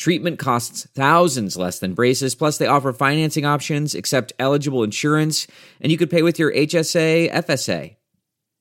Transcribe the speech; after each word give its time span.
Treatment 0.00 0.38
costs 0.38 0.88
thousands 0.94 1.58
less 1.58 1.78
than 1.78 1.92
braces, 1.92 2.34
plus, 2.34 2.56
they 2.56 2.66
offer 2.66 2.90
financing 2.90 3.44
options, 3.44 3.94
accept 3.94 4.32
eligible 4.38 4.82
insurance, 4.82 5.46
and 5.78 5.92
you 5.92 5.98
could 5.98 6.08
pay 6.08 6.22
with 6.22 6.38
your 6.38 6.50
HSA, 6.54 7.30
FSA. 7.30 7.96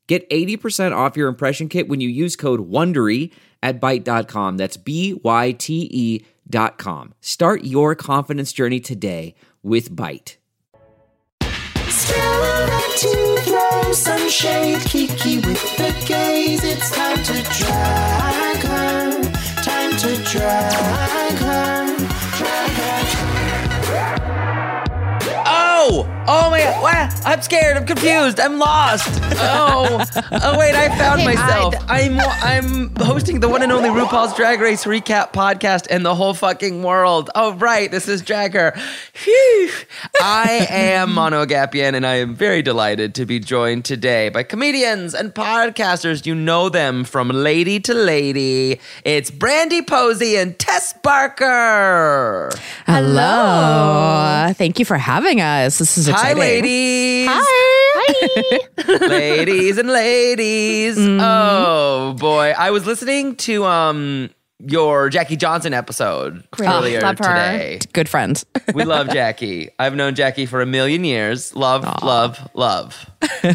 Get 0.08 0.30
80% 0.30 0.92
off 0.92 1.16
your 1.16 1.30
impression 1.30 1.70
kit 1.70 1.88
when 1.88 2.02
you 2.02 2.10
use 2.10 2.36
code 2.36 2.70
WONDERY 2.70 3.32
at 3.64 3.80
Byte.com. 3.80 4.58
That's 4.58 4.76
B-Y-T-E 4.76 6.26
dot 6.50 6.78
com. 6.78 7.14
Start 7.22 7.64
your 7.64 7.96
confidence 7.96 8.52
journey 8.52 8.82
today 8.82 9.34
with 9.64 9.96
Byte. 9.96 10.36
time 16.92 17.24
to 17.24 17.42
drag 17.58 18.64
her, 18.64 19.22
time 19.64 19.92
to 19.98 20.24
drag 20.32 21.29
Oh! 26.32 26.50
My 26.52 26.60
god! 26.60 26.82
What? 26.84 27.26
I'm 27.26 27.42
scared. 27.42 27.76
I'm 27.76 27.86
confused. 27.88 28.40
I'm 28.40 28.60
lost. 28.60 29.08
Oh! 29.42 30.06
Oh 30.42 30.58
wait! 30.58 30.76
I 30.76 30.90
found 30.98 31.22
Okay, 31.22 31.36
myself. 31.36 31.76
I- 31.88 32.02
I'm 32.02 32.20
I'm 32.20 32.96
hosting 32.98 33.40
the 33.40 33.50
one 33.50 33.62
and 33.64 33.72
only 33.72 33.90
RuPaul's 33.90 34.36
Drag 34.36 34.60
Race 34.62 34.86
recap 34.86 35.34
podcast 35.34 35.88
in 35.88 36.04
the 36.04 36.14
whole 36.16 36.34
fucking 36.34 36.84
world. 36.84 37.30
Oh 37.36 37.54
right, 37.54 37.90
this 37.92 38.08
is 38.08 38.22
Drag 38.22 38.54
Her. 38.54 38.72
Phew. 39.14 39.70
I 40.22 40.68
am 40.70 41.14
Mano 41.14 41.46
Agapion, 41.46 41.94
and 41.96 42.06
I 42.06 42.16
am 42.16 42.36
very 42.36 42.62
delighted 42.62 43.16
to 43.16 43.26
be 43.26 43.40
joined 43.40 43.86
today 43.86 44.30
by 44.30 44.44
comedians 44.44 45.14
and 45.14 45.34
podcasters. 45.34 46.26
You 46.26 46.36
know 46.36 46.70
them 46.70 47.04
from 47.04 47.30
Lady 47.30 47.80
to 47.82 47.94
Lady. 47.94 48.80
It's 49.04 49.32
Brandie 49.32 49.82
Posey 49.82 50.36
and 50.38 50.58
Tess 50.60 50.94
Barker. 51.04 52.52
Hello. 52.86 54.54
Thank 54.54 54.80
you 54.80 54.86
for 54.86 54.98
having 54.98 55.42
us. 55.42 55.80
This 55.80 55.98
is 55.98 56.08
Hi, 56.20 56.32
exciting. 56.32 56.40
ladies. 56.40 57.28
Hi. 57.32 58.60
ladies 59.08 59.78
and 59.78 59.90
ladies. 59.90 60.98
Mm-hmm. 60.98 61.20
Oh 61.22 62.16
boy, 62.20 62.54
I 62.58 62.72
was 62.72 62.86
listening 62.86 63.36
to 63.38 63.64
um 63.66 64.30
your 64.62 65.08
Jackie 65.10 65.38
Johnson 65.38 65.74
episode 65.74 66.44
earlier 66.60 67.00
love 67.00 67.18
her. 67.20 67.24
today. 67.24 67.80
Good 67.94 68.10
friends. 68.10 68.46
We 68.74 68.84
love 68.84 69.10
Jackie. 69.10 69.70
I've 69.80 69.96
known 69.96 70.14
Jackie 70.16 70.46
for 70.46 70.62
a 70.62 70.66
million 70.66 71.04
years. 71.04 71.56
Love, 71.56 71.84
love, 72.04 72.40
love. 72.54 73.10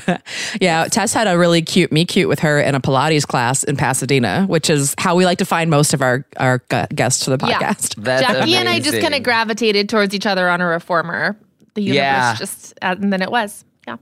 yeah, 0.61 0.87
Tess 0.91 1.13
had 1.15 1.29
a 1.29 1.39
really 1.39 1.63
cute 1.63 1.93
me 1.93 2.05
cute 2.05 2.29
with 2.29 2.41
her 2.41 2.59
in 2.59 2.75
a 2.75 2.81
Pilates 2.81 3.25
class 3.27 3.63
in 3.63 3.77
Pasadena, 3.77 4.45
which 4.47 4.69
is 4.69 4.95
how 4.99 5.15
we 5.15 5.25
like 5.25 5.39
to 5.39 5.45
find 5.45 5.71
most 5.71 5.95
of 5.95 6.03
our 6.03 6.25
our 6.39 6.59
gu- 6.69 6.87
guests 6.95 7.25
to 7.27 7.37
the 7.37 7.47
Yeah. 7.47 7.59
podcast. 7.61 7.95
That's 8.03 8.23
Jackie 8.23 8.57
and 8.57 8.69
I 8.69 8.81
just 8.81 9.01
kind 9.01 9.15
of 9.15 9.23
gravitated 9.23 9.89
towards 9.89 10.15
each 10.15 10.27
other 10.27 10.49
on 10.49 10.61
a 10.61 10.67
reformer. 10.67 11.37
The 11.75 11.83
universe 11.83 11.97
Yeah. 11.99 12.35
just, 12.37 12.75
and 12.83 13.13
then 13.13 13.23
it 13.23 13.31
was. 13.31 13.65
Yeah. 13.87 13.97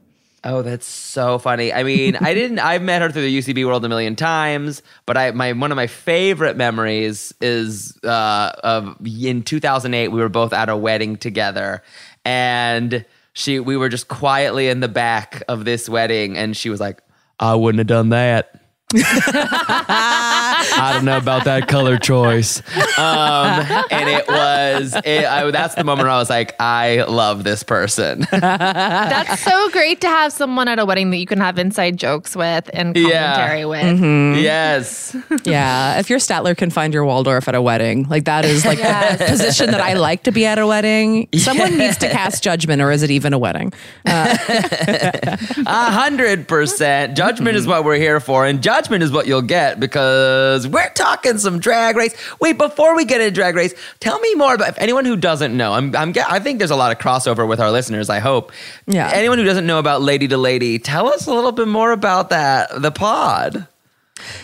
Oh, 0.44 0.62
that's 0.62 0.86
so 0.86 1.38
funny. 1.38 1.72
I 1.72 1.82
mean, 1.82 2.16
I 2.20 2.34
didn't. 2.34 2.58
I've 2.70 2.82
met 2.82 3.02
her 3.02 3.10
through 3.10 3.22
the 3.22 3.38
UCB 3.38 3.64
world 3.66 3.84
a 3.84 3.88
million 3.88 4.16
times, 4.16 4.82
but 5.06 5.16
I 5.16 5.30
my 5.30 5.52
one 5.52 5.70
of 5.72 5.76
my 5.76 5.86
favorite 5.86 6.56
memories 6.56 7.32
is 7.40 7.96
uh, 8.04 8.52
of 8.62 8.96
in 9.06 9.42
2008. 9.42 10.08
We 10.08 10.20
were 10.20 10.28
both 10.28 10.52
at 10.52 10.68
a 10.68 10.76
wedding 10.76 11.16
together, 11.16 11.82
and 12.24 13.04
she 13.34 13.60
we 13.60 13.76
were 13.76 13.88
just 13.88 14.08
quietly 14.08 14.68
in 14.68 14.80
the 14.80 14.88
back 14.88 15.42
of 15.48 15.64
this 15.64 15.88
wedding, 15.88 16.36
and 16.36 16.56
she 16.56 16.70
was 16.70 16.80
like, 16.80 17.00
"I 17.40 17.54
wouldn't 17.54 17.78
have 17.78 17.86
done 17.86 18.08
that." 18.10 18.61
I 18.94 20.90
don't 20.94 21.04
know 21.04 21.16
about 21.18 21.44
that 21.44 21.68
color 21.68 21.98
choice. 21.98 22.60
Um, 22.98 23.66
and 23.90 24.08
it 24.08 24.26
was, 24.28 24.94
it, 25.04 25.24
I, 25.24 25.50
that's 25.50 25.74
the 25.74 25.84
moment 25.84 26.06
where 26.06 26.12
I 26.14 26.18
was 26.18 26.30
like, 26.30 26.54
I 26.60 27.02
love 27.04 27.44
this 27.44 27.62
person. 27.62 28.26
That's 28.32 29.40
so 29.42 29.70
great 29.70 30.00
to 30.02 30.06
have 30.08 30.32
someone 30.32 30.68
at 30.68 30.78
a 30.78 30.84
wedding 30.84 31.10
that 31.10 31.16
you 31.18 31.26
can 31.26 31.38
have 31.40 31.58
inside 31.58 31.96
jokes 31.96 32.34
with 32.36 32.68
and 32.72 32.96
Yeah. 32.96 33.34
commentary 33.34 33.64
with. 33.64 33.82
Mm-hmm. 34.00 34.40
yes. 34.42 35.16
yeah, 35.44 35.98
if 35.98 36.10
your 36.10 36.18
Statler 36.18 36.56
can 36.56 36.70
find 36.70 36.92
your 36.94 37.04
Waldorf 37.04 37.48
at 37.48 37.54
a 37.54 37.62
wedding, 37.62 38.08
like 38.08 38.24
that 38.24 38.44
is 38.44 38.64
like 38.64 38.78
the 38.78 39.24
position 39.26 39.70
that 39.70 39.80
I 39.80 39.94
like 39.94 40.24
to 40.24 40.32
be 40.32 40.44
at 40.46 40.58
a 40.58 40.66
wedding. 40.66 41.28
Someone 41.36 41.76
needs 41.78 41.96
to 41.98 42.08
cast 42.08 42.42
judgment, 42.42 42.82
or 42.82 42.90
is 42.90 43.02
it 43.02 43.10
even 43.10 43.32
a 43.32 43.38
wedding? 43.38 43.72
A 44.04 45.90
hundred 45.90 46.48
percent. 46.48 47.16
Judgment 47.16 47.56
is 47.56 47.66
what 47.66 47.84
we're 47.84 47.96
here 47.96 48.20
for, 48.20 48.44
and 48.46 48.62
judgment 48.62 48.81
is 48.90 49.12
what 49.12 49.26
you'll 49.26 49.42
get 49.42 49.78
because 49.78 50.66
we're 50.66 50.90
talking 50.90 51.38
some 51.38 51.58
drag 51.58 51.96
race. 51.96 52.14
Wait, 52.40 52.58
before 52.58 52.96
we 52.96 53.04
get 53.04 53.20
into 53.20 53.30
drag 53.32 53.54
race, 53.54 53.74
tell 54.00 54.18
me 54.20 54.34
more 54.34 54.54
about 54.54 54.70
if 54.70 54.78
anyone 54.78 55.04
who 55.04 55.16
doesn't 55.16 55.56
know. 55.56 55.72
I'm, 55.72 55.94
I'm, 55.94 56.12
I 56.28 56.40
think 56.40 56.58
there's 56.58 56.70
a 56.70 56.76
lot 56.76 56.92
of 56.92 56.98
crossover 56.98 57.46
with 57.46 57.60
our 57.60 57.70
listeners. 57.70 58.10
I 58.10 58.18
hope. 58.18 58.52
Yeah. 58.86 59.10
Anyone 59.12 59.38
who 59.38 59.44
doesn't 59.44 59.66
know 59.66 59.78
about 59.78 60.02
Lady 60.02 60.26
to 60.28 60.36
Lady, 60.36 60.78
tell 60.78 61.08
us 61.08 61.26
a 61.26 61.32
little 61.32 61.52
bit 61.52 61.68
more 61.68 61.92
about 61.92 62.30
that. 62.30 62.70
The 62.80 62.90
pod. 62.90 63.66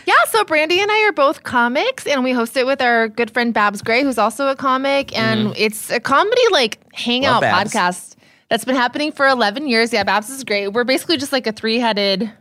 Yeah, 0.07 0.15
so 0.29 0.43
Brandie 0.45 0.81
and 0.81 0.91
I 0.91 1.05
are 1.07 1.13
both 1.13 1.45
comics, 1.45 2.07
and 2.07 2.25
we 2.25 2.33
host 2.33 2.57
it 2.57 2.67
with 2.67 2.81
our 2.81 3.07
good 3.09 3.31
friend 3.31 3.55
Babs 3.55 3.81
Gray, 3.83 4.03
who's 4.03 4.19
also 4.19 4.49
a 4.49 4.57
comic, 4.57 5.17
and 5.17 5.55
it's 5.57 5.91
a 5.91 6.01
comedy 6.01 6.41
like 6.51 6.79
hangout 6.95 7.43
Mm-hmm. 7.43 7.69
Podcast 7.69 8.17
that's 8.49 8.65
been 8.65 8.75
happening 8.75 9.13
for 9.13 9.29
11 9.29 9.69
years. 9.69 9.93
Yeah, 9.93 10.03
Babs 10.05 10.31
is 10.31 10.43
great. 10.43 10.69
We're 10.69 10.85
basically 10.85 11.17
just 11.19 11.33
like 11.33 11.47
a 11.47 11.53
three-headed 11.53 12.33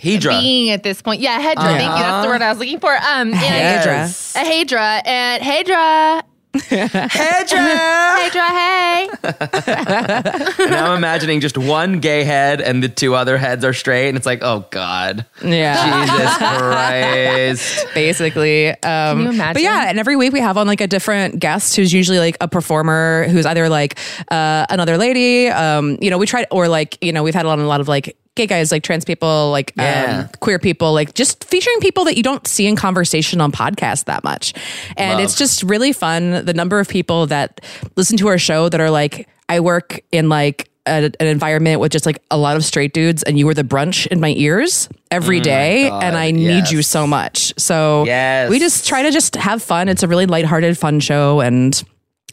Hedra. 0.00 0.40
being 0.40 0.70
at 0.70 0.82
this 0.82 1.02
point. 1.02 1.20
Yeah, 1.20 1.40
Hedra. 1.40 1.62
Thank 1.62 1.82
you. 1.82 1.88
That's 2.02 2.24
the 2.26 2.30
word 2.30 2.42
I 2.42 2.50
was 2.50 2.58
looking 2.58 2.80
for. 2.80 2.94
Um, 2.96 3.32
and 3.32 3.32
Yes. 3.34 4.34
a 4.36 4.40
Hedra 4.40 5.02
and 5.06 5.42
Hedra, 5.42 6.22
Hedra. 6.54 7.08
Hedra, 8.18 8.48
hey. 8.48 9.08
and 10.64 10.74
I'm 10.74 10.96
imagining 10.96 11.40
just 11.40 11.58
one 11.58 12.00
gay 12.00 12.24
head 12.24 12.60
and 12.60 12.82
the 12.82 12.88
two 12.88 13.14
other 13.14 13.36
heads 13.38 13.64
are 13.64 13.72
straight, 13.74 14.08
and 14.08 14.16
it's 14.16 14.26
like, 14.26 14.40
oh 14.42 14.64
god, 14.70 15.26
Yeah. 15.44 16.06
Jesus 16.06 16.36
Christ. 16.38 17.86
basically. 17.94 18.68
Um, 18.82 19.20
you 19.22 19.28
imagine? 19.30 19.52
But 19.54 19.62
yeah, 19.62 19.88
and 19.88 19.98
every 19.98 20.16
week 20.16 20.32
we 20.32 20.40
have 20.40 20.56
on 20.56 20.66
like 20.66 20.80
a 20.80 20.86
different 20.86 21.38
guest 21.38 21.76
who's 21.76 21.92
usually 21.92 22.18
like 22.18 22.36
a 22.40 22.48
performer 22.48 23.26
who's 23.28 23.46
either 23.46 23.68
like 23.68 23.98
uh, 24.30 24.66
another 24.70 24.96
lady. 24.96 25.48
Um, 25.48 25.98
you 26.00 26.10
know, 26.10 26.18
we 26.18 26.26
try 26.26 26.46
or 26.50 26.68
like 26.68 26.96
you 27.02 27.12
know 27.12 27.22
we've 27.22 27.34
had 27.34 27.44
a 27.44 27.48
lot, 27.48 27.58
a 27.58 27.66
lot 27.66 27.80
of 27.80 27.88
like 27.88 28.16
gay 28.38 28.46
guys, 28.46 28.72
like 28.72 28.82
trans 28.82 29.04
people, 29.04 29.50
like 29.50 29.72
Yeah. 29.76 30.20
um, 30.24 30.30
queer 30.40 30.58
people, 30.58 30.94
like 30.94 31.12
just 31.12 31.44
featuring 31.44 31.78
people 31.80 32.04
that 32.04 32.16
you 32.16 32.22
don't 32.22 32.46
see 32.46 32.66
in 32.66 32.74
conversation 32.76 33.40
on 33.42 33.52
podcasts 33.52 34.04
that 34.06 34.24
much, 34.24 34.54
and 34.96 35.14
Love. 35.18 35.20
it's 35.24 35.36
just 35.36 35.62
really 35.62 35.92
fun. 35.92 36.44
The 36.46 36.54
number 36.54 36.78
of 36.80 36.88
people 36.88 37.26
that 37.26 37.60
listen 37.96 38.16
to 38.18 38.28
our 38.28 38.38
show 38.38 38.70
that 38.70 38.80
are 38.80 38.90
like, 38.90 39.28
I 39.50 39.60
work 39.60 40.00
in 40.12 40.28
like 40.30 40.70
a, 40.86 41.10
an 41.20 41.26
environment 41.26 41.80
with 41.80 41.92
just 41.92 42.06
like 42.06 42.22
a 42.30 42.38
lot 42.38 42.56
of 42.56 42.64
straight 42.64 42.94
dudes, 42.94 43.22
and 43.22 43.38
you 43.38 43.44
were 43.44 43.52
the 43.54 43.62
brunch 43.64 44.06
in 44.06 44.20
my 44.20 44.32
ears 44.38 44.88
every 45.10 45.40
day, 45.40 45.88
God, 45.90 46.02
and 46.02 46.16
I 46.16 46.30
need 46.30 46.70
you 46.70 46.80
so 46.82 47.06
much. 47.06 47.52
So 47.58 48.04
Yes. 48.06 48.48
we 48.48 48.58
just 48.58 48.86
try 48.88 49.02
to 49.02 49.10
just 49.10 49.36
have 49.36 49.62
fun. 49.62 49.88
It's 49.88 50.02
a 50.02 50.08
really 50.08 50.24
lighthearted, 50.26 50.78
fun 50.78 51.00
show, 51.00 51.40
and 51.40 51.82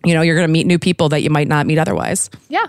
you 0.05 0.13
know 0.13 0.21
you're 0.21 0.35
going 0.35 0.47
to 0.47 0.51
meet 0.53 0.67
new 0.67 0.79
people 0.79 1.09
that 1.09 1.21
you 1.23 1.29
might 1.29 1.47
not 1.49 1.65
meet 1.67 1.77
otherwise. 1.79 2.29
Yeah. 2.47 2.67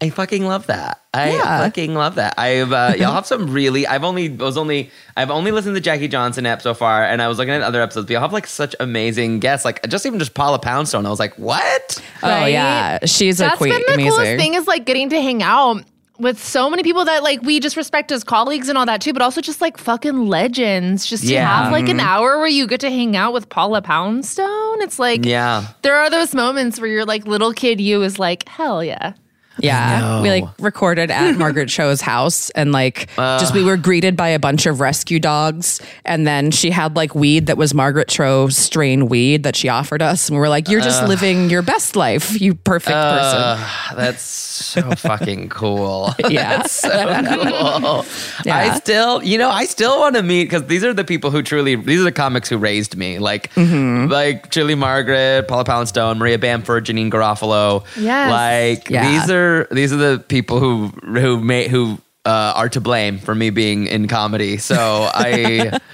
I 0.00 0.10
fucking 0.10 0.44
love 0.44 0.66
that. 0.66 1.00
I 1.14 1.30
Yeah. 1.32 1.60
fucking 1.64 1.94
love 1.94 2.16
that. 2.16 2.34
I've 2.38 2.70
uh, 2.72 2.92
y'all 2.98 3.14
have 3.14 3.24
some 3.26 3.50
really. 3.50 3.86
I've 3.86 4.04
only 4.04 4.28
was 4.28 4.58
only 4.58 4.90
I've 5.16 5.30
only 5.30 5.52
listened 5.52 5.74
to 5.74 5.80
Jackie 5.80 6.08
Johnson 6.08 6.44
app 6.44 6.60
so 6.60 6.74
far, 6.74 7.02
and 7.04 7.22
I 7.22 7.28
was 7.28 7.38
looking 7.38 7.54
at 7.54 7.62
other 7.62 7.80
episodes. 7.80 8.06
But 8.06 8.12
y'all 8.12 8.20
have 8.22 8.32
like 8.32 8.46
such 8.46 8.76
amazing 8.78 9.40
guests, 9.40 9.64
like 9.64 9.86
just 9.88 10.04
even 10.04 10.18
just 10.18 10.34
Paula 10.34 10.58
Poundstone. 10.58 11.06
I 11.06 11.10
was 11.10 11.18
like, 11.18 11.34
what? 11.38 12.02
Oh 12.22 12.44
yeah, 12.44 12.98
she's 13.06 13.40
a 13.40 13.44
That's 13.44 13.56
queen. 13.56 13.72
been 13.72 13.82
the 13.86 13.94
amazing. 13.94 14.10
coolest 14.10 14.36
thing 14.36 14.54
is 14.54 14.66
like 14.66 14.84
getting 14.84 15.08
to 15.10 15.20
hang 15.22 15.42
out 15.42 15.82
with 16.18 16.42
so 16.42 16.68
many 16.70 16.82
people 16.82 17.04
that 17.06 17.22
like 17.22 17.40
we 17.42 17.58
just 17.60 17.76
respect 17.76 18.10
as 18.12 18.22
colleagues 18.24 18.68
and 18.68 18.76
all 18.76 18.84
that 18.86 19.00
too, 19.00 19.14
but 19.14 19.22
also 19.22 19.40
just 19.40 19.62
like 19.62 19.78
fucking 19.78 20.26
legends. 20.26 21.06
Just 21.06 21.24
to 21.24 21.32
Yeah. 21.32 21.46
have 21.64 21.72
like 21.72 21.88
an 21.88 22.00
hour 22.00 22.36
where 22.38 22.46
you 22.48 22.66
get 22.66 22.80
to 22.80 22.90
hang 22.90 23.16
out 23.16 23.32
with 23.32 23.48
Paula 23.48 23.80
Poundstone. 23.80 24.82
It's 24.82 24.98
like 24.98 25.24
Yeah. 25.24 25.68
there 25.82 25.96
are 25.96 26.10
those 26.10 26.34
moments 26.34 26.78
where 26.80 26.88
your 26.90 27.04
like 27.06 27.26
little 27.26 27.52
kid 27.54 27.80
you 27.80 28.02
is 28.02 28.18
like, 28.18 28.46
hell 28.48 28.82
yeah. 28.84 29.12
Yeah. 29.58 30.22
We 30.22 30.28
like 30.30 30.44
recorded 30.58 31.10
at 31.10 31.32
Margaret 31.38 31.68
Cho's 31.68 32.00
house 32.00 32.50
and 32.50 32.72
like 32.72 33.08
just 33.16 33.54
we 33.54 33.62
were 33.64 33.76
greeted 33.76 34.16
by 34.16 34.28
a 34.28 34.38
bunch 34.38 34.66
of 34.66 34.80
rescue 34.80 35.18
dogs. 35.18 35.80
And 36.04 36.26
then 36.26 36.50
she 36.50 36.70
had 36.70 36.96
like 36.96 37.14
weed 37.14 37.46
that 37.46 37.56
was 37.56 37.72
Margaret 37.74 38.08
Cho 38.08 38.48
strain 38.48 39.06
weed 39.08 39.42
that 39.44 39.56
she 39.56 39.68
offered 39.68 40.02
us. 40.02 40.28
And 40.28 40.36
we 40.36 40.40
were 40.40 40.48
like, 40.48 40.68
You're 40.68 40.80
just 40.80 41.02
living 41.08 41.50
your 41.50 41.62
best 41.62 41.96
life, 41.96 42.40
you 42.40 42.54
perfect 42.54 42.92
person. 42.94 43.96
That's 43.96 44.22
so 44.22 44.90
fucking 44.96 45.48
cool. 45.48 46.14
Yeah. 46.28 46.62
so 46.64 46.88
cool. 46.90 48.04
Yeah. 48.44 48.56
I 48.56 48.78
still, 48.78 49.22
you 49.22 49.38
know, 49.38 49.48
I 49.50 49.64
still 49.64 49.98
want 50.00 50.16
to 50.16 50.22
meet 50.22 50.44
because 50.44 50.64
these 50.66 50.84
are 50.84 50.92
the 50.92 51.04
people 51.04 51.30
who 51.30 51.42
truly, 51.42 51.76
these 51.76 52.00
are 52.00 52.04
the 52.04 52.12
comics 52.12 52.48
who 52.48 52.58
raised 52.58 52.96
me, 52.96 53.18
like, 53.18 53.52
Mm-hmm. 53.54 54.10
like 54.10 54.50
Julie 54.50 54.74
Margaret, 54.74 55.46
Paula 55.48 55.64
Poundstone, 55.64 56.18
Maria 56.18 56.38
Bamford, 56.38 56.84
Janeane 56.86 57.10
Garofalo. 57.10 57.84
Yes. 57.98 58.30
like 58.30 58.90
Yeah. 58.90 59.10
these 59.20 59.30
are 59.30 59.45
these 59.70 59.92
are 59.92 59.96
the 59.96 60.18
people 60.28 60.60
who 60.60 60.88
who 61.18 61.40
made 61.40 61.70
who 61.70 61.98
uh, 62.24 62.52
are 62.56 62.68
to 62.70 62.80
blame 62.80 63.18
for 63.18 63.34
me 63.34 63.50
being 63.50 63.86
in 63.86 64.08
comedy. 64.08 64.56
So 64.58 64.76
I. 65.12 65.78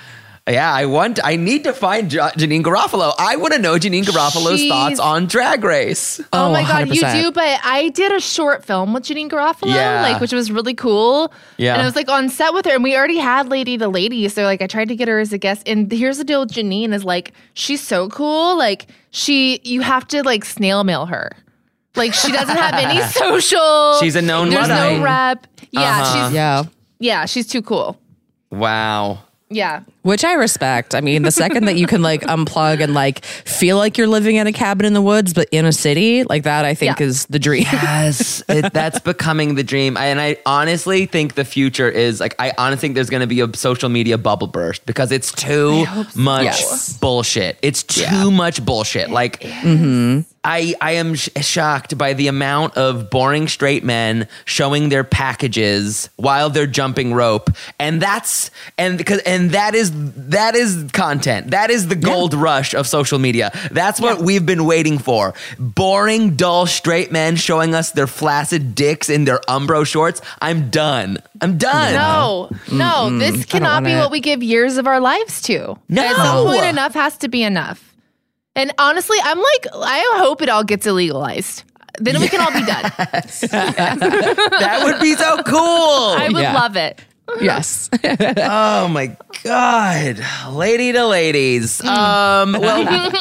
Yeah, 0.50 0.72
I 0.75 0.87
want. 0.87 1.20
I 1.22 1.37
need 1.37 1.62
to 1.64 1.72
find 1.72 2.12
Ja- 2.12 2.31
Janeane 2.32 2.64
Garofalo. 2.64 3.14
I 3.16 3.37
want 3.37 3.52
to 3.54 3.60
know 3.60 3.75
Janeane 3.75 4.02
Garofalo's 4.02 4.58
She's- 4.58 4.72
thoughts 4.72 4.99
on 4.99 5.26
Drag 5.26 5.62
Race. 5.62 6.19
Oh, 6.32 6.49
Oh, 6.49 6.52
my 6.52 6.62
god, 6.62 6.88
you 6.93 7.00
100%. 7.00 7.22
do! 7.22 7.31
But 7.31 7.60
I 7.62 7.90
did 7.90 8.10
a 8.10 8.19
short 8.19 8.64
film 8.64 8.93
with 8.93 9.04
Janeane 9.04 9.31
Garofalo, 9.31 9.72
Yeah. 9.72 10.02
like 10.02 10.20
which 10.20 10.32
was 10.32 10.50
really 10.50 10.75
cool. 10.75 11.32
Yeah. 11.58 11.75
and 11.75 11.82
I 11.82 11.84
was 11.84 11.94
like 11.94 12.08
on 12.08 12.28
set 12.28 12.52
with 12.54 12.64
her, 12.66 12.72
and 12.72 12.82
we 12.82 12.96
already 12.96 13.19
had 13.19 13.50
Lady 13.50 13.78
to 13.78 13.87
Lady, 13.87 14.28
so 14.28 14.43
like 14.43 14.60
I 14.62 14.66
tried 14.66 14.88
to 14.88 14.96
get 14.96 15.06
her 15.06 15.20
as 15.20 15.32
a 15.32 15.38
guest. 15.38 15.62
And 15.69 15.90
here's 15.93 16.19
the 16.19 16.25
deal 16.25 16.40
with 16.40 16.50
Janeane 16.50 16.93
is 16.93 17.04
like 17.04 17.32
she's 17.54 17.81
so 17.81 18.08
cool, 18.08 18.58
like 18.58 18.88
she 19.12 19.60
you 19.62 19.81
have 19.82 20.08
to 20.08 20.25
like 20.25 20.44
snail 20.44 20.82
mail 20.82 21.06
her. 21.06 21.31
Like 21.94 22.15
she 22.15 22.33
doesn't 22.33 22.56
have 22.56 22.75
any 22.75 23.00
social. 23.12 23.99
She's 24.00 24.17
a 24.17 24.23
known 24.23 24.49
There's 24.50 24.69
Luddite. 24.69 24.99
no 24.99 25.05
rep. 25.05 25.47
Yeah, 25.71 25.81
Uh-huh. 26.00 26.27
she's 26.29 26.35
Yeah. 26.35 26.62
yeah, 26.99 27.27
she's 27.27 27.47
too 27.47 27.62
cool. 27.62 27.99
Wow. 28.50 29.19
Yeah. 29.50 29.83
Which 30.02 30.25
I 30.25 30.32
respect. 30.34 30.94
I 30.94 31.00
mean, 31.00 31.22
the 31.22 31.31
second 31.31 31.66
that 31.66 31.76
you 31.76 31.87
can 31.87 32.02
like 32.02 32.20
unplug 32.37 32.81
and 32.82 32.93
like 32.93 33.25
feel 33.25 33.76
like 33.76 33.96
you're 33.96 34.08
living 34.08 34.37
in 34.37 34.46
a 34.49 34.52
cabin 34.52 34.84
in 34.84 34.94
the 34.94 35.02
woods, 35.02 35.32
but 35.32 35.49
in 35.52 35.64
a 35.64 35.72
city, 35.72 36.25
like 36.25 36.43
that, 36.43 36.64
I 36.64 36.75
think 36.75 36.99
Yeah. 36.99 37.06
is 37.06 37.26
the 37.26 37.38
dream. 37.38 37.62
Yes, 37.72 38.43
it, 38.49 38.72
that's 38.72 38.99
becoming 39.12 39.54
the 39.54 39.62
dream. 39.62 39.96
And 39.96 40.20
I 40.20 40.38
honestly 40.44 41.06
think 41.06 41.34
the 41.34 41.44
future 41.44 41.88
is 41.88 42.19
like, 42.19 42.34
I 42.40 42.52
honestly 42.58 42.81
think 42.81 42.94
there's 42.96 43.10
going 43.10 43.20
to 43.20 43.26
be 43.28 43.40
a 43.40 43.56
social 43.56 43.88
media 43.88 44.19
bubble 44.19 44.49
burst 44.49 44.84
because 44.87 45.12
it's 45.12 45.31
too 45.32 45.84
much 46.16 46.44
Yes. 46.44 46.99
bullshit. 46.99 47.58
It's 47.62 47.82
too 47.84 48.31
much 48.32 48.64
bullshit. 48.64 49.10
Like, 49.10 49.40
mm-hmm. 49.40 50.22
I, 50.44 50.75
I 50.81 50.93
am 50.93 51.14
sh- 51.14 51.28
shocked 51.40 51.96
by 51.96 52.14
the 52.14 52.26
amount 52.26 52.76
of 52.76 53.08
boring 53.10 53.46
straight 53.46 53.84
men 53.84 54.26
showing 54.44 54.88
their 54.88 55.04
packages 55.04 56.08
while 56.16 56.50
they're 56.50 56.66
jumping 56.66 57.14
rope. 57.14 57.49
And 57.78 58.02
that's, 58.02 58.50
and 58.76 58.99
because, 58.99 59.20
and 59.20 59.52
that 59.52 59.76
is, 59.76 59.92
that 59.93 60.55
is 60.55 60.91
content. 60.93 61.50
That 61.50 61.71
is 61.71 61.89
the 61.89 61.94
gold 61.97 62.35
rush 62.35 62.75
of 62.75 62.87
social 62.87 63.19
media. 63.19 63.50
That's 63.71 64.00
what 64.00 64.21
we've 64.21 64.44
been 64.44 64.65
waiting 64.65 64.99
for. 64.99 65.35
Boring, 65.59 66.37
dull 66.37 66.67
straight 66.67 67.12
men 67.12 67.37
showing 67.37 67.75
us 67.75 67.93
their 67.93 68.06
flaccid 68.06 68.75
dicks 68.75 69.09
in 69.09 69.25
their 69.25 69.39
Umbro 69.49 69.87
shorts. 69.87 70.21
I'm 70.41 70.71
done. 70.71 71.19
I'm 71.41 71.59
done. 71.59 71.93
No, 71.94 72.50
no, 72.73 73.19
this 73.19 73.44
cannot 73.44 73.85
be 73.85 73.93
it. 73.93 73.99
what 73.99 74.11
we 74.11 74.21
give 74.21 74.43
years 74.43 74.77
of 74.77 74.87
our 74.87 75.00
lives 75.00 75.43
to. 75.43 75.77
No. 75.89 76.03
At 76.03 76.17
some 76.17 76.47
point, 76.47 76.65
enough 76.65 76.95
has 76.95 77.17
to 77.19 77.29
be 77.29 77.43
enough. 77.43 77.95
And 78.55 78.73
honestly, 78.79 79.19
I'm 79.23 79.38
like, 79.38 79.67
I 79.75 80.17
hope 80.19 80.43
it 80.43 80.49
all 80.49 80.65
gets 80.65 80.87
illegalized. 80.87 81.65
Then 81.99 82.21
we 82.21 82.29
can 82.29 82.41
all 82.41 82.53
be 82.53 82.65
done. 82.65 82.91
That 83.50 84.81
would 84.85 85.00
be 85.00 85.15
so 85.15 85.43
cool. 85.43 85.59
I 86.19 86.29
would 86.33 86.41
Yeah. 86.43 86.55
love 86.55 86.77
it. 86.77 87.00
Yes. 87.40 87.88
Oh 88.44 88.88
my 88.88 89.17
god, 89.44 90.20
lady 90.50 90.93
to 90.93 91.06
ladies. 91.06 91.82
Um, 91.84 92.52
well, 92.52 93.12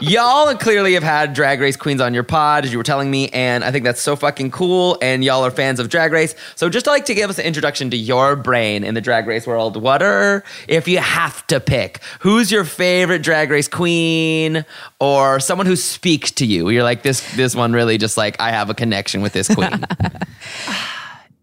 y'all 0.00 0.54
clearly 0.56 0.94
have 0.94 1.02
had 1.02 1.32
Drag 1.34 1.60
Race 1.60 1.76
queens 1.76 2.00
on 2.00 2.14
your 2.14 2.22
pod, 2.22 2.64
as 2.64 2.72
you 2.72 2.78
were 2.78 2.84
telling 2.84 3.10
me, 3.10 3.28
and 3.30 3.64
I 3.64 3.70
think 3.70 3.84
that's 3.84 4.00
so 4.00 4.16
fucking 4.16 4.50
cool. 4.50 4.98
And 5.02 5.24
y'all 5.24 5.44
are 5.44 5.50
fans 5.50 5.80
of 5.80 5.88
Drag 5.88 6.12
Race, 6.12 6.34
so 6.54 6.68
just 6.68 6.86
like 6.86 7.06
to 7.06 7.14
give 7.14 7.28
us 7.30 7.38
an 7.38 7.44
introduction 7.44 7.90
to 7.90 7.96
your 7.96 8.36
brain 8.36 8.84
in 8.84 8.94
the 8.94 9.00
Drag 9.00 9.26
Race 9.26 9.46
world. 9.46 9.80
What 9.80 10.02
are, 10.02 10.44
if 10.68 10.86
you 10.86 10.98
have 10.98 11.46
to 11.48 11.60
pick, 11.60 12.00
who's 12.20 12.50
your 12.52 12.64
favorite 12.64 13.22
Drag 13.22 13.50
Race 13.50 13.68
queen, 13.68 14.64
or 15.00 15.40
someone 15.40 15.66
who 15.66 15.76
speaks 15.76 16.30
to 16.32 16.46
you? 16.46 16.68
You're 16.70 16.84
like 16.84 17.02
this. 17.02 17.34
This 17.34 17.54
one 17.54 17.72
really 17.72 17.98
just 17.98 18.16
like 18.16 18.40
I 18.40 18.50
have 18.50 18.70
a 18.70 18.74
connection 18.74 19.22
with 19.22 19.32
this 19.32 19.48
queen. 19.52 19.84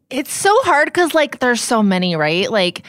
It's 0.09 0.31
so 0.31 0.56
hard 0.63 0.88
because 0.88 1.13
like 1.13 1.39
there's 1.39 1.62
so 1.62 1.83
many, 1.83 2.15
right? 2.15 2.50
Like 2.50 2.83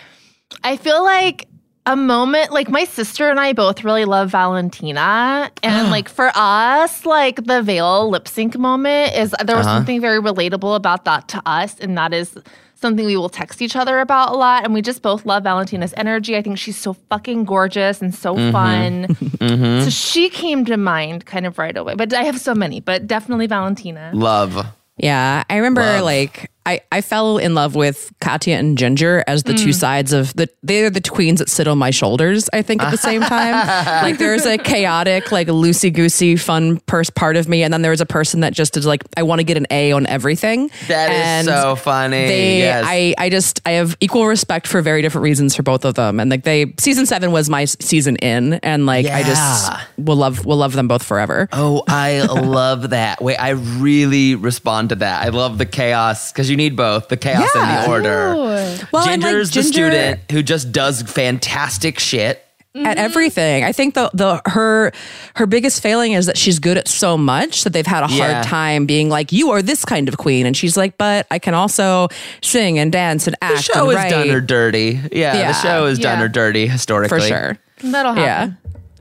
I 0.62 0.76
feel 0.76 1.02
like 1.02 1.48
a 1.86 1.96
moment 1.96 2.52
like 2.52 2.68
my 2.68 2.84
sister 2.84 3.30
and 3.30 3.40
I 3.40 3.54
both 3.54 3.82
really 3.82 4.04
love 4.04 4.30
Valentina. 4.30 5.50
And 5.62 5.86
ah. 5.86 5.90
like 5.90 6.08
for 6.08 6.30
us, 6.34 7.06
like 7.06 7.44
the 7.44 7.62
veil 7.62 8.10
lip 8.10 8.28
sync 8.28 8.58
moment 8.58 9.14
is 9.14 9.34
there 9.44 9.56
was 9.56 9.66
Uh-huh. 9.66 9.78
something 9.78 10.00
very 10.00 10.20
relatable 10.20 10.76
about 10.76 11.04
that 11.06 11.28
to 11.28 11.42
us, 11.46 11.78
and 11.80 11.96
that 11.96 12.12
is 12.12 12.36
something 12.74 13.06
we 13.06 13.16
will 13.16 13.28
text 13.30 13.60
each 13.60 13.74
other 13.74 13.98
about 13.98 14.30
a 14.30 14.36
lot. 14.36 14.64
And 14.64 14.72
we 14.72 14.82
just 14.82 15.02
both 15.02 15.26
love 15.26 15.42
Valentina's 15.42 15.94
energy. 15.96 16.36
I 16.36 16.42
think 16.42 16.58
she's 16.58 16.76
so 16.76 16.92
fucking 16.92 17.44
gorgeous 17.44 18.00
and 18.00 18.14
so 18.14 18.36
mm-hmm. 18.36 18.52
fun. 18.52 19.16
So 19.38 19.46
mm-hmm. 19.46 19.88
she 19.88 20.28
came 20.28 20.64
to 20.66 20.76
mind 20.76 21.24
kind 21.24 21.46
of 21.46 21.58
right 21.58 21.76
away. 21.76 21.94
But 21.94 22.12
I 22.12 22.24
have 22.24 22.40
so 22.40 22.54
many, 22.54 22.80
but 22.80 23.06
definitely 23.06 23.46
Valentina. 23.46 24.10
Love. 24.12 24.66
Yeah, 24.96 25.44
I 25.48 25.56
remember 25.56 25.80
Love. 25.80 26.02
like 26.02 26.50
I, 26.68 26.80
I 26.92 27.00
fell 27.00 27.38
in 27.38 27.54
love 27.54 27.74
with 27.74 28.12
Katya 28.20 28.56
and 28.56 28.76
Ginger 28.76 29.24
as 29.26 29.44
the 29.44 29.54
two 29.54 29.70
mm. 29.70 29.74
sides 29.74 30.12
of 30.12 30.34
the 30.34 30.50
they're 30.62 30.90
the 30.90 31.00
queens 31.00 31.38
that 31.38 31.48
sit 31.48 31.66
on 31.66 31.78
my 31.78 31.88
shoulders, 31.88 32.50
I 32.52 32.60
think, 32.60 32.82
at 32.82 32.90
the 32.90 32.98
same 32.98 33.22
time. 33.22 33.54
like 34.02 34.18
there's 34.18 34.44
a 34.44 34.58
chaotic, 34.58 35.32
like 35.32 35.48
loosey 35.48 35.90
goosey, 35.90 36.36
fun 36.36 36.78
purse 36.80 37.08
part 37.08 37.36
of 37.36 37.48
me, 37.48 37.62
and 37.62 37.72
then 37.72 37.80
there's 37.80 38.02
a 38.02 38.06
person 38.06 38.40
that 38.40 38.52
just 38.52 38.76
is 38.76 38.84
like, 38.84 39.02
I 39.16 39.22
want 39.22 39.38
to 39.38 39.44
get 39.44 39.56
an 39.56 39.66
A 39.70 39.92
on 39.92 40.06
everything. 40.06 40.70
That 40.88 41.10
is 41.10 41.16
And 41.18 41.46
so 41.46 41.74
funny. 41.74 42.26
They 42.26 42.58
yes. 42.58 42.84
I 42.86 43.14
I 43.16 43.30
just 43.30 43.62
I 43.64 43.70
have 43.72 43.96
equal 44.00 44.26
respect 44.26 44.66
for 44.66 44.82
very 44.82 45.00
different 45.00 45.22
reasons 45.22 45.56
for 45.56 45.62
both 45.62 45.86
of 45.86 45.94
them. 45.94 46.20
And 46.20 46.30
like 46.30 46.44
they 46.44 46.74
season 46.78 47.06
seven 47.06 47.32
was 47.32 47.48
my 47.48 47.64
season 47.64 48.16
in 48.16 48.54
and 48.54 48.84
like 48.84 49.06
I 49.06 49.22
just 49.22 49.72
will 49.96 50.16
love 50.16 50.44
will 50.44 50.58
love 50.58 50.74
them 50.74 50.86
both 50.86 51.02
forever. 51.02 51.48
Oh, 51.50 51.82
I 51.88 52.20
love 52.20 52.90
that. 52.90 53.22
Wait, 53.22 53.36
I 53.36 53.50
really 53.50 54.34
respond 54.34 54.90
to 54.90 54.96
that. 54.96 55.24
I 55.24 55.30
love 55.30 55.56
the 55.56 55.64
chaos 55.64 56.30
because 56.30 56.50
you 56.50 56.57
need 56.58 56.76
both 56.76 57.08
the 57.08 57.16
chaos 57.16 57.48
and 57.56 57.84
the 57.84 57.88
order. 57.90 58.34
Well, 58.34 58.52
and, 58.58 58.92
like, 58.92 59.04
Ginger's 59.10 59.48
the 59.50 59.62
Ginger- 59.62 59.72
student 59.72 60.20
who 60.30 60.42
just 60.42 60.70
does 60.72 61.00
fantastic 61.02 61.98
shit. 61.98 62.44
at 62.76 62.96
everything. 62.96 63.64
I 63.64 63.72
think 63.72 63.94
the 63.94 64.08
the 64.14 64.40
her 64.46 64.92
her 65.34 65.46
biggest 65.46 65.82
failing 65.82 66.12
is 66.12 66.26
that 66.26 66.36
she's 66.38 66.60
good 66.60 66.76
at 66.78 66.86
so 66.86 67.16
much 67.18 67.64
that 67.64 67.72
they've 67.72 67.84
had 67.86 68.04
a 68.08 68.12
Yeah. 68.12 68.34
hard 68.34 68.44
time 68.46 68.86
being 68.86 69.08
like, 69.08 69.32
you 69.32 69.50
are 69.50 69.62
this 69.62 69.84
kind 69.84 70.08
of 70.08 70.16
queen, 70.16 70.46
and 70.46 70.56
she's 70.56 70.76
like, 70.76 70.96
but 70.96 71.26
I 71.28 71.40
can 71.40 71.54
also 71.54 72.06
sing 72.40 72.78
and 72.78 72.92
dance 72.92 73.26
and 73.26 73.34
act. 73.42 73.56
The 73.56 73.62
show 73.62 73.88
and 73.90 73.98
has 73.98 74.04
write. 74.04 74.10
done 74.10 74.28
her 74.28 74.40
dirty. 74.40 75.00
Yeah, 75.10 75.34
Yeah. 75.36 75.48
the 75.48 75.52
show 75.54 75.86
has 75.88 75.98
done 75.98 76.18
Yeah. 76.18 76.22
her 76.22 76.28
dirty 76.28 76.66
historically. 76.68 77.18
for 77.18 77.26
sure. 77.26 77.58
That'll 77.82 78.14
Yeah. 78.16 78.26
happen. 78.26 78.58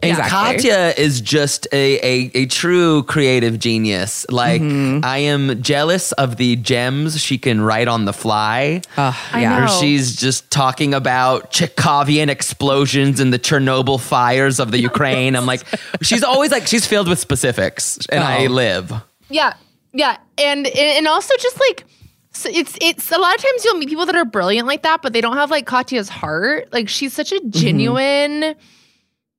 Exactly. 0.09 0.29
Katya 0.69 0.93
is 0.97 1.21
just 1.21 1.67
a, 1.71 1.97
a, 1.99 2.31
a 2.33 2.45
true 2.47 3.03
creative 3.03 3.59
genius. 3.59 4.25
Like, 4.29 4.61
Mm-hmm. 4.61 5.05
I 5.05 5.17
am 5.19 5.61
jealous 5.61 6.11
of 6.13 6.37
the 6.37 6.55
gems 6.57 7.19
she 7.21 7.37
can 7.37 7.61
write 7.61 7.87
on 7.87 8.05
the 8.05 8.13
fly. 8.13 8.81
Ugh, 8.97 9.15
I 9.33 9.41
yeah. 9.41 9.59
know. 9.59 9.65
Or 9.65 9.67
she's 9.79 10.15
just 10.15 10.49
talking 10.51 10.93
about 10.93 11.51
Chekhovian 11.51 12.29
explosions 12.29 13.19
and 13.19 13.31
the 13.33 13.39
Chernobyl 13.39 13.99
fires 13.99 14.59
of 14.59 14.71
the 14.71 14.79
Ukraine. 14.79 15.35
I'm 15.35 15.45
like, 15.45 15.63
she's 16.01 16.23
always 16.23 16.51
like, 16.51 16.67
she's 16.67 16.85
filled 16.85 17.07
with 17.07 17.19
specifics, 17.19 17.97
and 18.11 18.23
I 18.23 18.45
Oh. 18.45 18.49
live. 18.49 18.93
Yeah, 19.29 19.53
yeah, 19.93 20.17
and 20.37 20.67
and 20.67 21.07
also 21.07 21.33
just 21.39 21.59
like 21.59 21.85
so 22.31 22.49
it's 22.53 22.77
it's 22.81 23.11
a 23.11 23.17
lot 23.17 23.35
of 23.35 23.41
times 23.41 23.65
you'll 23.65 23.77
meet 23.77 23.89
people 23.89 24.05
that 24.05 24.15
are 24.15 24.25
brilliant 24.25 24.67
like 24.67 24.83
that, 24.83 25.01
but 25.01 25.11
they 25.13 25.21
don't 25.21 25.37
have 25.37 25.49
like 25.51 25.65
Katya's 25.65 26.07
heart. 26.07 26.69
Like 26.71 26.87
she's 26.87 27.13
such 27.13 27.31
a 27.31 27.39
genuine, 27.49 28.55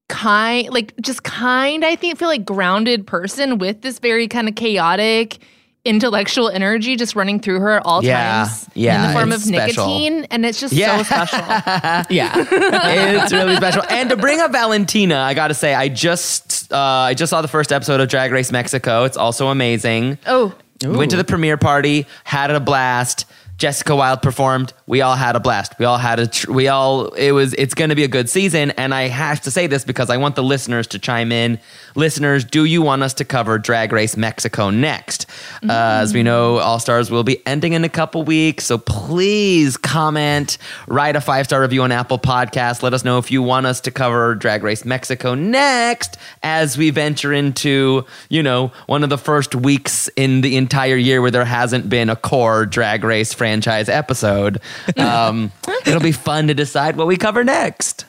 kind, 0.08 0.68
like 0.70 0.94
just 1.00 1.22
kind. 1.22 1.84
I 1.84 1.96
think 1.96 2.18
feel 2.18 2.28
like 2.28 2.44
grounded 2.44 3.06
person 3.06 3.58
with 3.58 3.82
this 3.82 3.98
very 3.98 4.28
kind 4.28 4.48
of 4.48 4.54
chaotic. 4.54 5.38
Intellectual 5.84 6.50
energy 6.50 6.96
just 6.96 7.16
running 7.16 7.40
through 7.40 7.60
her 7.60 7.70
at 7.78 7.86
all 7.86 8.04
Yeah, 8.04 8.44
times 8.44 8.68
yeah, 8.74 9.00
in 9.00 9.06
the 9.08 9.12
form 9.18 9.32
of 9.32 9.40
special. 9.40 9.86
nicotine, 9.86 10.24
and 10.30 10.44
it's 10.44 10.60
just 10.60 10.74
Yeah. 10.74 10.98
so 10.98 11.02
special. 11.04 11.38
yeah. 12.14 12.34
it's 12.36 13.32
really 13.32 13.56
special. 13.56 13.82
And 13.88 14.10
to 14.10 14.16
bring 14.16 14.38
up 14.40 14.52
Valentina, 14.52 15.16
I 15.20 15.32
got 15.32 15.48
to 15.48 15.54
say, 15.54 15.74
I 15.74 15.88
just 15.88 16.70
uh, 16.72 16.76
I 16.76 17.14
just 17.14 17.30
saw 17.30 17.40
the 17.40 17.48
first 17.48 17.72
episode 17.72 18.00
of 18.00 18.08
Drag 18.08 18.32
Race 18.32 18.52
Mexico. 18.52 19.04
It's 19.04 19.16
also 19.16 19.48
amazing. 19.48 20.18
Oh, 20.26 20.54
Went 20.84 21.10
to 21.12 21.16
the 21.16 21.24
premiere 21.24 21.56
party, 21.56 22.06
had 22.24 22.50
a 22.50 22.60
blast. 22.60 23.24
Jessica 23.58 23.96
Wild 23.96 24.22
performed. 24.22 24.72
We 24.86 25.00
all 25.00 25.16
had 25.16 25.34
a 25.34 25.40
blast. 25.40 25.76
We 25.80 25.84
all 25.84 25.98
had 25.98 26.20
a. 26.20 26.28
Tr- 26.28 26.52
we 26.52 26.68
all. 26.68 27.08
It 27.14 27.32
was. 27.32 27.54
It's 27.54 27.74
going 27.74 27.90
to 27.90 27.96
be 27.96 28.04
a 28.04 28.08
good 28.08 28.30
season. 28.30 28.70
And 28.72 28.94
I 28.94 29.08
have 29.08 29.40
to 29.42 29.50
say 29.50 29.66
this 29.66 29.84
because 29.84 30.10
I 30.10 30.16
want 30.16 30.36
the 30.36 30.44
listeners 30.44 30.86
to 30.88 31.00
chime 31.00 31.32
in. 31.32 31.58
Listeners, 31.96 32.44
do 32.44 32.64
you 32.64 32.82
want 32.82 33.02
us 33.02 33.14
to 33.14 33.24
cover 33.24 33.58
Drag 33.58 33.92
Race 33.92 34.16
Mexico 34.16 34.70
next? 34.70 35.28
Uh, 35.68 35.98
as 36.02 36.14
we 36.14 36.22
know, 36.22 36.58
All 36.58 36.78
Stars 36.78 37.10
will 37.10 37.24
be 37.24 37.44
ending 37.46 37.72
in 37.72 37.82
a 37.82 37.88
couple 37.88 38.22
weeks. 38.22 38.64
So 38.64 38.78
please 38.78 39.76
comment, 39.76 40.56
write 40.86 41.16
a 41.16 41.20
five 41.20 41.46
star 41.46 41.60
review 41.60 41.82
on 41.82 41.90
Apple 41.90 42.20
Podcast. 42.20 42.84
Let 42.84 42.94
us 42.94 43.04
know 43.04 43.18
if 43.18 43.32
you 43.32 43.42
want 43.42 43.66
us 43.66 43.80
to 43.80 43.90
cover 43.90 44.36
Drag 44.36 44.62
Race 44.62 44.84
Mexico 44.84 45.34
next 45.34 46.16
as 46.44 46.78
we 46.78 46.90
venture 46.90 47.32
into, 47.32 48.06
you 48.28 48.44
know, 48.44 48.70
one 48.86 49.02
of 49.02 49.10
the 49.10 49.18
first 49.18 49.56
weeks 49.56 50.08
in 50.14 50.42
the 50.42 50.56
entire 50.56 50.96
year 50.96 51.20
where 51.20 51.32
there 51.32 51.44
hasn't 51.44 51.88
been 51.88 52.08
a 52.08 52.14
core 52.14 52.64
Drag 52.64 53.02
Race 53.02 53.34
franchise 53.34 53.47
episode. 53.52 54.60
Um, 54.96 55.52
it'll 55.86 56.00
be 56.00 56.12
fun 56.12 56.48
to 56.48 56.54
decide 56.54 56.96
what 56.96 57.06
we 57.06 57.16
cover 57.16 57.44
next. 57.44 58.04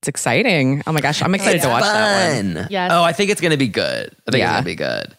It's 0.00 0.08
exciting. 0.08 0.82
Oh 0.86 0.92
my 0.92 1.00
gosh, 1.00 1.22
I'm 1.22 1.34
excited 1.34 1.62
to 1.62 1.68
watch 1.68 1.82
that 1.82 2.36
one. 2.36 2.54
Fun. 2.54 2.66
Yes. 2.70 2.90
Oh, 2.92 3.02
I 3.02 3.12
think 3.12 3.30
it's 3.30 3.40
going 3.40 3.50
to 3.52 3.56
be 3.56 3.68
good. 3.68 4.14
I 4.26 4.30
think 4.30 4.40
Yeah. 4.40 4.46
it's 4.48 4.52
going 4.52 4.62
to 4.62 4.66
be 4.66 4.74
good. 4.74 5.16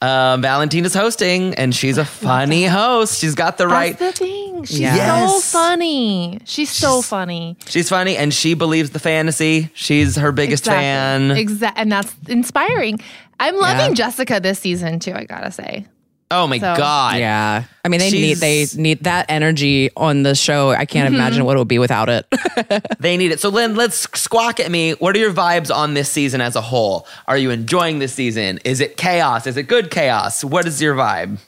Um, 0.00 0.42
Valentina's 0.42 0.94
hosting, 0.94 1.54
and 1.54 1.72
she's 1.74 1.96
a 1.98 2.04
funny 2.04 2.64
host. 2.64 3.20
She's 3.20 3.34
got 3.36 3.56
the 3.58 3.68
right. 3.68 3.96
That's 3.98 4.18
the 4.18 4.24
thing. 4.24 4.64
She's 4.64 4.80
Yes. 4.80 5.30
so 5.30 5.40
funny. 5.58 6.40
She's 6.44 6.70
so 6.70 7.02
funny. 7.02 7.56
She's 7.66 7.88
funny, 7.88 8.16
and 8.16 8.32
she 8.34 8.54
believes 8.54 8.90
the 8.90 8.98
fantasy. 8.98 9.70
She's 9.74 10.16
her 10.16 10.32
biggest 10.32 10.64
fan. 10.64 11.30
Exactly. 11.32 11.80
And 11.80 11.92
that's 11.92 12.12
inspiring. 12.28 12.98
I'm 13.38 13.56
loving 13.56 13.90
Yeah. 13.90 13.94
Jessica 14.06 14.40
this 14.40 14.58
season 14.58 14.98
too, 14.98 15.12
I 15.14 15.24
gotta 15.24 15.50
say. 15.52 15.86
Oh 16.34 16.46
my 16.46 16.58
So- 16.58 16.74
god! 16.76 17.18
Yeah. 17.18 17.64
I 17.84 17.88
mean, 17.88 18.00
they 18.00 18.10
need 18.10 18.36
they 18.38 18.60
She's- 18.60 18.76
need 18.76 19.04
that 19.04 19.26
energy 19.28 19.90
on 19.96 20.22
the 20.22 20.34
show. 20.34 20.70
I 20.70 20.84
can't 20.84 21.06
Mm-hmm. 21.06 21.14
imagine 21.16 21.44
what 21.44 21.56
it 21.56 21.58
would 21.58 21.68
be 21.68 21.78
without 21.78 22.08
it. 22.08 22.26
They 23.00 23.16
need 23.16 23.32
it. 23.32 23.40
So, 23.40 23.48
Lynn, 23.48 23.74
let's 23.74 24.08
squawk 24.18 24.60
at 24.60 24.70
me. 24.70 24.92
What 24.92 25.16
are 25.16 25.18
your 25.18 25.32
vibes 25.32 25.74
on 25.74 25.94
this 25.94 26.08
season 26.08 26.40
as 26.40 26.54
a 26.56 26.60
whole? 26.60 27.06
Are 27.26 27.36
you 27.36 27.50
enjoying 27.50 27.98
this 27.98 28.14
season? 28.14 28.60
Is 28.64 28.80
it 28.80 28.96
chaos? 28.96 29.46
Is 29.46 29.56
it 29.56 29.64
good 29.64 29.90
chaos? 29.90 30.44
What 30.44 30.66
is 30.66 30.80
your 30.80 30.94
vibe? 30.94 31.38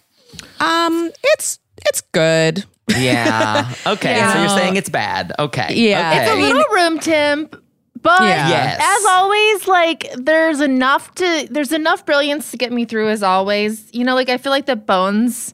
um, 0.60 1.10
it's 1.22 1.58
it's 1.86 2.00
good. 2.12 2.64
Yeah. 2.88 3.72
Okay. 3.86 4.16
Yeah. 4.16 4.32
So 4.32 4.40
you're 4.40 4.48
saying 4.58 4.76
it's 4.76 4.88
bad. 4.90 5.32
Okay. 5.38 5.74
Yeah. 5.74 6.10
Okay. 6.10 6.22
It's 6.22 6.30
a 6.32 6.34
little 6.40 6.64
room 6.74 6.98
temp, 6.98 7.56
but 8.04 8.22
Yeah. 8.22 8.48
Yes. 8.48 8.80
as 8.80 9.04
always, 9.10 9.66
like 9.66 10.06
there's 10.16 10.60
enough 10.60 11.12
to 11.16 11.48
there's 11.50 11.72
enough 11.72 12.06
brilliance 12.06 12.52
to 12.52 12.56
get 12.56 12.70
me 12.72 12.84
through 12.84 13.08
as 13.08 13.24
always. 13.24 13.88
You 13.92 14.04
know, 14.04 14.14
like 14.14 14.28
I 14.28 14.38
feel 14.38 14.52
like 14.52 14.66
the 14.66 14.76
bones 14.76 15.52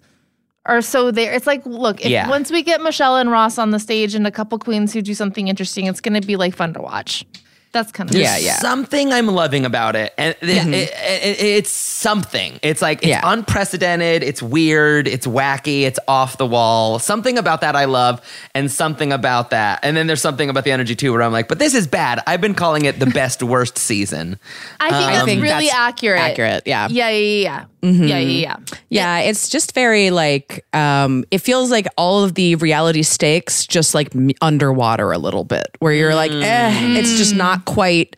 are 0.66 0.82
so 0.82 1.10
there. 1.10 1.32
It's 1.32 1.46
like, 1.46 1.64
look, 1.64 2.02
if 2.02 2.10
Yeah. 2.10 2.28
once 2.28 2.50
we 2.52 2.62
get 2.62 2.82
Michelle 2.82 3.16
and 3.16 3.30
Ross 3.30 3.56
on 3.56 3.70
the 3.70 3.78
stage 3.78 4.14
and 4.14 4.26
a 4.26 4.30
couple 4.30 4.58
queens 4.58 4.92
who 4.92 5.00
do 5.00 5.14
something 5.14 5.48
interesting, 5.48 5.86
it's 5.86 6.02
gonna 6.02 6.20
be 6.20 6.36
like 6.36 6.54
fun 6.54 6.74
to 6.74 6.82
watch. 6.82 7.24
That's 7.72 7.92
kind 7.92 8.10
of 8.10 8.16
Yeah, 8.16 8.36
yeah. 8.36 8.56
something 8.58 9.12
I'm 9.12 9.28
loving 9.28 9.64
about 9.64 9.94
it, 9.94 10.12
and 10.18 10.34
mm-hmm. 10.40 10.74
it- 10.74 10.90
it- 10.90 11.22
it- 11.40 11.40
it's 11.40 11.70
something. 11.70 12.58
It's 12.62 12.82
like 12.82 12.98
it's 12.98 13.06
Yeah. 13.08 13.20
unprecedented. 13.22 14.22
It's 14.24 14.42
weird. 14.42 15.06
It's 15.06 15.26
wacky. 15.26 15.82
It's 15.82 15.98
off 16.08 16.36
the 16.36 16.46
wall. 16.46 16.98
Something 16.98 17.38
about 17.38 17.60
that 17.60 17.76
I 17.76 17.84
love, 17.84 18.20
and 18.54 18.70
something 18.72 19.12
about 19.12 19.50
that, 19.50 19.80
and 19.84 19.96
then 19.96 20.06
there's 20.08 20.20
something 20.22 20.48
about 20.50 20.64
the 20.64 20.72
energy 20.72 20.96
too, 20.96 21.12
where 21.12 21.22
I'm 21.22 21.32
like, 21.32 21.46
but 21.46 21.58
this 21.60 21.74
is 21.74 21.86
bad. 21.86 22.20
I've 22.26 22.40
been 22.40 22.54
calling 22.54 22.86
it 22.86 22.98
the 22.98 23.06
best 23.20 23.42
worst 23.42 23.78
season. 23.78 24.38
I 24.80 24.90
think 24.90 24.94
I 25.04 25.12
that's 25.12 25.24
think 25.26 25.38
um, 25.42 25.46
um, 25.46 25.52
really 25.52 25.64
that's 25.66 25.76
accurate. 25.78 26.20
accurate, 26.20 26.62
yeah. 26.66 26.88
Yeah, 26.90 27.10
yeah, 27.10 27.18
yeah. 27.18 27.64
Yeah, 27.82 27.88
mm-hmm. 27.90 28.04
yeah, 28.04 28.18
yeah. 28.18 28.56
Yeah, 28.90 29.18
it's 29.20 29.48
just 29.48 29.72
very 29.74 30.10
like 30.10 30.66
um 30.74 31.24
it 31.30 31.38
feels 31.38 31.70
like 31.70 31.86
all 31.96 32.24
of 32.24 32.34
the 32.34 32.56
reality 32.56 33.02
stakes 33.02 33.66
just 33.66 33.94
like 33.94 34.12
underwater 34.42 35.12
a 35.12 35.18
little 35.18 35.44
bit 35.44 35.68
where 35.78 35.92
you're 35.92 36.14
like, 36.14 36.30
mm. 36.30 36.42
"Eh, 36.42 36.98
it's 36.98 37.16
just 37.16 37.34
not 37.34 37.59
quite 37.64 38.16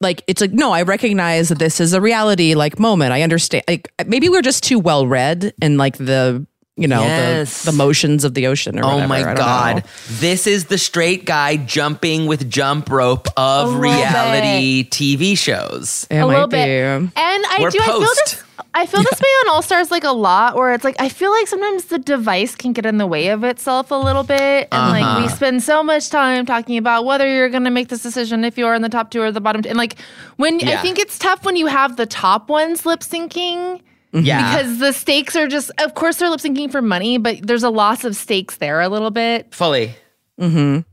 like 0.00 0.22
it's 0.26 0.40
like 0.40 0.52
no, 0.52 0.72
I 0.72 0.82
recognize 0.82 1.50
that 1.50 1.58
this 1.58 1.80
is 1.80 1.92
a 1.92 2.00
reality 2.00 2.54
like 2.54 2.78
moment. 2.78 3.12
I 3.12 3.22
understand 3.22 3.64
like 3.68 3.92
maybe 4.06 4.28
we're 4.28 4.42
just 4.42 4.64
too 4.64 4.78
well 4.78 5.06
read 5.06 5.52
in 5.60 5.76
like 5.76 5.96
the 5.98 6.46
you 6.80 6.88
know 6.88 7.02
Yes. 7.02 7.62
the 7.62 7.70
the 7.70 7.76
motions 7.76 8.24
of 8.24 8.34
the 8.34 8.46
ocean 8.48 8.78
or 8.78 8.84
Oh 8.84 8.94
whatever. 8.96 9.14
I 9.14 9.22
my 9.24 9.34
god. 9.34 9.76
know. 9.76 9.82
This 10.18 10.46
is 10.46 10.64
the 10.66 10.78
straight 10.78 11.24
guy 11.26 11.56
jumping 11.56 12.26
with 12.26 12.50
jump 12.50 12.90
rope 12.90 13.28
of 13.36 13.68
little 13.68 13.80
reality 13.80 14.88
TV 14.88 15.36
shows. 15.38 16.06
It 16.10 16.16
a 16.16 16.20
might 16.26 16.26
little 16.32 16.48
be. 16.48 16.56
bit. 16.56 16.66
And 16.66 17.10
I 17.16 17.58
We're 17.60 17.70
do. 17.70 17.78
I 17.80 17.86
feel 17.86 18.00
this. 18.00 18.44
I 18.72 18.86
feel 18.86 19.02
this 19.02 19.20
way 19.20 19.28
on 19.44 19.48
All 19.50 19.62
Stars 19.62 19.90
like 19.90 20.04
a 20.04 20.12
lot, 20.12 20.54
where 20.54 20.72
it's 20.72 20.84
like 20.84 20.94
I 21.00 21.08
feel 21.08 21.32
like 21.32 21.48
sometimes 21.48 21.86
the 21.86 21.98
device 21.98 22.54
can 22.54 22.72
get 22.72 22.86
in 22.86 22.98
the 22.98 23.06
way 23.06 23.28
of 23.28 23.42
itself 23.42 23.90
a 23.90 23.96
little 23.96 24.22
bit, 24.22 24.68
and 24.70 24.90
like 24.92 25.02
Uh-huh. 25.04 25.22
we 25.22 25.28
spend 25.28 25.62
so 25.64 25.82
much 25.82 26.08
time 26.08 26.46
talking 26.46 26.78
about 26.78 27.04
whether 27.04 27.26
you're 27.28 27.48
going 27.48 27.64
to 27.64 27.70
make 27.70 27.88
this 27.88 28.02
decision 28.02 28.44
if 28.44 28.56
you're 28.56 28.74
in 28.74 28.82
the 28.82 28.88
top 28.88 29.10
two 29.10 29.22
or 29.22 29.32
the 29.32 29.40
bottom, 29.40 29.62
two. 29.62 29.68
and 29.70 29.76
like 29.78 29.96
when 30.36 30.60
Yeah. 30.60 30.78
I 30.78 30.82
think 30.82 30.98
it's 31.00 31.18
tough 31.18 31.44
when 31.44 31.56
you 31.56 31.66
have 31.66 31.96
the 31.96 32.06
top 32.06 32.48
ones 32.48 32.86
lip 32.86 33.00
syncing. 33.00 33.80
Yeah. 34.12 34.56
Because 34.56 34.78
the 34.78 34.92
stakes 34.92 35.36
are 35.36 35.46
just, 35.46 35.70
of 35.78 35.94
course, 35.94 36.16
they're 36.16 36.28
lip 36.30 36.40
syncing 36.40 36.70
for 36.70 36.82
money, 36.82 37.18
but 37.18 37.46
there's 37.46 37.62
a 37.62 37.70
loss 37.70 38.04
of 38.04 38.16
stakes 38.16 38.56
there 38.56 38.80
a 38.80 38.88
little 38.88 39.10
bit. 39.10 39.54
Fully. 39.54 39.94
Mhm. 40.40 40.84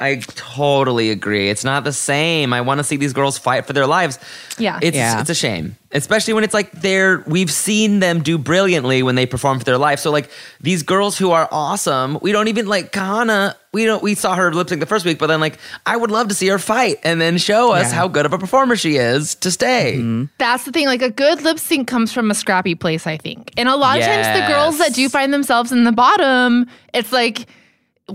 I 0.00 0.16
totally 0.16 1.10
agree. 1.10 1.50
It's 1.50 1.62
not 1.62 1.84
the 1.84 1.92
same. 1.92 2.52
I 2.52 2.60
want 2.62 2.78
to 2.78 2.84
see 2.84 2.96
these 2.96 3.12
girls 3.12 3.38
fight 3.38 3.64
for 3.64 3.72
their 3.72 3.86
lives. 3.86 4.18
Yeah. 4.58 4.80
It's 4.82 4.96
Yeah. 4.96 5.20
it's 5.20 5.30
a 5.30 5.34
shame. 5.36 5.76
Especially 5.92 6.34
when 6.34 6.42
it's 6.42 6.52
like 6.52 6.72
they're 6.72 7.22
we've 7.28 7.50
seen 7.50 8.00
them 8.00 8.20
do 8.20 8.36
brilliantly 8.36 9.04
when 9.04 9.14
they 9.14 9.24
perform 9.24 9.60
for 9.60 9.64
their 9.64 9.78
life. 9.78 10.00
So 10.00 10.10
like 10.10 10.28
these 10.60 10.82
girls 10.82 11.16
who 11.16 11.30
are 11.30 11.48
awesome, 11.52 12.18
we 12.22 12.32
don't 12.32 12.48
even 12.48 12.66
like 12.66 12.90
Kahanna, 12.90 13.54
we 13.72 13.84
don't 13.84 14.02
we 14.02 14.16
saw 14.16 14.34
her 14.34 14.52
lip 14.52 14.68
sync 14.68 14.80
the 14.80 14.86
first 14.86 15.04
week, 15.04 15.20
but 15.20 15.28
then 15.28 15.38
like 15.40 15.58
I 15.86 15.96
would 15.96 16.10
love 16.10 16.26
to 16.26 16.34
see 16.34 16.48
her 16.48 16.58
fight 16.58 16.98
and 17.04 17.20
then 17.20 17.38
show 17.38 17.70
us 17.70 17.90
Yeah. 17.90 17.94
how 17.98 18.08
good 18.08 18.26
of 18.26 18.32
a 18.32 18.38
performer 18.38 18.74
she 18.74 18.96
is 18.96 19.36
to 19.36 19.50
stay. 19.52 19.94
Mm-hmm. 19.98 20.24
That's 20.38 20.64
the 20.64 20.72
thing. 20.72 20.86
Like 20.86 21.02
a 21.02 21.10
good 21.10 21.42
lip 21.42 21.60
sync 21.60 21.86
comes 21.86 22.12
from 22.12 22.32
a 22.32 22.34
scrappy 22.34 22.74
place, 22.74 23.06
I 23.06 23.16
think. 23.16 23.52
And 23.56 23.68
a 23.68 23.76
lot 23.76 24.00
of 24.00 24.04
times 24.04 24.26
the 24.40 24.52
girls 24.52 24.78
that 24.78 24.92
do 24.92 25.08
find 25.08 25.32
themselves 25.32 25.70
in 25.70 25.84
the 25.84 25.92
bottom, 25.92 26.66
it's 26.92 27.12
like 27.12 27.46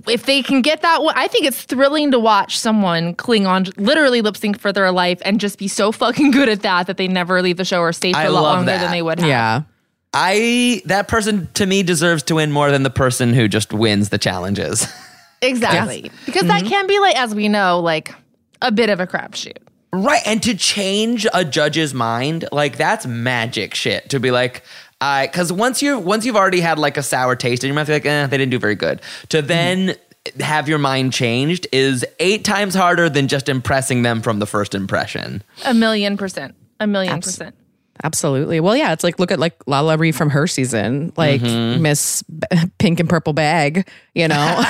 if 0.08 0.26
they 0.26 0.44
can 0.44 0.62
get 0.62 0.82
that 0.82 1.02
one, 1.02 1.16
I 1.18 1.28
think 1.28 1.46
it's 1.46 1.64
thrilling 1.64 2.12
to 2.12 2.20
watch 2.20 2.58
someone 2.58 3.16
cling 3.16 3.48
on, 3.48 3.66
literally 3.78 4.22
lip 4.22 4.38
sync 4.38 4.60
for 4.60 4.72
their 4.72 4.92
life 4.92 5.22
and 5.26 5.40
just 5.40 5.58
be 5.58 5.68
so 5.68 5.92
fucking 5.92 6.32
good 6.32 6.50
at 6.50 6.62
that 6.62 6.88
that 6.88 6.98
they 6.98 7.08
never 7.08 7.42
leave 7.42 7.58
the 7.58 7.66
show 7.66 7.80
or 7.80 7.92
stay 7.92 8.14
for 8.14 8.20
I 8.20 8.24
a 8.24 8.32
lot 8.32 8.44
longer 8.44 8.72
that. 8.72 8.82
than 8.82 8.92
they 8.92 9.02
would 9.02 9.20
have. 9.20 9.28
Yeah. 9.28 9.62
I 10.14 10.82
that 10.86 11.08
person 11.08 11.48
to 11.54 11.66
me 11.66 11.84
deserves 11.84 12.24
to 12.24 12.36
win 12.36 12.52
more 12.52 12.72
than 12.72 12.84
the 12.84 12.90
person 12.90 13.34
who 13.34 13.48
just 13.48 13.74
wins 13.74 14.10
the 14.10 14.18
challenges. 14.18 14.88
Exactly. 15.42 16.12
Because 16.26 16.48
that 16.48 16.64
mm-hmm. 16.64 16.70
can 16.70 16.88
be 16.88 17.00
like, 17.00 17.16
as 17.16 17.34
we 17.34 17.48
know, 17.48 17.80
like 17.80 18.14
a 18.62 18.72
bit 18.72 18.90
of 18.90 19.00
a 19.00 19.08
crapshoot. 19.08 19.58
Right. 19.92 20.22
And 20.26 20.44
to 20.44 20.56
change 20.56 21.26
a 21.34 21.44
judge's 21.44 21.94
mind, 21.94 22.46
like 22.52 22.78
that's 22.78 23.06
magic 23.06 23.74
shit. 23.74 24.10
To 24.10 24.20
be 24.20 24.32
like, 24.32 24.64
I 25.02 25.28
because 25.28 25.52
once 25.54 25.82
you 25.82 25.98
once 26.00 26.26
you've 26.26 26.36
already 26.36 26.60
had 26.62 26.78
like 26.80 26.98
a 26.98 27.04
sour 27.04 27.36
taste 27.36 27.64
in 27.64 27.68
your 27.70 27.76
mouth, 27.76 27.88
you're 27.88 27.96
like, 27.98 28.06
eh, 28.06 28.28
they 28.28 28.38
didn't 28.38 28.52
do 28.52 28.60
very 28.60 28.76
good. 28.76 29.02
To 29.30 29.42
then 29.42 29.96
have 30.40 30.68
your 30.68 30.78
mind 30.80 31.14
changed 31.14 31.66
is 31.72 32.06
eight 32.20 32.44
times 32.44 32.76
harder 32.76 33.10
than 33.10 33.28
just 33.30 33.48
impressing 33.50 34.02
them 34.02 34.22
from 34.22 34.40
the 34.40 34.46
first 34.46 34.76
impression. 34.76 35.42
A 35.66 35.74
million 35.74 36.18
percent. 36.18 36.56
A 36.82 36.88
million 36.88 37.14
Abs- 37.14 37.28
percent. 37.28 37.56
Absolutely. 38.04 38.60
Well, 38.62 38.78
yeah, 38.78 38.94
it's 38.94 39.04
like 39.04 39.20
look 39.20 39.32
at 39.32 39.40
like 39.40 39.58
LaLa 39.66 39.98
Ri 40.00 40.12
from 40.14 40.30
her 40.30 40.48
season, 40.48 41.12
like 41.18 41.42
Mm-hmm. 41.42 41.82
Miss 41.82 42.24
B- 42.24 42.48
Pink 42.78 43.00
and 43.02 43.10
Purple 43.10 43.34
Bag. 43.34 43.90
You 44.16 44.28
know, 44.30 44.64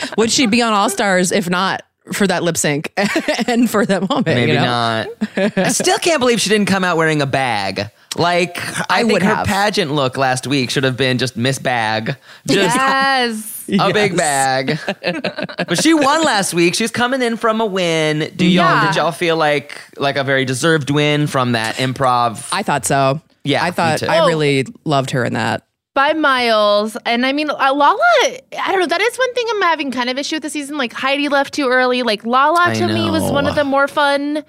would 0.18 0.30
she 0.30 0.46
be 0.46 0.62
on 0.62 0.72
All 0.72 0.90
Stars 0.90 1.32
if 1.32 1.48
not 1.48 1.82
for 2.12 2.26
that 2.26 2.42
lip 2.42 2.56
sync 2.56 2.92
and 3.48 3.70
for 3.70 3.86
that 3.86 4.08
moment? 4.08 4.26
Maybe 4.26 4.52
you 4.52 4.58
know? 4.58 4.64
not. 4.64 5.08
I 5.56 5.68
still 5.70 5.98
can't 5.98 6.20
believe 6.20 6.40
she 6.40 6.50
didn't 6.50 6.66
come 6.68 6.84
out 6.84 6.96
wearing 6.96 7.22
a 7.22 7.26
bag. 7.26 7.90
Like 8.16 8.58
I, 8.90 9.00
think 9.00 9.12
would 9.12 9.22
her 9.22 9.34
have. 9.34 9.46
pageant 9.46 9.92
look 9.92 10.16
last 10.16 10.46
week 10.46 10.70
should 10.70 10.84
have 10.84 10.96
been 10.96 11.18
just 11.18 11.36
Miss 11.36 11.58
Bag, 11.58 12.16
just 12.46 12.76
Yes. 12.76 13.64
a 13.80 13.92
big 13.92 14.16
bag. 14.16 14.78
but 15.68 15.82
she 15.82 15.94
won 15.94 16.22
last 16.24 16.54
week. 16.54 16.74
She's 16.74 16.90
coming 16.90 17.22
in 17.22 17.36
from 17.36 17.60
a 17.60 17.66
win. 17.66 18.32
Do 18.36 18.44
y'all 18.46 18.64
Yeah. 18.64 18.86
did 18.86 18.96
y'all 18.96 19.12
feel 19.12 19.36
like 19.36 19.80
like 19.96 20.16
a 20.16 20.24
very 20.24 20.44
deserved 20.44 20.90
win 20.90 21.26
from 21.26 21.52
that 21.52 21.76
improv? 21.76 22.48
I 22.52 22.62
thought 22.62 22.84
so. 22.86 23.20
Yeah, 23.42 23.62
I 23.62 23.66
me 23.66 23.72
thought 23.72 23.98
too. 24.00 24.06
I 24.06 24.20
Oh. 24.20 24.26
really 24.26 24.66
loved 24.84 25.10
her 25.10 25.24
in 25.24 25.32
that. 25.34 25.62
by 25.94 26.12
miles. 26.12 26.96
And 27.06 27.24
I 27.24 27.32
mean, 27.32 27.48
uh, 27.50 27.54
Lala, 27.72 27.98
I 28.22 28.40
don't 28.68 28.80
know. 28.80 28.86
That 28.86 29.00
is 29.00 29.16
one 29.16 29.32
thing 29.34 29.46
I'm 29.50 29.62
having 29.62 29.90
kind 29.92 30.10
of 30.10 30.18
issue 30.18 30.36
with 30.36 30.42
the 30.42 30.50
season. 30.50 30.76
Like 30.76 30.92
Heidi 30.92 31.28
left 31.28 31.54
too 31.54 31.68
early. 31.68 32.02
Like 32.02 32.24
Lala 32.26 32.58
I 32.70 32.74
to 32.74 32.88
me 32.88 33.10
was 33.10 33.22
one 33.30 33.46
of 33.46 33.54
the 33.54 33.62
more 33.64 33.86
fun 33.86 34.44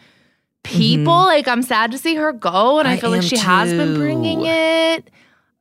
people. 0.65 1.13
Mm-hmm. 1.13 1.27
Like 1.27 1.47
I'm 1.47 1.61
sad 1.61 1.91
to 1.91 1.97
see 1.97 2.15
her 2.15 2.33
go, 2.33 2.79
and 2.79 2.87
I, 2.87 2.93
I 2.93 2.97
feel 2.97 3.09
like 3.09 3.21
am 3.21 3.27
she 3.27 3.37
has 3.37 3.71
been 3.71 3.95
bringing 3.95 4.45
it. 4.45 5.09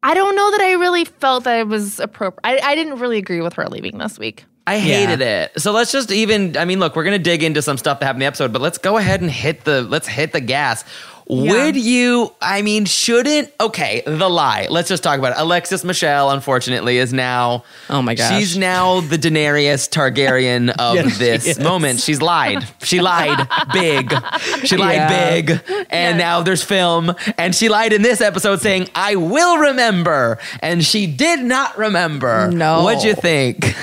I 0.03 0.13
don't 0.13 0.37
know 0.37 0.51
that 0.51 0.61
I 0.61 0.73
really 0.73 1.05
felt 1.05 1.45
that 1.45 1.61
it 1.61 1.69
was 1.69 1.99
appropriate. 1.99 2.41
I, 2.45 2.59
I 2.73 2.75
didn't 2.75 2.99
really 2.99 3.19
agree 3.19 3.41
with 3.41 3.55
her 3.55 3.67
leaving 3.69 3.99
this 3.99 4.19
week. 4.19 4.45
I 4.67 4.79
hated 4.79 5.21
it. 5.21 5.61
So 5.61 5.73
let's 5.73 5.93
just 5.93 6.11
even 6.11 6.57
I 6.57 6.65
mean, 6.65 6.81
look, 6.81 6.97
we're 6.97 7.05
gonna 7.05 7.19
dig 7.19 7.43
into 7.43 7.61
some 7.63 7.77
stuff 7.77 8.01
that 8.01 8.07
happened 8.07 8.23
in 8.23 8.27
the 8.27 8.29
episode, 8.29 8.53
but 8.53 8.63
let's 8.63 8.79
go 8.79 8.97
ahead 8.97 9.21
and 9.21 9.31
hit 9.31 9.65
the 9.65 9.83
let's 9.83 10.09
hit 10.09 10.33
the 10.33 10.41
gas. 10.41 10.85
Would 11.27 11.77
you? 11.77 12.35
I 12.43 12.61
mean, 12.61 12.85
shouldn't? 12.85 13.51
Okay, 13.59 14.03
the 14.07 14.29
lie. 14.29 14.67
Let's 14.69 14.91
just 14.91 15.03
talk 15.03 15.19
about 15.19 15.33
it. 15.33 15.39
Alexis 15.39 15.83
Michelle, 15.83 16.31
unfortunately, 16.31 16.99
is 16.99 17.15
now. 17.15 17.65
Oh 17.89 18.03
my 18.03 18.15
gosh. 18.15 18.31
She's 18.39 18.59
now 18.59 19.01
the 19.01 19.17
Daenerys 19.17 19.89
Targaryen 19.89 20.69
of 20.79 20.97
Yes, 20.97 21.19
this 21.19 21.47
is. 21.47 21.59
moment. 21.59 22.01
She's 22.01 22.21
lied. 22.21 22.67
She 22.83 23.01
lied 23.01 23.49
big. 23.73 24.13
She 24.65 24.77
lied 24.77 24.97
Yeah. 24.97 25.09
big. 25.41 25.87
And 25.89 26.19
now 26.19 26.43
there's 26.43 26.63
film. 26.63 27.15
And 27.39 27.55
she 27.55 27.71
lied 27.71 27.95
in 27.95 28.03
this 28.03 28.21
episode 28.21 28.61
saying, 28.61 28.91
"I 28.95 29.17
will 29.17 29.57
remember," 29.57 30.39
and 30.61 30.85
she 30.85 31.07
did 31.07 31.41
not 31.41 31.79
remember. 31.79 32.51
No. 32.51 32.83
What'd 32.83 33.03
you 33.03 33.15
think? 33.15 33.75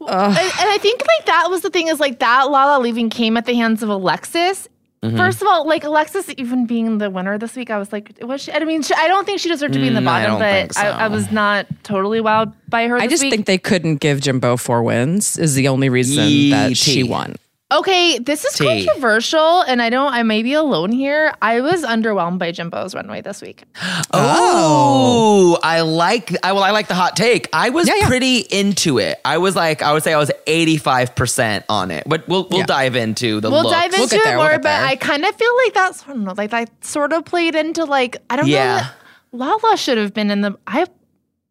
and, 0.00 0.36
and 0.36 0.68
I 0.68 0.78
think 0.80 1.00
like 1.00 1.26
that 1.26 1.46
was 1.48 1.62
the 1.62 1.70
thing 1.70 1.88
is 1.88 2.00
like 2.00 2.18
that 2.18 2.50
Lala 2.50 2.80
leaving 2.82 3.08
came 3.08 3.36
at 3.36 3.46
the 3.46 3.54
hands 3.54 3.82
of 3.82 3.88
Alexis. 3.88 4.68
Mm-hmm. 5.02 5.16
First 5.16 5.42
of 5.42 5.48
all, 5.48 5.66
like 5.66 5.82
Alexis 5.82 6.30
even 6.36 6.64
being 6.64 6.98
the 6.98 7.10
winner 7.10 7.36
this 7.36 7.56
week, 7.56 7.70
I 7.70 7.78
was 7.78 7.92
like, 7.92 8.16
was 8.22 8.42
she? 8.42 8.52
I 8.52 8.60
mean, 8.64 8.82
she, 8.82 8.94
I 8.94 9.08
don't 9.08 9.24
think 9.24 9.40
she 9.40 9.48
deserved 9.48 9.74
to 9.74 9.80
be 9.80 9.88
in 9.88 9.94
the 9.94 10.00
Mm, 10.00 10.06
I 10.06 10.20
bottom, 10.26 10.30
don't 10.30 10.38
but 10.40 10.52
think 10.52 10.72
so. 10.74 10.80
I, 10.82 11.04
I 11.06 11.08
was 11.08 11.32
not 11.32 11.66
totally 11.82 12.20
wowed 12.20 12.52
by 12.68 12.86
her. 12.86 12.96
I 12.96 13.08
this 13.08 13.14
just 13.14 13.22
week. 13.24 13.32
think 13.32 13.46
they 13.46 13.58
couldn't 13.58 13.96
give 13.96 14.20
Jimbo 14.20 14.56
four 14.58 14.82
wins 14.84 15.38
is 15.38 15.54
the 15.54 15.66
only 15.66 15.88
reason 15.88 16.50
that 16.50 16.76
she 16.76 17.02
won. 17.02 17.34
Okay, 17.72 18.18
this 18.18 18.44
is 18.44 18.52
Tea. 18.54 18.84
controversial, 18.86 19.62
and 19.62 19.80
I 19.80 19.88
don't. 19.88 20.12
I 20.12 20.22
may 20.22 20.42
be 20.42 20.52
alone 20.52 20.92
here. 20.92 21.34
I 21.40 21.60
was 21.62 21.82
underwhelmed 21.84 22.38
by 22.38 22.52
Jimbo's 22.52 22.94
runway 22.94 23.20
this 23.22 23.40
week. 23.42 23.64
Oh. 24.14 25.56
oh, 25.56 25.60
I 25.62 25.80
like. 25.80 26.36
I 26.44 26.52
well, 26.52 26.62
I 26.62 26.70
like 26.70 26.86
the 26.88 26.94
hot 26.94 27.16
take. 27.16 27.48
I 27.52 27.70
was 27.70 27.88
Yeah, 27.88 27.94
yeah. 27.96 28.08
pretty 28.08 28.38
into 28.40 28.98
it. 28.98 29.18
I 29.24 29.38
was 29.38 29.56
like, 29.56 29.80
I 29.80 29.92
would 29.94 30.02
say 30.02 30.12
I 30.12 30.18
was 30.18 30.30
eighty 30.46 30.76
five 30.76 31.14
percent 31.14 31.64
on 31.70 31.90
it. 31.90 32.04
But 32.06 32.28
we'll 32.28 32.46
we'll 32.50 32.60
Yeah. 32.60 32.66
dive 32.66 32.94
into 32.96 33.40
the 33.40 33.50
We'll 33.50 33.62
looks. 33.62 33.74
dive 33.74 33.94
into 33.94 34.08
get 34.08 34.20
it 34.20 34.24
there, 34.24 34.36
we'll 34.36 34.46
more, 34.46 34.52
get 34.52 34.62
but. 34.62 34.82
I 34.82 34.96
kind 34.96 35.24
of 35.24 35.34
feel 35.34 35.56
like 35.64 35.72
that's 35.74 36.02
I 36.04 36.08
don't 36.08 36.24
know, 36.24 36.34
like 36.36 36.50
that 36.50 36.84
sort 36.84 37.12
of 37.14 37.24
played 37.24 37.54
into 37.54 37.84
like 37.84 38.18
I 38.28 38.36
don't 38.36 38.48
Yeah. 38.48 38.88
know. 39.32 39.46
Lala 39.46 39.76
should 39.78 39.96
have 39.98 40.12
been 40.12 40.30
in 40.30 40.42
the. 40.42 40.58
I 40.66 40.84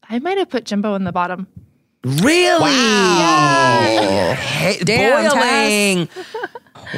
I 0.08 0.20
might 0.20 0.38
have 0.38 0.50
put 0.50 0.66
Jimbo 0.66 0.94
in 0.96 1.04
the 1.04 1.12
bottom. 1.12 1.48
Really? 2.04 2.72
Yeah. 2.72 4.34
Hey, 4.34 4.78
Damn, 4.84 5.30
boiling. 5.32 6.10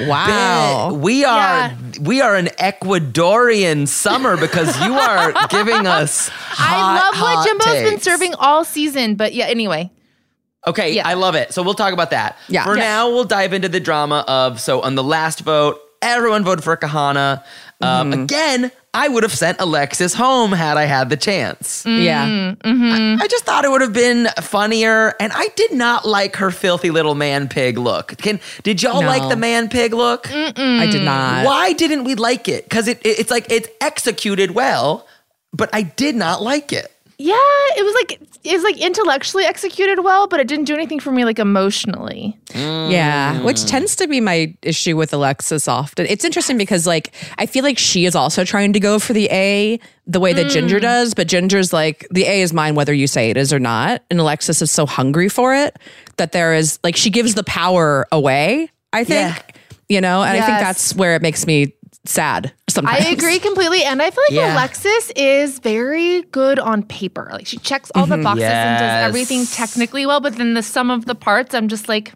Wow. 0.08 0.94
We 0.94 1.24
are 1.26 1.38
Yeah. 1.38 1.76
we 2.02 2.22
are 2.22 2.36
an 2.36 2.48
Ecuadorian 2.58 3.88
summer 3.88 4.38
because 4.38 4.80
you 4.82 4.94
are 4.94 5.34
giving 5.50 5.86
us. 5.86 6.30
I 6.30 6.32
hot, 6.54 6.96
love 6.96 7.22
what 7.22 7.36
hot 7.36 7.48
Jimbo's 7.48 7.92
been 7.92 8.00
serving 8.00 8.34
all 8.36 8.64
season, 8.66 9.16
but 9.16 9.34
yeah. 9.34 9.46
Anyway, 9.46 9.92
Okay, 10.66 10.94
Yeah. 10.94 11.06
I 11.08 11.16
love 11.16 11.36
it. 11.36 11.54
So 11.54 11.62
we'll 11.62 11.74
talk 11.74 11.92
about 11.92 12.12
that. 12.12 12.38
Yeah. 12.48 12.64
For 12.64 12.76
Yeah. 12.78 12.84
now, 12.84 13.10
we'll 13.10 13.26
dive 13.26 13.52
into 13.52 13.68
the 13.68 13.82
drama 13.82 14.24
of 14.28 14.62
so 14.62 14.82
on 14.82 14.96
the 14.96 15.04
last 15.04 15.42
vote, 15.42 15.80
everyone 16.02 16.46
voted 16.46 16.64
for 16.64 16.78
Kahanna. 16.78 17.44
Um, 17.82 18.12
Mm-hmm. 18.12 18.22
Again, 18.24 18.72
I 18.96 19.08
would 19.08 19.24
have 19.24 19.34
sent 19.34 19.60
Alexis 19.60 20.14
home 20.14 20.52
had 20.52 20.78
I 20.78 20.84
had 20.86 21.10
the 21.10 21.18
chance. 21.18 21.84
Yeah. 21.86 22.28
Mm-hmm. 22.28 23.22
I 23.22 23.28
just 23.28 23.44
thought 23.44 23.66
it 23.66 23.72
would 23.72 23.82
have 23.82 23.92
been 23.94 24.28
funnier, 24.42 25.16
and 25.20 25.32
I 25.34 25.48
did 25.56 25.72
not 25.74 26.06
like 26.06 26.36
her 26.36 26.52
filthy 26.52 26.92
little 26.92 27.16
man 27.16 27.48
pig 27.48 27.80
look. 27.80 28.16
Can 28.18 28.40
did 28.62 28.84
y'all 28.84 29.02
No. 29.02 29.08
like 29.08 29.28
the 29.30 29.36
man 29.36 29.68
pig 29.68 29.94
look? 29.96 30.28
I 30.32 30.88
did 30.92 31.02
not. 31.04 31.44
Why 31.46 31.74
didn't 31.74 32.04
we 32.04 32.14
like 32.16 32.48
it? 32.48 32.66
Because 32.66 32.88
it, 32.88 33.00
it- 33.04 33.20
it's 33.20 33.32
like 33.32 33.52
it's 33.52 33.68
executed 33.82 34.52
well, 34.52 35.08
but 35.52 35.70
I 35.74 35.82
did 35.82 36.16
not 36.16 36.44
like 36.44 36.72
it. 36.72 36.92
Yeah, 37.18 37.36
it 37.36 37.86
was 37.86 37.94
like 37.96 38.22
it 38.44 38.54
was 38.54 38.64
like 38.64 38.78
intellectually 38.78 39.46
executed 39.46 40.04
well, 40.04 40.28
but 40.28 40.40
it 40.40 40.48
didn't 40.48 40.66
do 40.66 40.74
anything 40.74 41.00
for 41.00 41.12
me 41.12 41.26
like 41.26 41.40
emotionally. 41.40 42.38
Mm. 42.50 42.92
Yeah, 42.92 43.42
which 43.44 43.66
tends 43.66 43.96
to 43.98 44.08
be 44.08 44.20
my 44.20 44.56
issue 44.62 44.98
with 44.98 45.14
Alexis 45.14 45.68
often. 45.68 46.08
It's 46.08 46.26
interesting 46.26 46.58
because 46.58 46.88
like 46.88 47.14
I 47.38 47.46
feel 47.46 47.64
like 47.64 47.78
she 47.78 48.06
is 48.06 48.16
also 48.16 48.44
trying 48.44 48.74
to 48.74 48.80
go 48.80 49.00
for 49.00 49.14
the 49.14 49.30
A 49.32 49.80
the 50.08 50.20
way 50.20 50.34
that 50.34 50.50
Ginger 50.50 50.80
mm. 50.80 50.84
does, 50.84 51.14
but 51.14 51.28
Ginger's 51.28 51.72
like 51.72 52.08
the 52.10 52.26
A 52.26 52.42
is 52.42 52.52
mine 52.52 52.76
whether 52.76 52.94
you 52.94 53.08
say 53.08 53.30
it 53.30 53.38
is 53.38 53.54
or 53.54 53.60
not, 53.60 54.02
and 54.10 54.20
Alexis 54.20 54.62
is 54.62 54.72
so 54.72 54.86
hungry 54.86 55.30
for 55.30 55.54
it 55.54 55.78
that 56.18 56.32
there 56.32 56.54
is 56.54 56.80
like 56.84 56.96
she 56.96 57.10
gives 57.10 57.36
the 57.36 57.44
power 57.44 58.08
away, 58.12 58.70
I 58.92 59.04
think. 59.04 59.36
Yeah. 59.36 59.42
You 59.90 60.02
know, 60.02 60.24
and 60.24 60.42
I 60.42 60.46
think 60.46 60.60
that's 60.60 60.96
where 60.96 61.14
it 61.16 61.22
makes 61.22 61.46
me 61.46 61.76
sad 62.06 62.54
sometimes. 62.74 63.06
I 63.06 63.10
agree 63.10 63.40
completely, 63.40 63.84
and 63.84 64.02
I 64.02 64.10
feel 64.12 64.24
like 64.30 64.38
Yeah. 64.40 64.54
Alexis 64.54 65.12
is 65.16 65.60
very 65.60 66.24
good 66.32 66.60
on 66.60 66.84
paper. 66.84 67.30
Like 67.32 67.48
she 67.48 67.58
checks 67.58 67.92
all 67.96 68.06
the 68.06 68.16
mm-hmm. 68.16 68.24
boxes 68.24 68.44
and 68.44 68.80
does 68.80 69.08
everything 69.10 69.46
technically 69.46 70.06
well, 70.06 70.20
but 70.20 70.36
then 70.36 70.54
the 70.54 70.64
sum 70.64 70.90
of 70.92 71.06
the 71.06 71.16
parts, 71.16 71.54
I'm 71.56 71.68
just 71.68 71.88
like, 71.88 72.14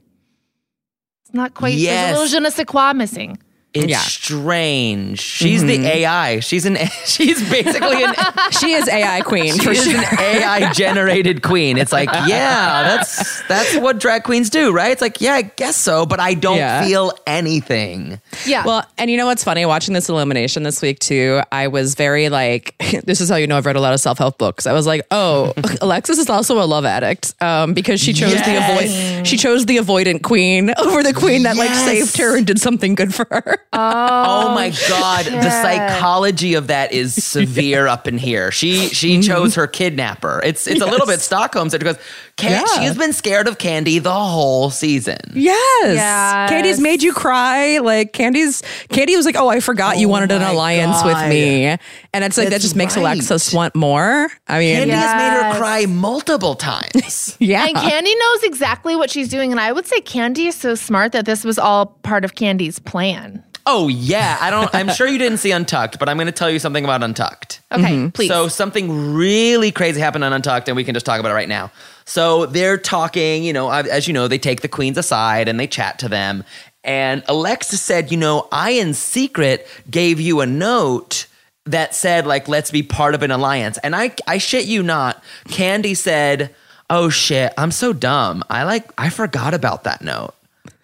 it's 1.24 1.34
not 1.34 1.54
quite. 1.54 1.72
There's 1.72 1.84
Yes. 1.84 2.10
a 2.10 2.20
little 2.20 2.28
je 2.28 2.40
ne 2.40 2.50
sais 2.50 2.66
quoi 2.66 2.94
missing. 2.94 3.38
It's 3.84 3.92
Yeah. 3.92 4.00
strange. 4.00 5.20
She's 5.20 5.64
the 5.64 5.86
AI. 5.86 6.40
She's 6.40 6.66
an. 6.66 6.78
She's 7.06 7.48
basically 7.50 8.04
an. 8.04 8.14
She 8.52 8.72
is 8.74 8.88
AI 8.88 9.22
queen 9.22 9.58
for 9.60 9.76
She's 9.76 9.84
sure. 9.92 10.00
an 10.00 10.20
AI 10.20 10.72
generated 10.72 11.44
queen. 11.44 11.78
It's 11.78 11.92
like, 11.92 12.10
yeah, 12.28 12.84
that's 12.84 13.42
that's 13.48 13.76
what 13.78 14.00
drag 14.00 14.24
queens 14.24 14.50
do, 14.50 14.72
right? 14.72 14.92
It's 14.92 15.02
like, 15.02 15.20
yeah, 15.22 15.34
I 15.34 15.42
guess 15.44 15.76
so, 15.76 16.06
but 16.06 16.20
I 16.20 16.34
don't 16.34 16.58
Yeah. 16.58 16.86
feel 16.86 17.12
anything. 17.28 18.20
Yeah. 18.46 18.66
Well, 18.66 18.86
and 18.98 19.12
you 19.12 19.18
know 19.18 19.26
what's 19.26 19.44
funny? 19.44 19.66
Watching 19.66 19.94
this 19.94 20.08
elimination 20.10 20.64
this 20.64 20.82
week 20.82 21.00
too, 21.00 21.42
I 21.52 21.68
was 21.68 21.96
very 21.96 22.30
like, 22.30 22.76
this 23.04 23.20
is 23.22 23.30
how 23.30 23.36
you 23.36 23.48
know 23.48 23.58
I've 23.58 23.66
read 23.66 23.76
a 23.76 23.82
lot 23.82 23.94
of 23.94 24.00
self 24.00 24.18
help 24.18 24.38
books. 24.38 24.66
I 24.66 24.74
was 24.74 24.88
like, 24.88 25.06
oh, 25.12 25.54
Alexis 25.82 26.18
is 26.18 26.30
also 26.30 26.62
a 26.62 26.66
love 26.66 26.86
addict 26.86 27.34
um, 27.42 27.74
because 27.74 28.00
she 28.00 28.14
chose 28.14 28.34
the 28.34 28.56
avoid, 28.58 29.28
she 29.28 29.38
chose 29.38 29.66
the 29.66 29.78
avoidant 29.78 30.24
queen 30.24 30.74
over 30.78 31.04
the 31.04 31.14
queen 31.14 31.44
that 31.44 31.58
like 31.58 31.72
saved 31.72 32.18
her 32.18 32.38
and 32.38 32.48
did 32.48 32.60
something 32.60 32.96
good 32.96 33.14
for 33.14 33.28
her. 33.32 33.58
Oh, 33.74 34.48
oh, 34.48 34.56
my 34.56 34.70
god, 34.88 35.26
the 35.26 35.50
psychology 35.50 36.54
of 36.54 36.68
that 36.68 36.94
is 36.94 37.14
severe 37.24 37.88
up 37.88 38.08
in 38.08 38.18
here. 38.18 38.50
She 38.50 38.88
she 38.90 39.16
mm-hmm. 39.16 39.22
chose 39.22 39.56
her 39.56 39.68
kidnapper. 39.68 40.42
It's 40.44 40.68
it's 40.68 40.82
a 40.82 40.86
little 40.86 41.06
bit 41.06 41.20
Stockholm 41.20 41.70
syndrome 41.70 41.94
because 41.94 42.06
Can- 42.38 42.52
Yeah. 42.52 42.80
she 42.80 42.86
has 42.86 42.98
been 42.98 43.14
scared 43.14 43.48
of 43.48 43.58
Candy 43.58 44.00
the 44.00 44.14
whole 44.14 44.70
season. 44.70 45.18
Yes. 45.34 45.96
Yes. 45.96 46.50
Candy's 46.50 46.80
made 46.80 47.04
you 47.04 47.12
cry. 47.14 47.80
Like 47.80 48.14
Candy's 48.14 48.64
Candy 48.90 49.16
was 49.18 49.26
like, 49.26 49.36
"Oh, 49.36 49.50
I 49.50 49.60
forgot 49.60 49.98
you 49.98 50.08
Oh 50.08 50.12
wanted 50.12 50.32
an 50.32 50.42
my 50.42 50.52
alliance 50.52 51.04
with 51.04 51.18
me," 51.28 51.66
and 51.66 52.24
it's 52.24 52.38
like 52.38 52.46
that 52.46 52.52
That's 52.52 52.64
just 52.64 52.76
makes 52.76 52.96
right. 52.96 53.02
Alexis 53.02 53.54
want 53.54 53.76
more. 53.76 54.30
I 54.48 54.60
mean, 54.60 54.76
Candy 54.76 54.94
has 54.94 55.16
made 55.16 55.44
her 55.44 55.60
cry 55.60 55.86
multiple 55.88 56.56
times. 56.56 57.36
yeah, 57.40 57.66
And 57.66 57.76
Candy 57.76 58.16
knows 58.16 58.44
exactly 58.44 58.96
what 58.96 59.10
she's 59.10 59.30
doing. 59.30 59.52
And 59.52 59.60
I 59.60 59.72
would 59.72 59.86
say 59.86 60.00
Candy 60.00 60.48
is 60.48 60.56
so 60.56 60.76
smart 60.76 61.12
that 61.12 61.26
this 61.26 61.44
was 61.44 61.60
all 61.60 61.88
part 61.88 62.24
of 62.24 62.36
Candy's 62.36 62.80
plan. 62.80 63.44
Oh 63.68 63.88
yeah, 63.90 64.38
I 64.42 64.50
don't. 64.50 64.74
I'm 64.74 64.90
sure 64.90 65.08
you 65.08 65.20
didn't 65.20 65.38
see 65.38 65.52
Untucked, 65.52 66.00
but 66.00 66.10
I'm 66.10 66.18
going 66.18 66.26
to 66.26 66.32
tell 66.32 66.50
you 66.50 66.58
something 66.58 66.84
about 66.84 67.04
Untucked. 67.04 67.62
Okay, 67.72 67.84
mm-hmm. 67.84 68.10
please. 68.10 68.30
So 68.30 68.48
something 68.48 69.14
really 69.14 69.72
crazy 69.72 70.00
happened 70.00 70.24
on 70.24 70.34
Untucked, 70.34 70.68
and 70.68 70.76
we 70.76 70.84
can 70.84 70.96
just 70.96 71.06
talk 71.06 71.20
about 71.20 71.32
it 71.32 71.36
right 71.36 71.50
now. 71.50 71.72
So 72.06 72.46
they're 72.46 72.78
talking, 72.78 73.44
you 73.44 73.54
know, 73.54 73.70
as 73.70 74.08
you 74.08 74.14
know, 74.14 74.28
they 74.28 74.40
take 74.40 74.62
the 74.62 74.70
queens 74.70 74.98
aside 74.98 75.48
and 75.48 75.60
they 75.60 75.68
chat 75.68 76.00
to 76.00 76.10
them. 76.10 76.44
And 76.84 77.22
Alexa 77.28 77.78
said, 77.78 78.12
you 78.12 78.18
know, 78.18 78.48
I 78.50 78.72
in 78.72 78.94
secret 78.94 79.68
gave 79.92 80.22
you 80.22 80.40
a 80.40 80.46
note 80.46 81.28
that 81.66 81.94
said, 81.94 82.26
like, 82.26 82.48
let's 82.48 82.72
be 82.72 82.82
part 82.82 83.14
of 83.14 83.24
an 83.24 83.32
alliance. 83.32 83.78
And 83.80 83.94
I, 83.94 84.16
I 84.26 84.38
shit 84.38 84.66
you 84.66 84.84
not, 84.84 85.22
Candy 85.50 85.96
said, 85.96 86.56
oh 86.90 87.10
shit, 87.10 87.54
I'm 87.58 87.72
so 87.72 87.92
dumb. 87.92 88.42
I 88.50 88.64
like, 88.64 88.90
I 88.98 89.10
forgot 89.10 89.54
about 89.54 89.84
that 89.84 90.02
note. 90.02 90.34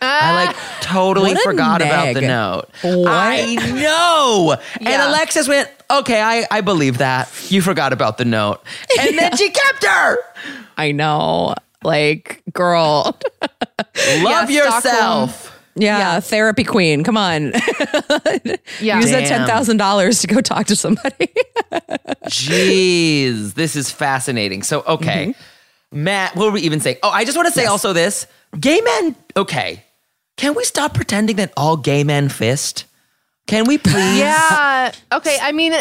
I 0.05 0.45
like 0.45 0.55
totally 0.81 1.31
What 1.33 1.39
a 1.41 1.43
forgot 1.43 1.81
about 1.81 2.13
the 2.13 2.21
note. 2.21 2.65
What? 2.81 3.07
I 3.11 3.55
know. 3.55 4.57
And 4.79 4.81
Yeah. 4.87 5.09
Alexis 5.09 5.47
went, 5.47 5.69
okay, 5.89 6.21
I, 6.21 6.45
I 6.51 6.61
believe 6.61 6.97
that. 6.99 7.29
You 7.49 7.61
forgot 7.61 7.93
about 7.93 8.17
the 8.17 8.25
note. 8.25 8.61
And 8.99 9.17
then 9.17 9.35
she 9.37 9.49
kept 9.49 9.83
her. 9.85 10.17
I 10.77 10.91
know. 10.91 11.55
Like, 11.83 12.41
girl. 12.53 13.17
Love 14.21 14.49
Yeah, 14.49 14.65
yourself. 14.65 15.49
Yeah, 15.75 16.19
therapy 16.19 16.63
queen. 16.63 17.03
Come 17.03 17.17
on. 17.17 17.51
yeah. 18.79 18.99
Use 18.99 19.09
that 19.09 19.21
Damn. 19.21 19.27
ten 19.27 19.47
thousand 19.47 19.77
dollars 19.77 20.21
to 20.21 20.27
go 20.27 20.39
talk 20.39 20.67
to 20.67 20.75
somebody. 20.75 21.29
Jeez, 22.27 23.53
this 23.55 23.75
is 23.75 23.91
fascinating. 23.91 24.63
So, 24.63 24.81
okay. 24.81 25.27
Mm-hmm. 25.91 26.03
Matt, 26.03 26.35
what 26.35 26.45
were 26.45 26.51
we 26.51 26.61
even 26.61 26.79
saying? 26.79 26.97
Oh, 27.03 27.09
I 27.09 27.25
just 27.25 27.35
want 27.37 27.47
to 27.47 27.53
say 27.53 27.65
also 27.65 27.93
this. 27.93 28.27
Gay 28.59 28.81
men, 28.81 29.15
okay. 29.35 29.83
Can 30.37 30.55
we 30.55 30.63
stop 30.63 30.93
pretending 30.93 31.35
that 31.37 31.53
all 31.55 31.77
gay 31.77 32.03
men 32.03 32.29
fist? 32.29 32.85
Can 33.45 33.65
we 33.67 33.77
please? 33.77 34.19
Yeah. 34.19 34.91
Okay. 35.11 35.37
I 35.41 35.51
mean, 35.51 35.73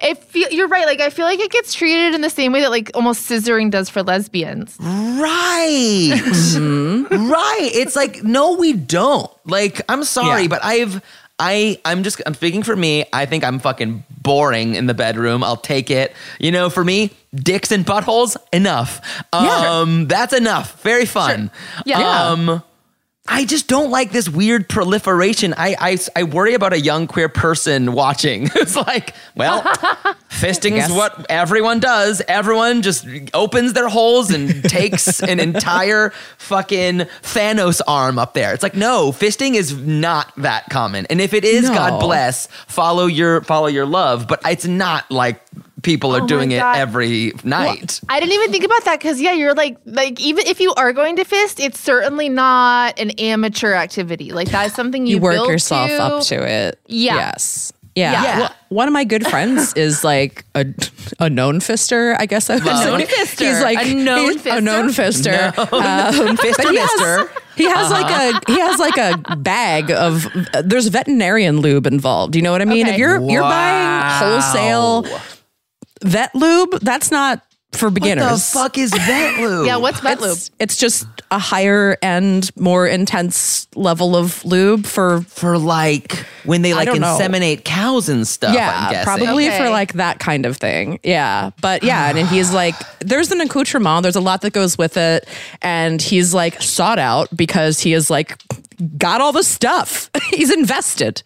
if 0.00 0.18
feel, 0.24 0.48
you're 0.50 0.68
right, 0.68 0.84
like 0.84 1.00
I 1.00 1.08
feel 1.08 1.24
like 1.24 1.40
it 1.40 1.50
gets 1.50 1.72
treated 1.72 2.14
in 2.14 2.20
the 2.20 2.28
same 2.28 2.52
way 2.52 2.60
that 2.60 2.70
like 2.70 2.90
almost 2.94 3.28
scissoring 3.28 3.70
does 3.70 3.88
for 3.88 4.02
lesbians. 4.02 4.76
Right. 4.80 6.12
Right. 6.56 7.70
It's 7.72 7.96
like, 7.96 8.22
no, 8.22 8.52
we 8.56 8.72
don't. 8.72 9.30
Like, 9.44 9.80
I'm 9.88 10.04
sorry, 10.04 10.42
Yeah. 10.42 10.48
but 10.48 10.64
I've 10.64 11.02
I 11.38 11.78
I'm 11.84 12.02
just 12.02 12.20
I'm 12.26 12.34
speaking 12.34 12.62
for 12.62 12.74
me. 12.76 13.04
I 13.12 13.26
think 13.26 13.44
I'm 13.44 13.58
fucking 13.58 14.04
boring 14.22 14.74
in 14.74 14.86
the 14.86 14.94
bedroom. 14.94 15.42
I'll 15.44 15.56
take 15.56 15.90
it. 15.90 16.14
You 16.38 16.50
know, 16.52 16.70
for 16.70 16.84
me, 16.84 17.10
dicks 17.34 17.70
and 17.72 17.84
buttholes, 17.84 18.36
enough. 18.52 19.00
Yeah. 19.34 19.80
Um 19.80 20.06
that's 20.06 20.32
enough. 20.32 20.80
Very 20.82 21.04
fun. 21.06 21.50
Yeah. 21.84 22.28
Um 22.28 22.62
I 23.28 23.44
just 23.44 23.66
don't 23.68 23.90
like 23.90 24.12
this 24.12 24.28
weird 24.28 24.68
proliferation. 24.68 25.54
I, 25.56 25.76
I, 25.78 25.98
I 26.14 26.22
worry 26.24 26.54
about 26.54 26.72
a 26.72 26.80
young 26.80 27.06
queer 27.06 27.28
person 27.28 27.92
watching. 27.92 28.44
it's 28.54 28.76
like, 28.76 29.14
well, 29.34 29.62
fisting 30.30 30.82
is 30.82 30.90
what 30.90 31.26
everyone 31.30 31.80
does. 31.80 32.22
Everyone 32.28 32.82
just 32.82 33.06
opens 33.34 33.72
their 33.72 33.88
holes 33.88 34.30
and 34.30 34.62
takes 34.68 35.22
an 35.22 35.40
entire 35.40 36.10
fucking 36.38 37.00
Thanos 37.22 37.80
arm 37.86 38.18
up 38.18 38.34
there. 38.34 38.54
It's 38.54 38.62
like, 38.62 38.74
no, 38.74 39.12
fisting 39.12 39.54
is 39.54 39.76
not 39.76 40.32
that 40.36 40.68
common. 40.70 41.06
And 41.06 41.20
if 41.20 41.34
it 41.34 41.44
is, 41.44 41.68
No. 41.68 41.74
God 41.74 42.00
bless, 42.00 42.46
follow 42.66 43.06
your 43.06 43.42
follow 43.42 43.66
your 43.66 43.86
love. 43.86 44.28
But 44.28 44.40
it's 44.44 44.66
not 44.66 45.10
like 45.10 45.42
people 45.82 46.14
are 46.16 46.22
Oh 46.22 46.26
doing 46.26 46.52
it 46.52 46.62
every 46.62 47.32
night. 47.44 48.00
I 48.08 48.20
didn't 48.20 48.32
even 48.32 48.50
think 48.50 48.64
about 48.64 48.84
that 48.84 48.98
because 48.98 49.20
yeah, 49.20 49.32
you're 49.32 49.54
like 49.54 49.78
like 49.84 50.20
even 50.20 50.46
if 50.46 50.60
you 50.60 50.72
are 50.74 50.92
going 50.92 51.16
to 51.16 51.24
fist, 51.24 51.60
it's 51.60 51.78
certainly 51.78 52.28
not 52.28 52.98
an 52.98 53.10
amateur 53.12 53.74
activity. 53.74 54.32
Like 54.32 54.50
that's 54.50 54.74
something 54.74 55.06
you, 55.06 55.16
you 55.16 55.22
work 55.22 55.34
build 55.34 55.48
yourself 55.48 55.88
to. 55.88 56.02
up 56.02 56.22
to 56.24 56.42
it. 56.48 56.80
Yeah. 56.86 57.16
Yes. 57.16 57.72
Yeah. 57.94 58.22
Yeah. 58.22 58.38
Well, 58.40 58.54
one 58.68 58.88
of 58.88 58.92
my 58.92 59.04
good 59.04 59.26
friends 59.26 59.72
is 59.76 60.04
like 60.04 60.44
a 60.54 60.66
a 61.18 61.30
known 61.30 61.60
fister, 61.60 62.14
I 62.18 62.26
guess 62.26 62.50
I 62.50 62.54
would 62.56 62.64
say. 62.64 62.84
known 62.84 63.00
fister. 63.02 63.46
He's 63.48 63.62
like 63.62 63.86
A 63.86 63.94
known 63.94 64.38
fister. 64.38 64.58
A 64.58 64.60
known 64.60 64.88
fister. 64.88 65.58
Um, 65.58 66.36
Fister 66.36 66.56
but 66.58 66.72
he 66.72 66.76
has- 66.78 67.28
He 67.56 67.64
has 67.64 67.90
like 67.90 68.10
a 68.10 68.52
he 68.52 68.60
has 68.60 68.78
like 68.78 68.98
a 68.98 69.36
bag 69.36 69.90
of 69.90 70.26
there's 70.62 70.88
veterinarian 70.88 71.60
lube 71.60 71.86
involved. 71.86 72.36
You 72.36 72.42
know 72.42 72.52
what 72.52 72.60
I 72.60 72.66
mean? 72.66 72.86
If 72.86 72.98
you're 72.98 73.18
you're 73.30 73.40
buying 73.40 74.12
wholesale 74.32 75.06
vet 76.06 76.34
lube, 76.34 76.80
that's 76.80 77.10
not 77.10 77.42
for 77.72 77.90
beginners. 77.90 78.24
What 78.24 78.32
the 78.32 78.38
fuck 78.38 78.78
is 78.78 78.90
vet 78.94 79.40
lube? 79.40 79.66
Yeah, 79.66 79.76
what's 79.76 80.00
vet 80.00 80.20
lube? 80.20 80.32
It's, 80.32 80.50
it's 80.58 80.76
just 80.76 81.06
a 81.30 81.38
higher 81.38 81.98
end, 82.00 82.50
more 82.56 82.86
intense 82.86 83.66
level 83.74 84.16
of 84.16 84.44
lube 84.44 84.86
for 84.86 85.22
for 85.22 85.58
like 85.58 86.24
when 86.44 86.62
they 86.62 86.72
like 86.72 86.86
don't 86.86 87.00
know. 87.00 87.18
inseminate 87.18 87.64
cows 87.64 88.08
and 88.08 88.26
stuff. 88.26 88.50
I'm 88.50 88.54
yeah, 88.56 88.90
guessing. 88.90 89.04
probably 89.04 89.48
Okay. 89.48 89.58
for 89.58 89.68
like 89.68 89.94
that 89.94 90.18
kind 90.20 90.46
of 90.46 90.56
thing. 90.56 91.00
Yeah, 91.02 91.50
but 91.60 91.82
yeah, 91.82 92.08
and, 92.08 92.18
and 92.18 92.28
he's 92.34 92.52
like, 92.54 92.74
there's 93.00 93.30
an 93.30 93.40
accoutrement. 93.40 94.02
There's 94.04 94.16
a 94.16 94.20
lot 94.20 94.40
that 94.42 94.52
goes 94.52 94.78
with 94.78 94.96
it, 94.96 95.28
and 95.60 96.00
he's 96.00 96.32
like 96.32 96.62
sought 96.62 96.98
out 96.98 97.28
because 97.36 97.80
he 97.80 97.92
is 97.92 98.08
like 98.10 98.40
got 98.98 99.20
all 99.20 99.32
the 99.32 99.42
stuff. 99.42 100.10
he's 100.30 100.50
invested. 100.52 101.22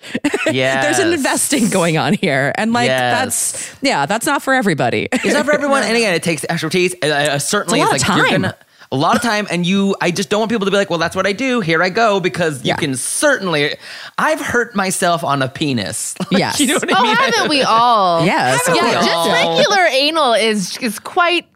Yeah. 0.50 0.80
there's 0.82 0.98
an 0.98 1.12
investing 1.12 1.68
going 1.68 1.98
on 1.98 2.12
here, 2.14 2.52
and 2.56 2.72
like 2.72 2.86
Yes. 2.88 3.18
that's 3.62 3.76
yeah, 3.82 4.06
that's 4.06 4.26
not 4.26 4.42
for 4.42 4.54
everybody. 4.54 5.08
It's 5.12 5.24
not 5.34 5.44
for 5.46 5.52
everyone, 5.54 5.82
and 5.82 5.96
again, 5.96 6.14
it 6.14 6.22
takes 6.22 6.44
expertise. 6.48 6.94
Uh, 7.02 7.38
certainly, 7.38 7.80
It's 7.80 7.86
a 7.86 7.90
lot 7.90 7.94
it's 7.96 8.04
of 8.04 8.08
like 8.08 8.16
you're 8.18 8.26
time. 8.28 8.42
gonna- 8.42 8.56
a 8.92 8.96
lot 8.96 9.14
of 9.14 9.22
time, 9.22 9.46
and 9.52 9.64
you. 9.64 9.94
I 10.00 10.10
just 10.10 10.30
don't 10.30 10.40
want 10.40 10.50
people 10.50 10.64
to 10.64 10.70
be 10.72 10.76
like, 10.76 10.90
"Well, 10.90 10.98
that's 10.98 11.14
what 11.14 11.24
I 11.24 11.30
do. 11.32 11.60
Here 11.60 11.80
I 11.80 11.90
go," 11.90 12.18
because 12.18 12.64
you 12.64 12.70
Yeah. 12.70 12.74
can 12.74 12.96
certainly. 12.96 13.76
I've 14.18 14.40
hurt 14.40 14.74
myself 14.74 15.22
on 15.22 15.42
a 15.42 15.48
penis. 15.48 16.16
Like, 16.18 16.40
Yes. 16.40 16.58
you 16.58 16.66
know 16.66 16.74
what 16.74 16.92
I 16.92 16.98
Oh, 16.98 17.02
mean. 17.04 17.14
haven't 17.16 17.48
we 17.50 17.62
all? 17.62 18.24
yes, 18.26 18.66
Haven't 18.66 18.82
we 18.82 18.90
Yeah, 18.90 18.98
all? 18.98 19.28
just 19.28 19.46
regular 19.46 19.86
anal 19.92 20.32
is 20.34 20.76
is 20.78 20.98
quite 20.98 21.46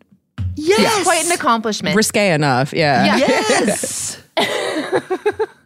yes, 0.54 1.02
quite 1.02 1.24
an 1.26 1.32
accomplishment. 1.32 1.96
risque 1.96 2.32
enough. 2.32 2.72
Yeah. 2.72 3.16
Yeah. 3.16 3.26
Yes. 3.48 4.18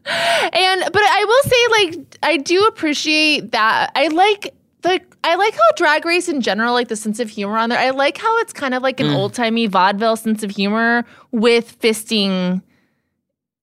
And 0.09 0.85
but 0.93 1.03
I 1.03 1.25
will 1.25 1.51
say, 1.51 1.97
like, 1.99 2.19
I 2.23 2.37
do 2.39 2.65
appreciate 2.67 3.53
that. 3.53 3.91
I 3.95 4.09
like 4.09 4.55
the 4.83 5.01
I 5.25 5.35
like 5.35 5.55
how 5.55 5.73
Drag 5.77 6.05
Race 6.05 6.29
in 6.29 6.41
general, 6.41 6.73
like 6.73 6.89
the 6.89 6.97
sense 6.97 7.21
of 7.21 7.29
humor 7.29 7.59
on 7.59 7.69
there. 7.69 7.79
I 7.79 7.91
like 7.91 8.17
how 8.17 8.39
it's 8.39 8.53
kind 8.53 8.75
of 8.75 8.83
like 8.83 9.01
an 9.01 9.09
mm. 9.09 9.15
old 9.15 9.35
timey 9.35 9.67
vaudeville 9.67 10.17
sense 10.17 10.43
of 10.43 10.51
humor 10.51 11.05
with 11.33 11.79
fisting 11.81 12.63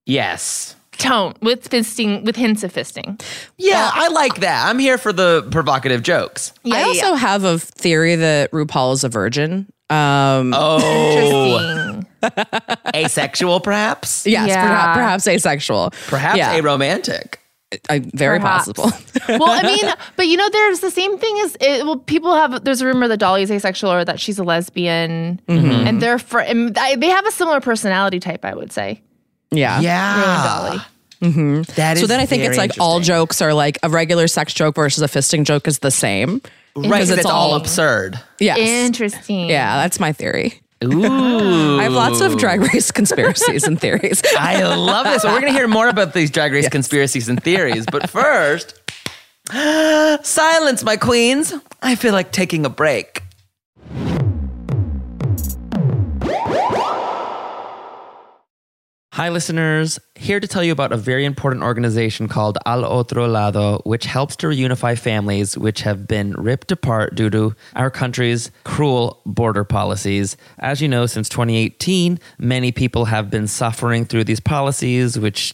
yes. 0.05 0.75
Tone, 0.97 1.33
with 1.41 1.69
fisting, 1.69 2.23
with 2.23 2.35
hints 2.35 2.63
of 2.63 2.73
fisting. 2.73 3.21
Yeah, 3.57 3.89
I 3.93 4.07
like 4.09 4.35
that. 4.41 4.67
I'm 4.69 4.79
here 4.79 4.97
for 4.97 5.11
the 5.13 5.47
provocative 5.51 6.03
jokes. 6.03 6.53
Yeah, 6.63 6.75
I 6.75 6.79
yeah, 6.79 6.85
also 6.87 7.05
yeah. 7.11 7.15
have 7.17 7.43
a 7.43 7.59
theory 7.59 8.15
that 8.15 8.51
RuPaul 8.51 8.93
is 8.93 9.03
a 9.03 9.09
virgin. 9.09 9.67
Um, 9.89 10.53
Oh, 10.55 12.01
asexual, 12.95 13.59
perhaps. 13.59 14.25
yes, 14.25 14.47
Yeah. 14.49 14.61
perhaps, 14.67 14.97
perhaps 14.97 15.27
asexual. 15.27 15.91
Perhaps 16.07 16.37
Yeah. 16.37 16.57
aromantic. 16.59 17.35
I, 17.89 17.99
very 17.99 18.39
Perhaps. 18.39 18.71
possible. 18.71 18.91
well, 19.39 19.49
I 19.49 19.63
mean, 19.63 19.91
but 20.15 20.27
you 20.27 20.37
know, 20.37 20.47
there's 20.49 20.79
the 20.79 20.91
same 20.91 21.17
thing 21.17 21.37
as 21.43 21.57
it, 21.59 21.83
well, 21.85 21.97
people 21.97 22.33
have. 22.33 22.63
There's 22.63 22.79
a 22.79 22.85
rumor 22.85 23.07
that 23.09 23.17
Dolly's 23.17 23.51
asexual 23.51 23.91
or 23.91 24.05
that 24.05 24.19
she's 24.19 24.39
a 24.39 24.43
lesbian, 24.43 25.41
Mm-hmm. 25.49 25.87
and 25.87 26.01
they're 26.01 26.19
fr- 26.19 26.39
and 26.39 26.73
they 26.73 27.09
have 27.09 27.25
a 27.25 27.31
similar 27.31 27.59
personality 27.59 28.19
type. 28.19 28.45
I 28.45 28.55
would 28.55 28.71
say. 28.71 29.01
Yeah. 29.51 29.79
Yeah, 29.79 30.43
Dolly. 30.43 30.77
Mm-hmm. 31.21 31.61
That 31.75 31.95
is 31.97 32.01
So 32.01 32.07
then 32.07 32.19
I 32.19 32.25
think 32.25 32.43
it's 32.43 32.57
like 32.57 32.71
all 32.79 32.99
jokes 32.99 33.41
are 33.41 33.53
like 33.53 33.79
a 33.83 33.89
regular 33.89 34.27
sex 34.27 34.53
joke 34.53 34.75
versus 34.75 35.01
a 35.01 35.07
fisting 35.07 35.43
joke 35.45 35.67
is 35.67 35.79
the 35.79 35.91
same. 35.91 36.41
right? 36.75 36.83
because 36.83 37.09
It's, 37.11 37.19
it's 37.21 37.25
all 37.29 37.51
all- 37.51 37.55
absurd. 37.55 38.19
Yes. 38.39 38.57
Interesting. 38.59 39.49
yeah, 39.49 39.77
that's 39.77 39.99
my 39.99 40.11
theory. 40.13 40.61
Ooh. 40.83 41.03
I 41.79 41.83
have 41.83 41.93
lots 41.93 42.19
of 42.21 42.37
drag 42.37 42.61
race 42.61 42.91
conspiracies 42.91 43.63
and 43.63 43.79
theories. 43.79 44.21
I 44.37 44.61
love 44.63 45.05
this. 45.05 45.21
So 45.21 45.29
we're 45.31 45.39
going 45.39 45.53
to 45.53 45.57
hear 45.57 45.69
more 45.69 45.87
about 45.87 46.13
these 46.13 46.29
drag 46.29 46.51
race 46.51 46.67
conspiracies 46.69 47.29
and 47.29 47.41
theories. 47.41 47.85
But 47.89 48.09
first, 48.09 48.79
silence, 50.25 50.83
my 50.83 50.97
queens. 50.97 51.53
I 51.81 51.95
feel 51.95 52.13
like 52.13 52.31
taking 52.31 52.65
a 52.65 52.69
break. 52.69 53.21
Hi, 59.15 59.29
listeners. 59.29 59.97
Here 60.15 60.41
to 60.41 60.47
tell 60.47 60.61
you 60.61 60.73
about 60.73 60.91
a 60.91 60.97
very 60.97 61.23
important 61.23 61.63
organization 61.63 62.27
called 62.27 62.57
Al 62.65 62.83
Otro 62.83 63.29
Lado, 63.29 63.79
which 63.85 64.03
helps 64.03 64.35
to 64.35 64.47
reunify 64.47 64.99
families 64.99 65.57
which 65.57 65.83
have 65.83 66.05
been 66.05 66.33
ripped 66.33 66.69
apart 66.73 67.15
due 67.15 67.29
to 67.29 67.55
our 67.77 67.89
country's 67.89 68.51
cruel 68.65 69.21
border 69.25 69.63
policies. 69.63 70.35
As 70.59 70.81
you 70.81 70.89
know, 70.89 71.05
since 71.05 71.29
2018, 71.29 72.19
many 72.39 72.73
people 72.73 73.05
have 73.05 73.29
been 73.29 73.47
suffering 73.47 74.03
through 74.03 74.25
these 74.25 74.41
policies, 74.41 75.17
which 75.17 75.53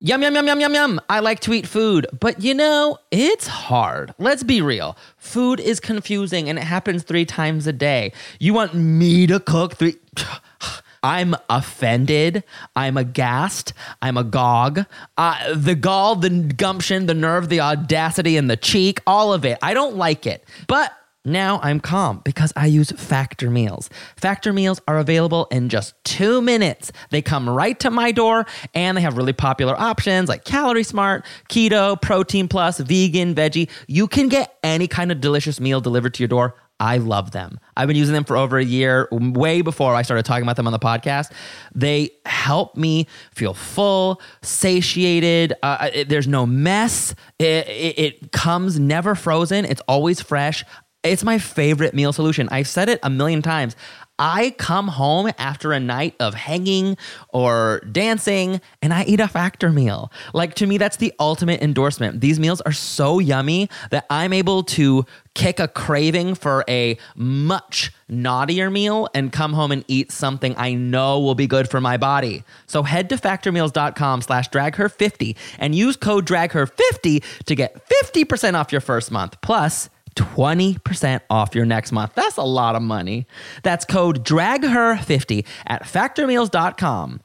Yum, 0.00 0.22
yum, 0.22 0.34
yum, 0.34 0.46
yum, 0.46 0.60
yum, 0.60 0.74
yum. 0.74 1.00
I 1.08 1.20
like 1.20 1.40
to 1.40 1.52
eat 1.54 1.66
food, 1.66 2.06
but 2.18 2.42
you 2.42 2.52
know, 2.52 2.98
it's 3.10 3.46
hard. 3.46 4.12
Let's 4.18 4.42
be 4.42 4.60
real. 4.60 4.96
Food 5.16 5.60
is 5.60 5.78
confusing 5.80 6.48
and 6.48 6.58
it 6.58 6.62
happens 6.62 7.04
three 7.04 7.24
times 7.24 7.66
a 7.66 7.72
day. 7.72 8.12
You 8.40 8.54
want 8.54 8.74
me 8.74 9.26
to 9.28 9.38
cook 9.38 9.76
three? 9.76 9.96
I'm 11.04 11.36
offended. 11.48 12.44
I'm 12.74 12.96
aghast. 12.96 13.72
I'm 14.02 14.16
agog. 14.16 14.84
Uh, 15.16 15.54
the 15.54 15.74
gall, 15.74 16.16
the 16.16 16.30
gumption, 16.30 17.06
the 17.06 17.14
nerve, 17.14 17.48
the 17.48 17.60
audacity, 17.60 18.36
and 18.36 18.50
the 18.50 18.56
cheek, 18.56 19.00
all 19.06 19.32
of 19.32 19.44
it. 19.44 19.58
I 19.62 19.74
don't 19.74 19.96
like 19.96 20.26
it. 20.26 20.44
But 20.66 20.92
now 21.24 21.60
I'm 21.62 21.80
calm 21.80 22.20
because 22.24 22.52
I 22.56 22.66
use 22.66 22.90
Factor 22.92 23.50
meals. 23.50 23.88
Factor 24.16 24.52
meals 24.52 24.80
are 24.86 24.98
available 24.98 25.46
in 25.50 25.68
just 25.68 25.94
two 26.04 26.40
minutes. 26.42 26.92
They 27.10 27.22
come 27.22 27.48
right 27.48 27.78
to 27.80 27.90
my 27.90 28.12
door 28.12 28.46
and 28.74 28.96
they 28.96 29.00
have 29.02 29.16
really 29.16 29.32
popular 29.32 29.74
options 29.78 30.28
like 30.28 30.44
Calorie 30.44 30.82
Smart, 30.84 31.24
Keto, 31.48 32.00
Protein 32.00 32.48
Plus, 32.48 32.78
Vegan, 32.78 33.34
Veggie. 33.34 33.70
You 33.88 34.06
can 34.08 34.28
get 34.28 34.56
any 34.62 34.86
kind 34.88 35.10
of 35.10 35.20
delicious 35.20 35.60
meal 35.60 35.80
delivered 35.80 36.14
to 36.14 36.22
your 36.22 36.28
door. 36.28 36.56
I 36.80 36.96
love 36.96 37.30
them. 37.30 37.60
I've 37.76 37.86
been 37.86 37.96
using 37.96 38.14
them 38.14 38.24
for 38.24 38.36
over 38.36 38.58
a 38.58 38.64
year, 38.64 39.06
way 39.12 39.60
before 39.62 39.94
I 39.94 40.02
started 40.02 40.24
talking 40.24 40.42
about 40.42 40.56
them 40.56 40.66
on 40.66 40.72
the 40.72 40.78
podcast. 40.80 41.30
They 41.72 42.10
help 42.26 42.76
me 42.76 43.06
feel 43.32 43.54
full, 43.54 44.20
satiated. 44.42 45.52
Uh, 45.62 45.88
it- 45.94 46.08
there's 46.08 46.26
no 46.26 46.46
mess. 46.46 47.14
It, 47.38 47.68
it, 47.68 47.98
it 47.98 48.32
comes 48.32 48.78
never 48.78 49.14
frozen, 49.14 49.64
it's 49.64 49.82
always 49.86 50.20
fresh. 50.20 50.64
It's 51.04 51.22
my 51.22 51.38
favorite 51.38 51.92
meal 51.94 52.14
solution. 52.14 52.48
I've 52.50 52.66
said 52.66 52.88
it 52.88 52.98
a 53.02 53.10
million 53.10 53.42
times. 53.42 53.76
I 54.18 54.54
come 54.58 54.88
home 54.88 55.32
after 55.38 55.72
a 55.72 55.80
night 55.80 56.14
of 56.20 56.34
hanging 56.34 56.96
or 57.30 57.82
dancing 57.90 58.60
and 58.80 58.94
I 58.94 59.04
eat 59.04 59.18
a 59.18 59.26
factor 59.26 59.70
meal. 59.70 60.12
Like 60.32 60.54
to 60.54 60.66
me, 60.66 60.78
that's 60.78 60.96
the 60.98 61.12
ultimate 61.18 61.60
endorsement. 61.60 62.20
These 62.20 62.38
meals 62.38 62.60
are 62.60 62.72
so 62.72 63.18
yummy 63.18 63.68
that 63.90 64.06
I'm 64.08 64.32
able 64.32 64.62
to 64.64 65.04
kick 65.34 65.58
a 65.58 65.66
craving 65.66 66.36
for 66.36 66.64
a 66.68 66.96
much 67.16 67.92
naughtier 68.08 68.70
meal 68.70 69.08
and 69.14 69.32
come 69.32 69.52
home 69.52 69.72
and 69.72 69.84
eat 69.88 70.12
something 70.12 70.54
I 70.56 70.74
know 70.74 71.18
will 71.18 71.34
be 71.34 71.48
good 71.48 71.68
for 71.68 71.80
my 71.80 71.96
body. 71.96 72.44
So 72.66 72.84
head 72.84 73.08
to 73.08 73.16
factormeals.com 73.16 74.22
slash 74.22 74.48
dragher50 74.48 75.36
and 75.58 75.74
use 75.74 75.96
code 75.96 76.26
dragher50 76.26 77.44
to 77.46 77.54
get 77.56 77.84
50% 77.88 78.54
off 78.54 78.70
your 78.70 78.80
first 78.80 79.10
month. 79.10 79.40
Plus, 79.40 79.90
20% 80.14 81.20
off 81.30 81.54
your 81.54 81.64
next 81.64 81.92
month. 81.92 82.14
That's 82.14 82.36
a 82.36 82.42
lot 82.42 82.76
of 82.76 82.82
money. 82.82 83.26
That's 83.62 83.84
code 83.84 84.24
DRAGHER50 84.24 85.46
at 85.66 85.84
factormeals.com. 85.84 87.20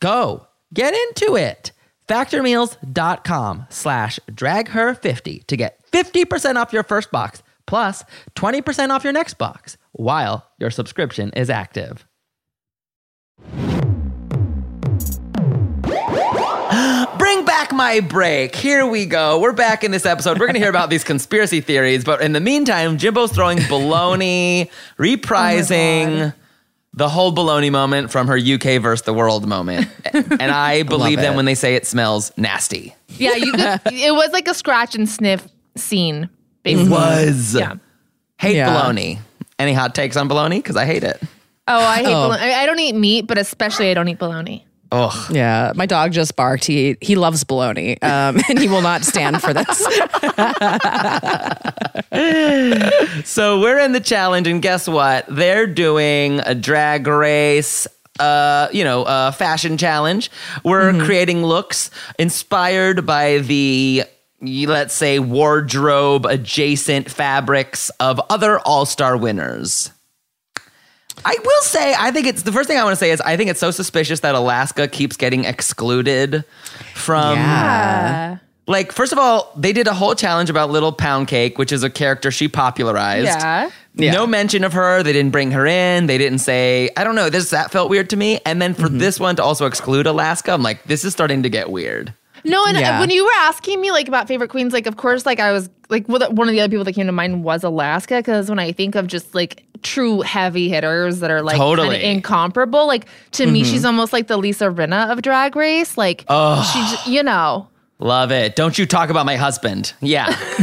Go, 0.00 0.46
get 0.72 0.94
into 0.94 1.36
it. 1.36 1.72
Factormeals.com 2.08 3.66
slash 3.68 4.18
dragher50 4.30 5.46
to 5.46 5.56
get 5.56 5.80
50% 5.92 6.56
off 6.56 6.72
your 6.72 6.82
first 6.82 7.10
box 7.10 7.42
plus 7.66 8.02
20% 8.34 8.90
off 8.90 9.04
your 9.04 9.12
next 9.12 9.34
box 9.38 9.76
while 9.92 10.46
your 10.58 10.70
subscription 10.70 11.30
is 11.30 11.48
active. 11.48 12.04
Bring 17.32 17.44
back 17.44 17.70
my 17.72 18.00
break. 18.00 18.56
Here 18.56 18.84
we 18.84 19.06
go. 19.06 19.38
We're 19.38 19.52
back 19.52 19.84
in 19.84 19.92
this 19.92 20.04
episode. 20.04 20.40
We're 20.40 20.46
going 20.46 20.54
to 20.54 20.58
hear 20.58 20.68
about 20.68 20.90
these 20.90 21.04
conspiracy 21.04 21.60
theories, 21.60 22.02
but 22.02 22.22
in 22.22 22.32
the 22.32 22.40
meantime, 22.40 22.98
Jimbo's 22.98 23.30
throwing 23.30 23.58
baloney, 23.58 24.68
reprising 24.98 26.34
the 26.92 27.08
whole 27.08 27.32
baloney 27.32 27.70
moment 27.70 28.10
from 28.10 28.26
her 28.26 28.36
UK 28.36 28.82
versus 28.82 29.02
the 29.06 29.14
world 29.14 29.46
moment. 29.46 29.86
And 30.12 30.42
I 30.50 30.82
believe 30.88 31.20
them 31.20 31.34
it. 31.34 31.36
when 31.36 31.44
they 31.44 31.54
say 31.54 31.76
it 31.76 31.86
smells 31.86 32.32
nasty. 32.36 32.96
Yeah, 33.10 33.36
you 33.36 33.52
could, 33.52 33.80
it 33.92 34.12
was 34.12 34.32
like 34.32 34.48
a 34.48 34.54
scratch 34.54 34.96
and 34.96 35.08
sniff 35.08 35.46
scene. 35.76 36.28
Basically. 36.64 36.88
It 36.88 36.90
was. 36.90 37.54
Yeah. 37.54 37.74
Hate 38.40 38.56
Yeah. 38.56 38.70
baloney. 38.74 39.20
Any 39.56 39.72
hot 39.72 39.94
takes 39.94 40.16
on 40.16 40.28
baloney? 40.28 40.56
Because 40.56 40.74
I 40.76 40.84
hate 40.84 41.04
it. 41.04 41.22
Oh, 41.68 41.78
I 41.78 41.98
hate 41.98 42.06
Oh. 42.08 42.24
bologna. 42.26 42.42
I 42.42 42.62
I 42.64 42.66
don't 42.66 42.80
eat 42.80 42.96
meat, 42.96 43.28
but 43.28 43.38
especially 43.38 43.88
I 43.88 43.94
don't 43.94 44.08
eat 44.08 44.18
bologna. 44.18 44.66
Ugh. 44.92 45.30
Yeah, 45.34 45.72
my 45.76 45.86
dog 45.86 46.12
just 46.12 46.34
barked. 46.34 46.64
He 46.64 46.96
he 47.00 47.14
loves 47.14 47.44
bologna, 47.44 48.00
um, 48.02 48.38
and 48.48 48.58
he 48.58 48.68
will 48.68 48.82
not 48.82 49.04
stand 49.04 49.40
for 49.40 49.54
this. 49.54 49.86
So 53.24 53.60
we're 53.60 53.78
in 53.78 53.92
the 53.92 54.00
challenge, 54.00 54.46
and 54.46 54.60
guess 54.60 54.88
what? 54.88 55.24
They're 55.28 55.66
doing 55.66 56.40
a 56.40 56.54
drag 56.54 57.06
race. 57.06 57.86
Uh, 58.18 58.68
you 58.72 58.84
know, 58.84 59.04
uh, 59.04 59.30
fashion 59.30 59.78
challenge. 59.78 60.30
We're 60.64 60.92
creating 61.04 61.42
looks 61.42 61.90
inspired 62.18 63.06
by 63.06 63.38
the, 63.38 64.04
let's 64.42 64.92
say, 64.92 65.18
wardrobe 65.18 66.26
adjacent 66.26 67.10
fabrics 67.10 67.88
of 68.00 68.20
other 68.28 68.58
All 68.60 68.84
Star 68.84 69.16
winners. 69.16 69.90
I 71.24 71.36
will 71.42 71.62
say, 71.62 71.94
I 71.98 72.10
think 72.10 72.26
it's 72.26 72.42
the 72.42 72.52
first 72.52 72.68
thing 72.68 72.78
I 72.78 72.84
want 72.84 72.92
to 72.92 73.00
say 73.00 73.10
is 73.10 73.20
I 73.20 73.36
think 73.36 73.50
it's 73.50 73.60
so 73.60 73.70
suspicious 73.70 74.20
that 74.20 74.34
Alaska 74.34 74.88
keeps 74.88 75.16
getting 75.16 75.44
excluded 75.44 76.44
from 76.94 77.36
yeah, 77.36 78.38
like, 78.70 78.92
first 78.92 79.10
of 79.10 79.18
all, 79.18 79.52
they 79.56 79.72
did 79.72 79.88
a 79.88 79.94
whole 79.94 80.14
challenge 80.14 80.48
about 80.48 80.70
Little 80.70 80.92
Pound 80.92 81.26
Cake, 81.26 81.58
which 81.58 81.72
is 81.72 81.82
a 81.82 81.90
character 81.90 82.30
she 82.30 82.46
popularized. 82.46 83.26
Yeah. 83.26 83.70
Yeah. 83.94 84.12
No 84.12 84.28
mention 84.28 84.62
of 84.62 84.72
her. 84.74 85.02
They 85.02 85.12
didn't 85.12 85.32
bring 85.32 85.50
her 85.50 85.66
in. 85.66 86.06
They 86.06 86.18
didn't 86.18 86.38
say, 86.38 86.88
I 86.96 87.02
don't 87.02 87.16
know, 87.16 87.28
this 87.28 87.50
that 87.50 87.72
felt 87.72 87.90
weird 87.90 88.10
to 88.10 88.16
me. 88.16 88.38
And 88.46 88.62
then 88.62 88.74
for 88.74 88.82
mm-hmm. 88.82 88.98
this 88.98 89.18
one 89.18 89.34
to 89.36 89.42
also 89.42 89.66
exclude 89.66 90.06
Alaska, 90.06 90.52
I'm 90.52 90.62
like, 90.62 90.84
this 90.84 91.04
is 91.04 91.12
starting 91.12 91.42
to 91.42 91.48
get 91.48 91.70
weird. 91.70 92.14
No, 92.44 92.64
and 92.66 92.76
uh, 92.76 92.80
Yeah. 92.80 93.00
when 93.00 93.10
you 93.10 93.24
were 93.24 93.30
asking 93.38 93.80
me 93.80 93.90
like 93.90 94.08
about 94.08 94.28
favorite 94.28 94.48
queens, 94.50 94.72
like 94.72 94.86
of 94.86 94.96
course, 94.96 95.26
like 95.26 95.40
I 95.40 95.52
was 95.52 95.68
like 95.88 96.06
one 96.08 96.22
of 96.22 96.28
the 96.52 96.60
other 96.60 96.68
people 96.70 96.84
that 96.84 96.92
came 96.94 97.06
to 97.06 97.12
mind 97.12 97.42
was 97.44 97.64
Alaska 97.64 98.16
because 98.16 98.48
when 98.48 98.58
I 98.58 98.72
think 98.72 98.94
of 98.94 99.06
just 99.06 99.34
like 99.34 99.64
true 99.82 100.20
heavy 100.20 100.68
hitters 100.68 101.20
that 101.20 101.30
are 101.30 101.42
like 101.42 101.56
Totally. 101.56 102.02
incomparable, 102.04 102.86
like 102.86 103.06
to 103.32 103.46
me 103.46 103.64
she's 103.64 103.84
almost 103.84 104.12
like 104.12 104.26
the 104.28 104.36
Lisa 104.36 104.66
Rinna 104.66 105.10
of 105.10 105.22
Drag 105.22 105.56
Race. 105.56 105.96
Like 105.98 106.24
she, 106.72 107.10
you 107.12 107.22
know, 107.22 107.66
Love 108.02 108.32
it. 108.32 108.56
Don't 108.56 108.78
you 108.78 108.86
talk 108.86 109.10
about 109.10 109.26
my 109.26 109.36
husband. 109.36 109.92
Yeah. 110.00 110.28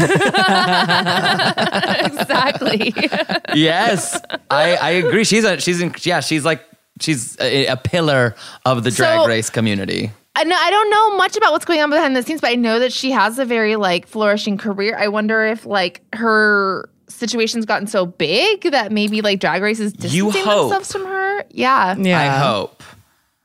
exactly. 2.05 2.93
yes. 3.53 4.19
I, 4.49 4.75
I 4.75 4.89
agree. 4.91 5.23
She's 5.23 5.43
a, 5.43 5.59
she's 5.59 5.79
in, 5.81 5.93
yeah, 6.01 6.19
she's 6.21 6.43
like, 6.45 6.63
she's 6.99 7.37
a, 7.39 7.67
a 7.67 7.77
pillar 7.77 8.35
of 8.65 8.83
the 8.83 8.91
drag 8.91 9.19
So- 9.21 9.27
race 9.27 9.49
community. 9.51 10.11
I 10.39 10.43
know 10.43 10.55
I 10.55 10.69
don't 10.69 10.89
know 10.91 11.17
much 11.17 11.35
about 11.35 11.51
what's 11.51 11.65
going 11.65 11.81
on 11.81 11.89
behind 11.89 12.15
the 12.15 12.21
scenes, 12.21 12.41
but 12.41 12.51
I 12.51 12.55
know 12.55 12.77
that 12.79 12.93
she 12.93 13.09
has 13.11 13.39
a 13.39 13.45
very 13.45 13.75
like 13.75 14.05
flourishing 14.07 14.57
career. 14.57 14.95
I 14.97 15.07
wonder 15.07 15.43
if 15.45 15.65
like 15.65 16.03
her 16.13 16.89
situation's 17.07 17.65
gotten 17.65 17.87
so 17.87 18.05
big 18.05 18.61
that 18.71 18.91
maybe 18.91 19.21
like 19.21 19.39
Drag 19.39 19.63
Race 19.63 19.79
is 19.79 19.93
You 20.13 20.25
distancing 20.25 20.43
hope. 20.43 20.69
themselves 20.69 20.91
from 20.91 21.05
her. 21.05 21.43
Yeah. 21.49 21.95
yeah. 21.97 22.19
I 22.21 22.27
hope. 22.37 22.83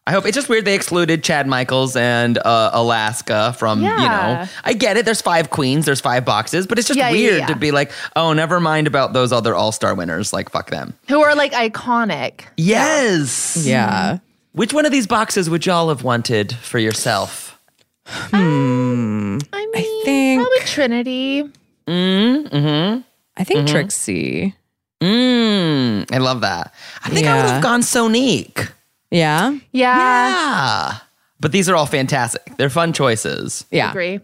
I 0.05 0.11
hope 0.11 0.27
it's 0.27 0.35
just 0.35 0.49
weird 0.49 0.65
they 0.65 0.75
excluded 0.75 1.23
Chad 1.23 1.47
Michaels 1.47 1.95
and 1.95 2.37
uh, 2.37 2.71
Alaska 2.75 3.55
from 3.57 3.81
you 3.83 3.89
know. 3.89 4.47
I 4.65 4.73
get 4.73 4.97
it. 4.97 5.05
There's 5.05 5.23
five 5.23 5.49
queens. 5.51 5.87
There's 5.87 6.01
five 6.01 6.25
boxes, 6.25 6.67
but 6.67 6.79
it's 6.79 6.89
just 6.89 6.99
Yeah, 6.99 7.09
yeah, 7.11 7.13
weird 7.13 7.39
yeah. 7.39 7.47
to 7.47 7.55
be 7.57 7.71
like, 7.71 7.93
oh, 8.17 8.33
never 8.33 8.59
mind 8.59 8.89
about 8.89 9.13
those 9.13 9.33
other 9.33 9.55
All 9.55 9.71
Star 9.71 9.95
winners. 9.95 10.33
Like 10.33 10.51
fuck 10.51 10.71
them. 10.71 10.93
Who 11.09 11.23
are 11.23 11.37
like 11.37 11.53
iconic. 11.53 12.43
Yes. 12.57 13.57
Yeah. 13.65 14.19
Which 14.53 14.73
one 14.73 14.85
of 14.87 14.93
these 14.93 15.07
boxes 15.07 15.49
would 15.49 15.65
y'all 15.67 15.89
have 15.89 16.03
wanted 16.03 16.53
for 16.57 16.79
yourself? 16.79 17.59
Hmm. 18.07 19.39
I 19.53 19.67
mean, 19.73 20.05
think- 20.05 20.41
probably 20.43 20.67
Trinity. 20.67 21.51
Mm 21.87 22.51
hmm. 22.51 23.01
I 23.37 23.45
think 23.45 23.67
Trixie. 23.69 24.55
Mm, 25.01 26.13
I 26.13 26.19
love 26.19 26.43
that. 26.43 26.73
I 27.03 27.09
think 27.09 27.27
I 27.27 27.37
would 27.43 27.51
have 27.51 27.63
gone 27.63 27.81
Sonique. 27.81 28.71
Yeah, 29.11 29.59
Yeah. 29.73 29.95
Ah. 29.97 31.07
But 31.41 31.51
these 31.51 31.69
are 31.69 31.75
all 31.75 31.87
fantastic. 31.87 32.53
They're 32.57 32.71
fun 32.71 32.93
choices. 32.93 33.65
yeah. 33.73 33.91
Agree. 33.91 34.21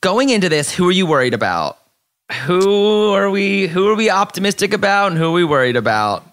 Going 0.00 0.28
into 0.28 0.48
this, 0.48 0.72
who 0.72 0.88
are 0.88 0.92
you 0.92 1.06
worried 1.06 1.34
about? 1.34 1.78
Who 2.46 3.10
are 3.12 3.28
we 3.30 3.66
who 3.66 3.88
are 3.88 3.96
we 3.96 4.10
optimistic 4.10 4.72
about 4.72 5.08
and 5.10 5.18
who 5.18 5.26
are 5.30 5.32
we 5.32 5.44
worried 5.44 5.76
about? 5.76 6.24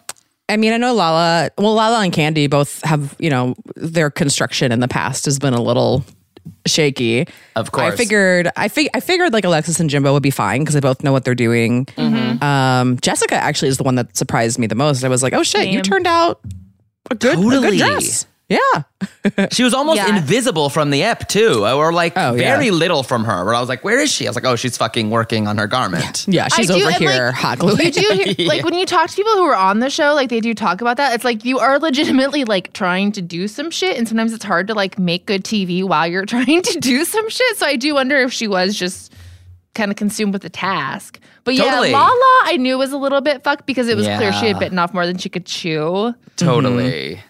I 0.52 0.58
mean, 0.58 0.74
I 0.74 0.78
know 0.78 0.94
Lala. 0.94 1.50
Well, 1.58 1.74
Lala 1.76 2.02
and 2.04 2.12
Candy 2.12 2.48
both 2.48 2.82
have 2.84 3.16
you 3.20 3.30
know 3.30 3.56
their 3.76 4.10
construction 4.10 4.72
in 4.72 4.82
the 4.82 4.88
past 4.88 5.26
has 5.26 5.40
been 5.40 5.54
a 5.54 5.62
little 5.62 6.04
shaky. 6.68 7.28
Of 7.56 7.72
course. 7.72 7.94
I 7.94 7.96
figured. 7.96 8.50
I 8.58 8.68
fig- 8.68 8.90
I 8.94 9.00
figured 9.00 9.34
like 9.34 9.46
Alexis 9.46 9.80
and 9.80 9.90
Jimbo 9.90 10.12
would 10.14 10.24
be 10.24 10.30
fine 10.32 10.62
because 10.62 10.74
they 10.74 10.82
both 10.82 11.04
know 11.04 11.12
what 11.12 11.24
they're 11.24 11.36
doing. 11.36 11.86
Mm-hmm. 11.86 12.44
Um, 12.44 13.00
Jessica 13.02 13.36
actually 13.36 13.70
is 13.70 13.78
the 13.78 13.84
one 13.84 13.96
that 13.96 14.16
surprised 14.18 14.60
me 14.60 14.68
the 14.68 14.76
most. 14.76 15.04
I 15.04 15.08
was 15.08 15.24
like, 15.24 15.34
oh 15.34 15.44
shit, 15.44 15.68
you 15.70 15.82
turned 15.82 16.08
out 16.08 16.42
a 17.10 17.16
good, 17.16 17.38
a 17.38 17.42
good 17.42 17.78
dress. 17.78 18.26
Yeah, 18.52 19.48
She 19.52 19.64
was 19.64 19.74
almost 19.74 19.98
Yeah. 19.98 20.18
invisible 20.18 20.70
from 20.70 20.90
the 20.90 21.04
ep 21.04 21.28
too, 21.30 21.66
or 21.66 21.94
like 21.94 22.14
Oh, 22.16 22.34
yeah. 22.34 22.56
very 22.56 22.72
little 22.72 23.04
from 23.04 23.24
her. 23.24 23.46
Where 23.46 23.56
I 23.56 23.60
was 23.60 23.70
like, 23.70 23.84
"Where 23.84 24.00
is 24.00 24.12
she?" 24.12 24.28
I 24.28 24.30
was 24.30 24.36
like, 24.36 24.46
"Oh, 24.46 24.56
she's 24.56 24.78
fucking 24.78 25.10
working 25.10 25.48
on 25.48 25.58
her 25.58 25.68
garment." 25.68 26.26
yeah. 26.28 26.48
She's 26.50 26.70
I 26.70 26.76
over 26.76 26.88
and, 26.88 26.96
here 26.96 27.26
like, 27.28 27.36
hot 27.36 27.60
gluing. 27.60 27.80
You 27.86 27.92
do 27.92 28.34
hear, 28.36 28.48
like 28.48 28.64
when 28.66 28.74
you 28.74 28.86
talk 28.86 29.10
to 29.10 29.16
people 29.16 29.34
who 29.34 29.44
are 29.44 29.56
on 29.56 29.80
the 29.80 29.90
show, 29.90 30.14
like 30.14 30.30
they 30.30 30.40
do 30.42 30.54
talk 30.54 30.82
about 30.82 30.98
that. 30.98 31.14
It's 31.14 31.24
like 31.24 31.46
you 31.46 31.60
are 31.60 31.80
legitimately 31.80 32.44
like 32.46 32.74
trying 32.74 33.12
to 33.14 33.22
do 33.22 33.48
some 33.48 33.72
shit, 33.72 33.98
and 33.98 34.08
sometimes 34.08 34.34
it's 34.34 34.44
hard 34.46 34.68
to 34.68 34.74
like 34.74 35.00
make 35.00 35.26
good 35.26 35.44
TV 35.44 35.84
while 35.84 36.08
you're 36.08 36.26
trying 36.36 36.62
to 36.62 36.80
do 36.80 37.06
some 37.06 37.30
shit. 37.30 37.58
So 37.58 37.66
I 37.66 37.76
do 37.78 37.94
wonder 37.94 38.18
if 38.18 38.34
she 38.34 38.48
was 38.48 38.76
just 38.78 39.14
kind 39.74 39.90
of 39.90 39.96
consumed 39.98 40.34
with 40.34 40.42
the 40.42 40.50
task. 40.50 41.20
But 41.44 41.56
yeah, 41.56 41.64
Totally. 41.72 41.92
Lala, 41.92 42.40
I 42.44 42.58
knew 42.60 42.78
was 42.78 42.92
a 42.92 42.98
little 42.98 43.22
bit 43.22 43.44
fucked 43.44 43.66
because 43.66 43.88
it 43.88 43.96
was 43.98 44.06
clear 44.06 44.32
she 44.34 44.48
had 44.48 44.60
bitten 44.60 44.78
off 44.78 44.94
more 44.94 45.08
than 45.08 45.18
she 45.18 45.30
could 45.30 45.46
chew. 45.46 46.14
Totally. 46.36 47.16
Mm-hmm. 47.16 47.28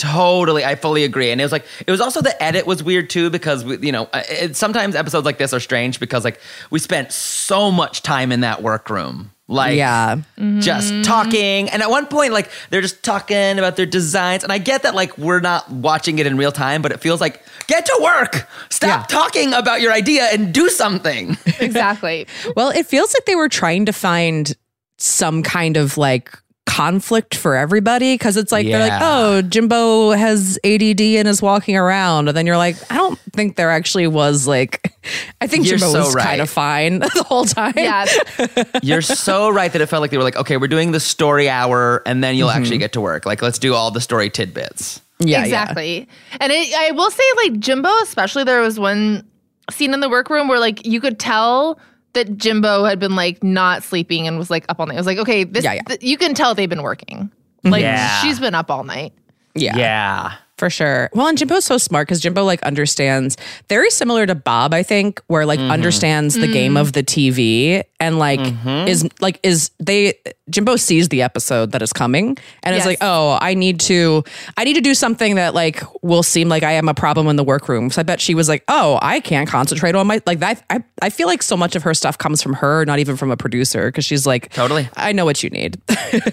Totally, 0.00 0.64
I 0.64 0.76
fully 0.76 1.04
agree. 1.04 1.30
And 1.30 1.40
it 1.40 1.44
was 1.44 1.52
like 1.52 1.66
it 1.86 1.90
was 1.90 2.00
also 2.00 2.22
the 2.22 2.42
edit 2.42 2.66
was 2.66 2.82
weird 2.82 3.10
too 3.10 3.28
because 3.28 3.64
we, 3.64 3.76
you 3.78 3.92
know 3.92 4.08
uh, 4.14 4.22
it, 4.30 4.56
sometimes 4.56 4.94
episodes 4.96 5.26
like 5.26 5.36
this 5.36 5.52
are 5.52 5.60
strange 5.60 6.00
because 6.00 6.24
like 6.24 6.40
we 6.70 6.78
spent 6.78 7.12
so 7.12 7.70
much 7.70 8.00
time 8.02 8.32
in 8.32 8.40
that 8.40 8.62
workroom, 8.62 9.30
like 9.46 9.76
yeah, 9.76 10.16
just 10.60 11.04
talking. 11.04 11.68
And 11.68 11.82
at 11.82 11.90
one 11.90 12.06
point, 12.06 12.32
like 12.32 12.50
they're 12.70 12.80
just 12.80 13.02
talking 13.02 13.58
about 13.58 13.76
their 13.76 13.84
designs. 13.84 14.42
And 14.42 14.50
I 14.50 14.56
get 14.56 14.84
that 14.84 14.94
like 14.94 15.18
we're 15.18 15.40
not 15.40 15.70
watching 15.70 16.18
it 16.18 16.26
in 16.26 16.38
real 16.38 16.52
time, 16.52 16.80
but 16.80 16.92
it 16.92 17.00
feels 17.00 17.20
like 17.20 17.42
get 17.66 17.84
to 17.84 17.98
work, 18.02 18.48
stop 18.70 19.00
Yeah. 19.10 19.18
talking 19.18 19.52
about 19.52 19.82
your 19.82 19.92
idea 19.92 20.24
and 20.32 20.52
do 20.54 20.70
something. 20.70 21.36
Exactly. 21.60 22.26
Well, 22.56 22.70
it 22.70 22.86
feels 22.86 23.12
like 23.14 23.26
they 23.26 23.36
were 23.36 23.50
trying 23.50 23.84
to 23.86 23.92
find 23.92 24.56
some 24.96 25.42
kind 25.42 25.76
of 25.76 25.98
like 25.98 26.32
conflict 26.70 27.34
for 27.34 27.56
everybody 27.56 28.14
because 28.14 28.36
it's 28.36 28.52
like 28.52 28.64
they're 28.64 28.88
like, 28.88 29.00
oh, 29.02 29.42
Jimbo 29.42 30.10
has 30.10 30.56
ADD 30.64 31.00
and 31.00 31.26
is 31.26 31.42
walking 31.42 31.76
around, 31.76 32.28
and 32.28 32.36
then 32.36 32.46
you're 32.46 32.56
like, 32.56 32.76
I 32.92 32.96
don't 32.96 33.18
think 33.32 33.56
there 33.56 33.70
actually 33.70 34.06
was 34.06 34.46
like, 34.46 34.94
I 35.40 35.48
think 35.48 35.66
You're 35.66 35.78
Jimbo 35.78 35.92
so 35.92 35.98
was 36.04 36.14
right. 36.14 36.24
kind 36.24 36.40
of 36.40 36.48
fine 36.48 36.98
the 37.00 37.24
whole 37.26 37.44
time. 37.44 37.74
Yeah. 37.76 38.06
You're 38.82 39.02
so 39.02 39.50
right 39.50 39.72
that 39.72 39.82
it 39.82 39.86
felt 39.86 40.00
like 40.00 40.12
they 40.12 40.16
were 40.16 40.22
like, 40.22 40.36
okay, 40.36 40.56
we're 40.56 40.68
doing 40.68 40.92
the 40.92 41.00
story 41.00 41.48
hour 41.48 42.02
and 42.06 42.22
then 42.22 42.36
you'll 42.36 42.48
mm-hmm. 42.48 42.60
actually 42.60 42.78
get 42.78 42.92
to 42.92 43.00
work. 43.00 43.26
Like, 43.26 43.42
let's 43.42 43.58
do 43.58 43.74
all 43.74 43.90
the 43.90 44.00
story 44.00 44.30
tidbits. 44.30 45.00
yeah, 45.18 45.38
yeah. 45.38 45.44
exactly. 45.44 46.08
And 46.38 46.52
it, 46.52 46.72
I 46.72 46.92
will 46.92 47.10
say, 47.10 47.24
like 47.36 47.58
Jimbo, 47.58 47.90
especially, 48.02 48.44
there 48.44 48.60
was 48.60 48.78
one 48.78 49.28
scene 49.70 49.92
in 49.92 50.00
the 50.00 50.08
workroom 50.08 50.46
where 50.46 50.60
like 50.60 50.86
you 50.86 51.00
could 51.00 51.18
tell 51.18 51.80
that 52.12 52.36
Jimbo 52.36 52.84
had 52.84 52.98
been 52.98 53.14
like 53.14 53.42
not 53.42 53.82
sleeping 53.82 54.26
and 54.26 54.38
was 54.38 54.50
like 54.50 54.64
up 54.68 54.80
all 54.80 54.86
night. 54.86 54.94
I 54.94 54.98
was 54.98 55.06
like, 55.06 55.18
okay, 55.18 55.44
this 55.44 55.64
Yeah, 55.64 55.74
yeah. 55.74 55.82
th- 55.82 56.02
you 56.02 56.16
can 56.16 56.34
tell 56.34 56.54
they've 56.54 56.68
been 56.68 56.82
working. 56.82 57.30
Like 57.62 57.82
Yeah. 57.82 58.20
she's 58.20 58.40
been 58.40 58.54
up 58.54 58.70
all 58.70 58.84
night. 58.84 59.12
yeah, 59.54 59.76
Yeah. 59.76 60.32
For 60.60 60.68
sure. 60.68 61.08
Well, 61.14 61.26
and 61.26 61.38
Jimbo's 61.38 61.64
so 61.64 61.78
smart 61.78 62.06
because 62.06 62.20
Jimbo 62.20 62.44
like 62.44 62.62
understands 62.64 63.38
very 63.70 63.88
similar 63.88 64.26
to 64.26 64.34
Bob, 64.34 64.74
I 64.74 64.82
think, 64.82 65.22
where 65.26 65.46
like 65.46 65.58
mm-hmm. 65.58 65.70
understands 65.70 66.34
the 66.34 66.48
mm. 66.48 66.52
game 66.52 66.76
of 66.76 66.92
the 66.92 67.02
TV 67.02 67.82
and 67.98 68.18
like 68.18 68.40
mm-hmm. 68.40 68.86
is 68.86 69.08
like 69.20 69.40
is 69.42 69.70
they 69.80 70.18
Jimbo 70.50 70.76
sees 70.76 71.08
the 71.08 71.22
episode 71.22 71.72
that 71.72 71.82
is 71.82 71.92
coming 71.92 72.36
and 72.62 72.76
is 72.76 72.86
like, 72.86 72.98
oh, 73.00 73.38
I 73.40 73.54
need 73.54 73.80
to 73.80 74.24
I 74.56 74.64
need 74.64 74.74
to 74.74 74.80
do 74.80 74.94
something 74.94 75.36
that 75.36 75.54
like 75.54 75.82
will 76.02 76.22
seem 76.22 76.48
like 76.48 76.62
I 76.62 76.72
am 76.72 76.88
a 76.88 76.94
problem 76.94 77.28
in 77.28 77.36
the 77.36 77.44
workroom. 77.44 77.90
So 77.90 78.00
I 78.00 78.02
bet 78.02 78.20
she 78.20 78.34
was 78.34 78.48
like, 78.48 78.64
oh, 78.68 78.98
I 79.00 79.20
can't 79.20 79.48
concentrate 79.48 79.94
on 79.94 80.06
my 80.06 80.20
like 80.26 80.40
that. 80.40 80.62
I 80.70 80.82
I 81.02 81.10
feel 81.10 81.26
like 81.26 81.42
so 81.42 81.56
much 81.56 81.76
of 81.76 81.82
her 81.82 81.94
stuff 81.94 82.18
comes 82.18 82.42
from 82.42 82.54
her, 82.54 82.84
not 82.84 82.98
even 82.98 83.16
from 83.16 83.30
a 83.30 83.36
producer, 83.36 83.88
because 83.88 84.04
she's 84.04 84.26
like, 84.26 84.52
Totally. 84.52 84.88
I 84.96 85.12
know 85.12 85.24
what 85.24 85.42
you 85.42 85.50
need. 85.50 85.80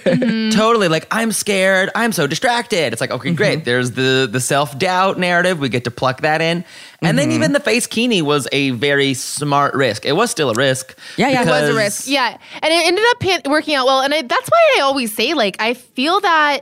Mm-hmm. 0.07 0.49
Totally. 0.57 0.87
Like, 0.87 1.05
I'm 1.11 1.31
scared. 1.31 1.89
I'm 1.93 2.11
so 2.11 2.27
distracted. 2.27 2.93
It's 2.93 3.01
like, 3.01 3.11
okay, 3.11 3.29
mm-hmm. 3.29 3.35
great. 3.35 3.65
There's 3.65 3.91
the 3.91 4.27
the 4.29 4.39
self 4.39 4.77
doubt 4.77 5.19
narrative. 5.19 5.59
We 5.59 5.69
get 5.69 5.83
to 5.83 5.91
pluck 5.91 6.21
that 6.21 6.41
in. 6.41 6.65
And 7.01 7.17
then 7.17 7.31
even 7.31 7.47
mm-hmm. 7.47 7.53
the 7.53 7.59
face 7.59 7.85
kini 7.85 8.21
was 8.21 8.47
a 8.51 8.71
very 8.71 9.13
smart 9.13 9.75
risk. 9.75 10.05
It 10.05 10.13
was 10.13 10.31
still 10.31 10.49
a 10.49 10.53
risk. 10.53 10.97
Yeah, 11.17 11.29
yeah. 11.29 11.41
It 11.41 11.47
It 11.47 11.51
was 11.51 11.69
a 11.69 11.75
risk. 11.75 12.07
Yeah. 12.07 12.37
And 12.61 12.73
it 12.73 12.87
ended 12.87 13.05
up 13.09 13.19
pan- 13.19 13.41
working 13.51 13.75
out 13.75 13.85
well. 13.85 14.01
And 14.01 14.13
I, 14.13 14.23
that's 14.23 14.49
why 14.49 14.75
I 14.77 14.81
always 14.81 15.13
say, 15.13 15.33
like, 15.33 15.57
I 15.59 15.75
feel 15.75 16.19
that 16.21 16.61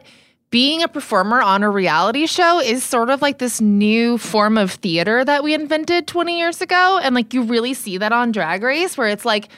being 0.49 0.83
a 0.83 0.87
performer 0.87 1.41
on 1.41 1.63
a 1.63 1.69
reality 1.69 2.25
show 2.25 2.59
is 2.59 2.83
sort 2.83 3.09
of 3.09 3.21
like 3.21 3.37
this 3.37 3.61
new 3.61 4.17
form 4.17 4.57
of 4.57 4.71
theater 4.71 5.23
that 5.23 5.43
we 5.43 5.53
invented 5.53 6.07
20 6.07 6.37
years 6.37 6.61
ago. 6.61 6.99
And 7.01 7.15
like, 7.15 7.33
you 7.33 7.43
really 7.43 7.73
see 7.73 7.97
that 7.97 8.11
on 8.11 8.31
Drag 8.31 8.61
Race, 8.61 8.97
where 8.97 9.07
it's 9.07 9.25
like, 9.25 9.49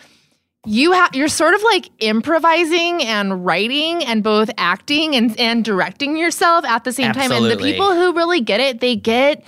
you 0.65 0.91
have 0.91 1.15
you're 1.15 1.29
sort 1.29 1.53
of 1.53 1.63
like 1.63 1.89
improvising 1.99 3.01
and 3.03 3.45
writing 3.45 4.03
and 4.03 4.21
both 4.21 4.49
acting 4.57 5.15
and, 5.15 5.39
and 5.39 5.63
directing 5.63 6.17
yourself 6.17 6.65
at 6.65 6.83
the 6.83 6.91
same 6.91 7.13
time. 7.13 7.31
And 7.31 7.45
the 7.45 7.55
people 7.55 7.93
who 7.93 8.13
really 8.13 8.41
get 8.41 8.59
it, 8.59 8.81
they 8.81 8.97
get 8.97 9.47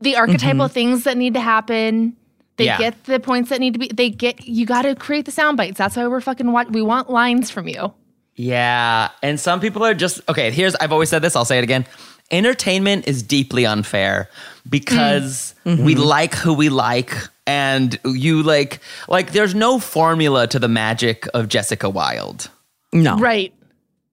the 0.00 0.16
archetypal 0.16 0.66
mm-hmm. 0.66 0.72
things 0.72 1.04
that 1.04 1.16
need 1.16 1.34
to 1.34 1.40
happen. 1.40 2.16
They 2.56 2.66
Yeah. 2.66 2.78
get 2.78 3.04
the 3.04 3.20
points 3.20 3.50
that 3.50 3.60
need 3.60 3.72
to 3.74 3.78
be. 3.78 3.88
They 3.88 4.10
get. 4.10 4.46
You 4.46 4.66
got 4.66 4.82
to 4.82 4.94
create 4.94 5.24
the 5.24 5.30
sound 5.30 5.56
bites. 5.56 5.78
That's 5.78 5.96
why 5.96 6.06
we're 6.06 6.20
fucking. 6.20 6.50
Wa- 6.52 6.66
we 6.68 6.82
want 6.82 7.08
lines 7.10 7.50
from 7.50 7.68
you. 7.68 7.92
Yeah. 8.40 9.10
And 9.22 9.38
some 9.38 9.60
people 9.60 9.84
are 9.84 9.94
just 9.94 10.20
okay, 10.28 10.50
here's 10.50 10.74
I've 10.76 10.92
always 10.92 11.10
said 11.10 11.20
this, 11.20 11.36
I'll 11.36 11.44
say 11.44 11.58
it 11.58 11.64
again. 11.64 11.86
Entertainment 12.30 13.08
is 13.08 13.22
deeply 13.22 13.66
unfair 13.66 14.30
because 14.68 15.54
mm. 15.66 15.84
we 15.84 15.94
mm-hmm. 15.94 16.04
like 16.04 16.34
who 16.34 16.54
we 16.54 16.68
like 16.68 17.14
and 17.46 17.98
you 18.04 18.42
like 18.42 18.80
like 19.08 19.32
there's 19.32 19.54
no 19.54 19.78
formula 19.78 20.46
to 20.46 20.58
the 20.58 20.68
magic 20.68 21.26
of 21.34 21.48
Jessica 21.48 21.90
Wild. 21.90 22.48
no. 22.92 23.18
Right. 23.18 23.52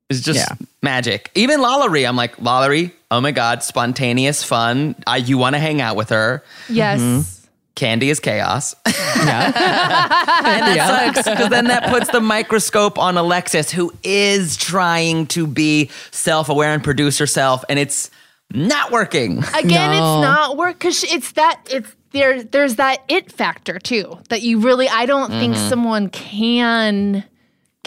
It's 0.10 0.22
just 0.22 0.40
Yeah. 0.40 0.56
magic. 0.82 1.32
Even 1.36 1.60
LaLa 1.60 1.90
Ri, 1.90 2.06
I'm 2.06 2.16
like, 2.16 2.38
LaLa 2.38 2.70
Ri, 2.70 2.94
oh 3.12 3.22
my 3.22 3.32
God, 3.32 3.64
spontaneous 3.64 4.44
fun. 4.44 4.96
I, 5.06 5.18
you 5.18 5.38
want 5.38 5.56
to 5.56 5.60
hang 5.60 5.82
out 5.82 5.96
with 5.96 6.10
her. 6.10 6.44
Yes. 6.70 7.02
Mm-hmm. 7.02 7.34
Kandy 7.76 8.10
is 8.10 8.20
chaos. 8.20 8.76
Yeah. 9.18 9.46
and 9.48 10.78
that 10.78 11.14
sucks 11.16 11.28
because 11.28 11.50
then 11.50 11.66
that 11.66 11.90
puts 11.90 12.12
the 12.12 12.22
microscope 12.22 13.00
on 13.00 13.18
Alexis, 13.18 13.72
who 13.72 13.92
is 14.04 14.56
trying 14.56 15.26
to 15.28 15.48
be 15.48 15.90
self 16.12 16.50
aware 16.50 16.72
and 16.72 16.84
produce 16.84 17.18
herself, 17.18 17.66
and 17.68 17.80
it's 17.80 18.12
not 18.54 18.92
working. 18.92 19.40
Again, 19.56 19.92
No. 19.92 20.20
it's 20.20 20.22
not 20.24 20.56
work 20.56 20.78
because 20.78 21.04
it's 21.04 21.32
that 21.34 21.60
it's 21.72 21.94
there. 22.12 22.44
There's 22.44 22.76
that 22.76 23.04
it 23.08 23.32
factor 23.32 23.80
too 23.80 24.20
that 24.30 24.44
you 24.44 24.60
really. 24.60 24.88
I 24.88 25.08
don't 25.08 25.32
think 25.32 25.56
mm-hmm. 25.56 25.70
someone 25.70 26.10
can 26.10 27.24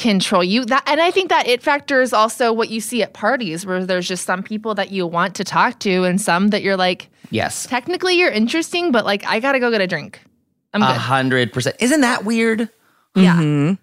control 0.00 0.42
you 0.42 0.64
that 0.64 0.82
and 0.86 1.00
i 1.00 1.10
think 1.10 1.28
that 1.28 1.46
it 1.46 1.62
factor 1.62 2.00
is 2.00 2.12
also 2.12 2.52
what 2.52 2.70
you 2.70 2.80
see 2.80 3.02
at 3.02 3.12
parties 3.12 3.66
where 3.66 3.84
there's 3.84 4.08
just 4.08 4.24
some 4.24 4.42
people 4.42 4.74
that 4.74 4.90
you 4.90 5.06
want 5.06 5.34
to 5.34 5.44
talk 5.44 5.78
to 5.78 6.04
and 6.04 6.20
some 6.20 6.48
that 6.48 6.62
you're 6.62 6.76
like 6.76 7.08
Yes. 7.30 7.66
technically 7.66 8.14
you're 8.18 8.30
interesting 8.32 8.90
but 8.92 9.04
like 9.04 9.24
i 9.26 9.38
gotta 9.40 9.60
go 9.60 9.70
get 9.70 9.80
a 9.82 9.86
drink 9.86 10.20
i'm 10.74 10.82
A 10.82 10.86
hundred 10.94 11.52
percent. 11.52 11.76
Isn't 11.80 12.00
that 12.00 12.24
weird? 12.24 12.68
yeah 13.14 13.36
mm-hmm. 13.36 13.74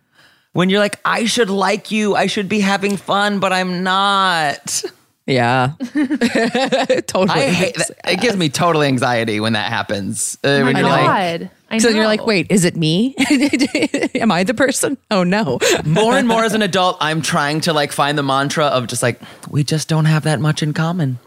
When 0.53 0.69
you're 0.71 0.79
like, 0.79 0.99
I 1.05 1.25
should 1.25 1.51
like 1.51 1.91
you, 1.91 2.15
I 2.15 2.25
should 2.25 2.49
be 2.49 2.61
having 2.61 2.97
fun, 2.97 3.39
but 3.39 3.53
I'm 3.53 3.83
not. 3.83 4.81
Yeah. 5.27 5.73
totally. 5.81 7.29
I 7.29 7.49
hate 7.49 7.75
that. 7.75 7.91
It 8.05 8.21
gives 8.21 8.37
me 8.37 8.47
total 8.49 8.81
anxiety 8.81 9.39
when 9.39 9.53
that 9.53 9.69
happens. 9.71 10.37
Uh, 10.43 10.47
oh 10.47 10.59
my 10.59 10.63
when 10.63 10.77
you're 10.77 10.85
like, 10.85 11.05
god 11.05 11.51
I 11.69 11.77
So 11.79 11.89
you're 11.89 12.05
like, 12.05 12.25
wait, 12.25 12.47
is 12.49 12.63
it 12.63 12.77
me? 12.77 13.13
Am 14.15 14.31
I 14.31 14.45
the 14.45 14.53
person? 14.53 14.97
Oh 15.11 15.23
no. 15.23 15.59
more 15.85 16.17
and 16.17 16.27
more 16.27 16.45
as 16.45 16.53
an 16.53 16.61
adult, 16.61 16.97
I'm 17.01 17.21
trying 17.21 17.61
to 17.61 17.73
like 17.73 17.91
find 17.91 18.17
the 18.17 18.23
mantra 18.23 18.65
of 18.67 18.87
just 18.87 19.03
like, 19.03 19.19
we 19.49 19.63
just 19.63 19.89
don't 19.89 20.05
have 20.05 20.23
that 20.23 20.39
much 20.39 20.63
in 20.63 20.73
common. 20.73 21.19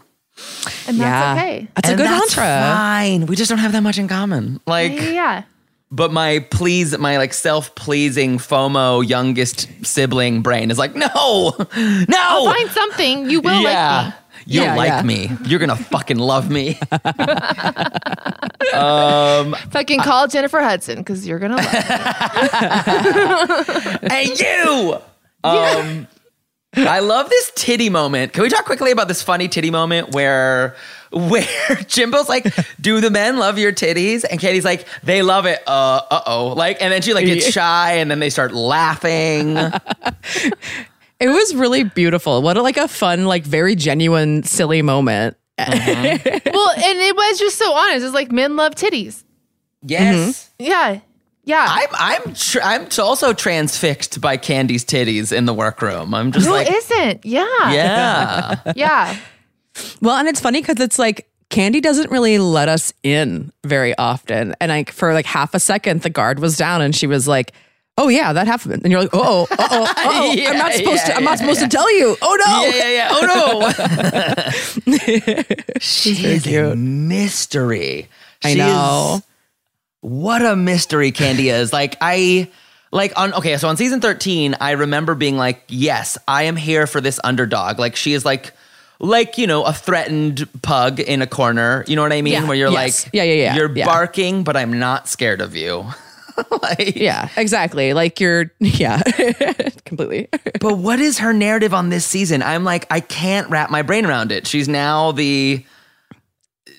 and 0.87 0.99
that's 0.99 0.99
yeah. 0.99 1.33
okay 1.33 1.67
That's 1.75 1.89
a 1.89 1.95
good 1.95 2.07
that's 2.07 2.35
mantra. 2.35 2.73
Fine. 2.73 3.25
We 3.27 3.35
just 3.35 3.49
don't 3.49 3.59
have 3.59 3.73
that 3.73 3.83
much 3.83 3.99
in 3.99 4.07
common. 4.07 4.59
Like, 4.65 4.93
yeah, 4.93 5.09
yeah. 5.09 5.43
But 5.91 6.11
my 6.11 6.39
please, 6.51 6.97
my 6.97 7.17
like 7.17 7.33
self 7.33 7.75
pleasing 7.75 8.37
FOMO 8.37 9.07
youngest 9.07 9.67
sibling 9.85 10.41
brain 10.41 10.71
is 10.71 10.77
like, 10.77 10.95
no, 10.95 11.09
no. 11.75 12.17
I'll 12.17 12.45
find 12.45 12.69
something 12.71 13.29
you 13.29 13.41
will 13.41 13.61
yeah. 13.61 14.03
like 14.05 14.13
me 14.13 14.17
You'll 14.45 14.63
Yeah, 14.65 14.75
like 14.75 14.87
yeah. 14.87 15.01
me. 15.03 15.31
You're 15.45 15.59
gonna 15.59 15.75
fucking 15.75 16.17
love 16.17 16.49
me. 16.49 16.79
um, 18.73 19.53
fucking 19.71 19.99
call 20.01 20.27
jennifer 20.27 20.61
hudson 20.61 20.97
because 20.99 21.27
you're 21.27 21.39
gonna 21.39 21.57
love 21.57 21.73
me. 21.73 21.79
hey, 24.09 24.33
you. 24.35 24.97
Um, 25.43 26.07
I 26.75 26.99
love 26.99 27.27
this 27.31 27.51
titty 27.55 27.89
moment. 27.89 28.31
Can 28.31 28.43
we 28.43 28.49
talk 28.49 28.63
quickly 28.63 28.91
about 28.91 29.07
this 29.07 29.23
funny 29.23 29.47
titty 29.47 29.71
moment 29.71 30.13
where 30.13 30.75
where 31.11 31.45
Jimbo's 31.87 32.29
like, 32.29 32.45
"Do 32.79 33.01
the 33.01 33.09
men 33.09 33.37
love 33.37 33.57
your 33.57 33.71
titties?" 33.71 34.23
And 34.29 34.39
Katie's 34.39 34.65
like, 34.65 34.87
"They 35.03 35.21
love 35.21 35.45
it." 35.45 35.61
Uh, 35.67 36.01
uh 36.09 36.21
oh. 36.25 36.47
Like, 36.49 36.81
and 36.81 36.91
then 36.91 37.01
she 37.01 37.13
like 37.13 37.25
gets 37.25 37.51
shy, 37.51 37.93
and 37.93 38.09
then 38.09 38.19
they 38.19 38.29
start 38.29 38.53
laughing. 38.53 39.57
It 41.19 41.27
was 41.27 41.53
really 41.53 41.83
beautiful. 41.83 42.41
What 42.41 42.57
a, 42.57 42.63
like 42.63 42.77
a 42.77 42.87
fun, 42.87 43.25
like 43.25 43.43
very 43.43 43.75
genuine, 43.75 44.41
silly 44.41 44.81
moment. 44.81 45.37
well 45.59 45.67
and 45.69 46.99
it 46.99 47.15
was 47.15 47.37
just 47.37 47.59
so 47.59 47.71
honest 47.73 48.03
it's 48.03 48.15
like 48.15 48.31
men 48.31 48.55
love 48.55 48.73
titties 48.73 49.23
Yes. 49.83 50.49
yeah 50.57 51.01
yeah 51.43 51.65
I'm 51.69 51.89
I'm 51.93 52.33
tr- 52.33 52.61
I'm 52.63 52.87
t- 52.87 53.01
also 53.01 53.33
transfixed 53.33 54.19
by 54.21 54.37
Kandy's 54.37 54.83
titties 54.83 55.31
in 55.35 55.45
the 55.45 55.53
workroom. 55.53 56.15
I'm 56.15 56.31
just 56.31 56.47
Who 56.47 56.53
like, 56.53 56.67
not 56.67 57.25
yeah 57.25 57.45
yeah. 57.71 58.73
yeah 58.75 59.17
Well, 60.01 60.15
and 60.17 60.27
it's 60.27 60.39
funny 60.39 60.61
because 60.61 60.79
it's 60.79 60.97
like 60.99 61.27
Kandy 61.49 61.81
doesn't 61.81 62.09
really 62.11 62.37
let 62.39 62.69
us 62.69 62.93
in 63.03 63.51
very 63.63 63.97
often. 63.97 64.55
And 64.61 64.69
like 64.69 64.91
for 64.91 65.13
like 65.13 65.25
half 65.25 65.53
a 65.53 65.59
second, 65.59 66.01
the 66.01 66.09
guard 66.09 66.39
was 66.39 66.57
down 66.57 66.81
and 66.81 66.95
she 66.95 67.07
was 67.07 67.27
like, 67.27 67.51
Oh 67.97 68.07
yeah, 68.07 68.31
that 68.33 68.47
happened. 68.47 68.83
And 68.83 68.91
you're 68.91 69.01
like, 69.01 69.09
oh, 69.13 69.47
oh, 69.51 69.55
oh, 69.59 69.93
oh, 69.97 70.33
Yeah, 70.33 70.51
I'm 70.51 70.57
not 70.57 70.71
supposed 70.73 71.01
yeah, 71.03 71.07
to, 71.07 71.15
I'm 71.17 71.23
not 71.25 71.31
yeah, 71.31 71.35
supposed 71.35 71.59
to 71.59 71.67
tell 71.67 71.91
you. 71.97 72.15
Oh 72.21 72.37
no. 72.39 72.65
Yeah, 72.65 72.75
yeah, 72.75 72.89
yeah. 72.89 73.09
Oh 73.11 73.21
no. 74.87 75.77
she 75.79 76.11
is 76.25 76.47
a 76.47 76.75
mystery. 76.75 78.07
I 78.43 78.53
She 78.53 78.57
know. 78.57 79.15
is- 79.17 79.23
what 79.99 80.43
a 80.43 80.55
mystery 80.55 81.11
Kandy 81.11 81.53
is. 81.53 81.71
Like 81.71 81.95
I 82.01 82.49
like 82.91 83.13
on 83.19 83.33
okay, 83.35 83.57
so 83.57 83.67
on 83.67 83.77
season 83.77 84.01
13, 84.01 84.55
I 84.59 84.71
remember 84.71 85.13
being 85.13 85.37
like, 85.37 85.63
yes, 85.67 86.17
I 86.27 86.43
am 86.43 86.55
here 86.55 86.87
for 86.87 87.01
this 87.01 87.19
underdog. 87.23 87.77
Like 87.77 87.95
she 87.95 88.13
is 88.13 88.25
like 88.25 88.51
like, 89.01 89.37
you 89.37 89.47
know, 89.47 89.63
a 89.63 89.73
threatened 89.73 90.47
pug 90.61 90.99
in 90.99 91.21
a 91.21 91.27
corner. 91.27 91.83
You 91.87 91.95
know 91.95 92.01
what 92.03 92.13
I 92.13 92.21
mean? 92.21 92.33
Yeah. 92.33 92.47
Where 92.47 92.55
you're 92.55 92.71
Yes. 92.71 93.05
like, 93.05 93.13
Yeah, 93.13 93.23
yeah, 93.23 93.33
yeah. 93.33 93.55
You're 93.55 93.75
Yeah. 93.75 93.85
barking, 93.85 94.43
but 94.43 94.55
I'm 94.55 94.77
not 94.79 95.07
scared 95.09 95.41
of 95.41 95.55
you. 95.55 95.85
like, 96.61 96.95
Yeah, 96.95 97.27
exactly. 97.35 97.93
Like 97.93 98.19
you're, 98.19 98.51
yeah, 98.59 99.01
completely. 99.85 100.27
But 100.61 100.77
what 100.77 100.99
is 100.99 101.17
her 101.19 101.33
narrative 101.33 101.73
on 101.73 101.89
this 101.89 102.05
season? 102.05 102.43
I'm 102.43 102.63
like, 102.63 102.85
I 102.91 102.99
can't 102.99 103.49
wrap 103.49 103.69
my 103.71 103.81
brain 103.81 104.05
around 104.05 104.31
it. 104.31 104.45
She's 104.47 104.67
now 104.69 105.11
the 105.11 105.65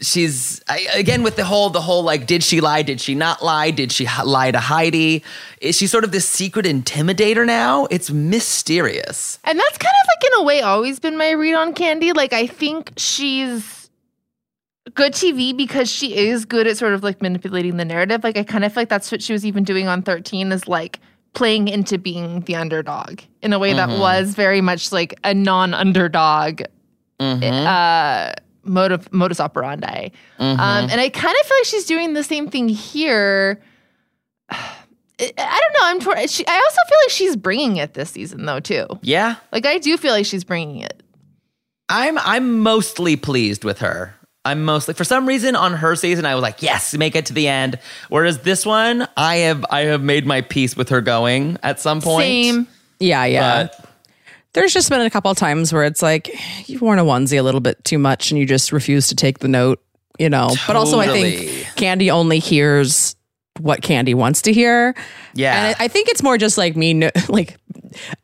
she's 0.02 0.60
I, 0.68 0.86
again 0.94 1.22
with 1.22 1.36
the 1.36 1.44
whole 1.44 1.70
the 1.70 1.80
whole 1.80 2.02
like 2.02 2.26
did 2.26 2.42
she 2.42 2.60
lie 2.60 2.82
did 2.82 3.00
she 3.00 3.14
not 3.14 3.42
lie 3.42 3.70
did 3.70 3.92
she 3.92 4.04
h- 4.04 4.24
lie 4.24 4.50
to 4.50 4.58
heidi? 4.58 5.22
Is 5.60 5.76
she 5.76 5.86
sort 5.86 6.04
of 6.04 6.12
this 6.12 6.28
secret 6.28 6.66
intimidator 6.66 7.46
now? 7.46 7.86
It's 7.90 8.10
mysterious. 8.10 9.38
And 9.44 9.58
that's 9.58 9.78
kind 9.78 9.94
of 10.02 10.08
like 10.08 10.32
in 10.32 10.40
a 10.40 10.42
way 10.44 10.60
always 10.62 11.00
been 11.00 11.16
my 11.16 11.30
read 11.30 11.54
on 11.54 11.74
Kandy. 11.74 12.14
Like 12.14 12.32
I 12.32 12.46
think 12.46 12.92
she's 12.96 13.90
good 14.94 15.12
TV 15.12 15.56
because 15.56 15.88
she 15.90 16.16
is 16.16 16.44
good 16.44 16.66
at 16.66 16.76
sort 16.76 16.92
of 16.92 17.02
like 17.02 17.22
manipulating 17.22 17.76
the 17.76 17.84
narrative. 17.84 18.24
Like 18.24 18.36
I 18.36 18.42
kind 18.42 18.64
of 18.64 18.72
feel 18.72 18.82
like 18.82 18.88
that's 18.88 19.10
what 19.10 19.22
she 19.22 19.32
was 19.32 19.46
even 19.46 19.64
doing 19.64 19.88
on 19.88 20.02
13 20.02 20.52
is 20.52 20.66
like 20.68 20.98
playing 21.34 21.68
into 21.68 21.96
being 21.96 22.40
the 22.42 22.54
underdog 22.56 23.20
in 23.40 23.52
a 23.54 23.58
way 23.58 23.72
that 23.72 23.88
was 23.98 24.34
very 24.34 24.60
much 24.60 24.92
like 24.92 25.18
a 25.24 25.32
non-underdog 25.32 26.60
uh 27.66 28.32
modus 28.64 29.06
modus 29.12 29.40
operandi. 29.40 30.10
Um 30.38 30.58
and 30.58 31.00
I 31.00 31.08
kind 31.08 31.34
of 31.40 31.46
feel 31.46 31.56
like 31.58 31.66
she's 31.66 31.84
doing 31.86 32.12
the 32.14 32.22
same 32.24 32.48
thing 32.48 32.68
here. 32.68 33.62
I 34.50 34.76
I 35.20 35.60
don't 35.60 35.72
know. 35.74 35.86
I'm. 35.86 36.00
tor- 36.00 36.26
She, 36.28 36.44
I 36.46 36.54
also 36.54 36.78
feel 36.88 36.98
like 37.04 37.10
she's 37.10 37.36
bringing 37.36 37.76
it 37.76 37.94
this 37.94 38.10
season, 38.10 38.44
though, 38.44 38.58
too. 38.60 38.86
yeah 39.02 39.36
Like 39.52 39.66
I 39.66 39.78
do 39.78 39.96
feel 39.96 40.12
like 40.12 40.26
she's 40.26 40.42
bringing 40.44 40.80
it. 40.80 41.00
i'm 41.88 42.18
i'm 42.18 42.58
mostly 42.60 43.14
pleased 43.16 43.62
with 43.64 43.78
her 43.80 44.14
i'm 44.44 44.64
mostly 44.64 44.94
for 44.94 45.04
some 45.04 45.26
reason 45.26 45.54
on 45.54 45.74
her 45.74 45.94
season 45.94 46.24
i 46.26 46.34
was 46.34 46.42
like 46.42 46.62
yes 46.62 46.94
make 46.96 47.14
it 47.14 47.26
to 47.26 47.32
the 47.34 47.46
end 47.48 47.78
whereas 48.08 48.38
this 48.38 48.64
one 48.64 49.06
i 49.16 49.36
have 49.36 49.64
i 49.70 49.80
have 49.80 50.02
made 50.02 50.24
my 50.26 50.40
peace 50.40 50.76
with 50.76 50.88
her 50.88 51.00
going 51.00 51.58
at 51.62 51.78
some 51.80 52.00
point 52.00 52.24
Same. 52.24 52.66
Yeah, 53.00 53.24
yeah. 53.26 53.64
but 53.64 53.91
There's 54.54 54.72
just 54.72 54.90
been 54.90 55.00
a 55.00 55.10
couple 55.10 55.30
of 55.30 55.38
times 55.38 55.72
where 55.72 55.84
it's 55.84 56.02
like 56.02 56.30
you've 56.68 56.82
worn 56.82 56.98
a 56.98 57.04
onesie 57.04 57.38
a 57.38 57.42
little 57.42 57.60
bit 57.60 57.82
too 57.84 57.98
much 57.98 58.30
and 58.30 58.38
you 58.38 58.46
just 58.46 58.72
refuse 58.72 59.08
to 59.08 59.16
take 59.16 59.38
the 59.38 59.48
note, 59.48 59.82
you 60.18 60.28
know. 60.28 60.50
But 60.66 60.76
also, 60.76 60.98
I 60.98 61.06
think 61.06 61.40
Kandy 61.76 62.10
only 62.10 62.38
hears 62.38 63.16
what 63.60 63.80
Kandy 63.80 64.14
wants 64.14 64.42
to 64.42 64.52
hear. 64.52 64.94
Yeah. 65.34 65.54
And 65.54 65.76
I, 65.78 65.84
I 65.84 65.88
think 65.88 66.08
it's 66.08 66.22
more 66.22 66.38
just 66.38 66.58
like 66.58 66.76
me, 66.76 67.10
like, 67.28 67.56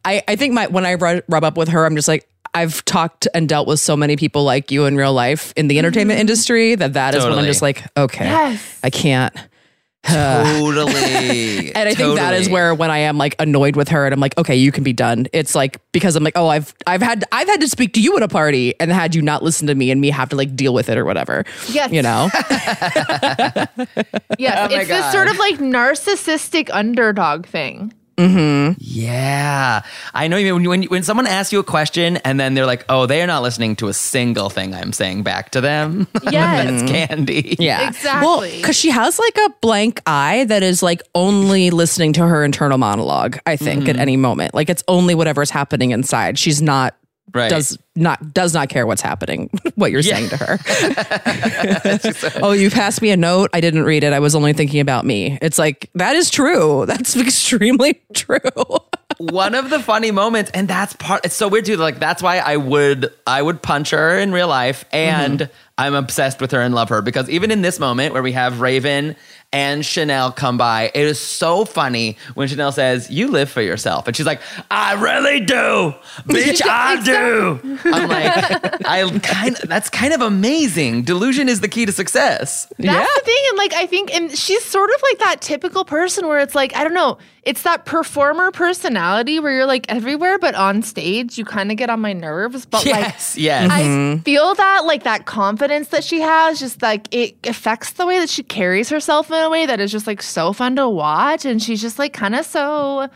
I, 0.04 0.22
I 0.28 0.36
think 0.36 0.54
my 0.54 0.66
when 0.66 0.84
I 0.84 0.94
rub, 0.94 1.22
rub 1.28 1.44
up 1.44 1.56
with 1.56 1.68
her, 1.68 1.86
I'm 1.86 1.96
just 1.96 2.08
like, 2.08 2.28
I've 2.54 2.84
talked 2.84 3.28
and 3.34 3.48
dealt 3.48 3.68
with 3.68 3.78
so 3.78 3.96
many 3.96 4.16
people 4.16 4.42
like 4.42 4.70
you 4.70 4.86
in 4.86 4.96
real 4.96 5.12
life 5.12 5.52
in 5.56 5.68
the 5.68 5.78
entertainment 5.78 6.16
mm-hmm. 6.16 6.22
industry 6.22 6.74
that 6.74 6.94
that 6.94 7.14
is 7.14 7.24
when 7.24 7.34
I'm 7.34 7.44
just 7.44 7.62
like, 7.62 7.84
okay, 7.96 8.24
Yes. 8.24 8.80
I 8.82 8.90
can't. 8.90 9.34
Totally 10.08 11.72
And 11.74 11.88
I 11.88 11.94
think 11.94 12.16
that 12.16 12.34
is 12.34 12.48
where 12.48 12.74
when 12.74 12.90
I 12.90 12.98
am 12.98 13.18
like 13.18 13.36
annoyed 13.38 13.76
with 13.76 13.88
her 13.88 14.04
and 14.04 14.12
I'm 14.12 14.20
like, 14.20 14.36
okay, 14.38 14.56
you 14.56 14.72
can 14.72 14.84
be 14.84 14.92
done. 14.92 15.26
It's 15.32 15.54
like 15.54 15.80
because 15.92 16.16
I'm 16.16 16.24
like, 16.24 16.36
oh, 16.36 16.48
I've 16.48 16.74
I've 16.86 17.02
had 17.02 17.24
I've 17.32 17.48
had 17.48 17.60
to 17.60 17.68
speak 17.68 17.92
to 17.94 18.00
you 18.00 18.16
at 18.16 18.22
a 18.22 18.28
party 18.28 18.74
and 18.80 18.90
had 18.90 19.14
you 19.14 19.22
not 19.22 19.42
listen 19.42 19.66
to 19.68 19.74
me 19.74 19.90
and 19.90 20.00
me 20.00 20.10
have 20.10 20.28
to 20.30 20.36
like 20.36 20.56
deal 20.56 20.74
with 20.74 20.88
it 20.88 20.98
or 20.98 21.04
whatever. 21.04 21.44
Yes. 21.68 21.92
You 21.92 22.02
know? 22.02 22.28
Yes. 24.38 24.58
Oh 24.70 24.74
my 24.74 24.80
it's 24.80 24.88
this 24.88 25.12
sort 25.12 25.28
of 25.28 25.38
like 25.38 25.56
narcissistic 25.58 26.68
underdog 26.72 27.46
thing. 27.46 27.92
Mm-hmm. 28.18 28.78
Yeah, 28.78 29.82
I 30.12 30.26
know 30.26 30.36
you 30.36 30.58
mean 30.58 30.68
when 30.68 30.82
when 30.84 31.02
someone 31.04 31.28
asks 31.28 31.52
you 31.52 31.60
a 31.60 31.64
question 31.64 32.16
and 32.18 32.40
then 32.40 32.54
they're 32.54 32.66
like, 32.66 32.84
"Oh, 32.88 33.06
they 33.06 33.22
are 33.22 33.28
not 33.28 33.42
listening 33.42 33.76
to 33.76 33.86
a 33.86 33.94
single 33.94 34.50
thing 34.50 34.74
I'm 34.74 34.92
saying 34.92 35.22
back 35.22 35.50
to 35.50 35.60
them." 35.60 36.06
Yes. 36.28 36.82
that's 36.82 36.92
Kandy. 36.92 37.56
Yeah. 37.58 37.88
Exactly. 37.98 38.26
Well, 38.26 38.40
because 38.40 38.76
she 38.76 38.90
has 38.90 39.18
like 39.18 39.36
a 39.38 39.50
blank 39.60 40.02
eye 40.06 40.44
that 40.44 40.62
is 40.62 40.82
like 40.82 41.02
only 41.14 41.70
listening 41.70 42.12
to 42.14 42.26
her 42.26 42.44
internal 42.44 42.76
monologue, 42.76 43.38
I 43.46 43.56
think, 43.56 43.88
at 43.88 43.94
mm-hmm. 43.94 44.02
any 44.02 44.16
moment. 44.16 44.52
Like 44.52 44.68
it's 44.68 44.84
only 44.88 45.14
whatever's 45.14 45.50
happening 45.50 45.92
inside. 45.92 46.38
She's 46.38 46.60
not 46.60 46.96
Right. 47.34 47.50
does 47.50 47.78
not 47.94 48.32
does 48.32 48.54
not 48.54 48.68
care 48.68 48.86
what's 48.86 49.02
happening, 49.02 49.50
what 49.74 49.90
you're 49.90 50.02
saying 50.02 50.30
to 50.30 50.36
her. 50.36 50.58
oh, 52.42 52.52
you 52.52 52.70
passed 52.70 53.02
me 53.02 53.10
a 53.10 53.16
note. 53.16 53.50
I 53.52 53.60
didn't 53.60 53.84
read 53.84 54.04
it. 54.04 54.12
I 54.12 54.18
was 54.18 54.34
only 54.34 54.52
thinking 54.52 54.80
about 54.80 55.04
me. 55.04 55.38
It's 55.42 55.58
like 55.58 55.90
that 55.94 56.16
is 56.16 56.30
true. 56.30 56.86
That's 56.86 57.16
extremely 57.16 58.00
true. 58.14 58.38
One 59.18 59.54
of 59.54 59.70
the 59.70 59.80
funny 59.80 60.10
moments, 60.10 60.50
and 60.54 60.68
that's 60.68 60.94
part. 60.94 61.24
It's 61.26 61.34
so 61.34 61.48
weird 61.48 61.64
too. 61.64 61.76
Like 61.76 61.98
that's 61.98 62.22
why 62.22 62.38
I 62.38 62.56
would 62.56 63.12
I 63.26 63.42
would 63.42 63.62
punch 63.62 63.90
her 63.90 64.18
in 64.18 64.32
real 64.32 64.48
life, 64.48 64.84
and 64.92 65.40
mm-hmm. 65.40 65.52
I'm 65.76 65.94
obsessed 65.94 66.40
with 66.40 66.52
her 66.52 66.60
and 66.60 66.74
love 66.74 66.88
her 66.90 67.02
because 67.02 67.28
even 67.28 67.50
in 67.50 67.62
this 67.62 67.78
moment 67.78 68.12
where 68.12 68.22
we 68.22 68.32
have 68.32 68.60
Raven 68.60 69.16
and 69.52 69.84
Chanel 69.84 70.30
come 70.30 70.58
by, 70.58 70.90
it 70.94 71.06
is 71.06 71.18
so 71.18 71.64
funny 71.64 72.16
when 72.34 72.48
Chanel 72.48 72.70
says, 72.70 73.10
"You 73.10 73.28
live 73.28 73.50
for 73.50 73.62
yourself," 73.62 74.06
and 74.06 74.14
she's 74.14 74.26
like, 74.26 74.40
"I 74.70 74.92
really 74.94 75.40
do, 75.40 75.94
bitch, 76.26 76.60
I 76.66 77.02
do." 77.02 77.58
I'm 77.86 78.08
like, 78.08 78.86
I 78.86 79.18
kind 79.20 79.58
of 79.58 79.68
that's 79.68 79.88
kind 79.88 80.12
of 80.12 80.20
amazing. 80.20 81.02
Delusion 81.02 81.48
is 81.48 81.60
the 81.60 81.68
key 81.68 81.86
to 81.86 81.92
success. 81.92 82.66
That's 82.78 82.84
Yeah. 82.84 83.06
the 83.16 83.22
thing. 83.24 83.42
And 83.48 83.56
like, 83.58 83.72
I 83.74 83.86
think, 83.86 84.14
and 84.14 84.36
she's 84.36 84.64
sort 84.64 84.90
of 84.90 84.96
like 85.02 85.18
that 85.20 85.40
typical 85.40 85.84
person 85.84 86.26
where 86.26 86.40
it's 86.40 86.54
like, 86.54 86.76
I 86.76 86.84
don't 86.84 86.94
know, 86.94 87.16
it's 87.42 87.62
that 87.62 87.86
performer 87.86 88.50
personality 88.50 89.40
where 89.40 89.52
you're 89.52 89.66
like 89.66 89.86
everywhere, 89.88 90.38
but 90.38 90.54
on 90.54 90.82
stage, 90.82 91.38
you 91.38 91.46
kind 91.46 91.70
of 91.70 91.78
get 91.78 91.88
on 91.88 92.00
my 92.00 92.12
nerves. 92.12 92.66
But 92.66 92.84
Yes, 92.84 93.34
like, 93.36 93.42
yes. 93.42 93.70
I 93.70 93.82
mm-hmm. 93.82 94.22
feel 94.22 94.54
that 94.54 94.84
like 94.84 95.04
that 95.04 95.24
confidence 95.24 95.88
that 95.88 96.04
she 96.04 96.20
has, 96.20 96.60
just 96.60 96.82
like 96.82 97.08
it 97.14 97.36
affects 97.44 97.92
the 97.92 98.04
way 98.04 98.18
that 98.18 98.28
she 98.28 98.42
carries 98.42 98.90
herself 98.90 99.30
in 99.30 99.37
a 99.44 99.50
way 99.50 99.66
that 99.66 99.80
is 99.80 99.90
just 99.92 100.06
like 100.06 100.22
so 100.22 100.52
fun 100.52 100.76
to 100.76 100.88
watch. 100.88 101.44
And 101.44 101.62
she's 101.62 101.80
just 101.80 101.98
like 101.98 102.12
kind 102.12 102.34
of 102.34 102.44
so 102.46 103.08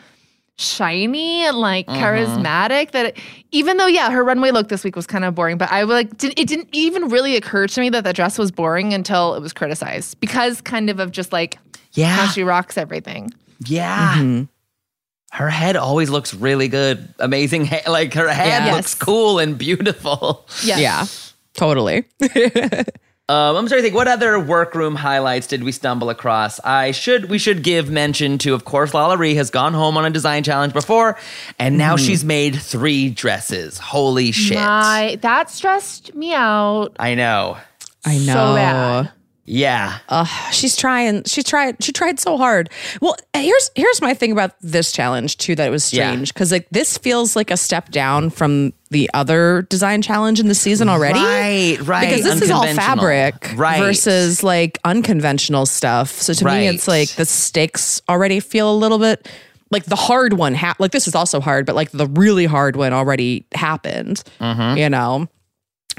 shiny 0.57 1.45
and 1.47 1.57
like 1.57 1.87
mm-hmm. 1.87 2.01
charismatic 2.03 2.91
that 2.93 3.17
even 3.53 3.79
though 3.79 3.87
yeah 3.87 4.11
her 4.11 4.23
runway 4.23 4.51
look 4.51 4.69
this 4.69 4.85
week 4.85 4.95
was 4.95 5.07
kind 5.07 5.25
of 5.25 5.35
boring 5.35 5.57
but 5.57 5.73
i 5.73 5.83
like 5.83 6.17
did, 6.19 6.39
it 6.39 6.47
didn't 6.47 6.69
even 6.73 7.09
really 7.09 7.37
occur 7.37 7.67
to 7.67 7.81
me 7.81 7.89
that 7.89 8.05
the 8.05 8.13
dress 8.13 8.39
was 8.39 8.51
boring 8.53 8.93
until 8.93 9.35
it 9.35 9.41
was 9.41 9.55
criticized 9.55 10.21
because 10.21 10.61
kind 10.61 10.91
of 10.91 11.01
of 11.01 11.11
just 11.11 11.33
like 11.33 11.55
how 11.55 11.61
yeah, 11.95 12.29
she 12.29 12.45
rocks 12.45 12.77
everything 12.77 13.33
Yeah. 13.65 14.15
Mm-hmm. 14.19 14.45
Her 15.33 15.49
head 15.49 15.77
always 15.77 16.11
looks 16.11 16.35
really 16.35 16.69
good. 16.69 17.13
Amazing 17.19 17.65
hair. 17.65 17.81
Like 17.89 18.13
her 18.13 18.29
head 18.29 18.67
Yeah. 18.67 18.75
looks 18.75 18.93
Yes. 18.93 18.95
cool 18.95 19.39
and 19.39 19.57
beautiful. 19.57 20.47
yes. 20.63 20.79
Yeah. 20.79 21.07
Totally. 21.55 22.05
Um, 23.29 23.57
I'm 23.57 23.69
sorry 23.69 23.81
to 23.81 23.85
think 23.85 23.95
what 23.95 24.09
other 24.09 24.39
workroom 24.39 24.97
highlights 24.97 25.47
did 25.47 25.63
we 25.63 25.73
stumble 25.73 26.11
across? 26.11 26.59
I 26.61 26.91
should 26.91 27.31
we 27.31 27.39
should 27.39 27.63
give 27.63 27.89
mention 27.89 28.37
to, 28.39 28.53
of 28.53 28.65
course, 28.65 28.93
LaLa 28.93 29.17
Ri 29.17 29.35
has 29.37 29.49
gone 29.49 29.75
home 29.75 29.97
on 29.97 30.05
a 30.05 30.11
design 30.11 30.43
challenge 30.43 30.73
before, 30.73 31.17
and 31.59 31.79
now 31.79 31.97
she's 31.97 32.25
made 32.25 32.61
three 32.61 33.11
dresses. 33.11 33.79
Holy 33.79 34.33
shit. 34.33 34.57
My, 34.57 35.19
that 35.23 35.51
stressed 35.51 36.15
me 36.15 36.35
out 36.35 36.97
I 36.99 37.15
know. 37.15 37.59
I 38.05 38.19
know. 38.19 38.33
so 38.33 38.55
bad 38.55 39.13
Yeah. 39.45 39.99
she's 40.53 40.77
trying 40.77 41.25
she 41.25 41.43
tried 41.43 41.83
she 41.83 41.93
tried 41.93 42.21
so 42.21 42.37
hard. 42.39 42.71
Well 43.01 43.17
here's 43.35 43.71
here's 43.75 44.01
my 44.01 44.15
thing 44.15 44.33
about 44.33 44.53
this 44.61 44.93
challenge 44.93 45.37
too 45.39 45.55
that 45.57 45.67
it 45.67 45.71
was 45.71 45.85
strange 45.85 46.33
because 46.33 46.53
like 46.53 46.69
this 46.71 46.97
feels 46.99 47.35
like 47.35 47.51
a 47.51 47.57
step 47.57 47.91
down 47.91 48.31
from 48.31 48.73
the 48.91 49.11
other 49.15 49.63
design 49.63 50.03
challenge 50.03 50.39
in 50.39 50.49
the 50.49 50.55
season 50.55 50.89
already. 50.89 51.19
Right, 51.19 51.79
right. 51.87 52.09
because 52.09 52.25
this 52.25 52.43
is 52.43 52.51
all 52.51 52.67
fabric 52.75 53.53
Right. 53.57 53.81
versus 53.81 54.43
like 54.43 54.79
unconventional 54.85 55.67
stuff. 55.67 56.11
So 56.11 56.35
to 56.35 56.45
me 56.45 56.69
it's 56.69 56.87
like 56.87 57.11
the 57.11 57.25
stakes 57.25 58.01
already 58.09 58.39
feel 58.41 58.73
a 58.73 58.77
little 58.77 58.99
bit 58.99 59.29
like 59.71 59.85
the 59.87 59.97
hard 59.97 60.35
one 60.35 60.55
ha- 60.55 60.77
like 60.79 60.93
this 60.93 61.09
is 61.09 61.15
also 61.15 61.41
hard 61.41 61.65
but 61.67 61.75
like 61.75 61.91
the 61.91 62.07
really 62.09 62.45
hard 62.45 62.77
one 62.77 62.93
already 62.93 63.47
happened 63.55 64.23
mm-hmm. 64.39 64.77
you 64.77 64.89
know 64.89 65.27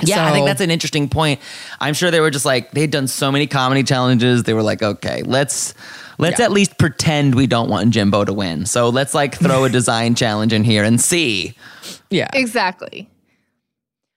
Yeah, 0.02 0.26
I 0.28 0.32
think 0.32 0.48
that's 0.48 0.62
an 0.62 0.72
interesting 0.72 1.08
point. 1.08 1.40
I'm 1.80 1.94
sure 1.94 2.10
they 2.10 2.20
were 2.20 2.32
just 2.32 2.46
like 2.46 2.72
they'd 2.72 2.90
done 2.90 3.08
so 3.08 3.32
many 3.32 3.46
comedy 3.48 3.84
challenges. 3.84 4.44
They 4.44 4.54
were 4.54 4.64
like, 4.64 4.82
okay, 4.82 5.22
let's 5.24 5.74
let's 6.18 6.40
Yeah. 6.40 6.46
at 6.46 6.52
least 6.52 6.78
pretend 6.80 7.36
we 7.36 7.46
don't 7.48 7.70
want 7.70 7.92
Jimbo 7.92 8.26
to 8.26 8.34
win. 8.34 8.66
So 8.66 8.90
let's 8.90 9.14
like 9.14 9.36
throw 9.36 9.64
a 9.66 9.70
design 9.80 10.16
challenge 10.16 10.52
in 10.54 10.64
here 10.64 10.84
and 10.84 11.00
see. 11.00 11.54
yeah 12.10 12.28
exactly 12.34 13.08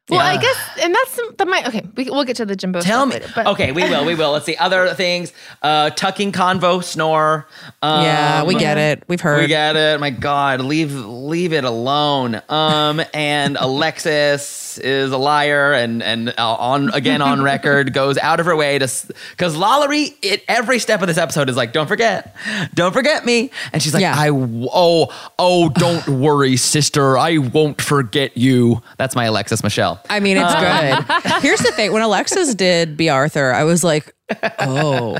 well 0.08 0.20
i 0.20 0.36
guess 0.36 0.56
and 0.82 0.94
that's 0.94 1.20
that 1.38 1.48
might 1.48 1.66
okay 1.66 1.82
we, 1.96 2.04
we'll 2.04 2.24
get 2.24 2.36
to 2.36 2.46
the 2.46 2.54
jimbo 2.56 2.80
Tell 2.80 3.06
me. 3.06 3.14
later, 3.14 3.28
but 3.34 3.46
okay, 3.48 3.72
we 3.72 3.82
will. 3.82 4.04
We 4.04 4.14
will. 4.14 4.32
Let's 4.32 4.46
see 4.46 4.56
other 4.56 4.94
things. 4.94 5.32
Uh, 5.62 5.90
tucking 5.90 6.32
convo 6.32 6.82
snore. 6.82 7.46
Um, 7.82 8.02
yeah 8.04 8.42
we 8.44 8.54
get 8.54 8.78
it 8.78 9.02
we've 9.08 9.20
heard 9.20 9.40
We 9.42 9.46
get 9.48 9.76
it. 9.76 9.98
My 10.00 10.10
God, 10.10 10.60
leave 10.60 10.92
leave 10.94 11.52
it 11.52 11.64
alone. 11.64 12.40
Um, 12.48 13.02
and 13.14 13.56
Alexis 13.60 14.78
is 14.78 15.10
a 15.12 15.16
liar, 15.18 15.72
and 15.72 16.02
and 16.02 16.28
uh, 16.38 16.54
on 16.54 16.90
again 16.94 17.22
on 17.22 17.42
record 17.52 17.92
goes 17.92 18.18
out 18.18 18.40
of 18.40 18.46
her 18.46 18.54
way 18.56 18.78
to 18.78 18.88
because 19.30 19.56
LaLa 19.56 19.88
Ri 19.88 20.16
at 20.30 20.42
every 20.48 20.78
step 20.78 21.00
of 21.00 21.08
this 21.08 21.18
episode 21.18 21.48
is 21.48 21.56
like, 21.56 21.72
don't 21.72 21.86
forget, 21.88 22.36
don't 22.74 22.92
forget 22.92 23.24
me, 23.24 23.50
and 23.72 23.82
she's 23.82 23.94
like, 23.94 24.02
Yeah. 24.02 24.14
I 24.16 24.26
w- 24.28 24.68
oh 24.72 25.32
oh, 25.38 25.68
don't 25.70 26.06
worry, 26.20 26.56
sister, 26.56 27.16
I 27.18 27.38
won't 27.38 27.80
forget 27.80 28.36
you. 28.36 28.82
That's 28.98 29.16
my 29.16 29.24
Alexis 29.24 29.62
Michelle. 29.62 29.95
I 30.08 30.20
mean, 30.20 30.36
it's 30.38 30.54
good. 30.54 31.40
Here's 31.42 31.60
the 31.60 31.72
thing: 31.72 31.92
when 31.92 32.02
Alexis 32.02 32.54
did 32.54 32.96
"Bea 32.96 33.10
Arthur," 33.10 33.52
I 33.52 33.64
was 33.64 33.84
like, 33.84 34.14
"Oh, 34.58 35.18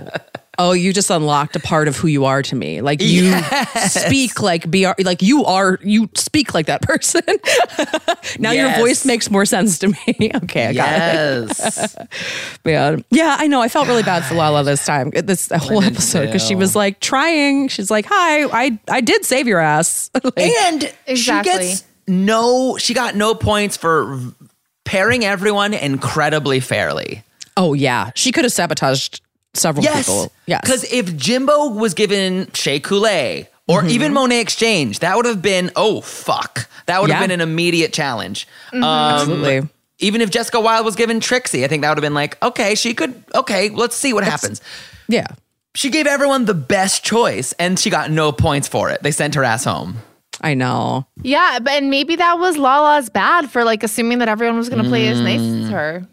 oh, 0.58 0.72
you 0.72 0.92
just 0.92 1.10
unlocked 1.10 1.56
a 1.56 1.60
part 1.60 1.88
of 1.88 1.96
who 1.96 2.08
you 2.08 2.24
are 2.24 2.42
to 2.42 2.56
me. 2.56 2.80
Like 2.80 3.02
you 3.02 3.32
speak 3.88 4.40
like 4.42 4.70
BR, 4.70 4.92
like 5.02 5.22
you 5.22 5.44
are, 5.44 5.78
you 5.82 6.08
speak 6.14 6.54
like 6.54 6.66
that 6.66 6.82
person. 6.82 7.22
now 8.38 8.50
your 8.52 8.74
voice 8.76 9.04
makes 9.04 9.30
more 9.30 9.44
sense 9.44 9.78
to 9.80 9.88
me. 9.88 10.30
okay, 10.34 10.66
I 10.66 10.72
got 10.72 10.92
it. 10.92 11.58
Yes. 11.58 11.96
Yeah, 12.64 12.96
yeah, 13.10 13.36
I 13.38 13.46
know. 13.46 13.60
I 13.60 13.68
felt 13.68 13.88
really 13.88 14.02
bad 14.02 14.24
for 14.24 14.34
Lala 14.34 14.64
this 14.64 14.84
time, 14.84 15.12
uh, 15.16 15.22
this 15.22 15.50
whole 15.50 15.82
did 15.82 15.92
episode, 15.92 16.26
because 16.26 16.46
she 16.46 16.54
was 16.54 16.74
like 16.74 17.00
trying. 17.00 17.68
She's 17.68 17.90
like, 17.90 18.06
"Hi, 18.08 18.44
I 18.44 18.78
I 18.88 19.00
did 19.00 19.24
save 19.24 19.46
your 19.46 19.60
ass." 19.60 20.10
Like, 20.14 20.38
and 20.38 20.92
Exactly. 21.06 21.52
she 21.52 21.58
gets 21.58 21.84
no 22.08 22.76
she 22.78 22.94
got 22.94 23.14
no 23.16 23.34
points 23.34 23.76
for 23.76 24.18
pairing 24.86 25.24
everyone 25.24 25.74
incredibly 25.74 26.60
fairly. 26.60 27.22
oh 27.58 27.74
yeah, 27.74 28.10
she 28.14 28.32
could 28.32 28.44
have 28.44 28.52
sabotaged 28.52 29.20
several 29.54 29.84
Yes. 29.84 30.06
people. 30.06 30.32
Yes, 30.46 30.60
Because 30.62 30.84
if 30.92 31.16
Jimbo 31.16 31.70
was 31.70 31.92
given 31.94 32.48
Shea 32.54 32.80
Coulee 32.80 33.46
or 33.68 33.80
Mm-hmm. 33.80 33.90
even 33.90 34.12
Monét 34.14 34.40
X 34.40 34.56
Change, 34.56 34.98
that 35.00 35.16
would 35.16 35.26
have 35.26 35.40
been, 35.42 35.70
oh, 35.76 36.00
fuck. 36.00 36.68
That 36.86 37.00
would 37.00 37.10
have 37.10 37.20
been 37.22 37.30
an 37.32 37.40
immediate 37.40 37.92
challenge. 37.92 38.46
Um, 38.72 38.84
absolutely. 38.84 39.68
even 39.98 40.20
if 40.20 40.30
Jessica 40.30 40.60
Wild 40.60 40.84
was 40.84 40.94
given 40.94 41.18
Trixie, 41.20 41.64
I 41.64 41.68
think 41.68 41.82
that 41.82 41.88
would 41.88 41.98
have 41.98 42.02
been 42.02 42.14
like, 42.14 42.40
okay, 42.44 42.74
she 42.76 42.94
could, 42.94 43.24
okay, 43.34 43.70
let's 43.70 43.96
see 43.96 44.12
what 44.12 44.22
happens. 44.24 44.60
Yeah. 45.08 45.26
She 45.74 45.90
gave 45.90 46.06
everyone 46.06 46.44
the 46.44 46.54
best 46.54 47.02
choice 47.04 47.52
and 47.58 47.78
she 47.78 47.90
got 47.90 48.10
no 48.10 48.30
points 48.32 48.68
for 48.68 48.90
it. 48.90 49.02
They 49.02 49.10
sent 49.10 49.34
her 49.34 49.42
ass 49.44 49.64
home. 49.64 49.96
I 50.40 50.54
know. 50.54 51.06
Yeah, 51.22 51.58
but 51.60 51.72
and 51.72 51.90
maybe 51.90 52.16
that 52.16 52.38
was 52.38 52.58
Lala's 52.58 53.08
bad 53.08 53.50
for 53.50 53.64
like 53.64 53.82
assuming 53.82 54.18
that 54.18 54.28
everyone 54.28 54.56
was 54.56 54.68
going 54.68 54.82
to 54.82 54.88
play 54.88 55.08
as 55.08 55.20
nice 55.20 55.40
as 55.40 55.68
mm. 55.68 55.70
her 55.70 56.06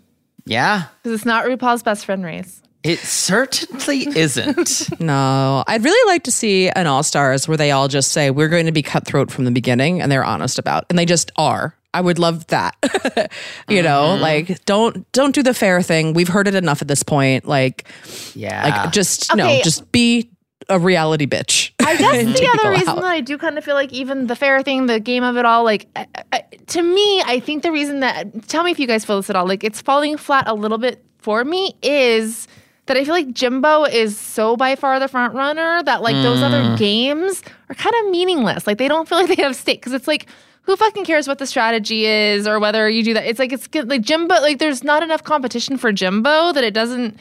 Yeah. 0.45 0.85
because 1.01 1.15
it's 1.19 1.25
not 1.25 1.45
RuPaul's 1.45 1.83
best 1.83 2.05
friend 2.05 2.23
race. 2.23 2.61
It 2.83 2.99
certainly 2.99 4.07
isn't. 4.15 4.89
No, 4.99 5.63
I'd 5.67 5.83
really 5.83 6.11
like 6.11 6.23
to 6.23 6.31
see 6.31 6.69
an 6.69 6.87
All 6.87 7.03
Stars 7.03 7.47
where 7.47 7.57
they 7.57 7.71
all 7.71 7.87
just 7.87 8.11
say 8.11 8.29
we're 8.29 8.49
going 8.49 8.65
to 8.65 8.71
be 8.71 8.81
cutthroat 8.81 9.31
from 9.31 9.45
the 9.45 9.51
beginning, 9.51 10.01
and 10.01 10.11
they're 10.11 10.23
honest 10.23 10.59
about, 10.59 10.85
and 10.89 10.97
they 10.97 11.05
just 11.05 11.31
are. 11.37 11.75
I 11.93 12.01
would 12.01 12.19
love 12.19 12.47
that. 12.47 12.75
you 13.69 13.83
know, 13.83 14.13
mm-hmm. 14.13 14.21
like 14.21 14.65
don't 14.65 15.09
don't 15.11 15.35
do 15.35 15.43
the 15.43 15.53
fair 15.53 15.81
thing. 15.81 16.13
We've 16.13 16.27
heard 16.27 16.47
it 16.47 16.55
enough 16.55 16.81
at 16.81 16.87
this 16.87 17.03
point. 17.03 17.45
Like, 17.45 17.87
Yeah. 18.33 18.63
like 18.81 18.91
just 18.91 19.33
no, 19.35 19.61
just 19.63 19.91
be 19.91 20.29
a 20.69 20.79
reality 20.79 21.25
bitch. 21.25 21.71
I 21.79 21.95
guess 21.97 22.39
the 22.39 22.59
other 22.59 22.71
reason 22.71 22.89
out. 22.89 22.95
that 23.01 23.05
I 23.05 23.21
do 23.21 23.37
kind 23.37 23.57
of 23.57 23.63
feel 23.63 23.75
like 23.75 23.91
even 23.91 24.27
the 24.27 24.35
fair 24.35 24.61
thing, 24.63 24.85
the 24.85 24.99
game 24.99 25.23
of 25.23 25.37
it 25.37 25.45
all, 25.45 25.63
like 25.63 25.87
I, 25.95 26.07
I, 26.31 26.41
to 26.67 26.81
me, 26.81 27.21
I 27.21 27.39
think 27.39 27.63
the 27.63 27.71
reason 27.71 27.99
that 28.01 28.47
tell 28.47 28.63
me 28.63 28.71
if 28.71 28.79
you 28.79 28.87
guys 28.87 29.05
feel 29.05 29.17
this 29.17 29.29
at 29.29 29.35
all, 29.35 29.47
like 29.47 29.63
it's 29.63 29.81
falling 29.81 30.17
flat 30.17 30.47
a 30.47 30.53
little 30.53 30.77
bit 30.77 31.03
for 31.19 31.43
me 31.43 31.75
is 31.81 32.47
that 32.85 32.97
I 32.97 33.05
feel 33.05 33.13
like 33.13 33.33
Jimbo 33.33 33.85
is 33.85 34.17
so 34.17 34.57
by 34.57 34.75
far 34.75 34.99
the 34.99 35.07
front 35.07 35.33
runner 35.33 35.81
that 35.83 36.01
like 36.01 36.15
those 36.15 36.41
other 36.41 36.61
mm. 36.61 36.77
games 36.77 37.41
are 37.69 37.75
kind 37.75 37.95
of 38.01 38.11
meaningless. 38.11 38.67
Like 38.67 38.77
they 38.77 38.87
don't 38.87 39.07
feel 39.07 39.19
like 39.19 39.35
they 39.35 39.41
have 39.41 39.55
stake 39.55 39.79
because 39.79 39.93
it's 39.93 40.07
like 40.07 40.27
who 40.63 40.75
fucking 40.75 41.05
cares 41.05 41.27
what 41.27 41.39
the 41.39 41.45
strategy 41.45 42.05
is 42.05 42.47
or 42.47 42.59
whether 42.59 42.89
you 42.89 43.03
do 43.03 43.13
that? 43.13 43.25
It's 43.25 43.39
like 43.39 43.53
it's 43.53 43.67
good- 43.67 43.89
like 43.89 44.01
Jimbo. 44.01 44.35
Like 44.35 44.59
there's 44.59 44.83
not 44.83 45.03
enough 45.03 45.23
competition 45.23 45.77
for 45.77 45.91
Jimbo 45.91 46.51
that 46.53 46.63
it 46.63 46.73
doesn't 46.73 47.17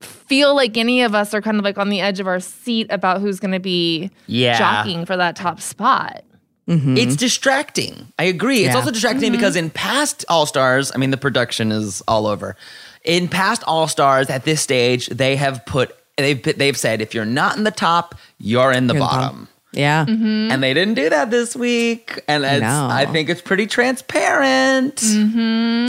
feel 0.00 0.54
like 0.54 0.76
any 0.76 1.02
of 1.02 1.14
us 1.14 1.32
are 1.34 1.40
kind 1.40 1.58
of 1.58 1.64
like 1.64 1.78
on 1.78 1.88
the 1.88 2.00
edge 2.00 2.20
of 2.20 2.26
our 2.26 2.40
seat 2.40 2.86
about 2.90 3.20
who's 3.20 3.40
going 3.40 3.52
to 3.52 3.60
be 3.60 4.10
Yeah. 4.26 4.58
jockeying 4.58 5.06
for 5.06 5.16
that 5.16 5.36
top 5.36 5.60
spot. 5.60 6.22
Mm-hmm. 6.68 6.96
It's 6.96 7.14
distracting. 7.16 8.12
I 8.18 8.24
agree. 8.24 8.64
It's 8.64 8.72
Yeah. 8.72 8.76
also 8.76 8.90
distracting 8.90 9.30
because 9.32 9.54
mm-hmm. 9.54 9.66
in 9.66 9.70
past 9.70 10.24
All 10.28 10.46
Stars, 10.46 10.90
I 10.94 10.98
mean, 10.98 11.10
the 11.10 11.16
production 11.16 11.70
is 11.70 12.02
all 12.08 12.26
over. 12.26 12.56
In 13.04 13.28
past 13.28 13.62
All 13.66 13.86
Stars, 13.86 14.28
at 14.30 14.44
this 14.44 14.60
stage, 14.60 15.06
they 15.06 15.36
have 15.36 15.64
put 15.64 15.94
they've 16.16 16.42
they've 16.42 16.76
said 16.76 17.00
if 17.00 17.14
you're 17.14 17.24
not 17.24 17.56
in 17.56 17.62
the 17.64 17.70
top, 17.70 18.16
you're 18.38 18.72
in 18.72 18.88
the 18.88 18.94
You're 18.94 19.02
in 19.04 19.08
the 19.08 19.16
bottom. 19.16 19.48
yeah, 19.72 20.04
mm-hmm. 20.06 20.50
And 20.50 20.60
they 20.62 20.74
didn't 20.74 20.94
do 20.94 21.08
that 21.10 21.30
this 21.30 21.54
week, 21.54 22.20
and 22.26 22.44
it's, 22.44 22.60
No. 22.62 22.88
I 22.90 23.06
think 23.06 23.28
it's 23.28 23.42
pretty 23.42 23.66
transparent. 23.68 24.96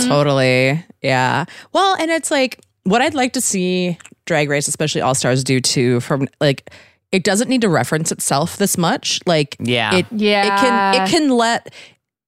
totally. 0.08 0.84
Yeah. 1.01 1.45
Well, 1.74 1.95
and 1.99 2.12
it's 2.12 2.30
like 2.30 2.60
what 2.89 3.01
I'd 3.01 3.13
like 3.13 3.33
to 3.33 3.41
see 3.41 3.97
Drag 4.25 4.49
Race, 4.49 4.67
especially 4.67 5.01
All 5.01 5.15
Stars, 5.15 5.43
do 5.43 5.59
too. 5.59 5.99
From 5.99 6.27
like, 6.41 6.69
it 7.11 7.23
doesn't 7.23 7.49
need 7.49 7.61
to 7.61 7.69
reference 7.69 8.11
itself 8.11 8.57
this 8.57 8.77
much. 8.77 9.19
Like, 9.25 9.55
Yeah. 9.59 9.95
it 9.95 10.05
Yeah. 10.11 10.45
it 10.45 10.59
can 10.59 11.01
it 11.03 11.09
can 11.09 11.29
let. 11.29 11.73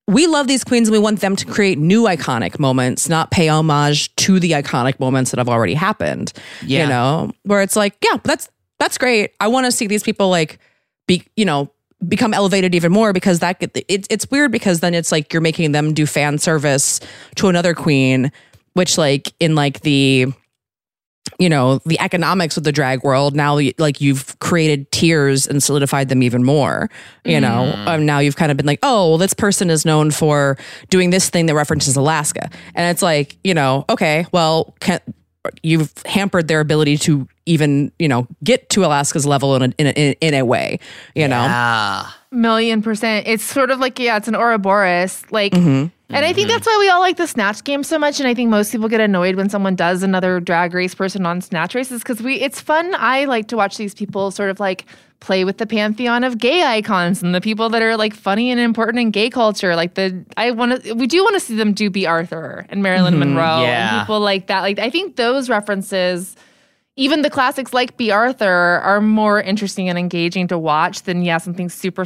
We 0.08 0.26
love 0.26 0.48
these 0.48 0.64
queens 0.64 0.88
and 0.88 0.94
we 0.94 1.00
want 1.00 1.20
them 1.22 1.36
to 1.36 1.46
create 1.46 1.78
new 1.78 2.04
iconic 2.06 2.58
moments, 2.58 3.08
not 3.10 3.30
pay 3.30 3.48
homage 3.48 4.14
to 4.16 4.40
the 4.40 4.52
iconic 4.54 5.00
moments 5.00 5.30
that 5.32 5.38
have 5.38 5.50
already 5.50 5.76
happened. 5.76 6.34
Yeah. 6.66 6.84
You 6.84 6.90
know, 6.90 7.32
where 7.44 7.62
it's 7.62 7.76
like, 7.76 7.96
yeah, 8.04 8.18
that's 8.24 8.50
that's 8.80 8.98
great. 8.98 9.32
I 9.40 9.48
want 9.50 9.66
to 9.66 9.72
see 9.72 9.86
these 9.88 10.02
people 10.04 10.30
like 10.30 10.58
be, 11.08 11.24
you 11.36 11.46
know, 11.46 11.70
become 12.08 12.34
elevated 12.34 12.74
even 12.74 12.92
more 12.92 13.12
because 13.14 13.40
that 13.40 13.60
get- 13.60 13.86
it's 13.88 14.08
it's 14.10 14.32
weird 14.32 14.52
because 14.52 14.80
then 14.80 14.94
it's 14.96 15.12
like 15.12 15.32
you're 15.34 15.42
making 15.42 15.74
them 15.74 15.94
do 15.94 16.06
fan 16.08 16.38
service 16.40 17.00
to 17.36 17.48
another 17.50 17.74
queen, 17.76 18.32
which 18.74 18.98
like 18.98 19.34
in 19.40 19.54
like 19.54 19.82
the 19.82 20.28
you 21.38 21.48
know 21.48 21.80
the 21.86 22.00
economics 22.00 22.58
of 22.58 22.64
the 22.64 22.72
drag 22.72 23.04
world 23.04 23.36
now 23.36 23.60
like 23.78 24.02
you've 24.02 24.38
created 24.40 24.92
tiers 24.92 25.46
and 25.48 25.62
solidified 25.62 26.10
them 26.10 26.24
even 26.24 26.44
more 26.44 26.90
you 27.24 27.40
know 27.40 27.72
um, 27.86 28.06
now 28.06 28.18
you've 28.20 28.36
kind 28.36 28.52
of 28.52 28.58
been 28.58 28.66
like 28.66 28.80
oh 28.84 29.10
well 29.10 29.18
this 29.18 29.34
person 29.34 29.70
is 29.70 29.86
known 29.86 30.10
for 30.12 30.58
doing 30.90 31.12
this 31.12 31.30
thing 31.30 31.46
that 31.46 31.54
references 31.56 31.96
alaska 31.96 32.50
and 32.74 32.90
it's 32.92 33.02
like 33.04 33.38
you 33.44 33.54
know 33.54 33.86
okay 33.90 34.26
well 34.32 34.74
can, 34.80 35.00
you've 35.62 35.94
hampered 36.06 36.48
their 36.48 36.60
ability 36.62 36.98
to 36.98 37.28
even 37.46 37.92
you 38.00 38.08
know 38.08 38.28
get 38.44 38.68
to 38.70 38.84
alaska's 38.84 39.26
level 39.26 39.56
in 39.56 39.62
a, 39.62 39.74
in 39.78 39.88
a, 39.88 40.12
in 40.22 40.34
a 40.34 40.44
way 40.44 40.80
you 41.16 41.28
know 41.28 41.46
Ah. 41.48 42.16
Million 42.32 42.84
percent. 42.84 43.28
It's 43.28 43.44
sort 43.44 43.72
of 43.72 43.80
like, 43.80 43.98
yeah, 43.98 44.16
it's 44.18 44.28
an 44.28 44.36
Ouroboros. 44.36 45.24
Like, 45.32 45.52
Mm-hmm. 45.54 45.88
And 46.12 46.26
I 46.26 46.34
think 46.34 46.48
mm-hmm. 46.48 46.56
that's 46.56 46.66
why 46.66 46.78
we 46.80 46.90
all 46.90 47.02
like 47.02 47.18
the 47.18 47.28
Snatch 47.28 47.64
game 47.64 47.84
so 47.84 48.00
much. 48.00 48.20
And 48.20 48.28
I 48.28 48.34
think 48.34 48.50
most 48.50 48.72
people 48.72 48.90
get 48.90 49.00
annoyed 49.00 49.36
when 49.36 49.48
someone 49.48 49.76
does 49.76 50.02
another 50.02 50.40
drag 50.40 50.74
race 50.74 50.96
person 50.96 51.26
on 51.26 51.40
Snatch 51.40 51.76
races 51.76 52.02
because 52.02 52.22
we, 52.22 52.42
it's 52.42 52.60
fun. 52.60 52.96
I 52.98 53.26
like 53.26 53.48
to 53.50 53.58
watch 53.58 53.78
these 53.78 53.94
people 53.94 54.32
sort 54.32 54.50
of 54.50 54.60
like 54.60 54.86
play 55.20 55.46
with 55.46 55.60
the 55.60 55.68
pantheon 55.68 56.24
of 56.24 56.40
gay 56.40 56.64
icons 56.64 57.22
and 57.22 57.36
the 57.36 57.42
people 57.42 57.70
that 57.70 57.84
are 57.84 57.96
like 57.96 58.16
funny 58.16 58.50
and 58.50 58.60
important 58.60 59.00
in 59.00 59.12
gay 59.12 59.30
culture. 59.30 59.76
Like 59.76 59.94
the, 59.94 60.26
I 60.36 60.50
want 60.50 60.84
to, 60.84 60.94
we 60.94 61.06
do 61.06 61.24
want 61.24 61.36
to 61.36 61.40
see 61.40 61.56
them 61.56 61.74
do 61.74 61.92
Bea 61.92 62.08
Arthur 62.08 62.66
and 62.70 62.82
Marilyn 62.82 63.16
mm-hmm. 63.16 63.36
Monroe 63.36 63.62
Yeah. 63.62 63.98
and 63.98 64.02
people 64.02 64.20
like 64.20 64.48
that. 64.48 64.62
Like, 64.62 64.80
I 64.80 64.90
think 64.90 65.16
those 65.16 65.48
references 65.48 66.36
even 66.96 67.22
the 67.22 67.30
classics 67.30 67.74
like 67.74 67.96
Bea 67.96 68.12
Arthur 68.12 68.82
are 68.84 69.00
more 69.00 69.40
interesting 69.40 69.88
and 69.88 69.98
engaging 69.98 70.50
to 70.50 70.58
watch 70.58 71.04
than 71.04 71.24
yeah 71.24 71.38
something 71.38 71.70
super 71.70 72.04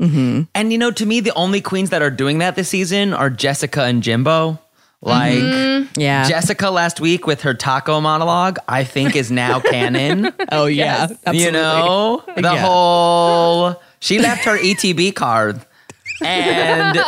self-referential. 0.00 0.48
And 0.54 0.72
you 0.72 0.78
know, 0.78 0.90
to 0.90 1.06
me, 1.06 1.20
the 1.20 1.32
only 1.34 1.60
queens 1.60 1.90
that 1.90 2.02
are 2.02 2.10
doing 2.10 2.38
that 2.38 2.56
this 2.56 2.68
season 2.68 3.12
are 3.14 3.30
Jessica 3.30 3.84
and 3.84 4.02
Jimbo. 4.02 4.58
Like 5.02 5.32
Mm-hmm. 5.32 5.98
yeah 5.98 6.28
Jessica 6.28 6.68
last 6.70 7.00
week 7.00 7.26
with 7.26 7.40
her 7.42 7.54
taco 7.54 8.02
monologue, 8.02 8.58
I 8.68 8.84
think 8.84 9.16
is 9.16 9.30
now 9.30 9.58
canon. 9.72 10.30
oh 10.52 10.66
yeah 10.66 11.08
you 11.32 11.50
know, 11.50 12.22
the 12.36 12.42
Yeah. 12.42 12.56
whole 12.58 13.80
she 14.00 14.18
left 14.18 14.44
her 14.44 14.58
ETB 14.58 15.14
card. 15.14 15.64
And 16.22 16.98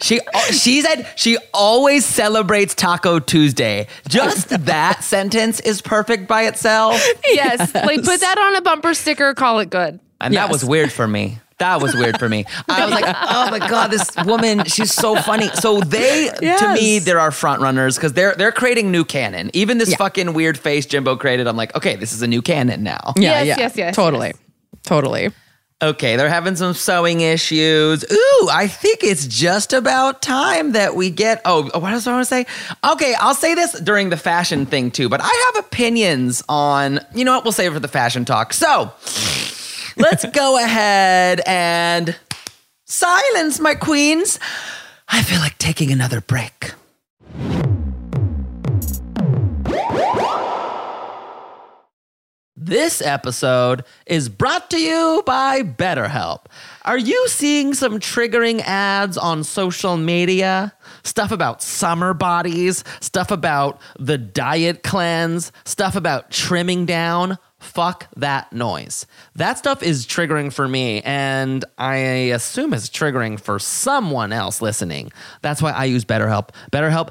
she 0.00 0.18
she 0.50 0.82
said 0.82 1.06
she 1.14 1.38
always 1.54 2.04
celebrates 2.04 2.74
Taco 2.74 3.20
Tuesday. 3.20 3.86
Just 4.08 4.48
that 4.66 5.04
sentence 5.04 5.60
is 5.60 5.80
perfect 5.80 6.26
by 6.26 6.46
itself. 6.46 7.00
Yes, 7.24 7.72
like 7.72 8.02
put 8.02 8.18
that 8.20 8.38
on 8.38 8.56
a 8.56 8.62
bumper 8.62 8.94
sticker, 8.94 9.32
call 9.34 9.60
it 9.60 9.70
good. 9.70 10.00
And 10.20 10.34
that 10.34 10.50
was 10.50 10.64
weird 10.64 10.90
for 10.90 11.06
me. 11.06 11.38
That 11.62 11.80
was 11.80 11.94
weird 11.94 12.18
for 12.18 12.28
me. 12.28 12.44
I 12.68 12.84
was 12.84 12.92
like, 12.92 13.04
oh 13.06 13.48
my 13.52 13.60
god, 13.60 13.92
this 13.92 14.10
woman, 14.26 14.64
she's 14.64 14.92
so 14.92 15.14
funny. 15.14 15.46
So 15.54 15.78
they, 15.80 16.28
to 16.28 16.72
me, 16.74 16.94
Yes. 16.96 17.04
there 17.04 17.20
are 17.20 17.30
front 17.30 17.62
runners 17.62 17.94
because 17.96 18.14
they're 18.14 18.34
they're 18.34 18.50
creating 18.50 18.90
new 18.90 19.04
canon. 19.04 19.48
Even 19.54 19.78
this 19.78 19.90
Yeah. 19.90 19.96
fucking 19.98 20.34
weird 20.34 20.58
face 20.58 20.86
Jimbo 20.86 21.14
created, 21.16 21.46
I'm 21.46 21.56
like, 21.56 21.76
okay, 21.76 21.94
this 21.94 22.12
is 22.12 22.20
a 22.20 22.26
new 22.26 22.42
canon 22.42 22.82
now. 22.82 23.12
yeah 23.16 23.42
Yes, 23.42 23.46
yeah 23.46 23.56
yes, 23.58 23.76
yes, 23.76 23.94
totally 23.96 24.28
yes. 24.28 24.36
totally 24.82 25.30
Okay, 25.80 26.14
they're 26.16 26.28
having 26.28 26.54
some 26.54 26.74
sewing 26.74 27.22
issues. 27.22 28.04
Ooh, 28.04 28.48
I 28.52 28.68
think 28.68 29.00
it's 29.02 29.26
just 29.26 29.72
about 29.72 30.22
time 30.22 30.72
that 30.72 30.94
we 30.94 31.10
get. 31.10 31.42
Oh, 31.44 31.68
oh 31.74 31.80
what 31.80 31.92
else 31.92 32.04
do 32.04 32.10
I 32.10 32.14
want 32.14 32.22
to 32.28 32.28
say? 32.32 32.46
Okay, 32.92 33.14
I'll 33.18 33.34
say 33.34 33.56
this 33.56 33.72
during 33.80 34.08
the 34.08 34.16
fashion 34.16 34.64
thing 34.64 34.92
too, 34.92 35.08
but 35.08 35.20
I 35.20 35.50
have 35.54 35.64
opinions 35.64 36.40
on, 36.48 37.00
you 37.16 37.24
know 37.24 37.32
what, 37.34 37.42
we'll 37.44 37.50
save 37.52 37.72
it 37.72 37.74
for 37.74 37.80
the 37.80 37.88
fashion 37.88 38.24
talk. 38.24 38.52
So 38.52 38.92
let's 39.96 40.24
go 40.26 40.62
ahead 40.62 41.40
and 41.46 42.16
silence, 42.84 43.60
my 43.60 43.74
queens. 43.74 44.38
I 45.08 45.22
feel 45.22 45.40
like 45.40 45.58
taking 45.58 45.90
another 45.90 46.20
break. 46.20 46.72
This 52.64 53.02
episode 53.02 53.84
is 54.06 54.28
brought 54.28 54.70
to 54.70 54.80
you 54.80 55.22
by 55.26 55.62
BetterHelp. 55.62 56.46
Are 56.84 56.96
you 56.96 57.28
seeing 57.28 57.74
some 57.74 57.98
triggering 57.98 58.60
ads 58.60 59.18
on 59.18 59.42
social 59.42 59.96
media? 59.96 60.72
Stuff 61.02 61.32
about 61.32 61.60
summer 61.60 62.14
bodies, 62.14 62.84
stuff 63.00 63.30
about 63.32 63.80
the 63.98 64.16
diet 64.16 64.84
cleanse, 64.84 65.50
stuff 65.64 65.96
about 65.96 66.30
trimming 66.30 66.86
down. 66.86 67.36
Fuck 67.62 68.08
that 68.16 68.52
noise. 68.52 69.06
That 69.36 69.56
stuff 69.56 69.82
is 69.82 70.04
triggering 70.04 70.52
for 70.52 70.66
me, 70.66 71.00
and 71.02 71.64
I 71.78 71.96
assume 72.34 72.74
it's 72.74 72.88
triggering 72.88 73.40
for 73.40 73.58
someone 73.58 74.32
else 74.32 74.60
listening. 74.60 75.12
That's 75.42 75.62
why 75.62 75.70
I 75.70 75.84
use 75.84 76.04
BetterHelp. 76.04 76.50
BetterHelp 76.72 77.10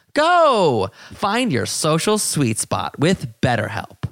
Go! 0.13 0.89
Find 1.13 1.51
your 1.51 1.65
social 1.65 2.17
sweet 2.17 2.59
spot 2.59 2.99
with 2.99 3.27
BetterHelp. 3.41 4.11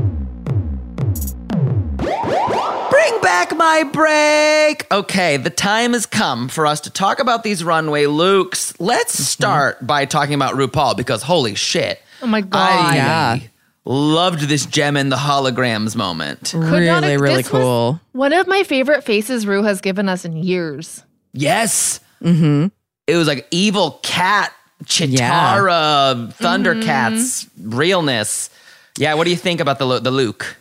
Bring 3.01 3.21
back 3.21 3.57
my 3.57 3.81
break. 3.81 4.85
Okay, 4.91 5.37
the 5.37 5.49
time 5.49 5.93
has 5.93 6.05
come 6.05 6.47
for 6.47 6.67
us 6.67 6.81
to 6.81 6.91
talk 6.91 7.19
about 7.19 7.41
these 7.43 7.63
runway 7.63 8.05
looks. 8.05 8.79
Let's 8.79 9.13
start 9.17 9.87
by 9.87 10.05
talking 10.05 10.35
about 10.35 10.53
RuPaul 10.53 10.95
because 10.95 11.23
holy 11.23 11.55
shit. 11.55 11.99
Oh 12.21 12.27
my 12.27 12.41
god. 12.41 12.61
I 12.61 12.95
yeah. 12.95 13.39
loved 13.85 14.41
this 14.41 14.67
Jem 14.67 14.97
and 14.97 15.11
the 15.11 15.15
Holograms 15.15 15.95
moment. 15.95 16.51
Could 16.51 16.59
not 16.59 16.71
really, 16.71 16.87
have- 17.13 17.21
really 17.21 17.35
this 17.37 17.51
was 17.51 17.63
cool. 17.63 17.99
One 18.11 18.33
of 18.33 18.45
my 18.45 18.61
favorite 18.61 19.03
faces 19.03 19.47
Ru 19.47 19.63
has 19.63 19.81
given 19.81 20.07
us 20.07 20.23
in 20.23 20.37
years. 20.37 21.03
Yes. 21.33 22.01
Mm-hmm. 22.21 22.67
It 23.07 23.15
was 23.15 23.27
like 23.27 23.47
evil 23.49 23.99
cat, 24.03 24.53
Cheetara, 24.83 26.35
Thundercats, 26.35 27.49
realness. 27.59 28.51
Yeah, 28.99 29.15
what 29.15 29.23
do 29.23 29.31
you 29.31 29.37
think 29.37 29.59
about 29.59 29.79
the 29.79 29.87
lo- 29.87 29.99
the 29.99 30.11
Luke? 30.11 30.57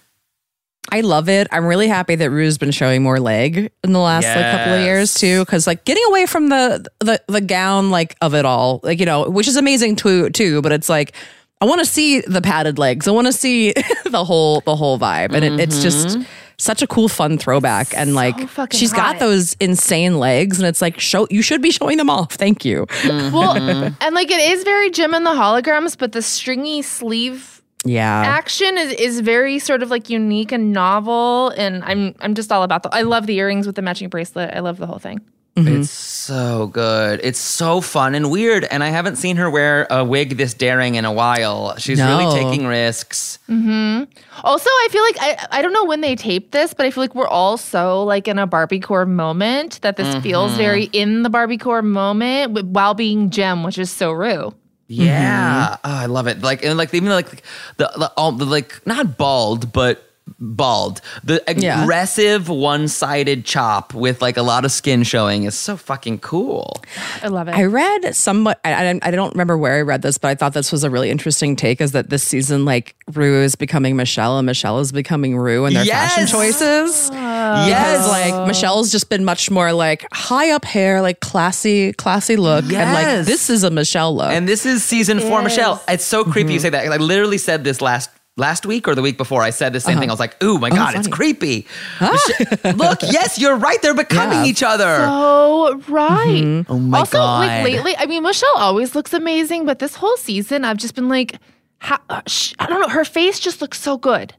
I 0.93 1.01
love 1.03 1.29
it. 1.29 1.49
I'm 1.51 1.65
really 1.65 1.89
happy 1.89 2.15
that 2.17 2.31
Ru's 2.31 2.59
been 2.59 2.71
showing 2.71 3.03
more 3.03 3.21
leg 3.21 3.71
in 3.85 3.93
the 3.93 3.99
last 3.99 4.27
like 4.27 4.35
couple 4.35 4.75
of 4.75 4.83
years 4.83 5.15
too, 5.15 5.45
because 5.45 5.67
like 5.67 5.85
getting 5.85 6.05
away 6.09 6.27
from 6.27 6.49
the 6.49 6.87
the 7.01 7.23
the 7.29 7.41
gown 7.41 7.91
like 7.91 8.17
of 8.21 8.35
it 8.35 8.45
all, 8.45 8.81
like 8.83 9.01
you 9.01 9.07
know, 9.07 9.29
which 9.29 9.49
is 9.49 9.57
amazing 9.57 9.97
too 9.97 10.31
too. 10.31 10.63
But 10.63 10.73
it's 10.73 10.89
like 10.89 11.15
I 11.61 11.67
want 11.67 11.81
to 11.81 11.87
see 11.87 12.21
the 12.21 12.41
padded 12.41 12.79
legs. 12.79 13.07
I 13.07 13.11
want 13.11 13.27
to 13.27 13.33
see 13.33 13.73
the 14.05 14.25
whole 14.25 14.61
the 14.63 14.77
whole 14.77 14.99
vibe, 14.99 15.35
and 15.35 15.45
it, 15.45 15.61
it's 15.61 15.77
mm-hmm. 15.77 15.83
just 15.83 16.29
such 16.57 16.83
a 16.83 16.87
cool 16.87 17.09
fun 17.09 17.39
throwback. 17.39 17.95
And 17.97 18.15
like 18.15 18.49
fucking 18.49 18.79
she's 18.79 18.93
got 18.93 19.19
those 19.19 19.55
insane 19.61 20.19
legs, 20.19 20.59
and 20.59 20.67
it's 20.67 20.81
like 20.81 20.99
show 20.99 21.27
you 21.31 21.43
should 21.43 21.63
be 21.63 21.71
showing 21.71 21.99
them 21.99 22.09
off. 22.09 22.33
Thank 22.41 22.65
you. 22.65 22.87
Well, 23.05 23.57
mm-hmm. 23.57 23.95
and 24.01 24.15
like 24.15 24.31
it 24.31 24.41
is 24.41 24.65
very 24.65 24.91
Jem 24.91 25.15
and 25.15 25.27
the 25.27 25.31
Holograms, 25.31 25.99
but 25.99 26.13
the 26.13 26.23
stringy 26.23 26.83
sleeve 26.83 27.60
Yeah. 27.85 28.23
action 28.27 28.77
is, 28.77 28.93
is 28.93 29.21
very 29.21 29.59
sort 29.59 29.83
of 29.83 29.91
like 29.91 30.11
unique 30.11 30.53
and 30.53 30.73
novel. 30.73 31.51
And 31.57 31.83
I'm 31.85 32.15
I'm 32.21 32.35
just 32.35 32.53
all 32.53 32.63
about 32.63 32.83
the. 32.83 32.95
I 32.95 33.03
love 33.03 33.27
the 33.27 33.37
earrings 33.39 33.67
with 33.67 33.77
the 33.77 33.83
matching 33.83 34.09
bracelet. 34.09 34.55
I 34.55 34.61
love 34.61 34.77
the 34.79 34.87
whole 34.87 34.99
thing. 34.99 35.21
Mm-hmm. 35.57 35.81
It's 35.81 35.91
so 35.91 36.69
good. 36.69 37.21
It's 37.25 37.39
so 37.39 37.81
fun 37.81 38.15
and 38.15 38.31
weird. 38.31 38.65
And 38.71 38.85
I 38.85 38.89
haven't 38.89 39.17
seen 39.17 39.37
her 39.37 39.51
wear 39.51 39.87
a 39.91 40.05
wig 40.05 40.37
this 40.37 40.55
daring 40.55 40.95
in 40.95 41.05
a 41.05 41.13
while. 41.13 41.77
She's 41.77 41.99
No. 41.99 42.19
really 42.19 42.33
taking 42.41 42.67
risks. 42.67 43.41
Mm-hmm. 43.49 44.05
Also, 44.45 44.71
I 44.71 44.89
feel 44.91 45.03
like 45.03 45.17
I 45.21 45.59
I 45.59 45.63
don't 45.63 45.73
know 45.73 45.85
when 45.85 46.03
they 46.03 46.15
taped 46.15 46.53
this, 46.53 46.73
but 46.73 46.87
I 46.87 46.91
feel 46.91 47.03
like 47.03 47.15
we're 47.17 47.29
all 47.29 47.57
so 47.57 48.05
like 48.05 48.29
in 48.29 48.39
a 48.39 48.47
Barbiecore 48.47 49.09
moment 49.09 49.81
that 49.83 49.97
this 49.97 50.15
feels 50.23 50.51
mm-hmm. 50.53 50.59
very 50.59 50.85
in 50.93 51.25
the 51.25 51.31
Barbiecore 51.31 51.85
moment 51.85 52.67
while 52.69 52.95
being 52.95 53.31
Jem, 53.31 53.63
which 53.65 53.79
is 53.79 53.91
so 53.91 54.13
Ru. 54.13 54.55
Mm-hmm. 54.91 55.03
Yeah. 55.03 55.77
Oh, 55.85 55.95
I 55.95 56.07
love 56.07 56.27
it. 56.27 56.43
Like 56.43 56.65
and 56.65 56.77
like 56.77 56.93
even 56.93 57.11
like 57.11 57.31
the, 57.77 57.91
the 57.97 58.13
all 58.17 58.33
the 58.33 58.45
like 58.45 58.85
not 58.87 59.17
bald, 59.17 59.73
but 59.73 60.10
bald. 60.39 61.01
The 61.25 61.43
Yeah. 61.57 61.83
aggressive 61.83 62.49
one-sided 62.49 63.45
chop 63.45 63.95
with 63.95 64.23
like 64.23 64.37
a 64.37 64.43
lot 64.43 64.65
of 64.65 64.73
skin 64.73 65.03
showing 65.03 65.45
is 65.45 65.55
so 65.55 65.77
fucking 65.77 66.19
cool. 66.19 66.81
I 67.23 67.29
love 67.29 67.49
it. 67.49 67.55
I 67.55 67.65
read 67.65 68.15
somewhat. 68.15 68.61
I, 68.65 68.91
I, 68.91 68.99
I 69.03 69.11
don't 69.11 69.33
remember 69.33 69.57
where 69.57 69.75
I 69.79 69.81
read 69.83 70.03
this, 70.03 70.19
but 70.19 70.29
I 70.29 70.35
thought 70.35 70.55
this 70.55 70.73
was 70.73 70.85
a 70.85 70.91
really 70.91 71.11
interesting 71.11 71.57
take. 71.57 71.81
Is 71.81 71.93
that 71.93 72.11
this 72.11 72.23
season, 72.23 72.65
like 72.65 72.95
Ru 73.13 73.43
is 73.43 73.55
becoming 73.55 73.97
Michelle, 73.97 74.39
and 74.39 74.47
Michelle 74.47 74.79
is 74.79 74.93
becoming 74.93 75.37
Ru 75.37 75.67
in 75.67 75.75
their 75.75 75.85
fashion 75.85 76.27
choices. 76.27 77.11
Oh. 77.13 77.67
yes, 77.67 78.05
Because 78.05 78.09
like 78.09 78.47
Michelle's 78.47 78.93
just 78.93 79.09
been 79.09 79.25
much 79.25 79.51
more 79.51 79.73
like 79.73 80.07
high 80.13 80.51
up 80.53 80.65
hair, 80.65 81.03
like 81.03 81.21
classy, 81.21 81.93
classy 81.93 82.37
look, 82.37 82.65
and 82.65 82.93
like 82.93 83.27
this 83.27 83.51
is 83.51 83.65
a 83.65 83.71
Michelle 83.71 84.15
look. 84.15 84.31
And 84.31 84.49
this 84.49 84.67
is 84.67 84.85
season 84.85 85.21
four, 85.21 85.43
Michelle. 85.43 85.83
It's 85.89 86.05
so 86.05 86.25
creepy 86.25 86.53
you 86.53 86.59
mm-hmm. 86.59 86.63
say 86.63 86.71
that. 86.71 86.87
I 86.87 86.97
literally 86.97 87.39
said 87.39 87.65
this 87.65 87.81
last 87.81 88.11
last 88.37 88.65
week 88.67 88.89
or 88.89 88.95
the 88.95 89.03
week 89.03 89.17
before. 89.19 89.43
I 89.43 89.51
said 89.51 89.73
the 89.73 89.81
same 89.81 89.99
thing. 89.99 90.09
I 90.11 90.13
was 90.13 90.21
like, 90.21 90.43
"Ooh, 90.43 90.59
my 90.59 90.71
god, 90.71 90.95
it's 90.97 91.09
creepy." 91.09 91.67
Michelle- 92.01 92.75
Look, 92.77 93.03
yes, 93.03 93.39
you're 93.39 93.57
right. 93.57 93.81
They're 93.83 93.95
becoming 93.95 94.39
Yeah. 94.45 94.51
each 94.51 94.63
other. 94.63 94.99
Oh 95.01 95.83
right. 95.89 96.65
oh 96.69 96.79
my 96.79 96.99
also, 97.01 97.19
god. 97.19 97.41
like 97.41 97.65
lately, 97.65 97.97
I 97.97 98.07
mean, 98.07 98.23
Michelle 98.23 98.57
always 98.57 98.95
looks 98.95 99.13
amazing, 99.13 99.67
but 99.67 99.79
this 99.79 99.95
whole 99.97 100.17
season, 100.17 100.65
I've 100.65 100.79
just 100.79 100.95
been 100.95 101.09
like, 101.09 101.37
how, 101.79 101.99
uh, 102.09 102.23
sh- 102.27 102.55
I 102.59 102.67
don't 102.67 102.81
know. 102.81 102.89
Her 102.89 103.05
face 103.05 103.41
just 103.41 103.61
looks 103.61 103.81
so 103.81 103.97
good. 103.99 104.35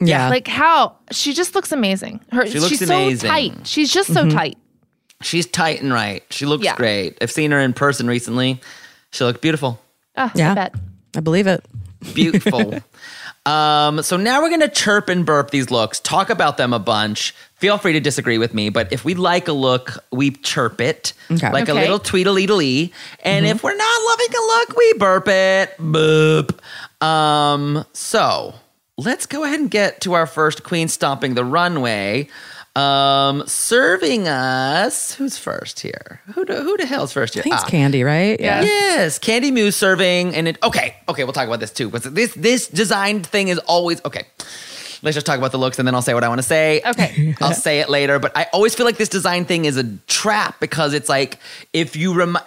yeah, 0.00 0.28
Like 0.28 0.46
how 0.48 0.96
she 1.10 1.32
just 1.32 1.54
looks 1.54 1.72
amazing. 1.72 2.20
Her 2.32 2.46
She 2.46 2.58
looks 2.60 2.70
she's 2.70 2.82
amazing. 2.82 3.18
so 3.20 3.28
tight. 3.28 3.66
She's 3.66 3.92
just 3.92 4.12
so 4.12 4.28
tight. 4.28 4.58
She's 5.22 5.46
tight 5.46 5.80
and 5.82 5.92
right. 5.92 6.22
She 6.30 6.44
looks 6.46 6.62
Yeah. 6.64 6.76
great. 6.76 7.16
I've 7.22 7.30
seen 7.30 7.50
her 7.52 7.58
in 7.60 7.72
person 7.72 8.06
recently. 8.06 8.60
She 9.12 9.24
looked 9.24 9.40
beautiful. 9.40 9.80
Ah, 10.16 10.30
Yeah. 10.34 10.52
I 10.52 10.54
bet. 10.54 10.74
I 11.16 11.20
believe 11.20 11.46
it. 11.46 11.64
Beautiful. 12.14 12.74
um, 13.46 14.02
so 14.02 14.16
now 14.16 14.42
we're 14.42 14.50
gonna 14.50 14.68
chirp 14.68 15.08
and 15.08 15.24
burp 15.24 15.50
these 15.50 15.70
looks, 15.70 16.00
talk 16.00 16.28
about 16.30 16.56
them 16.56 16.72
a 16.72 16.78
bunch. 16.78 17.34
Feel 17.54 17.78
free 17.78 17.94
to 17.94 18.00
disagree 18.00 18.36
with 18.38 18.52
me, 18.52 18.68
but 18.68 18.92
if 18.92 19.04
we 19.04 19.14
like 19.14 19.48
a 19.48 19.52
look, 19.52 19.92
we 20.12 20.30
chirp 20.32 20.80
it 20.80 21.12
Okay. 21.30 21.50
like 21.52 21.68
a 21.68 21.72
Okay. 21.72 21.80
little 21.80 21.98
tweedledee. 21.98 22.92
And 23.24 23.46
if 23.46 23.62
we're 23.62 23.74
not 23.76 24.00
loving 24.10 24.34
a 24.36 24.46
look, 24.46 24.76
we 24.76 24.92
burp 24.98 25.28
it. 25.28 25.74
Boop. 25.78 26.58
Um, 27.02 27.84
so 27.94 28.54
let's 28.98 29.24
go 29.26 29.44
ahead 29.44 29.60
and 29.60 29.70
get 29.70 30.00
to 30.02 30.12
our 30.12 30.26
first 30.26 30.64
queen 30.64 30.88
stomping 30.88 31.34
the 31.34 31.44
runway. 31.44 32.28
Um, 32.76 33.42
serving 33.46 34.28
us. 34.28 35.14
Who's 35.14 35.38
first 35.38 35.80
here? 35.80 36.20
Who 36.34 36.44
the, 36.44 36.62
who 36.62 36.76
the 36.76 36.84
hell's 36.86 37.12
first 37.12 37.34
here? 37.34 37.40
I 37.40 37.44
think 37.44 37.54
it's 37.54 37.64
Ah. 37.64 37.68
Kandy, 37.68 38.04
right? 38.04 38.38
Yeah. 38.38 38.60
Yes, 38.62 39.18
Kandy 39.18 39.50
Muse 39.52 39.74
serving, 39.76 40.34
and 40.34 40.46
it. 40.48 40.58
Okay, 40.62 40.94
okay, 41.08 41.24
we'll 41.24 41.32
talk 41.32 41.46
about 41.46 41.60
this 41.60 41.70
too. 41.70 41.88
But 41.88 42.02
this 42.14 42.34
this 42.34 42.68
design 42.68 43.22
thing 43.22 43.48
is 43.48 43.58
always 43.60 44.04
okay. 44.04 44.24
Let's 45.02 45.14
just 45.14 45.26
talk 45.26 45.38
about 45.38 45.52
the 45.52 45.58
looks, 45.58 45.78
and 45.78 45.86
then 45.88 45.94
I'll 45.94 46.02
say 46.02 46.14
what 46.14 46.24
I 46.24 46.28
want 46.28 46.38
to 46.40 46.46
say. 46.46 46.82
Okay. 46.84 47.34
I'll 47.40 47.52
say 47.54 47.80
it 47.80 47.88
later. 47.88 48.18
But 48.18 48.36
I 48.36 48.46
always 48.52 48.74
feel 48.74 48.84
like 48.86 48.96
this 48.98 49.08
design 49.10 49.44
thing 49.46 49.64
is 49.64 49.76
a 49.76 49.84
trap 50.06 50.60
because 50.60 50.92
it's 50.94 51.08
like 51.08 51.38
if 51.72 51.96
you 51.96 52.12
remind. 52.14 52.44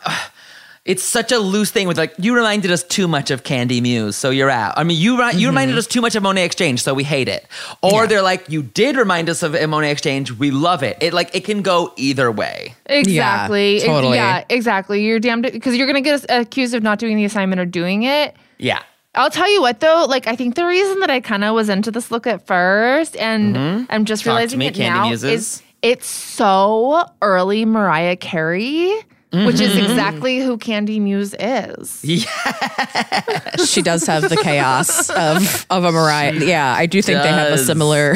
It's 0.86 1.03
such 1.03 1.32
a 1.32 1.38
loose 1.38 1.69
thing 1.71 1.88
with 1.88 1.97
like 1.97 2.13
you 2.17 2.34
reminded 2.36 2.71
us 2.71 2.84
too 2.84 3.07
much 3.07 3.30
of 3.32 3.43
Kandy 3.43 3.82
Muse, 3.82 4.15
so 4.15 4.30
you're 4.32 4.49
out. 4.49 4.73
I 4.77 4.84
mean, 4.84 4.97
you 4.99 5.19
ri- 5.21 5.36
you 5.36 5.47
reminded 5.47 5.77
us 5.77 5.86
too 5.86 6.01
much 6.01 6.15
of 6.15 6.23
Monét 6.23 6.45
X 6.45 6.55
Change, 6.55 6.82
so 6.82 6.93
we 6.93 7.03
hate 7.03 7.27
it. 7.27 7.45
Or 7.84 8.01
Yeah. 8.01 8.05
they're 8.07 8.21
like, 8.21 8.49
you 8.49 8.63
did 8.63 8.95
remind 8.95 9.30
us 9.30 9.43
of 9.43 9.51
Monét 9.51 9.91
X 9.91 10.01
Change, 10.01 10.32
we 10.32 10.49
love 10.51 10.82
it. 10.82 10.97
It 11.01 11.13
like 11.13 11.36
it 11.36 11.43
can 11.45 11.61
go 11.61 11.93
either 11.97 12.32
way. 12.32 12.75
Exactly. 12.88 13.75
Ex- 13.77 13.86
totally. 13.86 14.17
Yeah, 14.17 14.43
exactly. 14.49 15.03
You're 15.05 15.19
damned 15.19 15.43
because 15.51 15.75
you're 15.75 15.88
gonna 15.88 16.01
get 16.01 16.25
accused 16.30 16.73
of 16.73 16.82
not 16.82 16.97
doing 16.97 17.17
the 17.17 17.25
assignment 17.25 17.59
or 17.59 17.65
doing 17.65 18.03
it. 18.03 18.36
Yeah. 18.57 18.80
I'll 19.15 19.30
tell 19.32 19.51
you 19.51 19.61
what 19.61 19.82
though, 19.82 20.05
like 20.07 20.27
I 20.27 20.36
think 20.36 20.55
the 20.55 20.65
reason 20.65 20.99
that 21.01 21.09
I 21.09 21.19
kind 21.19 21.43
of 21.43 21.53
was 21.55 21.67
into 21.69 21.91
this 21.91 22.09
look 22.09 22.25
at 22.25 22.47
first, 22.47 23.15
and 23.17 23.86
I'm 23.89 24.05
just 24.05 24.23
Mm-hmm. 24.23 24.30
Talk 24.30 24.39
to 24.49 24.55
realizing 24.55 24.59
me, 24.59 24.67
it 24.67 24.75
Kandy 24.75 24.80
now, 24.80 25.07
Muses. 25.07 25.32
is 25.32 25.63
it's 25.82 26.07
so 26.07 27.05
early 27.21 27.65
Mariah 27.65 28.15
Carey, 28.15 28.93
which 29.32 29.59
is 29.61 29.71
Mm-hmm. 29.73 29.86
exactly 29.91 30.39
who 30.39 30.57
Kandy 30.57 30.99
Muse 30.99 31.36
is. 31.39 32.01
Yes. 32.03 33.69
She 33.69 33.82
does 33.82 34.05
have 34.07 34.27
the 34.30 34.38
chaos 34.38 35.09
of 35.09 35.65
of 35.69 35.84
a 35.84 35.91
Mariah. 35.91 36.34
Yeah, 36.34 36.73
I 36.75 36.86
do 36.86 37.01
think 37.01 37.21
they 37.21 37.30
have 37.30 37.51
a 37.53 37.57
similar. 37.57 38.15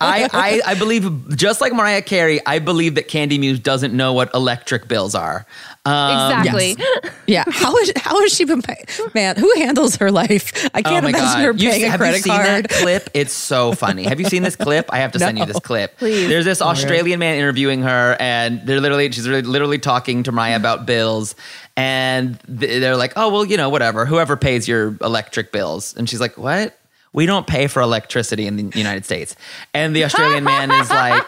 I, 0.00 0.28
I 0.32 0.60
I 0.66 0.74
believe 0.74 1.36
just 1.36 1.60
like 1.60 1.72
Mariah 1.72 2.02
Carey, 2.02 2.40
I 2.46 2.58
believe 2.58 2.94
that 2.96 3.08
Kandy 3.08 3.38
Muse 3.38 3.58
doesn't 3.60 3.94
know 3.94 4.12
what 4.12 4.32
electric 4.34 4.88
bills 4.88 5.14
are. 5.14 5.46
Um, 5.86 6.32
exactly. 6.32 6.76
Yeah, 7.26 7.44
how 7.48 7.74
is 7.78 7.90
how 7.96 8.20
has 8.20 8.34
she 8.34 8.44
been? 8.44 8.60
Pay- 8.60 8.84
Man, 9.14 9.36
who 9.36 9.50
handles 9.56 9.96
her 9.96 10.10
life? 10.10 10.52
I 10.74 10.80
Oh 10.80 10.82
can't 10.82 11.04
my 11.04 11.08
imagine 11.10 11.14
god! 11.26 11.44
her 11.44 11.52
You- 11.52 11.70
paying 11.70 11.84
a 11.84 11.88
have 11.88 11.98
credit 12.00 12.16
you 12.18 12.22
seen 12.24 12.32
card. 12.34 12.46
that 12.64 12.68
clip? 12.70 13.08
It's 13.14 13.32
so 13.32 13.72
funny. 13.72 14.04
Have 14.04 14.20
you 14.20 14.26
seen 14.26 14.42
this 14.42 14.56
clip? 14.56 14.86
I 14.92 14.98
have 14.98 15.12
to 15.12 15.18
send 15.18 15.38
you 15.38 15.46
this 15.46 15.58
clip. 15.60 15.96
Please. 15.96 16.28
There's 16.28 16.44
this 16.44 16.60
Australian 16.60 17.18
man 17.20 17.38
interviewing 17.38 17.80
her, 17.82 18.16
and 18.20 18.60
they're 18.66 18.80
literally 18.80 19.10
she's 19.10 19.26
really, 19.26 19.40
literally 19.42 19.78
talking 19.78 20.22
to 20.24 20.32
Mariah 20.32 20.56
about 20.56 20.84
bills, 20.84 21.34
and 21.78 22.38
they're 22.46 22.96
like, 22.96 23.14
"Oh 23.16 23.30
well, 23.32 23.44
you 23.46 23.56
know, 23.56 23.70
whatever. 23.70 24.04
Whoever 24.04 24.36
pays 24.36 24.68
your 24.68 24.96
electric 25.00 25.50
bills," 25.50 25.94
and 25.96 26.08
she's 26.10 26.20
like, 26.20 26.36
"What?" 26.36 26.78
We 27.14 27.24
don't 27.24 27.46
pay 27.46 27.68
for 27.68 27.80
electricity 27.80 28.46
in 28.46 28.56
the 28.56 28.76
United 28.76 29.06
States. 29.06 29.36
And 29.72 29.96
the 29.96 30.04
Australian 30.04 30.44
man 30.44 30.70
is 30.70 30.90
like, 30.90 31.26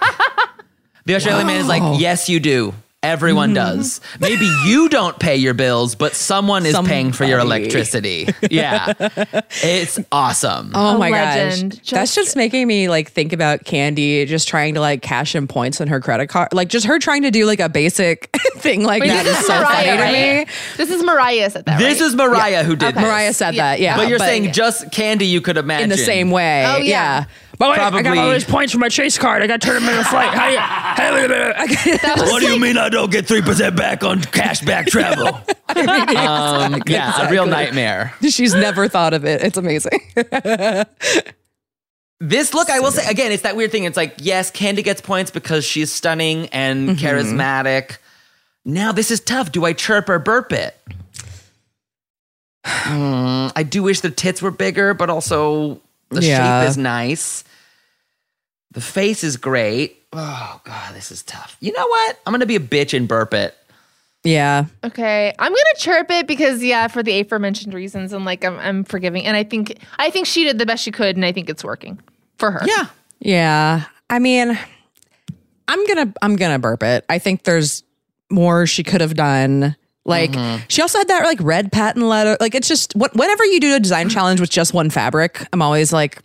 the 1.06 1.14
Australian 1.14 1.46
man 1.46 1.60
is 1.60 1.68
like, 1.68 2.00
yes, 2.00 2.28
you 2.28 2.40
do. 2.40 2.74
Everyone 3.06 3.50
mm-hmm. 3.54 3.76
does. 3.78 4.00
Maybe 4.20 4.46
you 4.64 4.88
don't 4.88 5.18
pay 5.18 5.36
your 5.36 5.54
bills, 5.54 5.94
but 5.94 6.14
someone 6.14 6.66
is 6.66 6.76
paying 6.84 7.12
for 7.12 7.24
your 7.24 7.38
electricity. 7.38 8.28
Yeah. 8.50 8.92
it's 9.62 9.98
awesome. 10.12 10.72
Oh 10.74 10.96
A 10.96 10.98
my 10.98 11.10
legend. 11.10 11.72
gosh. 11.72 11.90
That's 11.90 12.14
Just- 12.14 12.26
just 12.26 12.36
making 12.36 12.66
me 12.66 12.88
like 12.88 13.10
think 13.10 13.32
about 13.32 13.64
Kandy 13.64 14.26
just 14.26 14.48
trying 14.48 14.74
to 14.74 14.80
like 14.80 15.02
cash 15.02 15.34
in 15.34 15.46
points 15.46 15.80
on 15.80 15.88
her 15.88 16.00
credit 16.00 16.28
card. 16.28 16.48
Like 16.52 16.68
just 16.68 16.86
her 16.86 16.98
trying 16.98 17.22
to 17.22 17.30
do 17.30 17.44
like 17.46 17.60
a 17.60 17.68
basic 17.68 18.30
thing 18.56 18.82
like 18.84 19.02
Wait, 19.02 19.08
that 19.08 19.24
this 19.24 19.34
is 19.36 19.40
is 19.42 19.46
so 19.46 19.54
Mariah, 19.60 19.66
funny 19.84 19.96
to 19.96 20.02
right? 20.02 20.46
me. 20.48 20.54
This 20.76 20.90
is 20.90 21.02
Mariah 21.02 21.50
said 21.50 21.64
that. 21.66 21.78
this 21.78 22.00
right? 22.00 22.06
is 22.06 22.14
Mariah 22.16 22.64
who 22.64 22.74
did 22.76 22.88
Okay. 22.88 22.94
this. 22.94 23.02
Mariah 23.02 23.32
said 23.32 23.54
that, 23.56 23.80
yeah. 23.80 23.96
but 23.96 24.08
you're 24.08 24.18
saying 24.18 24.52
just 24.52 24.86
Kandy 24.90 25.28
you 25.28 25.40
could 25.40 25.56
imagine. 25.56 25.84
in 25.84 25.88
the 25.90 25.96
same 25.98 26.30
way. 26.30 26.64
Oh, 26.66 26.76
yeah. 26.78 26.82
yeah. 26.82 27.24
But 27.58 27.70
wait, 27.70 27.78
I 27.80 28.02
got 28.02 28.18
all 28.18 28.30
these 28.32 28.44
points 28.44 28.72
for 28.72 28.78
my 28.78 28.88
chase 28.88 29.16
card. 29.16 29.42
I 29.42 29.46
got 29.46 29.60
to 29.60 29.66
turn 29.66 29.76
them 29.82 29.88
into 29.88 30.00
a 30.00 30.04
flight. 30.04 30.28
How 30.28 30.46
do 30.46 30.52
you, 30.52 30.58
how 30.58 32.14
do 32.16 32.24
you, 32.24 32.30
What 32.32 32.40
do 32.42 32.48
you 32.52 32.60
mean 32.60 32.76
I 32.76 32.88
don't 32.90 33.10
get 33.10 33.26
3% 33.26 33.74
back 33.76 34.04
on 34.04 34.20
cashback 34.20 34.86
travel? 34.86 35.28
um, 35.68 36.82
yeah, 36.86 37.26
a 37.26 37.30
real 37.30 37.46
nightmare. 37.46 38.12
She's 38.22 38.54
never 38.54 38.88
thought 38.88 39.14
of 39.14 39.24
it. 39.24 39.42
It's 39.42 39.56
amazing. 39.56 40.00
This 42.18 42.54
look, 42.54 42.70
I 42.70 42.80
will 42.80 42.92
say 42.92 43.06
again, 43.10 43.30
it's 43.30 43.42
that 43.42 43.56
weird 43.56 43.70
thing. 43.70 43.84
It's 43.84 43.96
like, 43.96 44.14
yes, 44.16 44.50
Kandy 44.50 44.82
gets 44.82 45.02
points 45.02 45.30
because 45.30 45.66
she's 45.66 45.92
stunning 45.92 46.48
and 46.48 46.88
Mm-hmm. 46.88 47.04
charismatic. 47.06 47.98
Now 48.64 48.92
this 48.92 49.10
is 49.10 49.20
tough. 49.20 49.52
Do 49.52 49.66
I 49.66 49.74
chirp 49.74 50.08
or 50.08 50.18
burp 50.18 50.50
it? 50.52 50.74
Hmm, 52.64 53.48
I 53.54 53.62
do 53.68 53.82
wish 53.82 54.00
the 54.00 54.10
tits 54.10 54.40
were 54.42 54.50
bigger, 54.50 54.94
but 54.94 55.10
also 55.10 55.80
the 56.10 56.22
Yeah. 56.22 56.62
shape 56.62 56.70
is 56.70 56.78
nice. 56.78 57.44
The 58.76 58.82
face 58.82 59.24
is 59.24 59.38
great. 59.38 60.04
Oh 60.12 60.60
god, 60.64 60.94
this 60.94 61.10
is 61.10 61.22
tough. 61.22 61.56
You 61.60 61.72
know 61.72 61.86
what? 61.86 62.20
I'm 62.26 62.32
gonna 62.34 62.44
be 62.44 62.56
a 62.56 62.60
bitch 62.60 62.94
and 62.94 63.08
burp 63.08 63.32
it. 63.32 63.56
yeah. 64.22 64.66
Okay, 64.84 65.32
I'm 65.38 65.50
gonna 65.50 65.74
chirp 65.78 66.10
it 66.10 66.26
because 66.26 66.62
yeah, 66.62 66.86
for 66.88 67.02
the 67.02 67.18
aforementioned 67.20 67.72
reasons, 67.72 68.12
and 68.12 68.26
like 68.26 68.44
I'm, 68.44 68.58
I'm 68.58 68.84
forgiving, 68.84 69.24
and 69.24 69.34
I 69.34 69.44
think 69.44 69.78
I 69.98 70.10
think 70.10 70.26
she 70.26 70.44
did 70.44 70.58
the 70.58 70.66
best 70.66 70.82
she 70.82 70.90
could, 70.90 71.16
and 71.16 71.24
I 71.24 71.32
think 71.32 71.48
it's 71.48 71.64
working 71.64 71.98
for 72.36 72.50
her. 72.50 72.60
Yeah. 72.66 72.88
Yeah. 73.18 73.84
I 74.10 74.18
mean, 74.18 74.58
I'm 75.68 75.86
gonna 75.86 76.12
I'm 76.20 76.36
gonna 76.36 76.58
burp 76.58 76.82
it. 76.82 77.06
I 77.08 77.18
think 77.18 77.44
there's 77.44 77.82
more 78.30 78.66
she 78.66 78.82
could 78.82 79.00
have 79.00 79.14
done. 79.14 79.74
Like 80.04 80.32
mm-hmm. 80.32 80.64
she 80.68 80.82
also 80.82 80.98
had 80.98 81.08
that 81.08 81.24
like 81.24 81.38
red 81.40 81.72
patent 81.72 82.04
letter. 82.04 82.36
Like 82.40 82.54
it's 82.54 82.68
just 82.68 82.94
what 82.94 83.16
whenever 83.16 83.42
you 83.46 83.58
do 83.58 83.74
a 83.74 83.80
design 83.80 84.10
challenge 84.10 84.38
with 84.38 84.50
just 84.50 84.74
one 84.74 84.90
fabric, 84.90 85.48
I'm 85.50 85.62
always 85.62 85.94
like, 85.94 86.20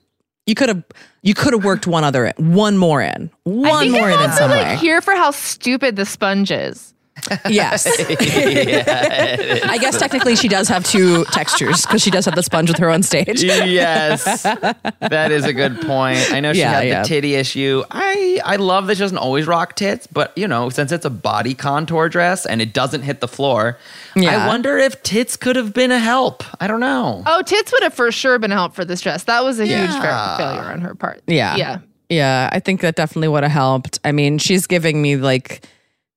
you 0.45 0.55
could 0.55 0.69
have 0.69 0.83
you 1.21 1.33
could 1.33 1.53
have 1.53 1.63
worked 1.63 1.87
one 1.87 2.03
other 2.03 2.25
in, 2.27 2.53
one 2.53 2.77
more 2.77 3.01
in, 3.01 3.29
one 3.43 3.91
more 3.91 4.09
in 4.09 4.19
in 4.19 4.31
some 4.31 4.49
like 4.49 4.65
way. 4.65 4.75
here 4.77 5.01
for 5.01 5.15
how 5.15 5.31
stupid 5.31 5.95
the 5.95 6.05
sponge 6.05 6.51
is. 6.51 6.93
Yes. 7.49 7.85
I 7.99 9.77
guess 9.79 9.97
technically 9.99 10.35
she 10.35 10.47
does 10.47 10.67
have 10.67 10.85
two 10.85 11.25
textures 11.25 11.85
because 11.85 12.01
she 12.01 12.11
does 12.11 12.25
have 12.25 12.35
the 12.35 12.43
sponge 12.43 12.69
with 12.69 12.77
her 12.79 12.89
on 12.89 13.03
stage. 13.03 13.43
yes, 13.43 14.43
that 14.43 15.31
is 15.31 15.45
a 15.45 15.53
good 15.53 15.81
point. 15.81 16.31
I 16.31 16.39
know 16.39 16.53
she 16.53 16.59
Yeah, 16.59 16.71
had 16.71 16.87
yeah. 16.87 17.01
the 17.01 17.07
titty 17.07 17.35
issue. 17.35 17.83
I 17.91 18.39
I 18.45 18.55
love 18.57 18.87
that 18.87 18.95
she 18.97 18.99
doesn't 19.01 19.17
always 19.17 19.47
rock 19.47 19.75
tits, 19.75 20.07
but 20.07 20.37
you 20.37 20.47
know, 20.47 20.69
since 20.69 20.91
it's 20.91 21.05
a 21.05 21.09
body 21.09 21.53
contour 21.53 22.09
dress 22.09 22.45
and 22.45 22.61
it 22.61 22.73
doesn't 22.73 23.01
hit 23.03 23.19
the 23.21 23.27
floor, 23.27 23.77
I 24.15 24.47
wonder 24.47 24.77
if 24.77 25.01
tits 25.03 25.37
could 25.37 25.55
have 25.55 25.73
been 25.73 25.91
a 25.91 25.99
help. 25.99 26.43
I 26.61 26.67
don't 26.67 26.79
know. 26.79 27.23
Oh, 27.25 27.41
tits 27.43 27.71
would 27.71 27.83
have 27.83 27.93
for 27.93 28.11
sure 28.11 28.39
been 28.39 28.51
a 28.51 28.55
help 28.55 28.73
for 28.75 28.85
this 28.85 29.01
dress. 29.01 29.23
That 29.25 29.43
was 29.43 29.59
a 29.59 29.65
huge 29.65 29.89
failure 29.91 30.71
on 30.71 30.81
her 30.81 30.95
part. 30.95 31.21
Yeah. 31.27 31.55
yeah. 31.55 31.79
Yeah, 32.09 32.49
I 32.51 32.59
think 32.59 32.81
that 32.81 32.95
definitely 32.97 33.29
would 33.29 33.43
have 33.43 33.53
helped. 33.53 33.99
I 34.03 34.11
mean, 34.11 34.37
she's 34.37 34.67
giving 34.67 35.01
me 35.01 35.15
like 35.15 35.65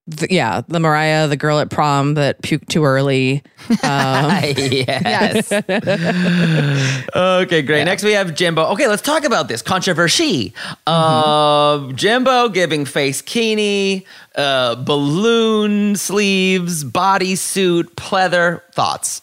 the, 0.06 0.26
yeah, 0.30 0.62
the 0.68 0.80
Mariah, 0.80 1.28
the 1.28 1.36
girl 1.36 1.60
at 1.60 1.70
prom 1.70 2.14
that 2.14 2.42
puked 2.42 2.68
too 2.68 2.84
early. 2.84 3.42
yes. 3.70 5.50
okay, 7.16 7.62
great. 7.62 7.84
Next 7.84 8.02
we 8.02 8.12
have 8.12 8.34
Jimbo. 8.34 8.66
Okay, 8.72 8.86
let's 8.86 9.00
talk 9.02 9.24
about 9.24 9.48
this 9.48 9.62
controversy. 9.62 10.52
Uh, 10.86 11.90
Jimbo 11.92 12.50
giving 12.50 12.84
face 12.84 13.22
kini, 13.22 14.04
uh, 14.36 14.74
balloon 14.74 15.96
sleeves, 15.96 16.84
bodysuit, 16.84 17.94
pleather. 17.94 18.60
Thoughts? 18.72 19.22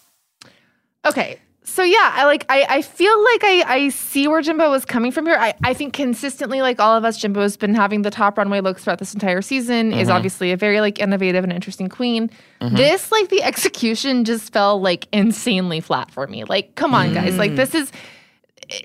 Okay. 1.05 1.40
So 1.71 1.83
yeah, 1.83 2.11
I 2.13 2.25
like 2.25 2.45
I, 2.49 2.65
I 2.69 2.81
feel 2.81 3.23
like 3.23 3.43
I, 3.45 3.63
I 3.65 3.89
see 3.89 4.27
where 4.27 4.41
Jimbo 4.41 4.69
was 4.69 4.83
coming 4.83 5.11
from 5.11 5.25
here. 5.25 5.37
I, 5.39 5.53
I 5.63 5.73
think 5.73 5.93
consistently, 5.93 6.61
like 6.61 6.81
all 6.81 6.97
of 6.97 7.05
us, 7.05 7.17
Jimbo 7.17 7.39
has 7.41 7.55
been 7.55 7.73
having 7.73 8.01
the 8.01 8.11
top 8.11 8.37
runway 8.37 8.59
looks 8.59 8.83
throughout 8.83 8.99
this 8.99 9.13
entire 9.13 9.41
season, 9.41 9.93
is 9.93 10.07
mm-hmm. 10.07 10.17
obviously 10.17 10.51
a 10.51 10.57
very 10.57 10.81
like 10.81 10.99
innovative 10.99 11.45
and 11.45 11.53
interesting 11.53 11.87
queen. 11.87 12.29
Mm-hmm. 12.59 12.75
This, 12.75 13.09
like 13.09 13.29
the 13.29 13.41
execution 13.41 14.25
just 14.25 14.51
fell 14.51 14.81
like 14.81 15.07
insanely 15.13 15.79
flat 15.79 16.11
for 16.11 16.27
me. 16.27 16.43
Like, 16.43 16.75
come 16.75 16.93
on, 16.93 17.13
guys. 17.13 17.37
Like 17.37 17.55
this 17.55 17.73
is 17.73 17.91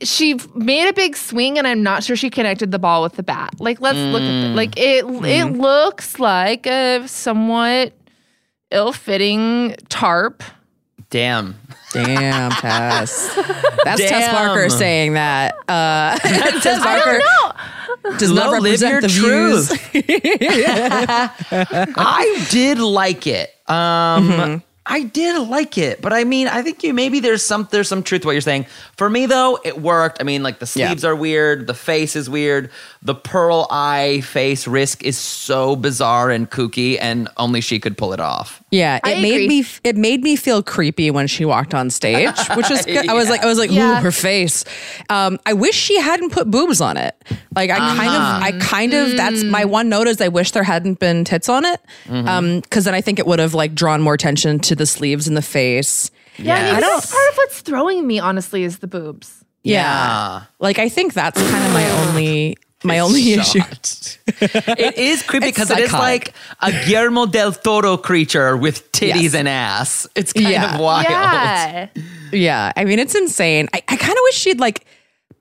she 0.03 0.39
made 0.55 0.89
a 0.89 0.93
big 0.93 1.17
swing 1.17 1.59
and 1.59 1.67
I'm 1.67 1.83
not 1.83 2.05
sure 2.05 2.15
she 2.15 2.31
connected 2.31 2.71
the 2.71 2.79
ball 2.79 3.03
with 3.03 3.15
the 3.15 3.23
bat. 3.25 3.55
Like 3.59 3.81
let's 3.81 3.99
look 3.99 4.23
at 4.23 4.29
it. 4.29 4.53
Mm. 4.53 4.55
Like 4.55 4.79
it 4.79 5.05
it 5.05 5.09
mm-hmm. 5.09 5.61
looks 5.61 6.21
like 6.21 6.67
a 6.67 7.07
somewhat 7.09 7.95
ill-fitting 8.71 9.75
tarp. 9.89 10.43
Damn. 11.11 11.57
Damn, 11.93 12.51
Tess. 12.53 13.35
That's 13.85 14.01
Tess 14.01 14.11
Damn. 14.11 14.35
Barker 14.35 14.69
saying 14.69 15.15
that. 15.15 15.55
Uh, 15.69 16.19
Tess 16.61 16.83
Barker 16.83 17.21
does 18.19 18.33
not 18.33 18.53
Lo, 18.53 18.59
live 18.59 18.81
represent 18.83 19.03
the 19.03 19.09
views. 19.09 19.71
I 21.97 22.47
did 22.51 22.79
like 22.79 23.27
it. 23.27 23.51
Um, 23.69 24.63
I 24.89 25.03
did 25.03 25.37
like 25.49 25.79
it, 25.79 26.01
but 26.01 26.13
I 26.13 26.23
mean, 26.23 26.47
I 26.47 26.63
think 26.63 26.85
you 26.85 26.95
maybe 26.95 27.19
there's 27.19 27.43
some 27.43 27.67
there's 27.73 27.89
some 27.89 28.05
truth 28.05 28.23
to 28.23 28.29
what 28.29 28.33
you're 28.33 28.41
saying. 28.41 28.67
For 28.97 29.11
me 29.11 29.27
though, 29.27 29.59
it 29.65 29.81
worked. 29.81 30.19
I 30.21 30.25
mean, 30.25 30.45
like 30.45 30.61
the 30.61 30.73
Yeah. 30.79 30.89
sleeves 30.89 31.05
are 31.05 31.17
weird, 31.17 31.67
the 31.67 31.75
face 31.75 32.15
is 32.15 32.31
weird, 32.31 32.71
the 33.03 33.15
pearl 33.15 33.67
eye 33.71 34.21
face 34.21 34.69
risk 34.69 35.03
is 35.03 35.19
so 35.19 35.75
bizarre 35.75 36.31
and 36.31 36.49
kooky, 36.49 36.99
and 37.01 37.29
only 37.37 37.61
she 37.61 37.81
could 37.81 37.99
pull 37.99 38.13
it 38.13 38.21
off. 38.21 38.63
Yeah, 38.73 38.99
I 39.05 39.13
it 39.13 39.23
made 39.23 39.35
agree. 39.45 39.49
me 39.49 39.65
it 39.85 39.97
made 39.97 40.23
me 40.25 40.35
feel 40.35 40.61
creepy 40.63 41.11
when 41.13 41.29
she 41.29 41.45
walked 41.45 41.73
on 41.73 41.89
stage, 41.89 42.37
which 42.57 42.69
was 42.69 42.85
good. 42.85 43.09
I 43.09 43.15
was 43.15 43.31
like 43.31 43.43
I 43.43 43.47
was 43.47 43.59
like, 43.59 43.71
Yeah. 43.71 43.99
ooh, 43.99 44.03
her 44.03 44.11
face. 44.11 44.65
Um, 45.09 45.39
I 45.47 45.53
wish 45.53 45.77
she 45.77 45.99
hadn't 46.01 46.31
put 46.33 46.51
boobs 46.51 46.81
on 46.81 46.97
it. 46.97 47.15
Like 47.55 47.71
I 47.71 47.79
kind 47.79 48.11
of 48.11 48.43
I 48.43 48.53
kind 48.65 48.93
of 48.95 49.17
that's 49.17 49.45
my 49.45 49.65
one 49.65 49.89
note 49.89 50.09
is 50.09 50.21
I 50.21 50.29
wish 50.29 50.51
there 50.51 50.65
hadn't 50.65 50.99
been 50.99 51.25
tits 51.25 51.49
on 51.49 51.65
it. 51.65 51.81
Um, 52.11 52.59
because 52.61 52.85
then 52.85 52.95
I 52.95 53.01
think 53.01 53.19
it 53.21 53.27
would 53.27 53.39
have 53.39 53.55
like 53.55 53.73
drawn 53.75 54.03
more 54.03 54.15
attention 54.15 54.59
to 54.61 54.75
the 54.75 54.85
sleeves 54.87 55.29
and 55.29 55.37
the 55.37 55.43
face. 55.43 56.11
Yeah, 56.37 56.45
Yeah. 56.45 56.55
I 56.55 56.59
I 56.59 56.73
mean, 56.73 56.81
don't- 56.81 56.95
that's 56.97 57.13
part 57.13 57.29
of 57.31 57.37
what's 57.37 57.61
throwing 57.61 58.07
me, 58.07 58.19
honestly, 58.19 58.65
is 58.65 58.79
the 58.81 58.89
boobs. 58.89 59.45
Yeah. 59.63 60.43
Like 60.59 60.79
I 60.79 60.89
think 60.89 61.15
that's 61.15 61.41
kind 61.41 61.65
of 61.65 61.73
my 61.73 61.91
only 62.09 62.57
my 62.85 62.99
only 62.99 63.33
issue. 63.33 63.61
it 64.27 64.97
is 64.99 65.23
creepy 65.23 65.47
because 65.47 65.71
it 65.71 65.79
is 65.79 65.93
like 65.93 66.35
a 66.61 66.73
Guillermo 66.87 67.27
del 67.27 67.53
Toro 67.53 67.97
creature 67.97 68.57
with 68.57 68.91
titties 68.93 69.23
Yes. 69.23 69.35
and 69.35 69.49
ass. 69.49 70.07
It's 70.15 70.33
kind 70.33 70.49
Yeah. 70.51 70.75
of 70.75 70.81
wild. 70.81 71.07
Yeah. 71.09 71.89
Yeah, 72.33 72.73
I 72.77 72.85
mean 72.85 72.99
it's 72.99 73.15
insane. 73.15 73.69
I, 73.73 73.79
I 73.89 73.97
kind 73.97 74.13
of 74.13 74.19
wish 74.25 74.35
she'd 74.37 74.61
like 74.61 74.85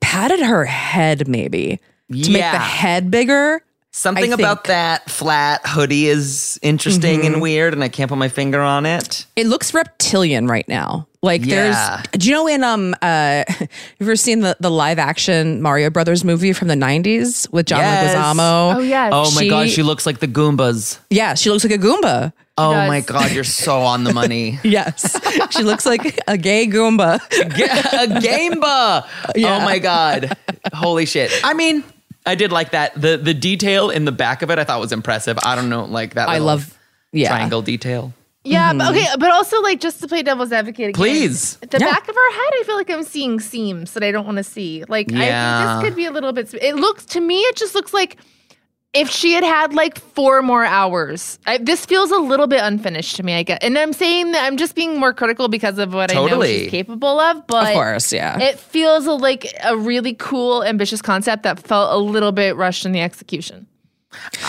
patted 0.00 0.40
her 0.40 0.64
head 0.64 1.28
maybe 1.28 1.78
to 2.10 2.30
make 2.30 2.42
the 2.52 2.58
head 2.58 3.10
bigger. 3.10 3.60
Something 3.96 4.30
I 4.32 4.34
about 4.34 4.58
think- 4.58 4.66
that 4.74 5.08
flat 5.10 5.62
hoodie 5.66 6.06
is 6.06 6.58
interesting 6.60 7.20
Mm-hmm. 7.20 7.32
and 7.34 7.42
weird, 7.42 7.72
and 7.72 7.82
I 7.82 7.88
can't 7.88 8.10
put 8.10 8.18
my 8.18 8.28
finger 8.28 8.60
on 8.60 8.84
it. 8.84 9.24
It 9.36 9.46
looks 9.46 9.72
reptilian 9.72 10.46
right 10.48 10.68
now. 10.68 11.06
Like 11.22 11.44
Yeah. 11.46 12.02
there's 12.02 12.06
do 12.12 12.28
you 12.28 12.34
know 12.34 12.46
in 12.46 12.62
um 12.62 12.94
uh 13.00 13.44
you 13.60 13.66
ever 14.02 14.14
seen 14.16 14.40
the 14.40 14.54
the 14.60 14.70
live 14.70 14.98
action 14.98 15.62
Mario 15.62 15.88
Brothers 15.88 16.24
movie 16.24 16.52
from 16.52 16.68
the 16.68 16.74
90s 16.74 17.50
with 17.52 17.66
John 17.66 17.80
Yes. 17.80 18.14
Leguizamo? 18.14 18.76
Oh, 18.76 18.78
yes. 18.80 19.10
Oh 19.14 19.30
my 19.34 19.42
She- 19.42 19.48
god, 19.48 19.68
she 19.70 19.82
looks 19.82 20.04
like 20.04 20.18
the 20.20 20.28
Goombas. 20.28 20.98
Yeah, 21.08 21.32
she 21.34 21.48
looks 21.50 21.64
like 21.64 21.72
a 21.72 21.78
Goomba. 21.82 22.32
Oh 22.58 22.72
does. 22.74 22.88
my 22.88 23.00
god, 23.00 23.32
you're 23.32 23.44
so 23.44 23.80
on 23.80 24.04
the 24.04 24.12
money. 24.12 24.60
Yes. 24.62 25.18
she 25.50 25.62
looks 25.62 25.86
like 25.86 26.20
a 26.28 26.36
gay 26.36 26.66
Goomba. 26.66 27.16
a 27.16 28.06
Gameba. 28.20 29.06
Yeah. 29.36 29.58
Oh 29.60 29.64
my 29.64 29.78
god. 29.78 30.36
Holy 30.74 31.06
shit. 31.06 31.30
I 31.42 31.54
mean, 31.54 31.82
I 32.26 32.34
did 32.34 32.52
like 32.52 32.70
that. 32.72 33.00
The 33.00 33.16
the 33.16 33.34
detail 33.34 33.90
in 33.90 34.04
the 34.04 34.12
back 34.12 34.42
of 34.42 34.50
it 34.50 34.58
I 34.58 34.64
thought 34.64 34.80
was 34.80 34.92
impressive. 34.92 35.38
I 35.42 35.54
don't 35.54 35.68
know, 35.68 35.84
like 35.84 36.14
that 36.14 36.28
I 36.28 36.38
love 36.38 36.76
yeah. 37.12 37.28
triangle 37.28 37.62
detail. 37.62 38.12
Yeah, 38.44 38.72
but 38.72 38.84
mm-hmm. 38.84 38.96
okay, 38.96 39.06
but 39.18 39.30
also 39.30 39.60
like 39.60 39.80
just 39.80 40.00
to 40.00 40.08
play 40.08 40.22
devil's 40.22 40.52
advocate 40.52 40.90
again. 40.90 40.94
Please. 40.94 41.56
The 41.56 41.78
Yeah. 41.80 41.90
back 41.90 42.08
of 42.08 42.14
her 42.14 42.32
head, 42.32 42.50
I 42.54 42.62
feel 42.64 42.76
like 42.76 42.90
I'm 42.90 43.02
seeing 43.02 43.40
seams 43.40 43.92
that 43.94 44.04
I 44.04 44.12
don't 44.12 44.24
want 44.24 44.36
to 44.36 44.44
see. 44.44 44.84
Like 44.88 45.12
I 45.12 45.26
Yeah. 45.26 45.58
think 45.58 45.82
this 45.82 45.88
could 45.88 45.96
be 45.96 46.06
a 46.06 46.12
little 46.12 46.32
bit. 46.32 46.54
It 46.54 46.76
looks 46.76 47.04
to 47.06 47.20
me, 47.20 47.40
it 47.40 47.56
just 47.56 47.74
looks 47.74 47.92
like 47.92 48.18
if 48.94 49.10
she 49.10 49.32
had 49.32 49.44
had 49.44 49.74
like 49.74 49.98
four 50.00 50.40
more 50.42 50.64
hours. 50.64 51.38
I, 51.46 51.58
this 51.58 51.84
feels 51.84 52.10
a 52.10 52.16
little 52.18 52.46
bit 52.46 52.60
unfinished 52.62 53.16
to 53.16 53.22
me. 53.22 53.34
I 53.34 53.42
get, 53.42 53.62
and 53.62 53.78
I'm 53.78 53.92
saying 53.92 54.32
that 54.32 54.44
I'm 54.44 54.56
just 54.56 54.74
being 54.74 54.98
more 54.98 55.12
critical 55.12 55.48
because 55.48 55.78
of 55.78 55.92
what 55.92 56.10
I 56.10 56.14
know 56.14 56.42
she's 56.42 56.70
capable 56.70 57.20
of. 57.20 57.46
But 57.46 57.68
Of 57.68 57.74
course, 57.74 58.12
yeah. 58.12 58.38
it 58.40 58.58
feels 58.58 59.06
a, 59.06 59.12
like 59.12 59.52
a 59.64 59.76
really 59.76 60.14
cool, 60.14 60.64
ambitious 60.64 61.02
concept 61.02 61.42
that 61.42 61.58
felt 61.60 61.92
a 61.92 61.98
little 61.98 62.32
bit 62.32 62.56
rushed 62.56 62.86
in 62.86 62.92
the 62.92 63.00
execution. 63.00 63.66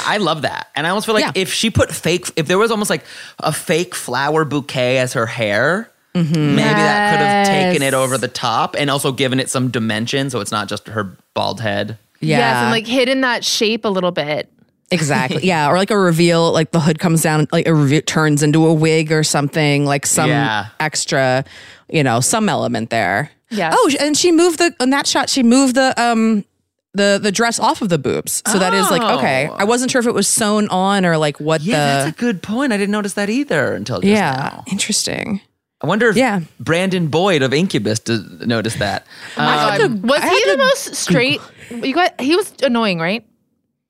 I 0.06 0.16
love 0.18 0.44
that. 0.44 0.68
And 0.76 0.88
I 0.88 0.92
almost 0.92 1.08
feel 1.08 1.16
like 1.16 1.26
Yeah. 1.26 1.32
if 1.36 1.52
she 1.52 1.70
put 1.70 1.92
fake 1.92 2.32
if 2.38 2.48
there 2.48 2.58
was 2.58 2.72
almost 2.72 2.90
like 2.90 3.04
a 3.40 3.52
fake 3.52 3.96
flower 3.96 4.46
bouquet 4.46 4.98
as 5.00 5.14
her 5.14 5.26
hair, 5.26 5.92
Mm-hmm. 6.16 6.34
maybe 6.56 6.64
that 6.64 7.12
could 7.12 7.20
have 7.24 7.48
taken 7.48 7.84
it 7.84 7.94
over 7.94 8.18
the 8.18 8.28
top 8.30 8.76
and 8.76 8.90
also 8.90 9.12
given 9.12 9.40
it 9.40 9.52
some 9.52 9.70
dimension 9.70 10.32
so 10.32 10.40
it's 10.40 10.52
not 10.52 10.68
just 10.68 10.88
her 10.88 11.16
bald 11.36 11.62
head. 11.62 12.00
Yeah. 12.20 12.38
Yes, 12.38 12.56
and 12.64 12.72
like 12.72 12.88
hidden 12.88 13.22
that 13.22 13.44
shape 13.46 13.86
a 13.86 13.90
little 13.90 14.12
bit. 14.12 14.52
Exactly. 14.92 15.44
Yeah. 15.44 15.70
Or 15.70 15.76
like 15.78 15.92
a 15.92 15.98
reveal, 15.98 16.52
like 16.54 16.72
the 16.72 16.80
hood 16.80 16.98
comes 17.00 17.22
down, 17.22 17.48
like 17.52 17.68
a 17.68 17.76
reveal 17.76 18.02
turns 18.02 18.42
into 18.44 18.66
a 18.66 18.74
wig 18.74 19.12
or 19.12 19.24
something, 19.24 19.86
like 19.86 20.06
some 20.06 20.30
Yeah. 20.30 20.68
extra, 20.80 21.44
you 21.90 22.04
know, 22.04 22.20
some 22.22 22.48
element 22.50 22.90
there. 22.90 23.30
Yeah. 23.50 23.72
Oh, 23.74 23.92
and 24.00 24.16
she 24.18 24.32
moved 24.32 24.60
the 24.60 24.74
in 24.80 24.90
that 24.92 25.06
shot. 25.08 25.30
She 25.30 25.44
moved 25.44 25.76
the 25.76 25.94
um 26.02 26.46
the 26.94 27.20
the 27.22 27.32
dress 27.32 27.60
off 27.60 27.82
of 27.82 27.90
the 27.90 27.98
boobs. 27.98 28.42
So 28.48 28.58
that 28.60 28.74
is 28.74 28.90
like 28.90 29.02
okay. 29.02 29.50
I 29.54 29.66
wasn't 29.66 29.92
sure 29.92 30.00
if 30.00 30.08
it 30.08 30.14
was 30.14 30.28
sewn 30.28 30.68
on 30.70 31.06
or 31.06 31.18
like 31.18 31.40
what 31.40 31.62
Yeah, 31.62 31.76
the 31.76 32.04
that's 32.06 32.18
a 32.18 32.20
good 32.20 32.42
point. 32.42 32.72
I 32.74 32.78
didn't 32.78 32.92
notice 32.92 33.14
that 33.14 33.30
either 33.30 33.74
until 33.74 34.00
just 34.02 34.10
yeah 34.12 34.52
now. 34.56 34.64
interesting. 34.72 35.42
I 35.82 35.88
wonder 35.88 36.10
if 36.10 36.16
Yeah. 36.16 36.42
Brandon 36.60 37.08
Boyd 37.08 37.44
of 37.44 37.54
Incubus 37.54 38.00
did 38.00 38.48
notice 38.48 38.76
that. 38.76 39.06
Um, 39.36 39.46
God. 39.46 40.04
was 40.10 40.22
I 40.22 40.30
he 40.30 40.44
the 40.46 40.52
to 40.52 40.58
most 40.58 40.96
straight? 40.96 41.40
You 41.70 41.94
got 41.94 42.20
he 42.20 42.36
was 42.36 42.52
annoying, 42.64 43.00
right? 43.00 43.26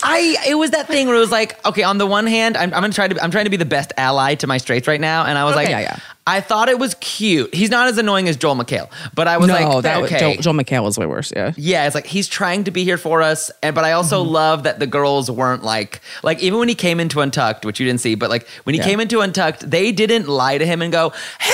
I 0.03 0.37
it 0.47 0.53
was 0.55 0.71
that 0.71 0.87
thing 0.87 1.07
where 1.07 1.15
it 1.15 1.19
was 1.19 1.31
like, 1.31 1.63
okay, 1.65 1.81
on 1.81 1.97
the 1.97 2.05
one 2.05 2.27
hand, 2.27 2.55
I'm, 2.55 2.71
I'm 2.73 2.81
gonna 2.81 2.93
try 2.93 3.07
to 3.07 3.23
I'm 3.23 3.31
trying 3.31 3.45
to 3.45 3.49
be 3.49 3.57
the 3.57 3.65
best 3.65 3.91
ally 3.97 4.35
to 4.35 4.45
my 4.47 4.59
straights 4.59 4.87
right 4.87 5.01
now, 5.01 5.25
and 5.25 5.37
I 5.37 5.43
was 5.43 5.55
like, 5.55 5.69
Yeah, 5.69 5.79
yeah. 5.79 5.97
I 6.27 6.39
thought 6.41 6.67
it 6.69 6.77
was 6.77 6.93
cute. 6.95 7.55
He's 7.55 7.71
not 7.71 7.87
as 7.87 7.97
annoying 7.97 8.27
as 8.27 8.35
Joel 8.37 8.55
McHale, 8.55 8.89
but 9.15 9.27
I 9.27 9.37
was 9.37 9.47
no, 9.47 9.53
like, 9.53 9.83
that 9.83 10.03
okay. 10.03 10.19
Joel, 10.19 10.35
Joel 10.35 10.53
McHale 10.53 10.83
was 10.83 10.99
way 10.99 11.05
worse. 11.07 11.31
Yeah. 11.35 11.53
Yeah, 11.55 11.85
it's 11.87 11.95
like 11.95 12.05
he's 12.05 12.27
trying 12.27 12.65
to 12.65 12.71
be 12.71 12.83
here 12.83 12.97
for 12.97 13.23
us, 13.23 13.49
and 13.63 13.73
but 13.73 13.85
I 13.85 13.93
also 13.93 14.21
Mm-hmm. 14.23 14.33
love 14.33 14.63
that 14.63 14.77
the 14.79 14.87
girls 14.87 15.31
weren't 15.31 15.63
like 15.63 16.01
like 16.21 16.43
even 16.43 16.59
when 16.59 16.69
he 16.69 16.75
came 16.75 16.99
into 16.99 17.19
Untucked, 17.21 17.65
which 17.65 17.79
you 17.79 17.85
didn't 17.87 18.01
see, 18.01 18.13
but 18.13 18.29
like 18.29 18.47
when 18.65 18.75
he 18.75 18.79
Yeah. 18.79 18.85
came 18.85 18.99
into 18.99 19.21
Untucked, 19.21 19.67
they 19.67 19.91
didn't 19.91 20.27
lie 20.27 20.59
to 20.59 20.65
him 20.65 20.83
and 20.83 20.91
go, 20.91 21.11
"Hey, 21.39 21.53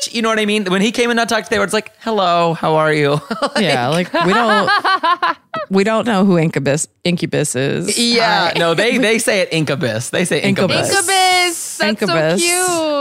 bitch," 0.00 0.14
you 0.14 0.22
know 0.22 0.28
what 0.28 0.38
I 0.38 0.46
mean? 0.46 0.64
When 0.66 0.80
he 0.80 0.92
came 0.92 1.10
in 1.10 1.18
Untucked, 1.18 1.50
they 1.50 1.58
were 1.58 1.66
just 1.66 1.74
like, 1.74 1.92
"Hello, 2.00 2.54
how 2.54 2.76
are 2.76 2.92
you?" 2.92 3.20
yeah. 3.58 3.88
Like 3.88 4.12
we 4.12 4.32
don't 4.32 4.70
we 5.70 5.84
don't 5.84 6.06
know 6.06 6.24
who 6.24 6.38
Incubus 6.38 6.88
Incubus 7.04 7.54
is. 7.56 7.98
yeah, 7.98 8.52
no, 8.56 8.74
they 8.74 8.98
they 9.08 9.18
say 9.18 9.40
it 9.40 9.48
Incubus. 9.52 10.10
They 10.10 10.24
say 10.24 10.40
Incubus. 10.42 10.88
Incubus. 10.90 10.98
Incubus. 11.08 11.78
That's 11.78 12.02
Incubus. 12.02 12.40
so 12.42 12.46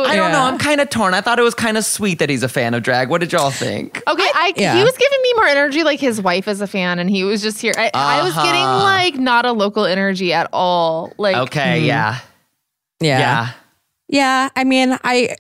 cute. 0.04 0.08
I 0.12 0.16
don't 0.16 0.32
know. 0.32 0.42
I'm 0.42 0.58
kind 0.58 0.80
of 0.82 0.90
torn. 0.90 1.14
I 1.14 1.22
thought 1.22 1.40
it 1.40 1.44
was 1.44 1.56
kind 1.56 1.78
of 1.78 1.84
sweet 1.86 2.20
that 2.20 2.30
he's 2.30 2.44
a 2.44 2.50
fan 2.50 2.74
of 2.74 2.84
drag. 2.84 3.10
What 3.10 3.22
did 3.22 3.32
y'all 3.34 3.50
think? 3.52 3.98
Okay, 4.08 4.30
I, 4.36 4.54
yeah. 4.56 4.78
he 4.78 4.84
was 4.84 4.96
giving 4.96 5.22
me 5.24 5.34
more 5.36 5.48
energy 5.48 5.84
like 5.84 6.00
his 6.00 6.22
wife 6.22 6.48
is 6.48 6.62
a 6.62 6.68
fan, 6.68 7.00
and 7.00 7.10
he 7.10 7.24
was 7.24 7.42
just 7.42 7.60
here. 7.60 7.74
I, 7.78 7.90
I 7.94 8.24
was 8.24 8.34
getting 8.36 8.62
Uh-huh. 8.62 8.84
like 8.84 9.16
not 9.16 9.46
a 9.46 9.52
local 9.52 9.86
energy 9.86 10.32
at 10.32 10.48
all. 10.54 11.12
Like, 11.18 11.36
Okay, 11.36 11.82
yeah, 11.82 12.20
Yeah. 13.02 13.20
yeah. 13.20 13.50
Yeah, 14.10 14.50
I 14.56 14.64
mean, 14.64 14.98
I 15.04 15.36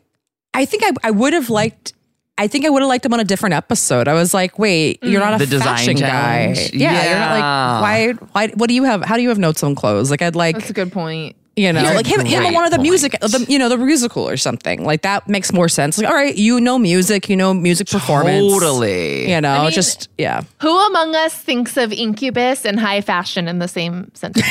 I 0.58 0.66
think 0.66 0.84
I, 0.84 0.91
I 1.03 1.12
would 1.12 1.34
have 1.34 1.49
liked 1.49 1.93
I 2.39 2.47
think 2.47 2.66
I 2.66 2.70
would 2.70 2.82
have 2.84 2.89
liked 2.89 3.03
him 3.05 3.14
on 3.16 3.20
a 3.20 3.24
different 3.24 3.53
episode. 3.55 4.08
I 4.08 4.14
was 4.14 4.32
like, 4.32 4.60
wait, 4.60 5.01
you're 5.03 5.20
not 5.20 5.34
a 5.34 5.38
The 5.39 5.47
design 5.47 5.68
fashion 5.78 5.95
guy. 5.95 6.08
challenge. 6.53 6.74
Yeah, 6.74 6.91
you're 7.10 7.20
not 7.20 7.38
Yeah. 7.38 7.39
like 7.39 7.82
why 7.82 8.26
why 8.34 8.47
what 8.53 8.68
do 8.68 8.76
you 8.76 8.84
have 8.84 9.03
how 9.03 9.16
do 9.16 9.24
you 9.24 9.30
have 9.30 9.39
notes 9.39 9.64
on 9.64 9.74
clothes? 9.76 10.12
Like 10.12 10.22
I'd 10.22 10.36
like 10.36 10.55
that's 10.58 10.70
a 10.70 10.74
good 10.74 10.91
point. 10.91 11.36
You 11.58 11.74
know, 11.74 11.82
You're 11.82 11.95
like 11.95 12.05
him, 12.05 12.24
him 12.24 12.45
on 12.45 12.53
one 12.53 12.66
of 12.66 12.72
the 12.72 12.78
music, 12.78 13.14
the, 13.20 13.43
you 13.49 13.58
know, 13.58 13.68
the 13.68 13.78
musical 13.78 14.30
or 14.30 14.38
something 14.38 14.86
like 14.86 15.01
that 15.01 15.28
makes 15.28 15.51
more 15.51 15.68
sense. 15.68 15.97
Like, 15.97 16.08
all 16.08 16.14
right, 16.14 16.36
you 16.36 16.62
know 16.62 16.78
music, 16.78 17.30
you 17.30 17.36
know 17.36 17.51
music 17.51 17.88
performance, 17.89 18.53
Totally. 18.53 19.32
You 19.32 19.41
know, 19.41 19.64
mean- 19.64 19.72
just 19.72 20.08
yeah. 20.20 20.43
Who 20.62 20.80
among 20.86 21.16
us 21.16 21.34
thinks 21.34 21.76
of 21.76 21.91
incubus 21.91 22.64
and 22.64 22.80
high 22.80 23.01
fashion 23.01 23.47
in 23.47 23.58
the 23.58 23.68
same 23.68 24.12
sentence? 24.14 24.45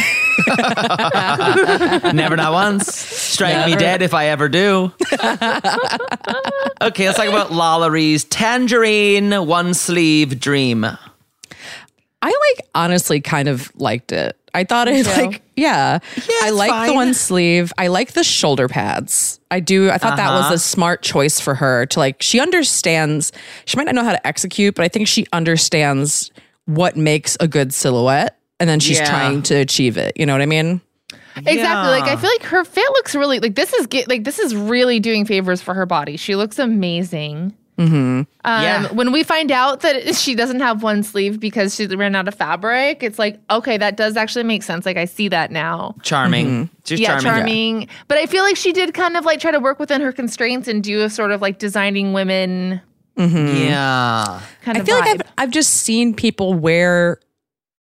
Never 2.12 2.34
not 2.34 2.52
once. 2.52 2.92
Strike 2.92 3.66
me 3.66 3.76
dead 3.76 4.02
if 4.02 4.12
I 4.12 4.26
ever 4.26 4.48
do. 4.48 4.92
okay, 6.80 7.06
let's 7.06 7.18
talk 7.18 7.28
about 7.28 7.50
LaLa 7.50 7.88
Ri 7.88 8.18
Tangerine 8.18 9.46
One 9.46 9.74
Sleeve 9.74 10.40
Dream. 10.40 10.84
I 10.84 10.98
like 12.22 12.66
honestly 12.74 13.20
kind 13.20 13.46
of 13.46 13.70
liked 13.76 14.10
it. 14.10 14.36
I 14.56 14.64
thought 14.64 14.88
it 14.88 15.04
too. 15.06 15.12
like 15.12 15.42
yeah. 15.54 15.98
I 16.02 16.48
it's 16.48 16.56
like 16.56 16.88
the 16.88 16.94
one 16.94 17.14
sleeve. 17.14 17.72
I 17.78 17.86
like 17.88 18.12
the 18.12 18.24
shoulder 18.24 18.66
pads. 18.68 19.38
I 19.50 19.60
do. 19.60 19.90
I 19.90 19.98
thought 19.98 20.16
that 20.16 20.30
was 20.32 20.46
Uh-huh. 20.46 20.54
a 20.54 20.58
smart 20.58 21.02
choice 21.02 21.38
for 21.38 21.54
her 21.54 21.86
to 21.86 21.98
like. 22.00 22.22
She 22.22 22.40
understands. 22.40 23.32
She 23.66 23.76
might 23.76 23.84
not 23.84 23.94
know 23.94 24.02
how 24.04 24.12
to 24.12 24.26
execute, 24.26 24.74
but 24.74 24.84
I 24.84 24.88
think 24.88 25.06
she 25.08 25.26
understands 25.32 26.30
what 26.64 26.96
makes 26.96 27.36
a 27.38 27.46
good 27.46 27.72
silhouette, 27.72 28.38
and 28.58 28.68
then 28.68 28.80
she's 28.80 28.98
Yeah. 28.98 29.08
trying 29.08 29.42
to 29.42 29.54
achieve 29.54 29.96
it. 29.98 30.14
You 30.16 30.26
know 30.26 30.32
what 30.32 30.42
I 30.42 30.46
mean? 30.46 30.80
Exactly. 31.36 31.90
Like 32.00 32.04
I 32.10 32.16
feel 32.16 32.30
like 32.30 32.44
her 32.44 32.64
fit 32.64 32.88
looks 32.92 33.14
really 33.14 33.40
like 33.40 33.54
this 33.54 33.72
is 33.74 33.86
get, 33.86 34.08
like 34.08 34.24
this 34.24 34.38
is 34.38 34.56
really 34.56 35.00
doing 35.00 35.26
favors 35.26 35.60
for 35.60 35.74
her 35.74 35.84
body. 35.84 36.16
She 36.16 36.34
looks 36.34 36.58
amazing. 36.58 37.52
Mm-hmm. 37.78 37.94
Um, 37.96 38.26
Yeah. 38.62 38.92
When 38.92 39.12
we 39.12 39.22
find 39.22 39.50
out 39.52 39.80
that 39.80 40.14
she 40.16 40.34
doesn't 40.34 40.60
have 40.60 40.82
one 40.82 41.02
sleeve 41.02 41.38
because 41.40 41.74
she 41.74 41.86
ran 41.86 42.14
out 42.14 42.26
of 42.28 42.34
fabric, 42.34 43.02
it's 43.02 43.18
like 43.18 43.38
okay, 43.50 43.76
that 43.76 43.96
does 43.96 44.16
actually 44.16 44.44
make 44.44 44.62
sense. 44.62 44.86
Like 44.86 44.96
I 44.96 45.04
see 45.04 45.28
that 45.28 45.50
now. 45.50 45.94
Charming. 46.02 46.70
She's 46.84 47.00
yeah, 47.00 47.18
charming. 47.18 47.24
charming. 47.82 47.88
But 48.08 48.18
I 48.18 48.26
feel 48.26 48.42
like 48.44 48.56
she 48.56 48.72
did 48.72 48.94
kind 48.94 49.16
of 49.16 49.24
like 49.24 49.40
try 49.40 49.50
to 49.50 49.60
work 49.60 49.78
within 49.78 50.00
her 50.00 50.12
constraints 50.12 50.68
and 50.68 50.82
do 50.82 51.02
a 51.02 51.10
sort 51.10 51.32
of 51.32 51.42
like 51.42 51.58
designing 51.58 52.12
women 52.12 52.80
Yeah. 53.16 54.40
kind 54.62 54.76
I 54.78 54.80
of 54.80 54.86
feel 54.86 54.98
like. 54.98 55.08
I've 55.20 55.22
I've 55.38 55.50
just 55.50 55.72
seen 55.72 56.14
people 56.14 56.54
wear 56.54 57.20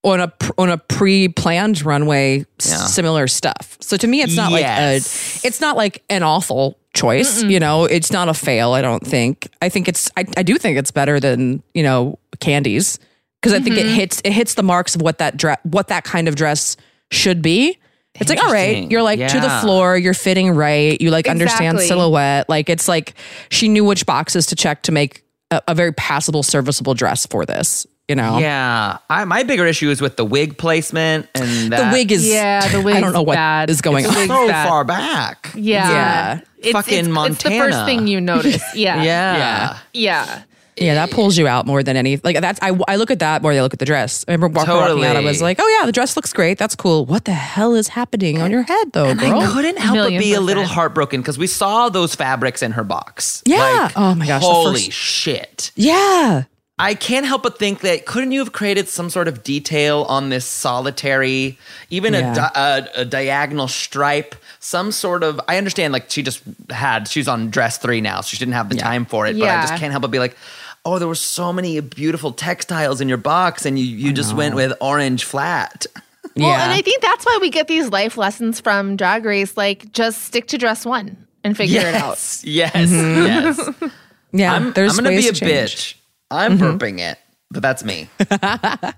on 0.03 0.20
a 0.20 0.32
on 0.59 0.70
a 0.70 0.76
pre-planned 0.78 1.85
runway 1.85 2.41
s- 2.61 2.68
Yeah. 2.70 2.76
similar 2.87 3.26
stuff. 3.26 3.76
So 3.80 3.97
to 3.97 4.07
me, 4.07 4.20
it's 4.22 4.37
not 4.37 4.53
like 4.53 4.64
a 4.64 4.97
it's 4.97 5.61
not 5.61 5.76
like 5.76 6.03
an 6.11 6.22
awful 6.22 6.78
choice. 6.95 7.42
You 7.42 7.61
know, 7.61 7.84
it's 7.84 8.11
not 8.12 8.28
a 8.28 8.34
fail. 8.34 8.72
I 8.72 8.80
don't 8.82 9.07
think. 9.07 9.49
I 9.61 9.68
think 9.68 9.88
it's 9.88 10.11
I, 10.16 10.24
I 10.36 10.42
do 10.42 10.57
think 10.59 10.78
it's 10.78 10.90
better 10.90 11.20
than 11.20 11.62
you 11.74 11.82
know 11.82 12.18
candies 12.40 12.99
because 13.40 13.53
I 13.53 13.61
think 13.61 13.76
Mm-hmm. 13.76 13.88
it 13.88 13.95
hits 13.95 14.22
it 14.24 14.32
hits 14.32 14.55
the 14.55 14.62
marks 14.62 14.95
of 14.95 15.03
what 15.03 15.18
that 15.18 15.36
dress 15.36 15.59
what 15.64 15.88
that 15.88 16.05
kind 16.05 16.28
of 16.28 16.36
dress 16.36 16.76
should 17.11 17.42
be. 17.42 17.78
It's 18.20 18.30
like 18.30 18.40
all 18.42 18.53
right, 18.53 18.88
you're 18.90 19.03
like 19.03 19.18
to 19.18 19.40
the 19.40 19.59
floor, 19.61 19.99
you're 19.99 20.14
fitting 20.14 20.51
right, 20.53 21.01
you 21.01 21.11
like 21.11 21.28
understand 21.28 21.76
Exactly. 21.78 21.88
silhouette. 21.88 22.49
Like 22.49 22.68
it's 22.70 22.86
like 22.86 23.14
she 23.51 23.68
knew 23.68 23.84
which 23.84 24.07
boxes 24.07 24.47
to 24.47 24.55
check 24.57 24.82
to 24.84 24.92
make 24.92 25.24
a, 25.51 25.61
a 25.66 25.74
very 25.74 25.92
passable, 25.92 26.45
serviceable 26.45 26.95
dress 26.95 27.26
for 27.26 27.45
this. 27.45 27.86
You 28.09 28.16
know, 28.16 28.38
Yeah. 28.38 28.98
I, 29.09 29.24
my 29.24 29.44
bigger 29.44 29.66
issue 29.66 29.88
is 29.88 30.00
with 30.02 30.16
the 30.16 30.26
wig 30.26 30.59
placement 30.59 31.26
and 31.34 31.72
the 31.72 31.88
wig 31.90 32.12
is 32.12 32.26
Yeah, 32.28 32.68
the 32.68 32.82
wig. 32.82 32.86
I 32.96 32.98
wig's 32.98 33.00
don't 33.00 33.12
know 33.14 33.22
what 33.22 33.34
bad. 33.36 33.70
is 33.70 33.80
going 33.80 34.05
It's 34.05 34.14
on. 34.16 34.28
so 34.28 34.46
bad. 34.48 34.68
far 34.68 34.84
back. 34.84 35.50
Yeah. 35.55 35.90
Yeah. 35.90 36.40
It's, 36.59 36.72
Fucking 36.72 37.07
it's, 37.16 37.28
It's 37.34 37.42
the 37.44 37.50
first 37.50 37.84
thing 37.86 38.07
you 38.07 38.20
notice. 38.20 38.62
Yeah. 38.74 39.02
Yeah. 39.02 39.78
Yeah. 39.94 40.42
Yeah, 40.76 40.94
that 40.94 41.12
pulls 41.12 41.38
you 41.38 41.46
out 41.46 41.66
more 41.66 41.84
than 41.84 41.96
any. 41.96 42.16
Like 42.16 42.40
that's 42.40 42.59
I, 42.61 42.76
I 42.88 42.96
look 42.96 43.12
at 43.12 43.20
that 43.20 43.42
more 43.42 43.52
than 43.52 43.61
I 43.61 43.62
look 43.62 43.72
at 43.74 43.78
the 43.78 43.84
dress. 43.86 44.24
I 44.26 44.32
remember 44.32 44.48
walking, 44.59 44.74
walking 44.74 45.05
out. 45.05 45.16
I 45.16 45.20
was 45.20 45.40
like, 45.40 45.59
oh 45.61 45.76
yeah, 45.80 45.86
the 45.86 45.92
dress 45.92 46.16
looks 46.16 46.32
great. 46.32 46.59
That's 46.59 46.74
cool. 46.74 47.07
What 47.07 47.26
the 47.26 47.32
hell 47.32 47.74
is 47.74 47.86
happening 47.88 48.42
on 48.42 48.50
your 48.50 48.62
head 48.64 48.92
though, 48.92 49.14
girl? 49.14 49.40
I 49.40 49.46
couldn't 49.52 49.78
help 49.78 49.96
but 49.96 50.09
be 50.09 50.34
a 50.34 50.40
little 50.40 50.64
percent. 50.64 50.74
heartbroken 50.74 51.20
because 51.20 51.38
we 51.38 51.46
saw 51.46 51.88
those 51.90 52.16
fabrics 52.16 52.61
in 52.61 52.72
her 52.72 52.82
box. 52.82 53.42
Yeah. 53.46 53.84
Like, 53.84 53.92
Oh 53.96 54.14
my 54.16 54.26
gosh, 54.26 54.42
Holy 54.42 54.74
first- 54.86 54.92
shit. 54.92 55.70
yeah, 55.76 56.42
I 56.78 56.94
can't 56.94 57.24
help 57.24 57.44
but 57.44 57.56
think 57.58 57.80
that 57.82 58.04
couldn't 58.04 58.32
you 58.32 58.40
have 58.40 58.52
created 58.52 58.88
some 58.88 59.08
sort 59.08 59.28
of 59.28 59.44
detail 59.44 60.02
on 60.08 60.28
this 60.30 60.44
solitary, 60.44 61.56
even 61.90 62.14
Yeah. 62.14 62.32
a, 62.32 62.34
di- 62.34 62.50
a, 62.54 63.00
a 63.02 63.04
diagonal 63.04 63.68
stripe, 63.68 64.34
some 64.58 64.90
sort 64.90 65.22
of. 65.22 65.40
I 65.46 65.56
understand, 65.56 65.92
like 65.92 66.10
she 66.10 66.22
just 66.22 66.42
had, 66.70 67.06
she's 67.06 67.28
on 67.28 67.50
dress 67.50 67.78
three 67.78 68.00
now, 68.00 68.20
so 68.22 68.28
she 68.28 68.38
didn't 68.38 68.54
have 68.54 68.68
the 68.70 68.76
time 68.76 69.04
for 69.04 69.26
it. 69.26 69.38
But 69.38 69.48
I 69.48 69.60
just 69.62 69.74
can't 69.76 69.92
help 69.92 70.02
but 70.02 70.10
be 70.10 70.18
like, 70.18 70.36
oh, 70.84 70.98
there 70.98 71.06
were 71.08 71.14
so 71.14 71.52
many 71.52 71.78
beautiful 71.80 72.32
textiles 72.32 73.00
in 73.00 73.08
your 73.08 73.18
box, 73.18 73.64
and 73.66 73.78
you 73.78 73.84
you 73.84 74.12
just 74.12 74.34
went 74.34 74.54
with 74.56 74.72
orange 74.80 75.24
flat. 75.24 75.86
Well, 76.36 76.48
yeah. 76.48 76.64
and 76.64 76.72
I 76.72 76.80
think 76.82 77.00
that's 77.00 77.24
why 77.24 77.38
we 77.40 77.48
get 77.50 77.68
these 77.68 77.90
life 77.90 78.16
lessons 78.16 78.58
from 78.58 78.96
Drag 78.96 79.24
Race. 79.24 79.56
Like, 79.56 79.92
just 79.92 80.22
stick 80.24 80.48
to 80.48 80.58
dress 80.58 80.84
one 80.84 81.16
and 81.44 81.56
figure 81.56 81.78
it 81.82 81.94
out. 81.94 82.14
Yes, 82.16 82.42
yes, 82.44 82.74
mm-hmm. 82.90 83.24
yes. 83.24 83.92
yeah. 84.32 84.52
I'm, 84.54 84.72
there's 84.72 84.98
I'm 84.98 85.04
gonna 85.04 85.14
ways 85.14 85.24
be 85.26 85.28
a 85.28 85.32
to 85.32 85.38
change. 85.38 85.70
bitch. 85.70 85.94
I'm 86.35 86.59
burping 86.59 86.99
it, 87.01 87.18
but 87.51 87.62
that's 87.62 87.85
me. 87.85 88.09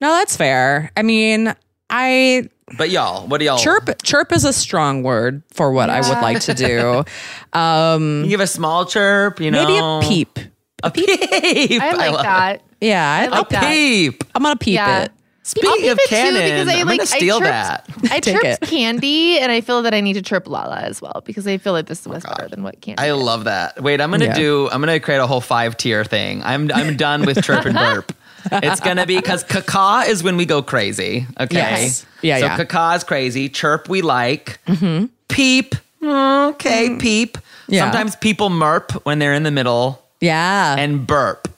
No, 0.00 0.12
that's 0.14 0.36
fair. 0.36 0.92
I 0.96 1.02
mean, 1.02 1.52
I 1.90 2.48
But 2.76 2.90
y'all, 2.90 3.26
what 3.26 3.38
do 3.38 3.46
y'all? 3.46 3.58
chirp 3.58 3.90
chirp 4.04 4.30
is 4.32 4.44
a 4.44 4.52
strong 4.52 5.02
word 5.02 5.42
for 5.54 5.72
what 5.72 5.90
I 5.90 6.00
would 6.00 6.22
like 6.22 6.40
to 6.42 6.54
do. 6.54 7.04
Um, 7.58 8.22
You 8.24 8.28
give 8.30 8.40
a 8.40 8.46
small 8.46 8.84
chirp, 8.86 9.40
you 9.40 9.50
know. 9.50 9.64
maybe 9.66 9.78
a 9.78 10.08
peep. 10.08 10.38
A 10.84 10.90
peep. 10.92 11.08
I 11.10 11.94
like 11.96 12.12
love 12.12 12.22
that. 12.22 12.62
Yeah, 12.80 13.12
I, 13.12 13.24
I 13.24 13.26
like 13.40 13.46
A 13.48 13.52
that. 13.54 13.64
peep. 13.72 14.22
I'm 14.36 14.42
gonna 14.44 14.54
peep 14.56 14.74
Yeah. 14.74 15.02
it. 15.04 15.12
Speaking 15.48 15.88
of 15.90 15.98
it 15.98 16.08
too 16.08 16.14
canon, 16.14 16.42
because 16.42 16.68
I 16.68 16.80
I'm 16.80 16.86
like 16.86 16.98
gonna 16.98 17.06
steal 17.06 17.36
I 17.36 17.40
that. 17.40 17.88
I 18.10 18.20
Take 18.20 18.34
chirped 18.40 18.44
it. 18.44 18.60
Kandy, 18.68 19.40
and 19.40 19.50
I 19.50 19.60
feel 19.62 19.82
that 19.82 19.94
I 19.94 20.00
need 20.00 20.12
to 20.14 20.22
chirp 20.22 20.46
Lala 20.46 20.80
as 20.80 21.00
well 21.00 21.22
because 21.24 21.46
I 21.46 21.56
feel 21.58 21.72
like 21.72 21.86
this 21.86 22.06
oh, 22.06 22.10
was 22.10 22.22
better 22.24 22.48
than 22.48 22.62
what 22.62 22.80
Kandy. 22.80 23.00
I 23.00 23.06
did. 23.08 23.14
love 23.14 23.44
that. 23.44 23.82
Wait, 23.82 24.00
I'm 24.00 24.10
gonna 24.10 24.26
Yeah. 24.26 24.34
do. 24.34 24.68
I'm 24.70 24.80
gonna 24.80 25.00
create 25.00 25.18
a 25.18 25.26
whole 25.26 25.40
five 25.40 25.76
tier 25.76 26.04
thing. 26.04 26.42
I'm 26.44 26.70
I'm 26.72 26.96
done 26.96 27.24
with 27.24 27.42
chirp 27.42 27.64
and 27.64 27.74
burp. 27.74 28.12
It's 28.52 28.80
gonna 28.80 29.04
be 29.04 29.16
because 29.16 29.42
caca 29.44 30.08
is 30.08 30.22
when 30.22 30.36
we 30.36 30.46
go 30.46 30.62
crazy. 30.62 31.26
Okay. 31.40 31.56
Yes. 31.56 32.06
Yeah, 32.22 32.38
So 32.38 32.44
yeah. 32.46 32.56
caca 32.58 32.96
is 32.96 33.04
crazy. 33.04 33.48
Chirp 33.48 33.88
we 33.88 34.00
like. 34.00 34.60
Mm-hmm. 34.66 35.06
Peep. 35.28 35.74
Okay, 36.02 36.96
peep. 36.98 37.36
Yeah. 37.68 37.82
Sometimes 37.82 38.16
people 38.16 38.48
merp 38.48 38.92
when 39.04 39.18
they're 39.18 39.34
in 39.34 39.42
the 39.42 39.50
middle 39.50 40.02
Yeah, 40.20 40.76
and 40.78 41.06
burp. 41.06 41.48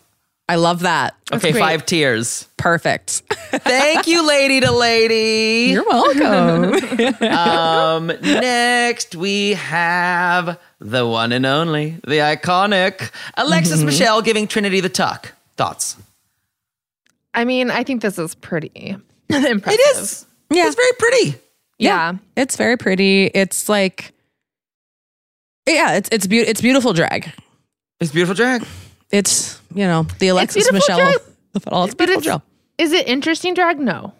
I 0.51 0.57
love 0.57 0.81
that. 0.81 1.15
Okay, 1.33 1.53
great. 1.53 1.61
five 1.61 1.87
tiers. 1.87 2.49
Perfect. 2.57 3.11
Thank 3.53 4.09
you, 4.09 4.27
lady 4.27 4.59
to 4.63 4.73
lady. 4.73 5.71
You're 5.71 5.87
welcome. 5.89 7.15
Um, 7.31 8.07
next 8.21 9.15
we 9.15 9.51
have 9.53 10.59
the 10.81 11.07
one 11.07 11.31
and 11.31 11.47
only, 11.47 12.01
the 12.05 12.19
iconic 12.19 13.13
Alexis 13.37 13.85
Michelle 13.85 14.23
giving 14.23 14.49
Trinity 14.49 14.81
the 14.81 14.89
tuck. 14.89 15.33
Thoughts? 15.57 15.97
I 17.33 17.45
mean, 17.45 17.71
I 17.71 17.85
think 17.85 18.03
this 18.03 18.19
is 18.19 18.35
pretty 18.35 18.97
impressive. 19.29 19.79
It 19.81 19.97
is. 19.99 20.27
Yeah. 20.51 20.67
It's 20.67 20.75
very 20.75 20.93
pretty. 20.99 21.35
Yeah. 21.79 22.15
it's 22.37 22.57
very 22.57 22.77
pretty. 22.77 23.27
It's 23.27 23.69
like, 23.69 24.13
yeah, 25.69 25.93
it's 25.95 26.09
it's 26.11 26.27
be- 26.27 26.39
it's 26.41 26.61
beautiful 26.61 26.93
drag. 26.93 27.31
It's 28.01 28.11
beautiful 28.11 28.35
drag. 28.35 28.67
It's 29.11 29.61
you 29.75 29.85
know 29.85 30.07
the 30.19 30.29
Alexis 30.29 30.69
beautiful 30.69 30.95
Michelle. 30.97 31.15
of 31.55 31.69
all. 31.69 31.85
It's 31.85 31.95
But 31.95 32.07
beautiful 32.09 32.19
it's, 32.19 32.27
drag. 32.27 32.41
is 32.79 32.93
it 32.93 33.09
interesting 33.09 33.55
drag? 33.55 33.79
No. 33.81 34.13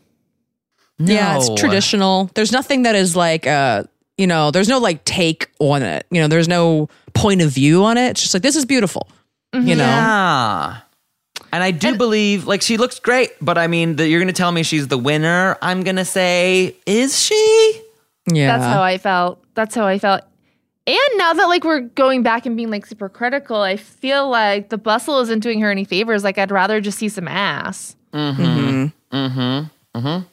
Yeah, 0.99 1.37
it's 1.37 1.49
traditional. 1.59 2.31
There's 2.35 2.53
nothing 2.53 2.83
that 2.83 2.95
is 2.95 3.17
like 3.17 3.47
uh 3.47 3.85
you 4.19 4.27
know, 4.27 4.51
there's 4.51 4.69
no 4.69 4.79
like 4.79 5.05
take 5.05 5.51
on 5.61 5.83
it. 5.83 6.07
You 6.11 6.21
know, 6.21 6.29
there's 6.29 6.49
no 6.49 6.89
point 7.15 7.41
of 7.41 7.51
view 7.51 7.85
on 7.85 7.97
it. 7.97 8.11
It's 8.11 8.21
just 8.21 8.35
like 8.35 8.43
this 8.43 8.57
is 8.57 8.67
beautiful. 8.67 9.09
You 9.55 9.77
know. 9.77 9.85
Yeah. 9.85 10.77
And 11.53 11.65
I 11.65 11.73
do 11.73 11.97
believe, 11.97 12.47
like, 12.47 12.63
she 12.63 12.77
looks 12.77 13.01
great, 13.01 13.31
but 13.41 13.59
I 13.59 13.67
mean, 13.67 13.97
the, 13.97 14.07
you're 14.07 14.21
going 14.21 14.33
to 14.33 14.33
tell 14.33 14.53
me 14.53 14.63
she's 14.63 14.87
the 14.87 14.97
winner. 14.97 15.57
I'm 15.61 15.83
going 15.83 15.97
to 15.97 16.05
say, 16.05 16.77
is 16.87 17.21
she? 17.21 17.83
Yeah. 18.33 18.57
That's 18.57 18.73
how 18.73 18.83
I 18.83 18.99
felt. 18.99 19.43
That's 19.55 19.75
how 19.75 19.85
I 19.85 19.99
felt. 19.99 20.23
And 20.91 21.19
now 21.19 21.33
that 21.35 21.45
like 21.47 21.65
we're 21.65 21.81
going 21.81 22.23
back 22.23 22.47
and 22.47 22.57
being 22.57 22.71
like 22.71 22.85
super 22.87 23.09
critical, 23.09 23.61
I 23.61 23.77
feel 23.77 24.29
like 24.29 24.69
the 24.71 24.79
bustle 24.79 25.21
isn't 25.21 25.41
doing 25.41 25.61
her 25.61 25.71
any 25.71 25.85
favors. 25.85 26.25
Like 26.25 26.39
I'd 26.39 26.51
rather 26.51 26.81
just 26.81 26.99
see 26.99 27.09
some 27.09 27.29
ass. 27.29 27.95
Mm-hmm. 28.13 28.87
Mm-hmm. 29.17 29.99
Mm-hmm. 29.99 30.25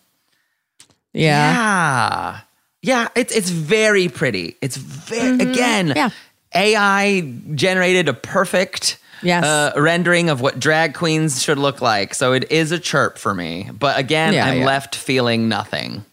Yeah. 1.14 1.53
Yeah. 1.53 2.39
Yeah, 2.84 3.08
it's 3.16 3.36
it's 3.36 3.49
very 3.49 4.08
pretty. 4.08 4.55
It's 4.62 4.78
very 4.78 5.39
again, 5.39 5.93
Yeah. 5.95 6.10
AI 6.55 7.22
generated 7.55 8.08
a 8.08 8.14
perfect 8.14 8.99
Yes. 9.24 9.43
uh, 9.43 9.74
rendering 9.76 10.30
of 10.30 10.41
what 10.41 10.60
drag 10.60 10.93
queens 10.93 11.41
should 11.41 11.58
look 11.58 11.82
like. 11.82 12.14
So 12.14 12.34
it 12.34 12.51
is 12.51 12.72
a 12.72 12.78
chirp 12.80 13.18
for 13.18 13.34
me. 13.34 13.68
But 13.78 13.97
again, 13.97 14.34
Yeah, 14.34 14.45
I'm 14.45 14.60
yeah. 14.60 14.66
left 14.66 14.95
feeling 14.95 15.49
nothing. 15.49 16.05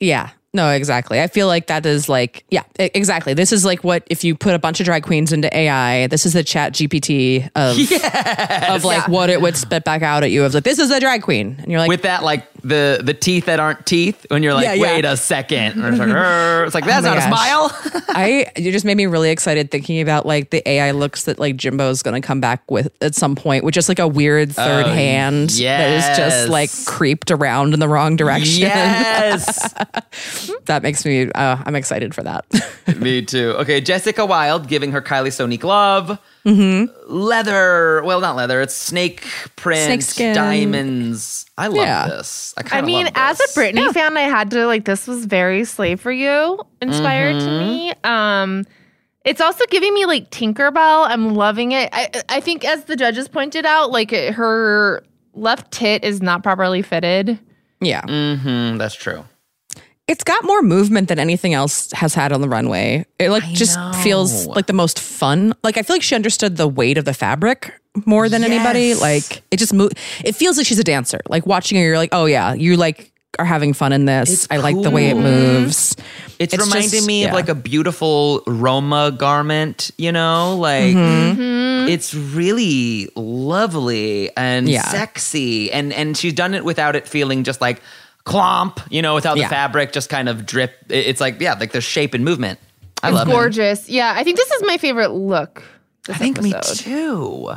Yeah. 0.00 0.30
No, 0.54 0.70
exactly. 0.70 1.20
I 1.20 1.26
feel 1.26 1.46
like 1.46 1.66
that 1.66 1.84
is 1.84 2.08
like, 2.08 2.44
yeah, 2.50 2.62
exactly. 2.78 3.34
This 3.34 3.52
is 3.52 3.66
like 3.66 3.84
what 3.84 4.02
if 4.08 4.24
you 4.24 4.34
put 4.34 4.54
a 4.54 4.58
bunch 4.58 4.80
of 4.80 4.86
drag 4.86 5.02
queens 5.02 5.32
into 5.32 5.54
AI, 5.54 6.06
this 6.06 6.24
is 6.24 6.32
the 6.32 6.42
chat 6.42 6.72
GPT 6.72 7.50
of, 7.54 7.78
of 8.74 8.84
like 8.84 9.08
what 9.08 9.28
it 9.28 9.42
would 9.42 9.56
spit 9.56 9.84
back 9.84 10.02
out 10.02 10.22
at 10.22 10.30
you 10.30 10.44
of 10.44 10.54
like, 10.54 10.64
this 10.64 10.78
is 10.78 10.90
a 10.90 11.00
drag 11.00 11.22
queen. 11.22 11.56
And 11.58 11.70
you're 11.70 11.80
like, 11.80 11.88
With 11.88 12.02
that 12.02 12.22
like 12.22 12.46
the 12.62 13.00
the 13.02 13.14
teeth 13.14 13.46
that 13.46 13.60
aren't 13.60 13.86
teeth 13.86 14.26
when 14.28 14.42
you're 14.42 14.54
like, 14.54 14.64
Yeah, 14.64 14.74
yeah. 14.74 14.82
wait 14.82 15.04
a 15.04 15.16
second. 15.16 15.82
It's 15.84 15.98
like, 15.98 16.08
it's 16.66 16.74
like 16.74 16.84
that's 16.84 17.06
Oh 17.06 17.10
not 17.10 17.18
a 17.18 17.22
smile. 17.22 17.70
I 18.08 18.50
you 18.56 18.72
just 18.72 18.84
made 18.84 18.96
me 18.96 19.06
really 19.06 19.30
excited 19.30 19.70
thinking 19.70 20.00
about 20.00 20.26
like 20.26 20.50
the 20.50 20.66
AI 20.68 20.90
looks 20.90 21.24
that 21.24 21.38
like 21.38 21.56
Jimbo's 21.56 22.02
gonna 22.02 22.20
come 22.20 22.40
back 22.40 22.68
with 22.70 22.90
at 23.02 23.14
some 23.14 23.36
point, 23.36 23.64
with 23.64 23.74
just 23.74 23.88
like 23.88 23.98
a 23.98 24.08
weird 24.08 24.52
third 24.52 24.86
hand 24.86 25.50
that 25.50 25.52
is 25.52 25.58
yes. 25.60 26.16
just 26.16 26.48
like 26.48 26.70
creeped 26.86 27.30
around 27.30 27.74
in 27.74 27.80
the 27.80 27.88
wrong 27.88 28.16
direction. 28.16 28.62
yes. 28.62 29.72
that 30.66 30.82
makes 30.82 31.04
me. 31.04 31.30
Uh, 31.32 31.62
I'm 31.64 31.76
excited 31.76 32.14
for 32.14 32.22
that. 32.22 32.44
Me 32.96 33.22
too. 33.22 33.54
Okay, 33.58 33.80
Jessica 33.80 34.24
Wild 34.26 34.68
giving 34.68 34.92
her 34.92 35.00
Kylie 35.02 35.28
Sonique 35.28 35.64
love. 35.64 36.18
Leather. 37.08 38.02
Well, 38.04 38.20
not 38.20 38.36
leather. 38.36 38.60
It's 38.60 38.74
snake 38.74 39.22
print, 39.56 39.86
Snakeskin. 39.86 40.34
diamonds. 40.34 41.46
I 41.56 41.66
love 41.68 41.76
Yeah. 41.86 42.06
this. 42.08 42.54
I 42.56 42.60
I 42.60 42.62
kind 42.64 42.80
of 42.84 42.86
mean, 42.86 43.04
love 43.06 43.12
as 43.16 43.38
a 43.40 43.42
this. 43.42 43.56
Britney 43.56 43.92
fan, 43.92 44.16
I 44.16 44.22
had 44.22 44.50
to 44.52 44.66
like 44.66 44.84
this 44.84 45.06
was 45.06 45.24
very 45.24 45.64
slave 45.64 46.00
for 46.00 46.12
you 46.12 46.60
inspired 46.82 47.36
Mm-hmm. 47.36 47.46
to 47.46 47.58
me. 47.60 47.94
Um 48.04 48.64
it's 49.24 49.40
also 49.40 49.64
giving 49.70 49.92
me 49.94 50.06
like 50.06 50.30
Tinkerbell. 50.30 51.08
I'm 51.08 51.34
loving 51.34 51.72
it. 51.72 51.88
I 51.92 52.10
I 52.28 52.40
think 52.40 52.64
as 52.64 52.84
the 52.84 52.94
judges 52.96 53.26
pointed 53.26 53.64
out, 53.66 53.90
like 53.90 54.12
it- 54.12 54.34
her 54.34 55.02
left 55.34 55.70
tit 55.72 56.04
is 56.04 56.20
not 56.22 56.42
properly 56.42 56.82
fitted. 56.82 57.38
yeah, 57.80 58.02
Mhm, 58.02 58.78
that's 58.78 58.94
true. 58.94 59.24
It's 60.08 60.24
got 60.24 60.42
more 60.44 60.62
movement 60.62 61.08
than 61.08 61.18
anything 61.18 61.52
else 61.54 61.92
has 61.92 62.14
had 62.14 62.32
on 62.32 62.40
the 62.40 62.48
runway. 62.48 63.04
It 63.18 63.30
like 63.30 63.44
just 63.44 63.78
feels 64.02 64.46
like 64.46 64.66
the 64.66 64.72
most 64.72 64.98
fun. 64.98 65.54
Like 65.62 65.76
I 65.76 65.82
feel 65.82 65.94
like 65.96 66.02
she 66.02 66.14
understood 66.14 66.56
the 66.56 66.66
weight 66.66 66.98
of 66.98 67.04
the 67.04 67.14
fabric 67.14 67.72
more 68.06 68.28
than 68.28 68.42
anybody. 68.42 68.94
Like 68.94 69.42
it 69.50 69.58
just 69.58 69.72
move. 69.74 69.92
It 70.24 70.34
feels 70.34 70.56
like 70.56 70.66
she's 70.66 70.78
a 70.78 70.84
dancer. 70.84 71.20
Like 71.28 71.46
watching 71.46 71.76
her, 71.78 71.84
you're 71.84 71.98
like, 71.98 72.10
oh 72.12 72.24
yeah, 72.26 72.54
you 72.54 72.76
like 72.76 73.12
are 73.38 73.44
having 73.44 73.72
fun 73.74 73.92
in 73.92 74.06
this. 74.06 74.32
It's 74.32 74.48
I 74.50 74.56
like 74.56 74.80
the 74.82 74.90
way 74.90 75.10
it 75.10 75.14
moves. 75.16 75.94
It's, 76.38 76.54
It's 76.54 76.64
reminding 76.64 76.90
just- 76.90 77.06
me 77.06 77.22
yeah. 77.22 77.28
of 77.28 77.34
like 77.34 77.48
a 77.48 77.54
beautiful 77.54 78.42
Roma 78.46 79.12
garment, 79.12 79.90
you 79.98 80.10
know? 80.10 80.56
Like 80.56 80.94
Mm-hmm. 80.96 81.88
it's 81.88 82.14
really 82.14 83.08
lovely 83.14 84.30
and 84.36 84.68
Yeah. 84.68 84.88
sexy. 84.88 85.70
And 85.70 85.92
and 85.92 86.16
she's 86.16 86.32
done 86.32 86.54
it 86.54 86.64
without 86.64 86.96
it 86.96 87.06
feeling 87.06 87.44
just 87.44 87.60
like 87.60 87.80
clomp, 88.28 88.78
you 88.90 89.02
know, 89.02 89.14
without 89.14 89.36
Yeah. 89.36 89.44
the 89.44 89.50
fabric 89.50 89.92
just 89.92 90.08
kind 90.10 90.28
of 90.28 90.44
drip. 90.46 90.72
It's 90.88 91.20
like, 91.20 91.40
yeah, 91.40 91.54
like 91.54 91.72
there's 91.72 91.84
shape 91.84 92.14
and 92.14 92.24
movement. 92.24 92.58
I 93.02 93.08
It's 93.08 93.14
love 93.14 93.28
it. 93.28 93.32
gorgeous. 93.32 93.88
Yeah, 93.88 94.12
I 94.16 94.24
think 94.24 94.36
this 94.36 94.50
is 94.50 94.62
my 94.66 94.76
favorite 94.76 95.10
look. 95.12 95.62
This 96.06 96.16
I 96.16 96.18
think 96.18 96.38
episode. 96.38 96.86
me 96.86 96.92
too. 96.94 97.50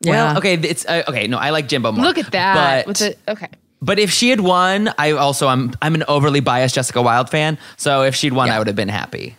Yeah. 0.00 0.12
Well, 0.12 0.38
okay, 0.38 0.54
it's 0.54 0.86
uh, 0.86 1.02
okay. 1.08 1.26
No, 1.26 1.38
I 1.38 1.50
like 1.50 1.66
Jimbo 1.68 1.92
more. 1.92 2.04
Look 2.04 2.18
at 2.18 2.30
that. 2.32 2.86
But, 2.86 2.86
with 2.86 2.98
the 2.98 3.32
okay. 3.32 3.48
but 3.82 3.98
if 3.98 4.10
she 4.12 4.30
had 4.30 4.40
won, 4.40 4.90
I 4.96 5.12
also 5.12 5.48
I'm 5.48 5.72
I'm 5.82 5.94
an 5.96 6.04
overly 6.06 6.38
biased 6.40 6.74
Jessica 6.76 7.02
Wild 7.02 7.28
fan. 7.30 7.58
So 7.76 8.02
if 8.02 8.14
she'd 8.14 8.32
won, 8.32 8.48
I 8.50 8.58
would 8.58 8.68
have 8.68 8.76
been 8.76 8.88
happy. 8.88 9.36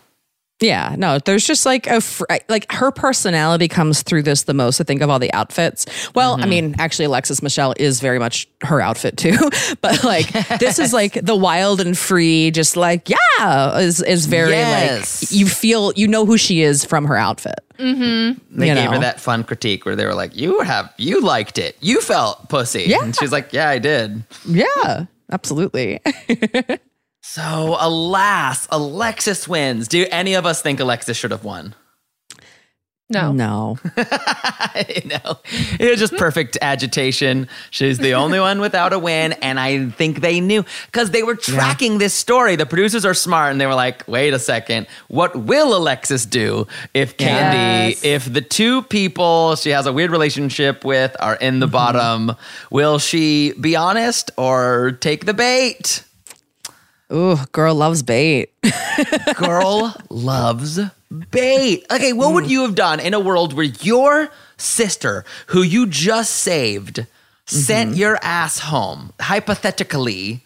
Yeah, 0.60 0.94
no, 0.98 1.18
there's 1.18 1.46
just 1.46 1.64
like 1.64 1.86
a 1.86 2.00
fr- 2.00 2.24
like 2.48 2.70
her 2.70 2.90
personality 2.90 3.66
comes 3.66 4.02
through 4.02 4.22
this 4.24 4.42
the 4.42 4.54
most. 4.54 4.80
I 4.80 4.84
think 4.84 5.00
of 5.00 5.08
all 5.10 5.18
the 5.18 5.32
outfits. 5.32 5.86
Well, 6.14 6.34
Mm-hmm. 6.34 6.42
I 6.44 6.46
mean, 6.46 6.74
actually, 6.78 7.06
Alexis 7.06 7.42
Michelle 7.42 7.74
is 7.78 8.00
very 8.00 8.18
much 8.18 8.46
her 8.62 8.80
outfit 8.80 9.16
too. 9.16 9.36
but 9.80 10.04
like 10.04 10.30
this 10.58 10.78
is 10.78 10.92
like 10.92 11.14
the 11.14 11.34
wild 11.36 11.80
and 11.80 11.96
free, 11.96 12.50
just 12.50 12.76
like 12.76 13.08
yeah, 13.08 13.78
is 13.78 14.02
is 14.02 14.26
very 14.26 14.50
Yes. 14.50 15.22
like 15.32 15.38
you 15.38 15.46
feel 15.46 15.92
you 15.96 16.06
know 16.06 16.26
who 16.26 16.36
she 16.36 16.62
is 16.62 16.84
from 16.84 17.06
her 17.06 17.16
outfit. 17.16 17.58
Mm-hmm. 17.78 18.58
They 18.60 18.68
You 18.68 18.74
gave 18.74 18.90
her 18.90 18.98
that 18.98 19.18
fun 19.20 19.44
critique 19.44 19.86
where 19.86 19.96
they 19.96 20.04
were 20.04 20.14
like, 20.14 20.36
"You 20.36 20.60
have 20.60 20.92
you 20.98 21.22
liked 21.22 21.56
it. 21.58 21.76
You 21.80 22.00
felt 22.02 22.48
pussy." 22.50 22.82
Yeah. 22.86 23.02
And 23.02 23.16
she's 23.16 23.32
like, 23.32 23.52
"Yeah, 23.54 23.68
I 23.70 23.78
did." 23.78 24.22
Yeah, 24.46 25.06
absolutely. 25.32 26.00
So, 27.32 27.76
alas, 27.78 28.66
Alexis 28.72 29.46
wins. 29.46 29.86
Do 29.86 30.04
any 30.10 30.34
of 30.34 30.46
us 30.46 30.62
think 30.62 30.80
Alexis 30.80 31.16
should 31.16 31.30
have 31.30 31.44
won? 31.44 31.76
No. 33.08 33.30
no, 33.30 33.78
you 33.96 35.08
know, 35.08 35.38
it 35.78 35.90
was 35.90 36.00
just 36.00 36.16
perfect 36.16 36.58
agitation. 36.60 37.46
She's 37.70 37.98
the 37.98 38.14
only 38.14 38.40
one 38.40 38.60
without 38.60 38.92
a 38.92 38.98
win, 38.98 39.34
and 39.34 39.60
I 39.60 39.90
think 39.90 40.22
they 40.22 40.40
knew 40.40 40.64
because 40.86 41.12
they 41.12 41.22
were 41.22 41.36
tracking 41.36 41.98
this 41.98 42.14
story. 42.14 42.56
The 42.56 42.66
producers 42.66 43.04
are 43.04 43.14
smart, 43.14 43.52
and 43.52 43.60
they 43.60 43.66
were 43.66 43.76
like, 43.76 44.06
"Wait 44.08 44.34
a 44.34 44.38
second, 44.40 44.88
what 45.06 45.36
will 45.36 45.76
Alexis 45.76 46.26
do 46.26 46.66
if 46.94 47.16
Kandy, 47.16 47.90
Yes. 47.90 48.04
if 48.04 48.32
the 48.32 48.40
two 48.40 48.82
people 48.82 49.54
she 49.54 49.70
has 49.70 49.86
a 49.86 49.92
weird 49.92 50.10
relationship 50.10 50.84
with 50.84 51.16
are 51.20 51.36
in 51.36 51.60
the 51.60 51.66
mm-hmm. 51.66 51.72
bottom? 51.72 52.36
Will 52.72 52.98
she 52.98 53.52
be 53.52 53.76
honest 53.76 54.32
or 54.36 54.98
take 55.00 55.26
the 55.26 55.34
bait?" 55.34 56.02
Ooh, 57.12 57.38
girl 57.52 57.74
loves 57.74 58.02
bait. 58.02 58.52
Girl 59.36 59.94
loves 60.10 60.78
bait. 61.30 61.86
Okay, 61.90 62.12
what 62.12 62.34
would 62.34 62.44
mm. 62.44 62.50
you 62.50 62.62
have 62.62 62.74
done 62.74 63.00
in 63.00 63.14
a 63.14 63.20
world 63.20 63.52
where 63.52 63.64
your 63.64 64.28
sister, 64.56 65.24
who 65.48 65.62
you 65.62 65.86
just 65.86 66.32
saved, 66.32 67.06
sent 67.46 67.90
mm-hmm. 67.90 67.98
your 67.98 68.18
ass 68.22 68.58
home, 68.60 69.12
hypothetically? 69.20 70.44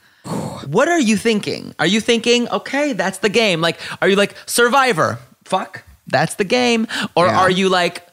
What 0.67 0.89
are 0.89 1.01
you 1.01 1.17
thinking? 1.17 1.75
Are 1.79 1.87
you 1.87 2.01
thinking, 2.01 2.49
okay, 2.49 2.93
that's 2.93 3.19
the 3.19 3.29
game? 3.29 3.61
Like, 3.61 3.81
are 4.01 4.09
you 4.09 4.17
like, 4.17 4.37
Survivor? 4.47 5.19
Fuck, 5.45 5.85
that's 6.07 6.37
the 6.37 6.45
game. 6.45 6.87
Or 7.15 7.27
Yeah. 7.27 7.41
are 7.41 7.51
you 7.51 7.69
like, 7.69 8.07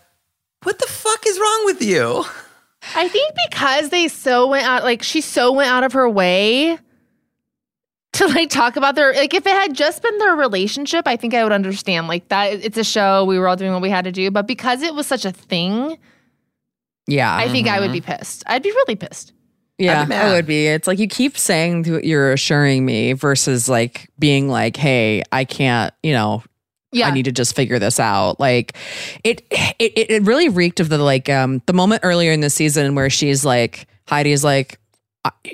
what 0.63 0.79
the 0.79 0.87
fuck 0.87 1.25
is 1.25 1.39
wrong 1.39 1.65
with 1.65 1.81
you? 1.81 2.25
I 2.95 3.07
think 3.07 3.33
because 3.49 3.89
they 3.89 4.07
so 4.07 4.47
went 4.47 4.67
out, 4.67 4.83
like 4.83 5.03
she 5.03 5.21
so 5.21 5.51
went 5.53 5.69
out 5.69 5.83
of 5.83 5.93
her 5.93 6.09
way 6.09 6.79
to 8.13 8.27
like 8.27 8.49
talk 8.49 8.75
about 8.75 8.95
their 8.95 9.13
like 9.13 9.33
if 9.33 9.45
it 9.45 9.51
had 9.53 9.73
just 9.73 10.01
been 10.03 10.17
their 10.17 10.35
relationship, 10.35 11.07
I 11.07 11.15
think 11.15 11.33
I 11.33 11.43
would 11.43 11.53
understand. 11.53 12.07
Like 12.07 12.27
that, 12.29 12.53
it's 12.53 12.77
a 12.77 12.83
show. 12.83 13.25
We 13.25 13.39
were 13.39 13.47
all 13.47 13.55
doing 13.55 13.71
what 13.71 13.81
we 13.81 13.89
had 13.89 14.03
to 14.05 14.11
do, 14.11 14.29
but 14.31 14.47
because 14.47 14.81
it 14.81 14.93
was 14.93 15.07
such 15.07 15.23
a 15.25 15.31
thing, 15.31 15.97
Yeah, 17.07 17.33
I 17.35 17.47
think 17.49 17.67
I 17.67 17.79
would 17.79 17.91
be 17.91 18.01
pissed. 18.01 18.43
I'd 18.47 18.63
be 18.63 18.71
really 18.71 18.95
pissed. 18.95 19.33
Yeah, 19.77 20.01
I'd 20.01 20.05
be 20.05 20.09
mad. 20.09 20.25
I 20.27 20.33
would 20.33 20.45
be. 20.45 20.67
It's 20.67 20.87
like 20.87 20.99
you 20.99 21.07
keep 21.07 21.37
saying 21.37 21.83
that 21.83 22.03
you're 22.05 22.31
assuring 22.33 22.85
me 22.85 23.13
versus 23.13 23.67
like 23.69 24.09
being 24.19 24.47
like, 24.49 24.75
"Hey, 24.77 25.23
I 25.31 25.43
can't," 25.45 25.93
you 26.03 26.13
know, 26.13 26.43
Yeah, 26.91 27.07
I 27.07 27.11
need 27.11 27.23
to 27.25 27.31
just 27.31 27.55
figure 27.55 27.79
this 27.79 27.99
out. 27.99 28.39
Like 28.39 28.75
it, 29.23 29.41
it, 29.49 29.93
it- 29.95 30.11
it 30.11 30.23
really 30.23 30.49
reeked 30.49 30.79
of 30.81 30.89
the 30.89 30.97
like 30.99 31.29
um 31.29 31.61
the 31.65 31.73
moment 31.73 32.01
earlier 32.03 32.31
in 32.31 32.41
the 32.41 32.49
season 32.49 32.93
where 32.93 33.09
she's 33.09 33.43
like 33.45 33.87
Heidi's 34.07 34.43
like, 34.43 34.79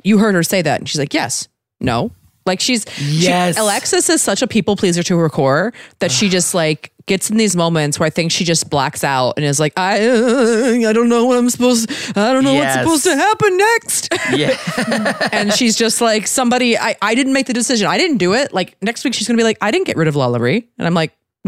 "You 0.03 0.18
heard 0.18 0.34
her 0.36 0.43
say 0.43 0.62
that," 0.64 0.80
and 0.82 0.89
she's 0.89 0.99
like, 0.99 1.14
"Yes, 1.14 1.47
no." 1.80 2.12
Like 2.48 2.60
she's 2.62 2.86
she- 2.95 3.28
Yes. 3.28 3.58
Alexis 3.60 4.10
is 4.10 4.22
such 4.22 4.41
a 4.41 4.48
people 4.48 4.76
pleaser 4.76 5.04
to 5.04 5.18
her 5.18 5.30
core 5.30 5.74
that 6.00 6.12
she 6.12 6.30
just 6.30 6.54
like 6.56 6.91
gets 7.06 7.30
in 7.30 7.38
these 7.38 7.56
moments 7.56 8.00
where 8.00 8.08
I 8.08 8.10
think 8.10 8.32
she 8.34 8.43
just 8.43 8.70
blacks 8.70 9.02
out 9.04 9.34
and 9.38 9.45
is 9.45 9.60
like, 9.62 9.72
I 9.78 10.06
uh, 10.06 10.89
I 10.89 10.93
don't 10.93 11.08
know 11.08 11.26
what 11.26 11.38
I'm 11.38 11.50
supposed 11.50 11.89
I 12.18 12.34
don't 12.34 12.43
know 12.43 12.54
Yes. 12.54 12.86
what's 12.86 13.04
supposed 13.04 13.18
to 13.18 13.24
happen 13.24 13.58
next. 13.58 14.10
Yeah. 14.36 15.30
and 15.32 15.54
she's 15.54 15.76
just 15.78 16.02
like 16.02 16.28
somebody 16.28 16.78
I, 16.78 16.95
I 17.02 17.16
didn't 17.16 17.34
make 17.34 17.48
the 17.48 17.54
decision 17.54 17.88
i 17.88 17.98
didn't 17.98 18.18
do 18.18 18.34
it 18.34 18.54
like 18.54 18.76
next 18.82 19.04
week 19.06 19.14
she's 19.14 19.28
gonna 19.28 19.38
be 19.38 19.43
like 19.43 19.58
i 19.62 19.72
didn't 19.72 19.86
get 19.88 19.95
rid 19.98 20.08
of 20.08 20.16
LaLa 20.16 20.39
Ri 20.39 20.68
and 20.78 20.86
i'm 20.88 20.93
like 20.93 21.14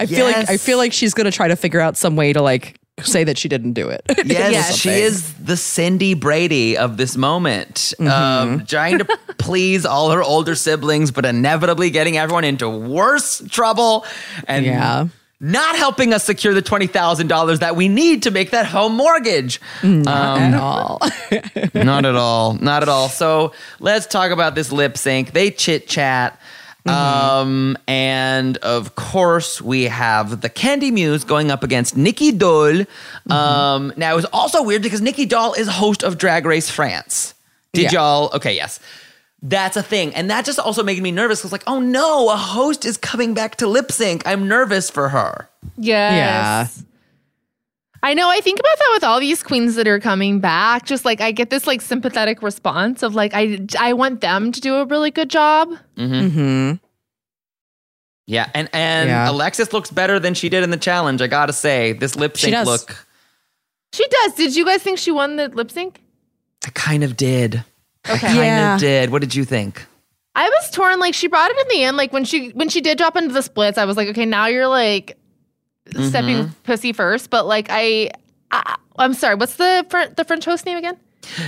i 0.00 0.06
feel 0.06 0.24
like 0.26 0.48
i 0.48 0.56
feel 0.56 0.78
like 0.78 0.92
she's 0.92 1.14
gonna 1.14 1.30
try 1.30 1.48
to 1.48 1.56
figure 1.56 1.80
out 1.80 1.96
some 1.96 2.16
way 2.16 2.32
to 2.32 2.40
like 2.42 2.78
say 3.02 3.24
that 3.24 3.38
she 3.38 3.48
didn't 3.48 3.72
do 3.74 3.88
it 3.88 4.02
Yes, 4.24 4.52
Yes. 4.52 4.76
she 4.76 4.90
is 4.90 5.32
the 5.34 5.56
Cindy 5.56 6.14
Brady 6.14 6.76
of 6.76 6.96
this 6.96 7.16
moment, 7.16 7.94
Mm-hmm. 7.98 8.08
um, 8.08 8.66
trying 8.66 8.98
to 8.98 9.04
please 9.38 9.84
all 9.86 10.10
her 10.10 10.22
older 10.22 10.54
siblings, 10.54 11.10
but 11.10 11.24
inevitably 11.24 11.90
getting 11.90 12.16
everyone 12.18 12.44
into 12.44 12.68
worse 12.68 13.42
trouble 13.50 14.04
and 14.46 14.64
Yeah. 14.66 15.08
not 15.40 15.76
helping 15.76 16.12
us 16.12 16.24
secure 16.24 16.52
the 16.54 16.62
twenty 16.62 16.86
thousand 16.88 17.28
dollars 17.28 17.60
that 17.60 17.76
we 17.76 17.88
need 17.88 18.24
to 18.24 18.30
make 18.30 18.50
that 18.50 18.66
home 18.66 18.94
mortgage. 18.94 19.60
Not 19.82 20.40
at 20.40 20.54
all 20.54 21.00
not 21.74 22.04
at 22.04 22.14
all, 22.16 22.54
not 22.54 22.82
at 22.82 22.88
all. 22.88 23.08
So 23.08 23.52
let's 23.80 24.06
talk 24.06 24.30
about 24.32 24.54
this 24.54 24.72
lip 24.72 24.96
sync. 24.98 25.32
They 25.32 25.50
chit 25.50 25.86
chat. 25.88 26.38
Um, 26.88 27.76
and 27.86 28.56
of 28.58 28.94
course, 28.94 29.60
we 29.60 29.84
have 29.84 30.40
the 30.40 30.50
Kandy 30.50 30.90
Muse 30.92 31.24
going 31.24 31.50
up 31.50 31.62
against 31.62 31.96
Nicky 31.96 32.32
Doll. 32.32 32.84
Um, 33.30 33.92
now 33.96 34.12
it 34.12 34.16
was 34.16 34.24
also 34.26 34.62
weird 34.62 34.82
because 34.82 35.00
Nicky 35.00 35.26
Doll 35.26 35.52
is 35.54 35.68
host 35.68 36.02
of 36.02 36.18
Drag 36.18 36.46
Race 36.46 36.70
France. 36.70 37.34
Did 37.72 37.92
Yeah. 37.92 38.00
y'all? 38.00 38.30
Okay, 38.34 38.54
yes. 38.54 38.80
That's 39.42 39.76
a 39.76 39.82
thing. 39.82 40.14
And 40.16 40.30
that 40.30 40.44
just 40.44 40.58
also 40.58 40.82
made 40.82 41.00
me 41.00 41.12
nervous 41.12 41.40
because, 41.40 41.52
like, 41.52 41.62
oh 41.66 41.78
no, 41.78 42.28
a 42.30 42.36
host 42.36 42.84
is 42.84 42.96
coming 42.96 43.34
back 43.34 43.56
to 43.56 43.66
lip 43.68 43.92
sync. 43.92 44.26
I'm 44.26 44.48
nervous 44.48 44.90
for 44.90 45.10
her. 45.10 45.48
Yes. 45.76 46.82
I 48.02 48.14
know. 48.14 48.30
I 48.30 48.40
think 48.40 48.60
about 48.60 48.78
that 48.78 48.90
with 48.92 49.04
all 49.04 49.18
these 49.20 49.42
queens 49.42 49.74
that 49.74 49.88
are 49.88 49.98
coming 49.98 50.38
back. 50.40 50.86
Just 50.86 51.04
like 51.04 51.20
I 51.20 51.32
get 51.32 51.50
this 51.50 51.66
like 51.66 51.80
sympathetic 51.80 52.42
response 52.42 53.02
of 53.02 53.14
like 53.14 53.32
I 53.34 53.58
I 53.78 53.92
want 53.92 54.20
them 54.20 54.52
to 54.52 54.60
do 54.60 54.76
a 54.76 54.84
really 54.86 55.10
good 55.10 55.28
job. 55.30 55.70
hmm 55.96 56.72
Yeah, 58.26 58.50
and 58.54 58.68
and 58.72 59.08
Yeah. 59.08 59.30
Alexis 59.30 59.72
looks 59.72 59.90
better 59.90 60.18
than 60.20 60.34
she 60.34 60.48
did 60.48 60.62
in 60.62 60.70
the 60.70 60.76
challenge. 60.76 61.20
I 61.22 61.26
gotta 61.26 61.52
say, 61.52 61.92
this 61.92 62.14
lip 62.14 62.36
She 62.36 62.50
sync 62.52 62.66
look. 62.66 63.04
She 63.92 64.06
does. 64.06 64.34
Did 64.34 64.54
you 64.54 64.64
guys 64.64 64.82
think 64.82 64.98
she 64.98 65.10
won 65.10 65.36
the 65.36 65.48
lip 65.48 65.70
sync? 65.70 66.00
I 66.66 66.70
kind 66.70 67.02
of 67.02 67.16
did. 67.16 67.64
Okay. 68.08 68.14
I 68.14 68.18
kind 68.18 68.36
Yeah. 68.36 68.74
of 68.74 68.80
did. 68.80 69.10
What 69.10 69.22
did 69.22 69.34
you 69.34 69.44
think? 69.44 69.84
I 70.34 70.48
was 70.48 70.70
torn. 70.70 71.00
Like 71.00 71.14
she 71.14 71.26
brought 71.26 71.50
it 71.50 71.56
in 71.58 71.68
the 71.78 71.84
end. 71.84 71.96
Like 71.96 72.12
when 72.12 72.24
she 72.24 72.50
when 72.50 72.68
she 72.68 72.80
did 72.80 72.96
drop 72.98 73.16
into 73.16 73.34
the 73.34 73.42
splits, 73.42 73.76
I 73.76 73.86
was 73.86 73.96
like, 73.96 74.08
okay, 74.08 74.24
now 74.26 74.46
you're 74.46 74.68
like 74.68 75.16
stepping 75.90 76.36
mm-hmm. 76.36 76.62
pussy 76.64 76.92
first. 76.92 77.30
But 77.30 77.46
like 77.46 77.68
I, 77.70 78.10
I 78.50 78.76
I'm 78.98 79.14
sorry. 79.14 79.34
What's 79.36 79.56
the 79.56 79.86
Fr- 79.88 80.12
the 80.16 80.24
French 80.24 80.44
host 80.44 80.66
name 80.66 80.78
again? 80.78 80.96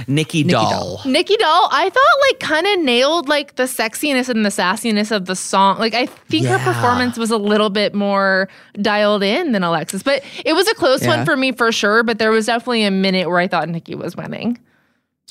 Nicky, 0.07 0.43
Doll. 0.45 1.01
Nicky 1.07 1.36
Doll. 1.36 1.68
I 1.70 1.88
thought 1.88 2.03
like 2.30 2.41
kind 2.41 2.66
of 2.66 2.80
nailed 2.84 3.28
like 3.28 3.57
the 3.57 3.62
sexiness 3.64 4.28
and 4.28 4.45
the 4.45 4.51
sassiness 4.51 5.11
of 5.14 5.26
the 5.26 5.36
song. 5.36 5.78
Like 5.78 5.95
I 5.95 6.07
think 6.07 6.45
Yeah. 6.45 6.59
her 6.59 6.72
performance 6.72 7.16
was 7.16 7.30
a 7.30 7.36
little 7.36 7.70
bit 7.70 7.95
more 7.95 8.49
dialed 8.82 9.22
in 9.22 9.53
than 9.53 9.62
Alexis, 9.62 10.03
but 10.03 10.22
it 10.45 10.55
was 10.55 10.68
a 10.68 10.74
close 10.74 11.03
Yeah. 11.03 11.16
one 11.16 11.24
for 11.24 11.36
me 11.36 11.53
for 11.53 11.72
sure. 11.72 12.03
But 12.03 12.18
there 12.18 12.30
was 12.30 12.47
definitely 12.47 12.84
a 12.84 12.91
minute 12.91 13.28
where 13.28 13.38
I 13.38 13.47
thought 13.47 13.68
Nicky 13.68 13.95
was 13.95 14.16
winning. 14.16 14.59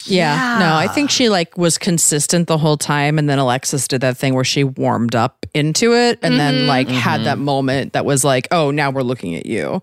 Yeah. 0.06 0.58
No, 0.60 0.76
I 0.76 0.88
think 0.88 1.10
she 1.10 1.30
like 1.30 1.58
was 1.58 1.78
consistent 1.78 2.47
the 2.47 2.58
whole 2.58 2.78
time 2.78 3.20
and 3.20 3.30
then 3.30 3.39
Alexis 3.39 3.88
did 3.88 4.02
that 4.02 4.18
thing 4.18 4.34
where 4.34 4.43
she 4.43 4.64
warmed 4.64 5.16
up 5.16 5.45
into 5.54 5.93
it 5.93 6.20
and 6.22 6.39
then 6.39 6.68
like 6.68 6.88
had 6.88 7.26
that 7.26 7.36
mm-hmm. 7.36 7.45
moment 7.45 7.93
that 7.93 8.06
was 8.06 8.24
like, 8.24 8.47
"Oh, 8.52 8.72
now 8.72 8.91
we're 8.91 9.02
looking 9.02 9.36
at 9.36 9.45
you." 9.45 9.82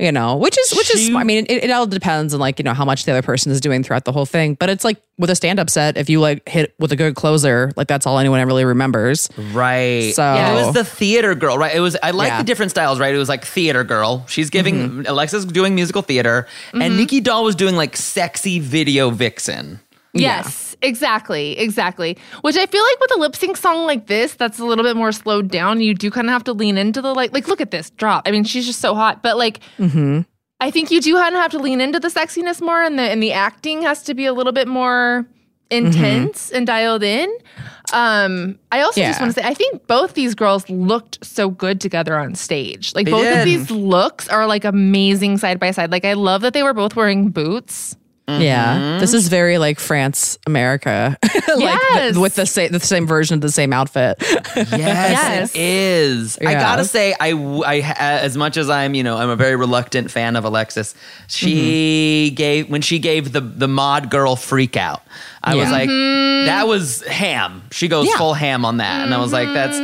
You 0.00 0.12
know, 0.12 0.36
which 0.36 0.58
is 0.58 0.72
which 0.74 0.94
is 0.94 1.00
She- 1.06 1.14
I 1.14 1.24
mean, 1.24 1.44
it, 1.50 1.64
it 1.64 1.70
all 1.70 1.86
depends 1.86 2.32
on 2.32 2.40
like, 2.40 2.58
you 2.58 2.62
know, 2.62 2.72
how 2.72 2.86
much 2.86 3.04
the 3.04 3.12
other 3.12 3.20
person 3.20 3.52
is 3.52 3.60
doing 3.60 3.82
throughout 3.82 4.06
the 4.06 4.12
whole 4.12 4.24
thing, 4.24 4.54
but 4.54 4.70
it's 4.70 4.82
like 4.82 4.96
with 5.18 5.28
a 5.28 5.34
stand-up 5.34 5.68
set, 5.68 5.98
if 5.98 6.08
you 6.08 6.20
like 6.20 6.48
hit 6.48 6.74
with 6.78 6.90
a 6.90 6.96
good 6.96 7.14
closer, 7.14 7.70
like 7.76 7.86
that's 7.86 8.06
all 8.06 8.18
anyone 8.18 8.42
really 8.46 8.64
remembers. 8.64 9.28
Right. 9.52 10.14
So- 10.14 10.22
And 10.22 10.56
it 10.56 10.64
was 10.64 10.74
the 10.74 10.84
theater 10.84 11.34
girl, 11.34 11.58
right? 11.58 11.74
It 11.74 11.80
was 11.80 11.98
I 12.02 12.12
like 12.12 12.28
Yeah. 12.28 12.38
the 12.38 12.44
different 12.44 12.70
styles, 12.70 12.98
right? 12.98 13.14
It 13.14 13.18
was 13.18 13.28
like 13.28 13.44
theater 13.44 13.84
girl. 13.84 14.24
She's 14.26 14.48
giving 14.48 14.74
mm-hmm. 14.76 15.02
Alexa's 15.06 15.44
doing 15.44 15.74
musical 15.74 16.00
theater, 16.00 16.46
and 16.72 16.82
mm-hmm. 16.82 16.96
Nicky 16.96 17.20
Doll 17.20 17.44
was 17.44 17.54
doing 17.54 17.76
like 17.76 17.94
sexy 17.94 18.58
video 18.58 19.10
vixen. 19.10 19.80
Yes, 20.12 20.76
exactly, 20.82 21.58
exactly. 21.58 22.18
Which 22.40 22.56
I 22.56 22.66
feel 22.66 22.82
like 22.82 23.00
with 23.00 23.16
a 23.16 23.18
lip 23.20 23.36
sync 23.36 23.56
song 23.56 23.86
like 23.86 24.06
this, 24.06 24.34
that's 24.34 24.58
a 24.58 24.64
little 24.64 24.84
bit 24.84 24.96
more 24.96 25.12
slowed 25.12 25.50
down. 25.50 25.80
You 25.80 25.94
do 25.94 26.10
kind 26.10 26.26
of 26.26 26.32
have 26.32 26.44
to 26.44 26.52
lean 26.52 26.76
into 26.78 27.00
the 27.00 27.14
like, 27.14 27.32
like 27.32 27.46
look 27.48 27.60
at 27.60 27.70
this 27.70 27.90
drop. 27.90 28.26
I 28.26 28.30
mean, 28.32 28.44
she's 28.44 28.66
just 28.66 28.80
so 28.80 28.94
hot, 28.94 29.22
but 29.22 29.36
like, 29.38 29.60
I 30.62 30.70
think 30.70 30.90
you 30.90 31.00
do 31.00 31.14
kind 31.14 31.34
of 31.34 31.40
have 31.40 31.52
to 31.52 31.58
lean 31.58 31.80
into 31.80 32.00
the 32.00 32.08
sexiness 32.08 32.60
more, 32.60 32.82
and 32.82 32.98
the 32.98 33.02
and 33.02 33.22
the 33.22 33.32
acting 33.32 33.82
has 33.82 34.02
to 34.04 34.14
be 34.14 34.26
a 34.26 34.32
little 34.32 34.52
bit 34.52 34.68
more 34.68 35.26
intense 35.70 36.50
and 36.50 36.66
dialed 36.66 37.02
in. 37.02 37.30
Um, 37.92 38.58
I 38.72 38.80
also 38.82 39.00
just 39.08 39.20
want 39.20 39.34
to 39.34 39.40
say, 39.40 39.46
I 39.46 39.54
think 39.54 39.86
both 39.86 40.14
these 40.14 40.34
girls 40.34 40.68
looked 40.68 41.24
so 41.24 41.48
good 41.50 41.80
together 41.80 42.16
on 42.18 42.34
stage. 42.34 42.94
Like 42.94 43.06
They 43.06 43.10
both 43.12 43.22
did. 43.22 43.38
of 43.38 43.44
these 43.44 43.70
looks 43.70 44.28
are 44.28 44.46
like 44.46 44.64
amazing 44.64 45.38
side 45.38 45.58
by 45.58 45.70
side. 45.70 45.90
Like 45.90 46.04
I 46.04 46.12
love 46.14 46.42
that 46.42 46.52
they 46.52 46.62
were 46.62 46.74
both 46.74 46.94
wearing 46.96 47.30
boots. 47.30 47.96
Yeah. 48.38 48.98
This 49.00 49.14
is 49.14 49.24
mm-hmm. 49.24 49.30
very 49.30 49.58
like 49.58 49.80
France 49.80 50.38
America. 50.46 51.16
like 51.24 51.34
Yes. 51.48 52.14
the, 52.14 52.20
with 52.20 52.34
the 52.34 52.46
same 52.46 52.72
the 52.72 52.80
same 52.80 53.06
version 53.06 53.34
of 53.34 53.40
the 53.40 53.50
same 53.50 53.72
outfit. 53.72 54.16
Yes, 54.20 54.70
Yes. 54.72 55.54
it 55.54 55.60
is. 55.60 56.38
I 56.38 56.54
gotta 56.54 56.84
say, 56.84 57.14
I, 57.18 57.30
w- 57.32 57.64
I 57.64 57.80
ha- 57.80 57.96
as 57.98 58.36
much 58.36 58.56
as 58.56 58.68
I'm, 58.70 58.94
you 58.94 59.02
know, 59.02 59.16
I'm 59.16 59.28
a 59.30 59.36
very 59.36 59.56
reluctant 59.56 60.10
fan 60.10 60.36
of 60.36 60.44
Alexis. 60.44 60.94
She 61.28 62.28
mm-hmm. 62.28 62.34
gave 62.34 62.70
when 62.70 62.82
she 62.82 62.98
gave 62.98 63.32
the 63.32 63.40
the 63.40 63.68
mod 63.68 64.10
girl 64.10 64.36
freak 64.36 64.76
out. 64.76 65.02
I 65.42 65.54
was 65.54 65.66
Yeah. 65.68 65.72
like, 65.72 65.88
mm-hmm. 65.88 66.46
that 66.46 66.68
was 66.68 67.02
ham. 67.06 67.62
She 67.70 67.88
goes 67.88 68.06
Yeah. 68.08 68.16
full 68.18 68.34
ham 68.34 68.64
on 68.64 68.76
that, 68.76 69.04
and 69.04 69.14
I 69.14 69.18
was 69.20 69.32
like, 69.32 69.48
that's 69.48 69.78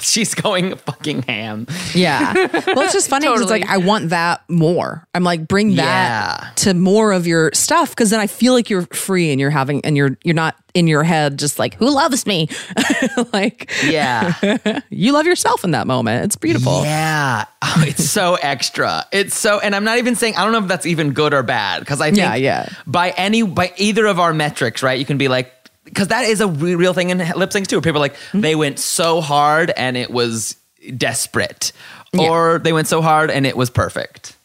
she's 0.08 0.34
going 0.34 0.76
fucking 0.76 1.22
ham. 1.22 1.66
Yeah. 1.94 2.32
Well, 2.34 2.80
it's 2.80 2.92
just 2.92 3.08
funny 3.10 3.26
because 3.26 3.40
Totally. 3.40 3.60
it's 3.60 3.68
like 3.68 3.68
I 3.68 3.78
want 3.78 4.10
that 4.10 4.48
more. 4.48 5.06
I'm 5.14 5.24
like 5.24 5.48
bring 5.48 5.74
that 5.76 6.40
Yeah. 6.42 6.50
to 6.56 6.74
more 6.74 7.12
of 7.12 7.26
your 7.26 7.50
stuff 7.54 7.89
because 7.90 8.10
then 8.10 8.20
I 8.20 8.26
feel 8.26 8.52
like 8.52 8.70
you're 8.70 8.86
free 8.86 9.30
and 9.30 9.40
you're 9.40 9.50
having 9.50 9.84
and 9.84 9.96
you're 9.96 10.16
you're 10.24 10.34
not 10.34 10.56
in 10.74 10.86
your 10.86 11.02
head 11.02 11.38
just 11.38 11.58
like 11.58 11.74
who 11.74 11.90
loves 11.94 12.26
me. 12.26 12.48
like 13.32 13.70
Yeah. 13.84 14.80
you 14.90 15.12
love 15.12 15.26
yourself 15.26 15.64
in 15.64 15.72
that 15.72 15.86
moment. 15.86 16.24
It's 16.24 16.36
beautiful. 16.36 16.82
Yeah. 16.84 17.44
Oh, 17.62 17.84
it's 17.86 18.04
so 18.08 18.36
extra. 18.36 19.04
It's 19.12 19.36
so, 19.36 19.58
and 19.60 19.74
I'm 19.74 19.84
not 19.84 19.98
even 19.98 20.14
saying, 20.16 20.36
I 20.36 20.42
don't 20.44 20.52
know 20.52 20.58
if 20.58 20.68
that's 20.68 20.86
even 20.86 21.12
good 21.12 21.34
or 21.34 21.42
bad. 21.42 21.84
Cause 21.86 22.00
I 22.00 22.06
think 22.06 22.18
Yeah, 22.18 22.34
yeah. 22.36 22.68
by 22.86 23.10
any, 23.10 23.42
by 23.42 23.72
either 23.76 24.06
of 24.06 24.18
our 24.20 24.32
metrics, 24.32 24.82
right? 24.82 24.98
You 24.98 25.04
can 25.04 25.18
be 25.18 25.28
like, 25.28 25.52
cause 25.94 26.08
that 26.08 26.24
is 26.24 26.40
a 26.40 26.46
re- 26.46 26.74
real 26.76 26.94
thing 26.94 27.10
in 27.10 27.18
lip 27.18 27.50
syncs 27.50 27.66
too. 27.66 27.80
People 27.80 27.98
are 27.98 28.00
like, 28.00 28.14
Mm-hmm. 28.14 28.40
they 28.42 28.54
went 28.54 28.78
so 28.78 29.20
hard 29.20 29.70
and 29.76 29.96
it 29.96 30.10
was 30.10 30.56
desperate. 30.96 31.72
Or 32.18 32.58
they 32.58 32.72
went 32.72 32.88
so 32.88 33.02
hard 33.02 33.30
and 33.30 33.46
it 33.46 33.56
was 33.56 33.70
perfect. 33.70 34.36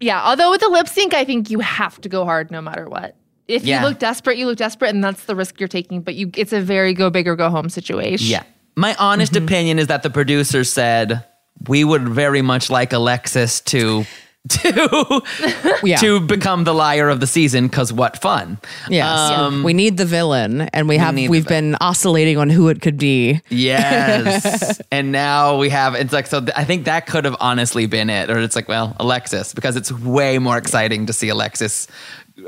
Yeah, 0.00 0.22
although 0.24 0.50
with 0.50 0.60
the 0.60 0.68
lip 0.68 0.88
sync, 0.88 1.14
I 1.14 1.24
think 1.24 1.50
you 1.50 1.60
have 1.60 2.00
to 2.02 2.08
go 2.08 2.24
hard 2.24 2.50
no 2.50 2.60
matter 2.60 2.88
what. 2.88 3.16
If 3.46 3.64
Yeah. 3.64 3.80
you 3.82 3.88
look 3.88 3.98
desperate, 3.98 4.38
you 4.38 4.46
look 4.46 4.56
desperate, 4.56 4.94
and 4.94 5.04
that's 5.04 5.24
the 5.24 5.34
risk 5.36 5.60
you're 5.60 5.68
taking. 5.68 6.00
But 6.00 6.14
you, 6.14 6.30
it's 6.36 6.52
a 6.52 6.60
very 6.60 6.94
go 6.94 7.10
big 7.10 7.28
or 7.28 7.36
go 7.36 7.50
home 7.50 7.68
situation. 7.68 8.26
Yeah. 8.28 8.42
My 8.76 8.94
honest 8.98 9.32
Mm-hmm. 9.34 9.44
opinion 9.44 9.78
is 9.78 9.86
that 9.88 10.02
the 10.02 10.10
producer 10.10 10.64
said, 10.64 11.24
we 11.68 11.84
would 11.84 12.08
very 12.08 12.42
much 12.42 12.70
like 12.70 12.92
Alexis 12.92 13.60
to. 13.62 14.04
To 14.46 15.22
Yeah. 15.82 15.96
to 15.98 16.20
become 16.20 16.64
the 16.64 16.74
liar 16.74 17.08
of 17.08 17.20
the 17.20 17.26
season 17.26 17.66
because 17.66 17.92
what 17.94 18.20
fun 18.20 18.58
Yes. 18.90 19.06
Um, 19.30 19.62
we 19.62 19.72
need 19.72 19.96
the 19.96 20.04
villain 20.04 20.62
and 20.74 20.86
we 20.86 20.98
have 20.98 21.14
need 21.14 21.26
the 21.26 21.30
we've 21.30 21.48
been 21.48 21.76
oscillating 21.80 22.36
on 22.36 22.50
who 22.50 22.68
it 22.68 22.82
could 22.82 22.98
be. 22.98 23.40
Yes. 23.48 24.82
and 24.92 25.12
now 25.12 25.56
we 25.56 25.70
have, 25.70 25.94
it's 25.94 26.12
like, 26.12 26.26
so 26.26 26.40
th- 26.40 26.52
I 26.56 26.64
think 26.64 26.84
that 26.84 27.06
could 27.06 27.24
have 27.24 27.36
honestly 27.40 27.86
been 27.86 28.10
it. 28.10 28.28
Or 28.28 28.38
it's 28.38 28.54
like, 28.54 28.68
well, 28.68 28.94
Alexis, 29.00 29.54
because 29.54 29.76
it's 29.76 29.90
way 29.90 30.38
more 30.38 30.58
exciting 30.58 31.06
to 31.06 31.14
see 31.14 31.30
Alexis, 31.30 31.88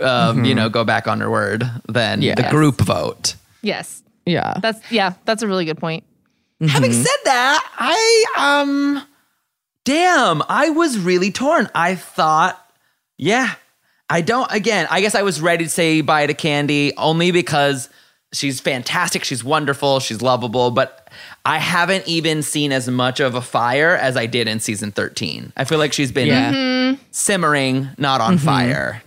um, 0.03 0.45
you 0.45 0.55
know, 0.55 0.69
go 0.69 0.85
back 0.85 1.09
on 1.09 1.21
her 1.21 1.31
word 1.31 1.65
than 1.89 2.21
the 2.21 2.27
Yes. 2.27 2.51
group 2.51 2.79
vote. 2.83 3.37
Yes. 3.63 4.03
Yeah. 4.27 4.55
That's 4.61 4.81
yeah. 4.93 5.15
That's 5.25 5.43
a 5.43 5.47
really 5.47 5.65
good 5.65 5.79
point. 5.79 6.05
Having 6.61 6.93
said 6.93 7.21
that, 7.25 7.65
I, 7.79 8.25
um, 8.37 9.03
damn, 9.87 10.43
I 10.49 10.69
was 10.69 10.99
really 10.99 11.31
torn. 11.31 11.71
I 11.75 11.95
thought, 11.95 12.61
yeah, 13.17 13.55
I 14.11 14.21
don't, 14.21 14.51
again, 14.53 14.87
I 14.91 15.01
guess 15.01 15.15
I 15.15 15.23
was 15.23 15.41
ready 15.41 15.65
to 15.65 15.71
say 15.71 16.03
bye 16.03 16.27
to 16.27 16.35
Kandy 16.35 16.93
only 16.99 17.31
because 17.31 17.89
she's 18.33 18.61
fantastic. 18.61 19.25
She's 19.25 19.43
wonderful. 19.43 20.01
She's 20.01 20.21
lovable. 20.21 20.73
But 20.73 21.09
I 21.45 21.59
haven't 21.59 22.07
even 22.07 22.43
seen 22.43 22.73
as 22.73 22.89
much 22.89 23.21
of 23.21 23.37
a 23.37 23.41
fire 23.41 23.97
as 23.97 24.17
I 24.17 24.27
did 24.27 24.49
in 24.49 24.61
season 24.61 24.91
13. 24.91 25.53
I 25.57 25.65
feel 25.65 25.79
like 25.79 25.93
she's 25.93 26.13
been 26.13 26.27
Yeah. 26.27 26.53
Mm-hmm. 26.53 27.03
simmering, 27.13 27.89
not 27.97 28.21
on 28.21 28.37
mm-hmm. 28.37 28.45
fire. 28.45 29.03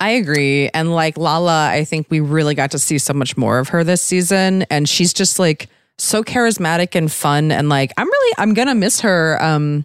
I 0.00 0.10
agree. 0.10 0.68
And 0.70 0.94
like 0.94 1.16
Lala, 1.16 1.68
I 1.70 1.84
think 1.84 2.06
we 2.10 2.20
really 2.20 2.54
got 2.54 2.70
to 2.72 2.78
see 2.78 2.98
so 2.98 3.12
much 3.12 3.36
more 3.36 3.58
of 3.58 3.68
her 3.68 3.84
this 3.84 4.02
season. 4.02 4.62
And 4.64 4.88
she's 4.88 5.12
just 5.12 5.38
like 5.38 5.68
so 5.98 6.22
charismatic 6.22 6.94
and 6.94 7.10
fun. 7.10 7.50
And 7.52 7.68
like, 7.68 7.92
I'm 7.96 8.06
really, 8.06 8.34
I'm 8.38 8.54
going 8.54 8.68
to 8.68 8.74
miss 8.74 9.00
her. 9.00 9.42
Um, 9.42 9.84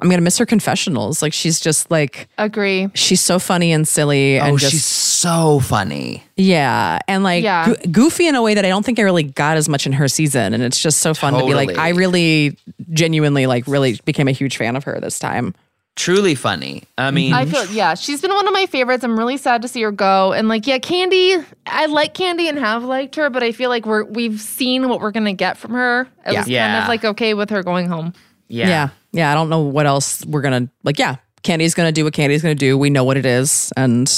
I'm 0.00 0.08
going 0.08 0.18
to 0.18 0.24
miss 0.24 0.38
her 0.38 0.46
confessionals. 0.46 1.22
Like, 1.22 1.32
she's 1.32 1.58
just 1.58 1.90
like, 1.90 2.28
Agree. 2.38 2.88
she's 2.94 3.20
so 3.20 3.38
funny 3.40 3.72
and 3.72 3.86
silly. 3.88 4.38
and 4.38 4.52
Oh, 4.54 4.56
just, 4.58 4.70
she's 4.72 4.84
so 4.84 5.58
funny. 5.60 6.22
yeah. 6.36 7.00
And 7.08 7.24
like 7.24 7.42
Yeah. 7.42 7.66
goo- 7.66 7.90
goofy 7.90 8.28
in 8.28 8.36
a 8.36 8.42
way 8.42 8.54
that 8.54 8.64
I 8.64 8.68
don't 8.68 8.84
think 8.86 8.98
I 9.00 9.02
really 9.02 9.24
got 9.24 9.56
as 9.56 9.68
much 9.68 9.86
in 9.86 9.92
her 9.94 10.06
season. 10.06 10.54
And 10.54 10.62
it's 10.62 10.80
just 10.80 10.98
so 11.00 11.14
fun 11.14 11.32
to 11.34 11.44
be 11.44 11.54
like, 11.54 11.76
I 11.76 11.88
really 11.90 12.56
genuinely 12.92 13.46
like 13.46 13.66
really 13.66 13.98
became 14.04 14.28
a 14.28 14.32
huge 14.32 14.56
fan 14.56 14.76
of 14.76 14.84
her 14.84 15.00
this 15.00 15.18
time. 15.18 15.54
Truly 15.98 16.36
funny. 16.36 16.84
I 16.96 17.10
mean, 17.10 17.32
I 17.32 17.44
feel 17.44 17.66
yeah. 17.66 17.94
She's 17.94 18.22
been 18.22 18.32
one 18.32 18.46
of 18.46 18.54
my 18.54 18.66
favorites. 18.66 19.02
I'm 19.02 19.18
really 19.18 19.36
sad 19.36 19.62
to 19.62 19.68
see 19.68 19.82
her 19.82 19.90
go. 19.90 20.32
And 20.32 20.46
like 20.48 20.64
yeah, 20.64 20.78
Kandy. 20.78 21.44
I 21.66 21.86
like 21.86 22.14
Kandy 22.14 22.48
and 22.48 22.56
have 22.56 22.84
liked 22.84 23.16
her, 23.16 23.28
but 23.30 23.42
I 23.42 23.50
feel 23.50 23.68
like 23.68 23.84
we're 23.84 24.04
we've 24.04 24.40
seen 24.40 24.88
what 24.88 25.00
we're 25.00 25.10
gonna 25.10 25.32
get 25.32 25.58
from 25.58 25.72
her. 25.72 26.06
I 26.24 26.30
Yeah. 26.30 26.38
was 26.38 26.48
kind 26.48 26.82
of 26.84 26.88
like 26.88 27.04
okay 27.04 27.34
with 27.34 27.50
her 27.50 27.64
going 27.64 27.88
home. 27.88 28.12
yeah. 28.46 28.68
yeah. 28.68 28.88
Yeah. 29.10 29.32
I 29.32 29.34
don't 29.34 29.48
know 29.48 29.62
what 29.62 29.86
else 29.86 30.24
we're 30.24 30.42
going 30.42 30.66
to 30.66 30.72
like. 30.84 30.98
Yeah. 31.00 31.16
Kandy's 31.42 31.74
going 31.74 31.88
to 31.88 31.92
do 31.92 32.04
what 32.04 32.12
Kandy's 32.12 32.42
going 32.42 32.54
to 32.56 32.58
do. 32.58 32.76
We 32.78 32.90
know 32.90 33.04
what 33.04 33.16
it 33.16 33.24
is. 33.26 33.72
And 33.76 34.08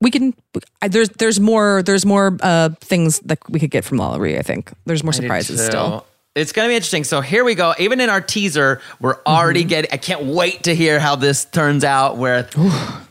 we 0.00 0.10
can, 0.10 0.34
I, 0.82 0.88
there's, 0.88 1.08
there's 1.10 1.38
more, 1.40 1.82
there's 1.82 2.06
more 2.06 2.36
uh, 2.40 2.70
things 2.80 3.20
that 3.20 3.38
we 3.48 3.60
could 3.60 3.70
get 3.70 3.84
from 3.84 3.98
LaLa 3.98 4.18
Ri, 4.18 4.38
I 4.38 4.42
think. 4.42 4.72
There's 4.86 5.04
more 5.04 5.12
I 5.12 5.16
surprises 5.16 5.64
still. 5.64 6.06
It's 6.38 6.52
gonna 6.52 6.68
be 6.68 6.74
interesting. 6.74 7.04
So 7.04 7.20
here 7.20 7.44
we 7.44 7.54
go. 7.54 7.74
Even 7.78 8.00
in 8.00 8.08
our 8.10 8.20
teaser, 8.20 8.80
we're 9.00 9.16
already 9.26 9.60
Mm-hmm. 9.60 9.68
getting. 9.68 9.90
I 9.92 9.96
can't 9.96 10.24
wait 10.24 10.64
to 10.64 10.74
hear 10.74 10.98
how 11.00 11.16
this 11.16 11.44
turns 11.44 11.84
out. 11.84 12.16
Where 12.16 12.48
uh, 12.56 13.02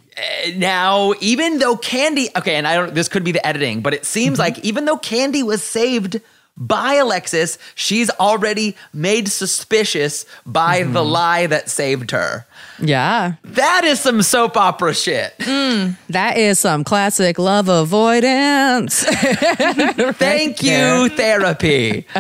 now, 0.56 1.14
even 1.22 1.60
though 1.60 1.76
Kandy, 1.76 2.28
okay, 2.36 2.56
and 2.56 2.68
I 2.68 2.76
don't. 2.76 2.94
This 2.94 3.08
could 3.08 3.24
be 3.24 3.32
the 3.32 3.46
editing, 3.46 3.82
but 3.82 3.94
it 3.94 4.06
seems 4.06 4.40
Mm-hmm. 4.40 4.56
like 4.56 4.60
even 4.66 4.86
though 4.86 4.98
Kandy 4.98 5.44
was 5.44 5.64
saved 5.64 6.22
by 6.58 6.96
Alexis, 6.96 7.58
she's 7.76 8.10
already 8.12 8.76
made 8.94 9.28
suspicious 9.30 10.26
by 10.46 10.80
the 10.84 10.88
Mm-hmm. 11.04 11.12
lie 11.12 11.48
that 11.48 11.70
saved 11.70 12.12
her. 12.12 12.46
Yeah. 12.80 13.34
That 13.44 13.84
is 13.84 14.00
some 14.00 14.22
soap 14.24 14.58
opera 14.58 14.94
shit. 14.96 15.36
That 15.38 16.38
is 16.38 16.60
some 16.60 16.84
classic 16.84 17.38
love 17.40 17.70
avoidance. 17.70 19.04
Thank 19.06 20.64
you, 20.64 21.10
therapy. 21.10 22.06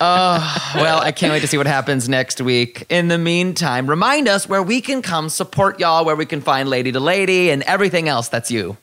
oh, 0.00 0.72
well, 0.76 1.00
I 1.00 1.12
can't 1.12 1.32
wait 1.32 1.40
to 1.40 1.46
see 1.46 1.56
what 1.58 1.66
happens 1.66 2.08
next 2.08 2.40
week. 2.40 2.86
In 2.88 3.08
the 3.08 3.18
meantime, 3.18 3.88
remind 3.88 4.28
us 4.28 4.48
where 4.48 4.62
we 4.62 4.80
can 4.80 5.02
come 5.02 5.28
support 5.28 5.80
y'all, 5.80 6.04
where 6.04 6.16
we 6.16 6.26
can 6.26 6.40
find 6.40 6.68
Lady 6.68 6.92
to 6.92 7.00
Lady 7.00 7.50
and 7.50 7.62
everything 7.64 8.08
else 8.08 8.28
that's 8.28 8.50
you. 8.50 8.76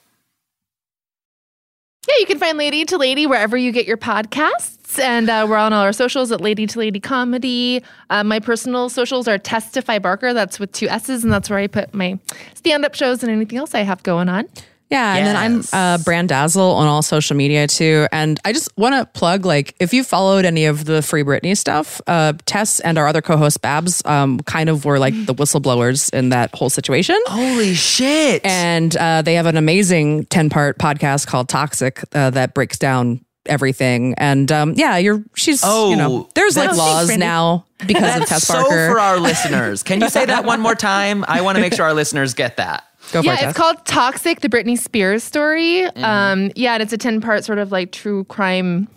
Yeah, 2.08 2.16
you 2.20 2.26
can 2.26 2.38
find 2.38 2.58
Lady 2.58 2.86
to 2.86 2.98
Lady 2.98 3.26
wherever 3.26 3.58
you 3.58 3.72
get 3.72 3.88
your 3.88 3.98
podcasts. 3.98 5.00
And 5.00 5.30
uh, 5.30 5.46
we're 5.50 5.58
on 5.58 5.74
all 5.74 5.82
our 5.82 5.92
socials 5.92 6.32
at 6.32 6.40
Lady 6.40 6.68
to 6.68 6.80
Lady 6.80 7.00
Comedy. 7.00 7.84
Uh, 8.10 8.24
my 8.24 8.40
personal 8.40 8.90
socials 8.90 9.28
are 9.28 9.38
Testify 9.38 10.00
Barker. 10.00 10.34
That's 10.34 10.60
with 10.60 10.72
two 10.72 10.88
S's, 10.88 11.24
and 11.24 11.34
that's 11.34 11.50
where 11.50 11.60
I 11.60 11.68
put 11.68 11.94
my 11.94 12.20
stand 12.54 12.86
up 12.86 12.96
shows 12.96 13.24
and 13.24 13.32
anything 13.32 13.58
else 13.58 13.74
I 13.74 13.80
have 13.82 14.04
going 14.04 14.30
on. 14.30 14.48
Yeah, 14.92 15.16
and 15.16 15.26
then 15.26 15.36
I'm 15.36 15.64
uh, 15.74 15.98
Brand 16.04 16.30
Dazzle 16.30 16.72
on 16.74 16.88
all 16.88 17.02
social 17.02 17.36
media 17.36 17.66
too. 17.68 18.08
And 18.12 18.40
I 18.46 18.54
just 18.54 18.70
want 18.78 18.94
to 18.96 19.06
plug 19.20 19.44
like 19.46 19.76
if 19.80 19.94
you 19.94 20.04
followed 20.04 20.46
any 20.46 20.66
of 20.66 20.86
the 20.86 21.02
Free 21.02 21.24
Britney 21.24 21.58
stuff, 21.58 22.00
uh, 22.08 22.34
Tess 22.46 22.80
and 22.82 22.98
our 22.98 23.08
other 23.08 23.22
co-host 23.22 23.62
Babs 23.62 24.04
um, 24.06 24.40
kind 24.42 24.70
of 24.70 24.86
were 24.86 25.00
like 25.00 25.14
the 25.26 25.34
whistleblowers 25.34 26.14
in 26.14 26.30
that 26.30 26.54
whole 26.54 26.70
situation. 26.70 27.18
Holy 27.26 27.74
shit. 27.74 28.46
And 28.46 28.96
uh, 28.96 29.24
they 29.24 29.34
have 29.36 29.48
an 29.48 29.58
amazing 29.58 30.26
10 30.26 30.50
part 30.52 30.78
podcast 30.78 31.26
called 31.28 31.50
Toxic 31.50 32.04
uh, 32.14 32.30
that 32.30 32.54
breaks 32.54 32.78
down 32.78 33.26
everything. 33.48 34.14
And 34.18 34.52
um, 34.52 34.74
yeah, 34.76 34.98
you're, 34.98 35.24
she's, 35.36 35.62
you 35.64 35.70
Oh, 35.72 35.94
know, 35.96 36.30
there's 36.36 36.58
like 36.58 36.76
laws 36.76 37.08
Brandie. 37.08 37.20
now 37.26 37.66
because 37.86 38.22
of 38.22 38.28
Tess 38.28 38.48
so 38.48 38.64
for 38.66 39.00
our 39.00 39.20
listeners. 39.20 39.84
Can 39.84 40.02
you 40.02 40.10
say 40.10 40.26
that 40.26 40.46
one 40.46 40.62
more 40.62 40.74
time? 40.76 41.26
I 41.28 41.42
want 41.42 41.56
to 41.58 41.62
make 41.62 41.74
sure 41.74 41.86
our 41.86 41.94
listeners 41.94 42.34
get 42.34 42.58
that. 42.58 42.85
Go 43.12 43.22
for 43.22 43.26
yeah, 43.26 43.34
it, 43.34 43.38
Tess. 43.38 43.50
it's 43.50 43.58
called 43.58 43.86
Toxic, 43.86 44.42
the 44.42 44.50
Britney 44.50 44.78
Spears 44.78 45.24
story. 45.24 45.84
Mm-hmm. 45.84 46.04
Um, 46.04 46.52
yeah, 46.56 46.74
and 46.74 46.84
it's 46.84 46.94
a 46.94 46.98
10 46.98 47.22
part 47.22 47.44
sort 47.44 47.60
of 47.60 47.72
like 47.72 47.92
true 47.92 48.24
crime 48.26 48.88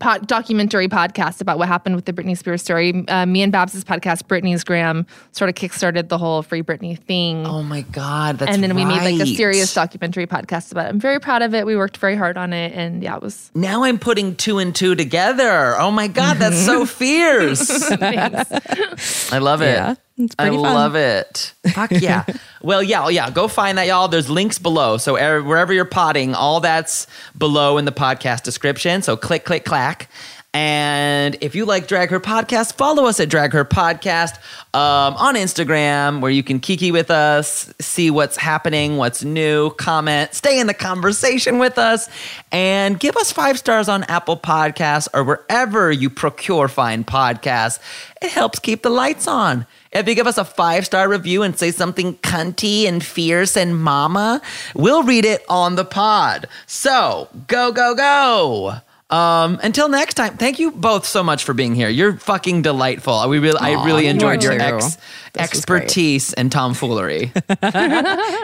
pod, 0.00 0.26
documentary 0.26 0.88
podcast 0.88 1.40
about 1.40 1.58
what 1.58 1.68
happened 1.68 1.96
with 1.96 2.04
the 2.04 2.12
Britney 2.12 2.36
Spears 2.36 2.62
story. 2.62 3.06
Uh, 3.08 3.26
me 3.26 3.42
and 3.42 3.52
Babs' 3.52 3.82
podcast, 3.84 4.24
Britney's 4.24 4.64
Gram, 4.64 5.06
sort 5.32 5.48
of 5.48 5.54
kickstarted 5.54 6.08
the 6.08 6.18
whole 6.18 6.42
Free 6.42 6.62
Britney 6.62 6.98
thing. 6.98 7.46
Oh 7.46 7.62
my 7.62 7.82
God. 7.82 8.38
That's 8.38 8.52
and 8.52 8.62
then 8.62 8.74
we 8.74 8.84
made 8.84 9.02
like 9.02 9.26
a 9.26 9.34
serious 9.34 9.72
documentary 9.72 10.26
podcast 10.26 10.72
about 10.72 10.86
it. 10.86 10.90
I'm 10.90 11.00
very 11.00 11.20
proud 11.20 11.42
of 11.42 11.54
it. 11.54 11.66
We 11.66 11.76
worked 11.76 11.96
very 11.96 12.16
hard 12.16 12.36
on 12.36 12.52
it. 12.52 12.72
And 12.72 13.02
yeah, 13.02 13.16
it 13.16 13.22
was 13.22 13.50
Now 13.54 13.84
I'm 13.84 13.98
putting 13.98 14.36
two 14.36 14.58
and 14.58 14.74
two 14.74 14.94
together. 14.94 15.76
Oh 15.78 15.90
my 15.90 16.08
God, 16.08 16.38
that's 16.38 16.64
so 16.64 16.86
fierce. 16.86 17.90
I 17.90 19.38
love 19.38 19.62
it. 19.62 19.74
Yeah, 19.74 19.94
it's 20.18 20.34
I 20.38 20.48
pretty 20.48 20.62
fun. 20.62 20.74
love 20.74 20.94
it. 20.94 21.52
Fuck 21.72 21.90
yeah. 21.92 22.24
well, 22.62 22.82
yeah, 22.82 23.04
oh, 23.04 23.08
yeah. 23.08 23.30
Go 23.30 23.48
find 23.48 23.76
that, 23.76 23.86
y'all. 23.86 24.08
There's 24.08 24.30
links 24.30 24.58
below. 24.58 24.96
So 24.96 25.16
er- 25.16 25.42
wherever 25.42 25.72
you're 25.72 25.84
potting, 25.84 26.34
all 26.34 26.60
that's 26.60 27.06
below 27.36 27.76
in 27.76 27.84
the 27.84 27.92
podcast 27.92 28.42
description. 28.42 29.02
So 29.02 29.16
click, 29.16 29.44
click, 29.44 29.64
clack. 29.64 30.08
And 30.54 31.36
if 31.42 31.54
you 31.54 31.66
like 31.66 31.86
Drag 31.86 32.08
Her 32.08 32.18
Podcast, 32.18 32.76
follow 32.76 33.04
us 33.04 33.20
at 33.20 33.28
Drag 33.28 33.52
Her 33.52 33.66
Podcast 33.66 34.36
um, 34.72 35.12
on 35.16 35.34
Instagram, 35.34 36.22
where 36.22 36.30
you 36.30 36.42
can 36.42 36.60
kiki 36.60 36.90
with 36.90 37.10
us, 37.10 37.70
see 37.78 38.10
what's 38.10 38.38
happening, 38.38 38.96
what's 38.96 39.22
new, 39.22 39.68
comment, 39.72 40.32
stay 40.32 40.58
in 40.58 40.66
the 40.66 40.72
conversation 40.72 41.58
with 41.58 41.76
us, 41.76 42.08
and 42.52 42.98
give 42.98 43.18
us 43.18 43.30
five 43.32 43.58
stars 43.58 43.86
on 43.90 44.04
Apple 44.04 44.38
Podcasts 44.38 45.08
or 45.12 45.24
wherever 45.24 45.92
you 45.92 46.08
procure 46.08 46.68
fine 46.68 47.04
podcasts. 47.04 47.78
It 48.22 48.30
helps 48.30 48.58
keep 48.58 48.82
the 48.82 48.88
lights 48.88 49.28
on. 49.28 49.66
If 49.96 50.06
you 50.06 50.14
give 50.14 50.26
us 50.26 50.36
a 50.36 50.44
five 50.44 50.84
star 50.84 51.08
review 51.08 51.42
and 51.42 51.58
say 51.58 51.70
something 51.70 52.16
cunty 52.16 52.86
and 52.86 53.02
fierce 53.02 53.56
and 53.56 53.80
mama, 53.80 54.42
we'll 54.74 55.02
read 55.02 55.24
it 55.24 55.42
on 55.48 55.76
the 55.76 55.84
pod. 55.84 56.46
So 56.66 57.28
go, 57.46 57.72
go, 57.72 57.94
go. 57.94 58.80
Um, 59.08 59.60
until 59.62 59.88
next 59.88 60.14
time, 60.14 60.36
thank 60.36 60.58
you 60.58 60.72
both 60.72 61.06
so 61.06 61.22
much 61.22 61.44
for 61.44 61.54
being 61.54 61.74
here. 61.74 61.88
You're 61.88 62.14
fucking 62.18 62.62
delightful. 62.62 63.28
We 63.28 63.38
really, 63.38 63.58
I 63.60 63.84
really 63.84 64.08
enjoyed 64.08 64.44
are 64.44 64.52
your 64.52 64.60
ex, 64.60 64.96
This 65.32 65.42
expertise 65.42 66.32
and 66.34 66.50
tomfoolery. 66.50 67.32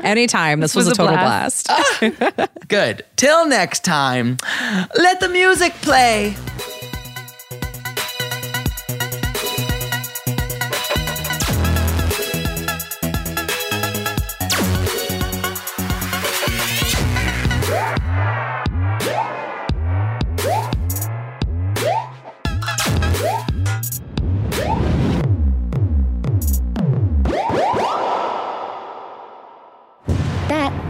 Anytime. 0.04 0.60
This, 0.60 0.74
was, 0.74 0.86
was 0.86 0.94
a 0.94 0.96
total 0.96 1.16
blast. 1.16 1.66
blast. 1.66 2.68
Good. 2.68 3.04
Till 3.16 3.46
next 3.46 3.84
time, 3.84 4.38
let 4.96 5.18
the 5.20 5.28
music 5.28 5.74
play. 5.82 6.34